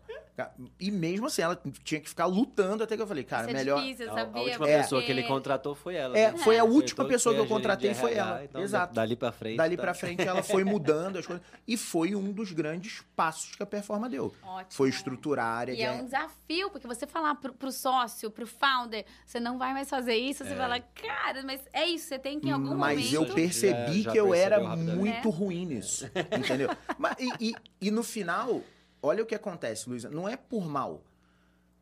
E 0.80 0.90
mesmo 0.90 1.28
assim, 1.28 1.42
ela 1.42 1.56
tinha 1.84 2.00
que 2.00 2.08
ficar 2.08 2.26
lutando 2.26 2.82
até 2.82 2.96
que 2.96 3.02
eu 3.02 3.06
falei, 3.06 3.22
cara, 3.22 3.42
Isso 3.46 3.50
é 3.50 3.54
melhor. 3.54 3.80
difícil, 3.80 4.10
A, 4.10 4.14
sabia? 4.14 4.40
a 4.40 4.44
última 4.44 4.68
É. 4.68 4.82
pessoa 4.82 5.00
que 5.00 5.12
ele 5.12 5.22
contratou 5.22 5.76
foi 5.76 5.94
ela. 5.94 6.18
É, 6.18 6.32
né? 6.32 6.38
foi 6.38 6.58
a 6.58 6.64
última 6.64 7.04
pessoa 7.04 7.32
que 7.32 7.40
eu 7.40 7.46
contratei, 7.46 7.90
de 7.90 7.94
foi 8.00 8.10
RH, 8.14 8.28
ela. 8.30 8.44
Então, 8.44 8.60
Exato. 8.60 8.92
Dali 8.94 9.14
pra 9.14 9.30
frente. 9.30 9.56
Dali 9.58 9.76
tá. 9.76 9.82
pra 9.82 9.94
frente 9.94 10.22
ela 10.26 10.42
foi 10.42 10.64
mudando 10.64 11.18
as 11.20 11.26
coisas. 11.26 11.44
E 11.68 11.76
foi 11.76 12.16
um 12.16 12.32
dos 12.32 12.50
grandes 12.50 13.00
passos 13.14 13.54
que 13.54 13.62
a 13.62 13.66
Performa 13.66 14.08
deu. 14.10 14.34
Ótimo. 14.42 14.72
Foi 14.72 14.88
estruturar 14.88 15.46
a 15.46 15.54
área 15.54 15.72
E 15.72 15.76
de 15.76 15.82
é 15.82 15.92
um 15.92 16.04
desafio, 16.04 16.68
porque 16.68 16.88
você 16.88 17.06
falar 17.06 17.36
pro, 17.36 17.54
pro 17.54 17.70
sócio, 17.70 18.28
pro 18.28 18.44
founder, 18.44 19.04
você 19.24 19.38
não 19.38 19.56
vai 19.56 19.72
mais 19.72 19.88
fazer 19.88 20.16
isso, 20.16 20.44
você 20.44 20.56
fala, 20.56 20.80
cara, 20.80 21.44
mas 21.44 21.60
é 21.72 21.86
isso, 21.86 22.08
você 22.08 22.18
tem 22.18 22.40
que 22.40 22.48
em 22.48 22.52
algum 22.52 22.74
Mas 22.74 22.96
momento... 22.98 23.14
eu 23.14 23.26
Já- 23.28 23.34
percebi 23.34 24.02
já 24.02 24.10
que 24.10 24.18
eu 24.18 24.34
era 24.34 24.58
muito 24.76 25.30
ruim 25.30 25.64
nisso. 25.66 26.10
Entendeu? 26.36 26.70
Mas, 26.98 27.14
e, 27.20 27.50
e- 27.50 27.54
e 27.82 27.90
no 27.92 28.02
final, 28.02 28.60
olha 29.04 29.22
o 29.22 29.26
que 29.26 29.34
acontece, 29.34 29.88
Luísa. 29.88 30.08
Não 30.10 30.28
é 30.28 30.36
por 30.36 30.64
mal. 30.66 31.02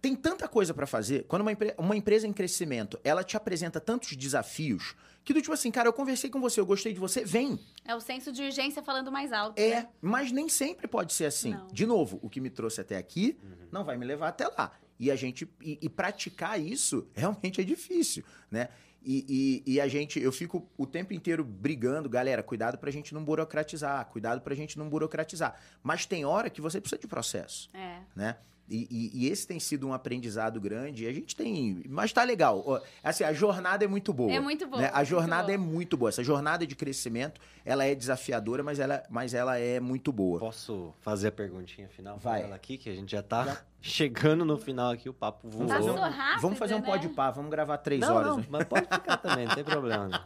Tem 0.00 0.16
tanta 0.16 0.48
coisa 0.48 0.74
pra 0.74 0.86
fazer. 0.86 1.24
Quando 1.28 1.42
uma, 1.42 1.52
empre- 1.52 1.74
uma 1.78 1.96
empresa 1.96 2.26
em 2.26 2.32
crescimento, 2.32 2.98
ela 3.04 3.22
te 3.22 3.36
apresenta 3.36 3.80
tantos 3.80 4.16
desafios 4.16 4.96
que 5.24 5.32
do 5.32 5.40
tipo 5.40 5.52
assim, 5.52 5.70
cara, 5.70 5.88
eu 5.88 5.92
conversei 5.92 6.28
com 6.28 6.40
você, 6.40 6.58
eu 6.58 6.66
gostei 6.66 6.92
de 6.92 6.98
você, 6.98 7.24
vem. 7.24 7.56
É 7.84 7.94
o 7.94 8.00
senso 8.00 8.32
de 8.32 8.42
urgência 8.42 8.82
falando 8.82 9.12
mais 9.12 9.30
alto, 9.32 9.56
É, 9.60 9.76
né? 9.82 9.88
mas 10.00 10.32
nem 10.32 10.48
sempre 10.48 10.88
pode 10.88 11.12
ser 11.12 11.26
assim. 11.26 11.52
Não. 11.52 11.68
De 11.68 11.86
novo, 11.86 12.18
o 12.20 12.28
que 12.28 12.40
me 12.40 12.50
trouxe 12.50 12.80
até 12.80 12.96
aqui 12.96 13.38
Uhum. 13.40 13.68
não 13.70 13.84
vai 13.84 13.96
me 13.96 14.04
levar 14.04 14.28
até 14.28 14.48
lá. 14.48 14.72
E 14.98 15.10
a 15.12 15.14
gente 15.16 15.48
e, 15.60 15.78
e 15.80 15.88
praticar 15.88 16.60
isso 16.60 17.06
realmente 17.14 17.60
é 17.60 17.64
difícil, 17.64 18.24
né? 18.50 18.68
E, 19.04 19.62
e- 19.66 19.72
e 19.74 19.80
a 19.80 19.88
gente, 19.88 20.20
eu 20.20 20.30
fico 20.30 20.68
o 20.78 20.86
tempo 20.86 21.12
inteiro 21.12 21.44
brigando, 21.44 22.08
galera, 22.08 22.42
cuidado 22.42 22.78
pra 22.78 22.90
gente 22.90 23.12
não 23.14 23.24
burocratizar, 23.24 24.04
cuidado 24.06 24.40
pra 24.40 24.54
gente 24.54 24.78
não 24.78 24.88
burocratizar. 24.88 25.56
Mas 25.82 26.06
tem 26.06 26.24
hora 26.24 26.48
que 26.48 26.60
você 26.60 26.80
precisa 26.80 27.00
de 27.00 27.06
processo, 27.08 27.68
É. 27.74 27.98
né? 28.14 28.36
E, 28.72 28.88
e- 28.90 29.26
e 29.26 29.30
esse 29.30 29.46
tem 29.46 29.60
sido 29.60 29.86
um 29.86 29.92
aprendizado 29.92 30.60
grande. 30.60 31.04
E 31.04 31.06
a 31.06 31.12
gente 31.12 31.36
tem. 31.36 31.82
Mas 31.88 32.12
tá 32.12 32.24
legal. 32.24 32.82
Assim, 33.04 33.22
a 33.24 33.32
jornada 33.32 33.84
é 33.84 33.88
muito 33.88 34.12
boa. 34.12 34.32
É 34.32 34.40
muito 34.40 34.66
boa, 34.66 34.80
né? 34.80 34.90
A 34.92 34.96
muito 34.98 35.08
jornada 35.08 35.42
boa. 35.44 35.54
é 35.54 35.58
muito 35.58 35.96
boa. 35.96 36.08
Essa 36.08 36.24
jornada 36.24 36.66
de 36.66 36.74
crescimento, 36.74 37.40
ela 37.64 37.84
é 37.84 37.94
desafiadora, 37.94 38.62
mas 38.62 38.80
ela, 38.80 39.02
mas 39.10 39.34
ela 39.34 39.58
é 39.58 39.78
muito 39.78 40.10
boa. 40.12 40.40
Posso 40.40 40.94
fazer 41.00 41.28
a 41.28 41.32
perguntinha 41.32 41.88
final 41.88 42.18
pra 42.18 42.32
Vai. 42.32 42.42
ela 42.42 42.56
aqui, 42.56 42.78
que 42.78 42.88
a 42.88 42.94
gente 42.94 43.12
já 43.12 43.22
tá 43.22 43.62
chegando 43.82 44.44
no 44.44 44.56
final 44.56 44.92
aqui, 44.92 45.08
o 45.08 45.12
papo 45.14 45.48
voou. 45.50 45.66
Vamos 45.66 45.72
fazer 45.74 45.90
um, 45.90 45.94
Passou 45.94 46.10
rápido, 46.18 46.40
vamos 46.42 46.58
fazer 46.58 46.74
um 46.74 46.80
né? 46.80 46.86
pode 46.86 47.08
pá, 47.10 47.30
vamos 47.30 47.50
gravar 47.50 47.78
três 47.78 48.00
não, 48.00 48.14
horas. 48.14 48.28
não, 48.30 48.36
né? 48.38 48.44
mas 48.48 48.64
pode 48.64 48.86
ficar 48.86 49.16
também, 49.22 49.46
não 49.46 49.54
tem 49.54 49.64
problema. 49.64 50.08
não. 50.08 50.20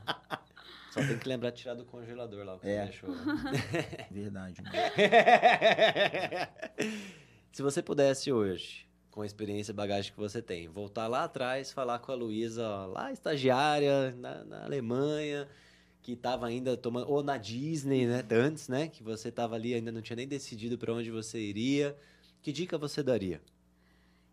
Só 0.92 1.00
tem 1.06 1.18
que 1.18 1.28
lembrar 1.28 1.50
de 1.50 1.56
tirar 1.60 1.74
do 1.74 1.84
congelador 1.84 2.44
lá 2.44 2.54
o 2.54 2.58
que 2.60 2.68
É. 2.68 2.86
você 2.86 2.90
deixou. 2.90 3.10
Verdade. 4.10 4.62
Se 7.52 7.62
você 7.62 7.82
pudesse 7.82 8.32
hoje, 8.32 8.86
com 9.10 9.22
a 9.22 9.26
experiência 9.26 9.72
e 9.72 9.74
bagagem 9.74 10.12
que 10.12 10.18
você 10.18 10.42
tem, 10.42 10.68
voltar 10.68 11.06
lá 11.06 11.24
atrás, 11.24 11.72
falar 11.72 11.98
com 12.00 12.12
a 12.12 12.14
Luísa, 12.14 12.68
lá 12.86 13.10
estagiária, 13.10 14.12
na, 14.12 14.44
na 14.44 14.64
Alemanha, 14.64 15.48
que 16.02 16.12
estava 16.12 16.46
ainda 16.46 16.76
tomando. 16.76 17.10
Ou 17.10 17.22
na 17.22 17.36
Disney, 17.36 18.06
né? 18.06 18.22
Antes, 18.30 18.68
né? 18.68 18.88
Que 18.88 19.02
você 19.02 19.30
estava 19.30 19.54
ali 19.54 19.74
ainda 19.74 19.90
não 19.90 20.02
tinha 20.02 20.16
nem 20.16 20.28
decidido 20.28 20.76
para 20.76 20.92
onde 20.92 21.10
você 21.10 21.38
iria. 21.40 21.96
Que 22.42 22.52
dica 22.52 22.76
você 22.76 23.02
daria? 23.02 23.40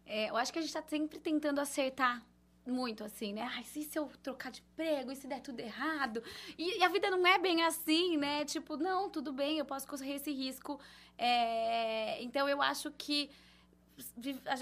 É, 0.06 0.30
eu 0.30 0.36
acho 0.36 0.52
que 0.52 0.60
a 0.60 0.62
gente 0.62 0.70
está 0.70 0.84
sempre 0.84 1.18
tentando 1.18 1.60
acertar 1.60 2.22
muito 2.66 3.04
assim, 3.04 3.34
né? 3.34 3.50
Ai, 3.54 3.64
se, 3.64 3.84
se 3.84 3.98
eu 3.98 4.10
trocar 4.22 4.52
de 4.52 4.62
emprego, 4.62 5.12
e 5.12 5.16
se 5.16 5.28
der 5.28 5.42
tudo 5.42 5.60
errado? 5.60 6.24
E, 6.58 6.80
e, 6.80 6.84
a 6.84 6.88
vida 6.88 7.10
não 7.12 7.26
é 7.28 7.38
bem 7.38 7.64
assim, 7.64 8.18
né? 8.18 8.46
Tipo, 8.46 8.78
não, 8.78 9.10
tudo 9.10 9.34
bem, 9.34 9.58
eu 9.58 9.66
posso 9.66 9.88
correr 9.88 10.16
esse 10.16 10.32
risco. 10.32 10.80
É... 11.18 12.22
Então, 12.24 12.48
eu 12.48 12.62
acho 12.62 12.92
que 12.92 13.30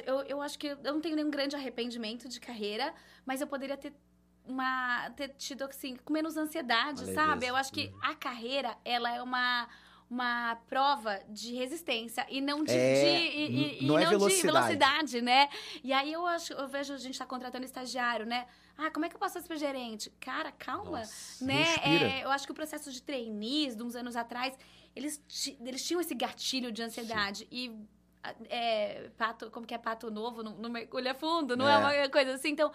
eu, 0.05 0.21
eu 0.23 0.41
acho 0.41 0.59
que 0.59 0.67
eu 0.67 0.93
não 0.93 0.99
tenho 0.99 1.15
nenhum 1.15 1.31
grande 1.31 1.55
arrependimento 1.55 2.27
de 2.27 2.39
carreira, 2.39 2.93
mas 3.25 3.39
eu 3.39 3.47
poderia 3.47 3.77
ter 3.77 3.93
uma 4.45 5.09
ter 5.11 5.29
tido 5.29 5.63
assim 5.63 5.95
com 5.95 6.11
menos 6.11 6.35
ansiedade, 6.35 7.13
sabe? 7.13 7.45
Eu 7.45 7.55
acho 7.55 7.71
que 7.71 7.87
uhum. 7.87 7.99
a 8.01 8.15
carreira 8.15 8.77
ela 8.83 9.13
é 9.13 9.21
uma 9.21 9.69
uma 10.11 10.57
prova 10.67 11.21
de 11.29 11.55
resistência 11.55 12.27
e 12.29 12.41
não 12.41 12.65
de, 12.65 12.73
é, 12.73 13.01
de 13.01 13.81
e, 13.81 13.85
não, 13.85 13.97
e 13.97 14.01
é 14.01 14.03
não 14.03 14.09
velocidade. 14.09 14.35
de 14.35 14.41
velocidade, 14.41 15.21
né? 15.21 15.49
E 15.81 15.93
aí 15.93 16.11
eu 16.11 16.27
acho, 16.27 16.51
eu 16.51 16.67
vejo 16.67 16.93
a 16.93 16.97
gente 16.97 17.13
está 17.13 17.25
contratando 17.25 17.63
estagiário, 17.63 18.25
né? 18.25 18.45
Ah, 18.77 18.91
como 18.91 19.05
é 19.05 19.09
que 19.09 19.15
eu 19.15 19.19
posso 19.19 19.39
ser 19.39 19.57
gerente? 19.57 20.11
Cara, 20.19 20.51
calma, 20.51 20.99
Nossa, 20.99 21.45
né? 21.45 21.63
É, 21.81 22.25
eu 22.25 22.29
acho 22.29 22.45
que 22.45 22.51
o 22.51 22.55
processo 22.55 22.91
de 22.91 23.01
trainees, 23.01 23.73
de 23.73 23.83
uns 23.83 23.95
anos 23.95 24.17
atrás, 24.17 24.53
eles, 24.93 25.23
eles 25.61 25.87
tinham 25.87 26.01
esse 26.01 26.13
gatilho 26.13 26.73
de 26.73 26.83
ansiedade 26.83 27.39
Sim. 27.39 27.47
e 27.49 27.71
é, 28.49 29.09
pato, 29.17 29.49
como 29.49 29.65
que 29.65 29.73
é 29.73 29.77
pato 29.77 30.11
novo, 30.11 30.43
não, 30.43 30.57
não 30.57 30.69
mergulha 30.69 31.15
fundo, 31.15 31.55
não 31.55 31.69
é. 31.69 31.95
é. 31.95 32.01
uma 32.01 32.09
coisa 32.09 32.33
assim. 32.33 32.49
Então, 32.49 32.69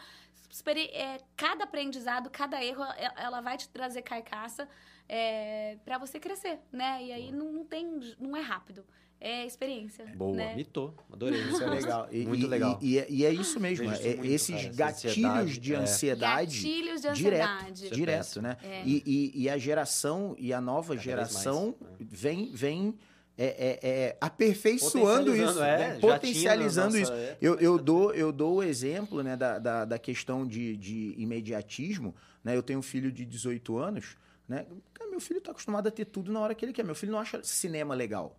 é, 0.95 1.19
cada 1.37 1.65
aprendizado, 1.65 2.31
cada 2.31 2.65
erro, 2.65 2.83
ela 3.15 3.43
vai 3.43 3.59
te 3.59 3.69
trazer 3.69 4.01
carcaça 4.01 4.67
é, 5.09 5.77
para 5.85 5.99
você 5.99 6.19
crescer, 6.19 6.59
né? 6.73 7.03
E 7.03 7.13
aí 7.13 7.33
não, 7.33 7.53
não, 7.53 7.65
tem, 7.65 8.01
não 8.19 8.37
é 8.37 8.41
rápido. 8.41 8.85
É 9.19 9.47
experiência. 9.47 10.05
Boa, 10.15 10.37
né? 10.37 10.55
mitou. 10.55 10.95
Adorei. 11.11 11.41
Isso 11.41 11.63
é 11.63 11.71
legal. 11.71 12.07
E, 12.13 12.27
Muito 12.27 12.47
legal. 12.47 12.79
E, 12.83 12.99
e, 12.99 13.07
e, 13.09 13.25
é 13.25 13.33
isso 13.33 13.59
mesmo. 13.59 13.91
É, 13.91 14.15
muito, 14.15 14.27
esses 14.27 14.63
cara, 14.63 14.75
gatilhos 14.75 15.59
de 15.59 15.75
ansiedade. 15.75 16.57
Gatilhos 16.57 17.01
de 17.01 17.09
ansiedade. 17.09 17.73
Direto, 17.73 17.95
direto 17.95 18.43
né? 18.43 18.59
É. 18.63 18.83
E, 18.85 19.33
e, 19.35 19.49
a 19.49 19.57
geração, 19.57 20.37
e 20.39 20.53
a 20.53 20.61
nova 20.61 20.95
Cada 20.95 21.03
geração 21.03 21.75
mais, 21.81 21.99
né? 21.99 22.07
vem, 22.11 22.53
vem 22.53 22.99
é, 23.39 23.47
é, 23.47 23.79
é, 23.83 24.17
aperfeiçoando 24.21 25.35
isso, 25.35 25.63
é, 25.63 25.79
né? 25.79 25.99
potencializando 25.99 26.99
isso. 26.99 27.13
eu, 27.41 27.59
eu, 27.59 27.79
dou, 27.79 28.13
eu 28.13 28.31
dou 28.31 28.57
o 28.57 28.63
exemplo 28.63 29.23
né, 29.23 29.35
da, 29.35 29.59
da, 29.59 29.85
da 29.87 29.99
questão 29.99 30.47
de, 30.47 30.77
de 30.77 31.15
imediatismo. 31.17 32.15
Né? 32.45 32.55
Eu 32.55 32.63
tenho 32.63 32.79
um 32.79 32.83
filho 32.83 33.11
de 33.11 33.25
18 33.25 33.79
anos. 33.79 34.17
Né? 34.49 34.67
Meu 35.11 35.21
filho 35.21 35.39
está 35.39 35.51
acostumado 35.51 35.89
a 35.89 35.91
ter 35.91 36.05
tudo 36.05 36.33
na 36.33 36.41
hora 36.41 36.55
que 36.55 36.65
ele 36.65 36.73
quer. 36.73 36.85
Meu 36.85 36.95
filho 36.95 37.13
não 37.13 37.19
acha 37.19 37.43
cinema 37.43 37.95
legal. 37.95 38.39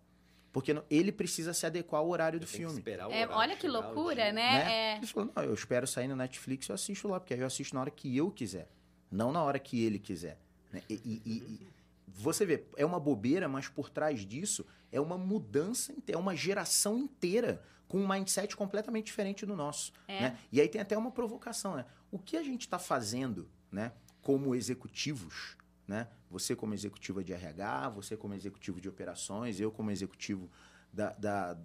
Porque 0.52 0.74
ele 0.90 1.12
precisa 1.12 1.52
se 1.52 1.66
adequar 1.66 2.00
ao 2.00 2.08
horário 2.08 2.40
do 2.40 2.46
filme. 2.46 2.82
É, 3.10 3.26
olha 3.28 3.54
que 3.56 3.68
loucura, 3.68 4.32
né? 4.32 4.32
né? 4.32 4.72
É... 4.72 4.96
Ele 4.96 5.06
falou, 5.06 5.32
não, 5.34 5.42
eu 5.44 5.54
espero 5.54 5.86
sair 5.86 6.08
no 6.08 6.16
Netflix 6.16 6.66
e 6.66 6.70
eu 6.70 6.74
assisto 6.74 7.06
lá, 7.06 7.20
porque 7.20 7.34
aí 7.34 7.40
eu 7.40 7.46
assisto 7.46 7.74
na 7.74 7.82
hora 7.82 7.90
que 7.90 8.16
eu 8.16 8.30
quiser. 8.30 8.68
Não 9.10 9.30
na 9.30 9.42
hora 9.42 9.58
que 9.58 9.84
ele 9.84 9.98
quiser. 9.98 10.38
Né? 10.72 10.82
E, 10.88 10.94
e, 11.04 11.22
e, 11.26 11.68
você 12.08 12.44
vê, 12.44 12.64
é 12.76 12.84
uma 12.84 12.98
bobeira, 12.98 13.46
mas 13.48 13.68
por 13.68 13.90
trás 13.90 14.26
disso 14.26 14.66
é 14.90 15.00
uma 15.00 15.18
mudança, 15.18 15.94
é 16.06 16.16
uma 16.16 16.34
geração 16.34 16.98
inteira 16.98 17.62
com 17.86 17.98
um 17.98 18.08
mindset 18.08 18.56
completamente 18.56 19.06
diferente 19.06 19.46
do 19.46 19.54
nosso. 19.54 19.92
É. 20.06 20.20
Né? 20.22 20.38
E 20.50 20.60
aí 20.60 20.68
tem 20.68 20.80
até 20.80 20.96
uma 20.96 21.10
provocação, 21.10 21.76
né? 21.76 21.84
O 22.10 22.18
que 22.18 22.36
a 22.36 22.42
gente 22.42 22.62
está 22.62 22.78
fazendo, 22.78 23.48
né? 23.70 23.92
Como 24.20 24.54
executivos, 24.54 25.56
né? 25.88 26.06
Você 26.30 26.54
como 26.54 26.74
executiva 26.74 27.24
de 27.24 27.32
RH, 27.32 27.88
você 27.88 28.16
como 28.16 28.34
executivo 28.34 28.80
de 28.80 28.88
operações, 28.88 29.58
eu 29.58 29.72
como 29.72 29.90
executivo 29.90 30.50
da, 30.92 31.10
da 31.12 31.58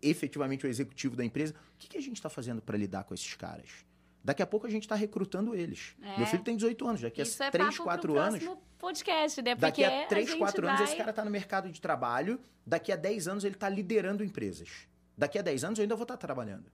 efetivamente 0.00 0.64
o 0.64 0.68
executivo 0.68 1.16
da 1.16 1.24
empresa. 1.24 1.54
O 1.74 1.78
que, 1.78 1.88
que 1.88 1.98
a 1.98 2.00
gente 2.00 2.16
está 2.16 2.28
fazendo 2.28 2.62
para 2.62 2.78
lidar 2.78 3.02
com 3.04 3.12
esses 3.12 3.34
caras? 3.34 3.84
Daqui 4.22 4.42
a 4.42 4.46
pouco 4.46 4.66
a 4.66 4.70
gente 4.70 4.82
está 4.82 4.94
recrutando 4.94 5.54
eles. 5.54 5.96
É. 6.02 6.18
Meu 6.18 6.26
filho 6.26 6.42
tem 6.42 6.54
18 6.54 6.86
anos, 6.86 7.00
daqui 7.00 7.20
a 7.20 7.24
Isso 7.24 7.38
3, 7.50 7.74
é 7.74 7.82
4 7.82 8.18
anos. 8.18 8.44
podcast, 8.78 9.42
né? 9.42 9.54
Porque 9.56 9.82
daqui 9.82 9.84
a 9.84 10.06
3, 10.06 10.32
a 10.32 10.38
4 10.38 10.62
vai... 10.62 10.70
anos 10.70 10.88
esse 10.88 10.96
cara 10.96 11.10
está 11.10 11.24
no 11.24 11.30
mercado 11.30 11.70
de 11.70 11.80
trabalho, 11.80 12.38
daqui 12.64 12.92
a 12.92 12.96
10 12.96 13.28
anos 13.28 13.44
ele 13.44 13.54
está 13.54 13.68
liderando 13.68 14.22
empresas. 14.22 14.86
Daqui 15.16 15.38
a 15.38 15.42
10 15.42 15.64
anos 15.64 15.78
eu 15.78 15.82
ainda 15.82 15.96
vou 15.96 16.04
estar 16.04 16.16
tá 16.16 16.26
trabalhando. 16.26 16.70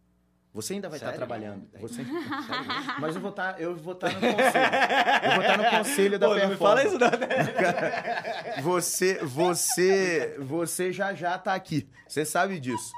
Você 0.54 0.74
ainda 0.74 0.88
vai 0.88 0.98
estar 0.98 1.10
tá 1.10 1.16
trabalhando. 1.16 1.68
Você... 1.80 2.02
Mas 3.00 3.16
eu 3.16 3.20
vou 3.20 3.30
estar, 3.30 3.54
tá, 3.54 3.60
eu 3.60 3.74
vou 3.74 3.92
estar 3.92 4.08
no 4.12 4.20
conselho. 4.20 5.24
Eu 5.24 5.32
vou 5.32 5.40
estar 5.40 5.58
no 5.58 5.78
conselho 5.78 6.18
da 6.20 6.28
Pô, 6.28 6.34
performance. 6.34 6.60
Não 6.60 6.68
fala 6.68 6.84
isso 6.84 6.98
não. 6.98 7.10
Né? 7.10 8.62
Você, 8.62 9.14
você, 9.24 10.36
você 10.38 10.92
já 10.92 11.12
já 11.12 11.34
está 11.34 11.54
aqui. 11.54 11.88
Você 12.06 12.24
sabe 12.24 12.60
disso. 12.60 12.92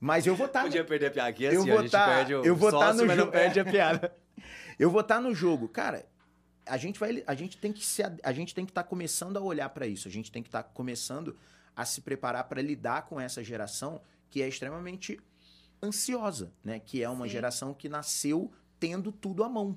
Mas 0.00 0.26
eu 0.26 0.34
vou 0.34 0.46
estar. 0.46 0.58
Tá 0.58 0.64
Podia 0.64 0.84
perder 0.84 1.06
a 1.06 1.10
piada 1.12 1.28
aqui 1.30 1.46
assim, 1.46 1.56
eu 1.56 1.64
vou 1.64 1.84
estar, 1.84 2.26
tá, 2.26 2.30
eu 2.32 2.56
vou 2.56 2.70
tá 2.70 2.92
no 2.92 3.08
jogo, 3.08 3.30
perde 3.30 3.60
a 3.60 3.64
piada. 3.64 4.16
eu 4.76 4.90
vou 4.90 5.00
estar 5.00 5.16
tá 5.16 5.20
no 5.20 5.32
jogo, 5.32 5.68
cara. 5.68 6.04
A 6.66 6.76
gente 6.76 6.98
vai, 6.98 7.22
a 7.26 7.34
gente 7.34 7.56
tem 7.58 7.72
que 7.72 7.86
se, 7.86 8.02
a 8.02 8.32
gente 8.32 8.52
tem 8.52 8.64
que 8.64 8.72
estar 8.72 8.82
tá 8.82 8.88
começando 8.88 9.36
a 9.36 9.40
olhar 9.40 9.68
para 9.68 9.86
isso. 9.86 10.08
A 10.08 10.10
gente 10.10 10.32
tem 10.32 10.42
que 10.42 10.48
estar 10.48 10.64
tá 10.64 10.68
começando 10.68 11.38
a 11.76 11.84
se 11.84 12.00
preparar 12.00 12.44
para 12.44 12.60
lidar 12.60 13.02
com 13.02 13.20
essa 13.20 13.42
geração 13.42 14.00
que 14.28 14.42
é 14.42 14.48
extremamente 14.48 15.18
ansiosa, 15.82 16.52
né? 16.62 16.78
Que 16.78 17.02
é 17.02 17.08
uma 17.08 17.26
Sim. 17.26 17.30
geração 17.32 17.74
que 17.74 17.88
nasceu 17.88 18.50
tendo 18.78 19.10
tudo 19.12 19.42
à 19.44 19.48
mão. 19.48 19.76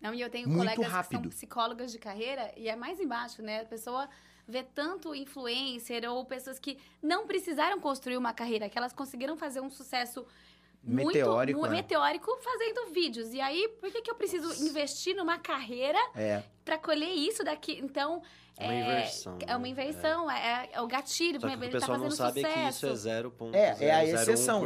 Não, 0.00 0.12
e 0.12 0.20
eu 0.20 0.28
tenho 0.28 0.48
Muito 0.48 0.58
colegas 0.58 0.86
rápido. 0.86 1.18
que 1.18 1.22
são 1.22 1.30
psicólogas 1.30 1.92
de 1.92 1.98
carreira 1.98 2.52
e 2.56 2.68
é 2.68 2.74
mais 2.74 2.98
embaixo, 2.98 3.40
né? 3.40 3.60
A 3.60 3.64
pessoa 3.64 4.08
vê 4.46 4.62
tanto 4.62 5.14
influencer 5.14 6.04
ou 6.10 6.24
pessoas 6.24 6.58
que 6.58 6.76
não 7.00 7.26
precisaram 7.26 7.78
construir 7.80 8.16
uma 8.16 8.32
carreira, 8.32 8.68
que 8.68 8.76
elas 8.76 8.92
conseguiram 8.92 9.36
fazer 9.36 9.60
um 9.60 9.70
sucesso 9.70 10.26
meteórico, 10.82 11.60
muito, 11.60 11.72
é. 11.72 11.76
meteórico 11.76 12.36
fazendo 12.42 12.92
vídeos. 12.92 13.32
E 13.32 13.40
aí, 13.40 13.68
por 13.80 13.90
que, 13.90 14.02
que 14.02 14.10
eu 14.10 14.14
preciso 14.14 14.48
Nossa. 14.48 14.64
investir 14.64 15.14
numa 15.14 15.38
carreira 15.38 15.98
é. 16.14 16.42
para 16.64 16.76
colher 16.78 17.10
isso 17.10 17.44
daqui? 17.44 17.78
Então, 17.82 18.22
é 18.58 18.66
uma 18.66 18.74
inversão. 18.74 19.38
É 19.46 19.56
uma 19.56 19.62
né? 19.62 19.68
inversão, 19.68 20.30
é, 20.30 20.36
é, 20.36 20.70
é 20.72 20.80
o 20.80 20.86
gatilho. 20.86 21.40
Só 21.40 21.48
que 21.48 21.54
ele 21.54 21.66
o 21.66 21.70
pessoal 21.70 21.98
tá 21.98 22.04
não 22.04 22.10
sabe 22.10 22.40
sucesso. 22.40 22.58
que 22.58 22.68
isso 22.68 22.86
é 22.86 22.94
0. 22.94 23.34
É, 23.52 23.86
é 23.86 23.90
a 23.92 24.04
exceção. 24.04 24.62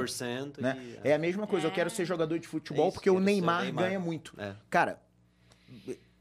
Né? 0.59 0.99
E... 1.05 1.09
É 1.09 1.15
a 1.15 1.19
mesma 1.19 1.47
coisa, 1.47 1.67
eu 1.67 1.73
quero 1.73 1.91
ser 1.91 2.05
jogador 2.05 2.39
de 2.39 2.49
futebol 2.49 2.91
porque 2.91 3.11
o 3.11 3.21
Neymar, 3.21 3.63
Neymar, 3.63 3.85
ganha 3.85 4.01
muito. 4.01 4.35
Cara, 4.71 5.01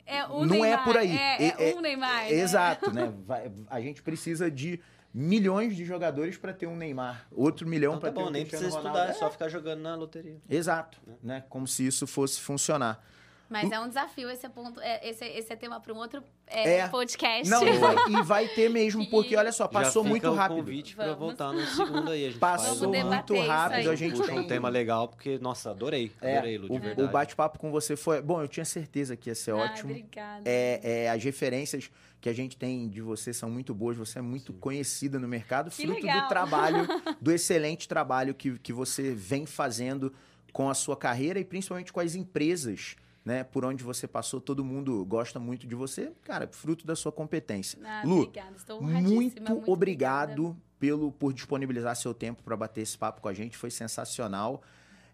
é, 0.05 0.27
não 0.27 0.45
Neymar, 0.45 0.69
é 0.69 0.83
por 0.83 0.97
aí. 0.97 1.17
É, 1.17 1.43
é, 1.43 1.71
é 1.71 1.75
um 1.75 1.81
Neymar. 1.81 2.25
né? 2.25 2.33
Exato, 2.33 2.93
né? 2.93 3.11
Vai, 3.25 3.51
a 3.67 3.81
gente 3.81 4.03
precisa 4.03 4.51
de 4.51 4.79
milhões 5.15 5.77
de 5.77 5.85
jogadores 5.85 6.37
para 6.37 6.53
ter 6.53 6.67
um 6.67 6.75
Neymar, 6.75 7.25
outro 7.31 7.65
milhão 7.65 7.93
então, 7.93 8.01
tá 8.01 8.11
para 8.11 8.23
ter 8.23 8.27
um 8.27 8.31
nem 8.31 8.45
precisa 8.45 8.67
estudar, 8.67 9.09
é 9.09 9.13
só 9.13 9.31
ficar 9.31 9.47
jogando 9.47 9.79
na 9.79 9.95
loteria. 9.95 10.41
Exato, 10.49 10.99
né? 11.07 11.15
né? 11.23 11.43
Como 11.47 11.65
se 11.65 11.87
isso 11.87 12.05
fosse 12.05 12.41
funcionar. 12.41 13.01
Mas 13.47 13.71
é 13.71 13.79
um 13.79 13.87
desafio 13.87 14.29
esse 14.29 14.45
é 14.45 14.49
ponto, 14.49 14.81
é, 14.81 15.07
esse, 15.07 15.23
esse 15.23 15.53
é 15.53 15.55
tema 15.55 15.79
para 15.79 15.93
um 15.93 15.97
outro 15.97 16.23
é, 16.47 16.79
é. 16.79 16.87
podcast. 16.87 17.49
Não, 17.49 17.61
e 17.65 17.77
vai, 17.77 17.95
e 18.09 18.23
vai, 18.23 18.47
ter 18.47 18.69
mesmo, 18.69 19.07
porque 19.09 19.37
olha 19.37 19.51
só, 19.51 19.67
passou 19.67 20.03
Já 20.03 20.09
muito 20.09 20.33
rápido. 20.33 20.57
convite 20.57 20.95
para 20.95 21.13
voltar 21.13 21.53
no 21.53 21.61
segundo 21.67 22.11
aí. 22.11 22.25
A 22.25 22.29
gente 22.29 22.39
passou 22.39 22.89
muito 22.89 23.39
rápido, 23.41 23.91
a 23.91 23.95
gente 23.95 24.21
tem 24.21 24.39
um 24.39 24.47
tema 24.47 24.67
legal, 24.67 25.07
porque, 25.07 25.37
nossa, 25.37 25.69
adorei. 25.69 26.11
É, 26.19 26.37
adorei, 26.37 26.57
Lu, 26.57 26.67
o, 26.69 27.05
o 27.05 27.07
bate-papo 27.07 27.59
com 27.59 27.71
você 27.71 27.95
foi. 27.95 28.21
Bom, 28.21 28.41
eu 28.41 28.47
tinha 28.47 28.65
certeza 28.65 29.15
que 29.15 29.29
ia 29.29 29.35
ser 29.35 29.51
ah, 29.51 29.57
ótimo. 29.57 29.91
Obrigada. 29.91 30.41
É, 30.43 31.05
é, 31.05 31.09
as 31.09 31.23
referências 31.23 31.91
que 32.25 32.29
a 32.29 32.33
gente 32.33 32.57
tem 32.57 32.89
de 32.89 33.01
você 33.01 33.31
são 33.31 33.51
muito 33.51 33.71
boas, 33.71 33.95
você 33.95 34.17
é 34.17 34.21
muito 34.21 34.51
Sim. 34.51 34.57
conhecida 34.57 35.19
no 35.19 35.27
mercado, 35.27 35.69
que 35.69 35.83
fruto 35.83 36.01
legal. 36.01 36.23
do 36.23 36.27
trabalho, 36.27 36.87
do 37.21 37.31
excelente 37.31 37.87
trabalho 37.87 38.33
que, 38.33 38.57
que 38.57 38.73
você 38.73 39.13
vem 39.13 39.45
fazendo 39.45 40.11
com 40.51 40.67
a 40.67 40.73
sua 40.73 40.97
carreira 40.97 41.39
e 41.39 41.45
principalmente 41.45 41.93
com 41.93 41.99
as 41.99 42.15
empresas 42.15 42.95
né, 43.23 43.43
por 43.43 43.63
onde 43.63 43.83
você 43.83 44.07
passou, 44.07 44.41
todo 44.41 44.65
mundo 44.65 45.05
gosta 45.05 45.39
muito 45.39 45.67
de 45.67 45.75
você, 45.75 46.13
cara, 46.23 46.49
fruto 46.51 46.83
da 46.83 46.95
sua 46.95 47.11
competência. 47.11 47.77
Ah, 47.85 48.01
Lu, 48.03 48.21
obrigada. 48.21 48.55
Estou 48.57 48.81
muito, 48.81 49.43
muito 49.43 49.71
obrigado 49.71 50.45
obrigada. 50.45 50.55
pelo 50.79 51.11
por 51.11 51.31
disponibilizar 51.31 51.95
seu 51.95 52.11
tempo 52.11 52.41
para 52.41 52.57
bater 52.57 52.81
esse 52.81 52.97
papo 52.97 53.21
com 53.21 53.27
a 53.27 53.35
gente, 53.35 53.55
foi 53.55 53.69
sensacional. 53.69 54.63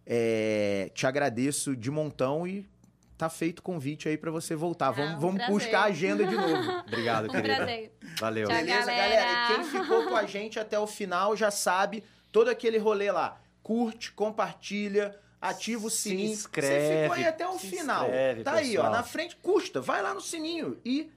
É, 0.06 0.90
te 0.94 1.06
agradeço 1.06 1.76
de 1.76 1.92
montão 1.92 2.48
e 2.48 2.66
tá 3.22 3.30
feito 3.30 3.60
o 3.60 3.62
convite 3.62 4.10
aí 4.10 4.18
para 4.18 4.32
você 4.32 4.56
voltar. 4.56 4.88
Ah, 4.88 4.92
vamos, 4.92 5.16
um 5.16 5.20
vamos 5.20 5.48
buscar 5.48 5.82
a 5.82 5.86
agenda 5.86 6.26
de 6.26 6.36
novo. 6.36 6.72
Obrigado, 6.88 7.30
querida. 7.30 7.56
Prazer. 7.56 7.92
Valeu. 8.20 8.48
Tchau, 8.48 8.58
Beleza, 8.58 8.86
galera. 8.86 9.16
galera? 9.16 9.54
E 9.54 9.56
quem 9.56 9.64
ficou 9.66 10.06
com 10.06 10.16
a 10.16 10.26
gente 10.26 10.60
até 10.60 10.80
o 10.80 10.88
final 10.88 11.38
já 11.38 11.52
sabe 11.52 12.04
todo 12.32 12.50
aquele 12.50 12.80
rolê 12.80 13.12
lá. 13.12 13.40
Curte, 13.62 14.12
compartilha, 14.14 15.16
ativa 15.40 15.86
o 15.86 15.90
sininho. 15.90 16.30
Se 16.30 16.34
inscreve. 16.34 16.88
Você 16.88 17.02
ficou 17.04 17.16
aí 17.16 17.28
até 17.28 17.48
o 17.48 17.60
final. 17.60 18.06
Inscreve, 18.06 18.44
tá 18.44 18.54
pessoal. 18.54 18.86
aí, 18.86 18.90
ó, 18.90 18.90
na 18.90 19.04
frente, 19.04 19.36
custa. 19.36 19.80
Vai 19.80 20.02
lá 20.02 20.16
no 20.16 20.22
sininho 20.22 20.80
e 20.84 21.12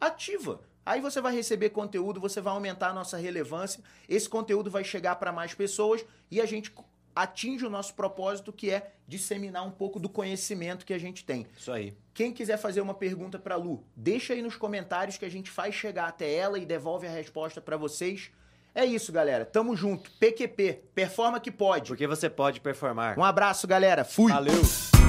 ativa. 0.00 0.62
Aí 0.86 1.02
você 1.02 1.20
vai 1.20 1.34
receber 1.34 1.68
conteúdo, 1.70 2.18
você 2.18 2.40
vai 2.40 2.54
aumentar 2.54 2.88
a 2.88 2.94
nossa 2.94 3.18
relevância. 3.18 3.84
Esse 4.08 4.28
conteúdo 4.28 4.70
vai 4.70 4.82
chegar 4.82 5.16
para 5.16 5.30
mais 5.30 5.52
pessoas 5.52 6.02
e 6.30 6.40
a 6.40 6.46
gente 6.46 6.72
atinge 7.14 7.64
o 7.64 7.70
nosso 7.70 7.94
propósito, 7.94 8.52
que 8.52 8.70
é 8.70 8.92
disseminar 9.06 9.66
um 9.66 9.70
pouco 9.70 9.98
do 9.98 10.08
conhecimento 10.08 10.86
que 10.86 10.94
a 10.94 10.98
gente 10.98 11.24
tem. 11.24 11.46
Isso 11.56 11.72
aí. 11.72 11.94
Quem 12.14 12.32
quiser 12.32 12.56
fazer 12.56 12.80
uma 12.80 12.94
pergunta 12.94 13.38
para 13.38 13.56
Lu, 13.56 13.84
deixa 13.96 14.32
aí 14.32 14.42
nos 14.42 14.56
comentários 14.56 15.16
que 15.16 15.24
a 15.24 15.30
gente 15.30 15.50
faz 15.50 15.74
chegar 15.74 16.08
até 16.08 16.32
ela 16.32 16.58
e 16.58 16.66
devolve 16.66 17.06
a 17.06 17.10
resposta 17.10 17.60
para 17.60 17.76
vocês. 17.76 18.30
É 18.74 18.84
isso, 18.84 19.12
galera. 19.12 19.44
Tamo 19.44 19.74
junto. 19.74 20.10
PQP, 20.12 20.84
performa 20.94 21.40
que 21.40 21.50
pode. 21.50 21.88
Porque 21.88 22.06
você 22.06 22.30
pode 22.30 22.60
performar. 22.60 23.18
Um 23.18 23.24
abraço, 23.24 23.66
galera. 23.66 24.04
Fui. 24.04 24.32
Valeu! 24.32 24.99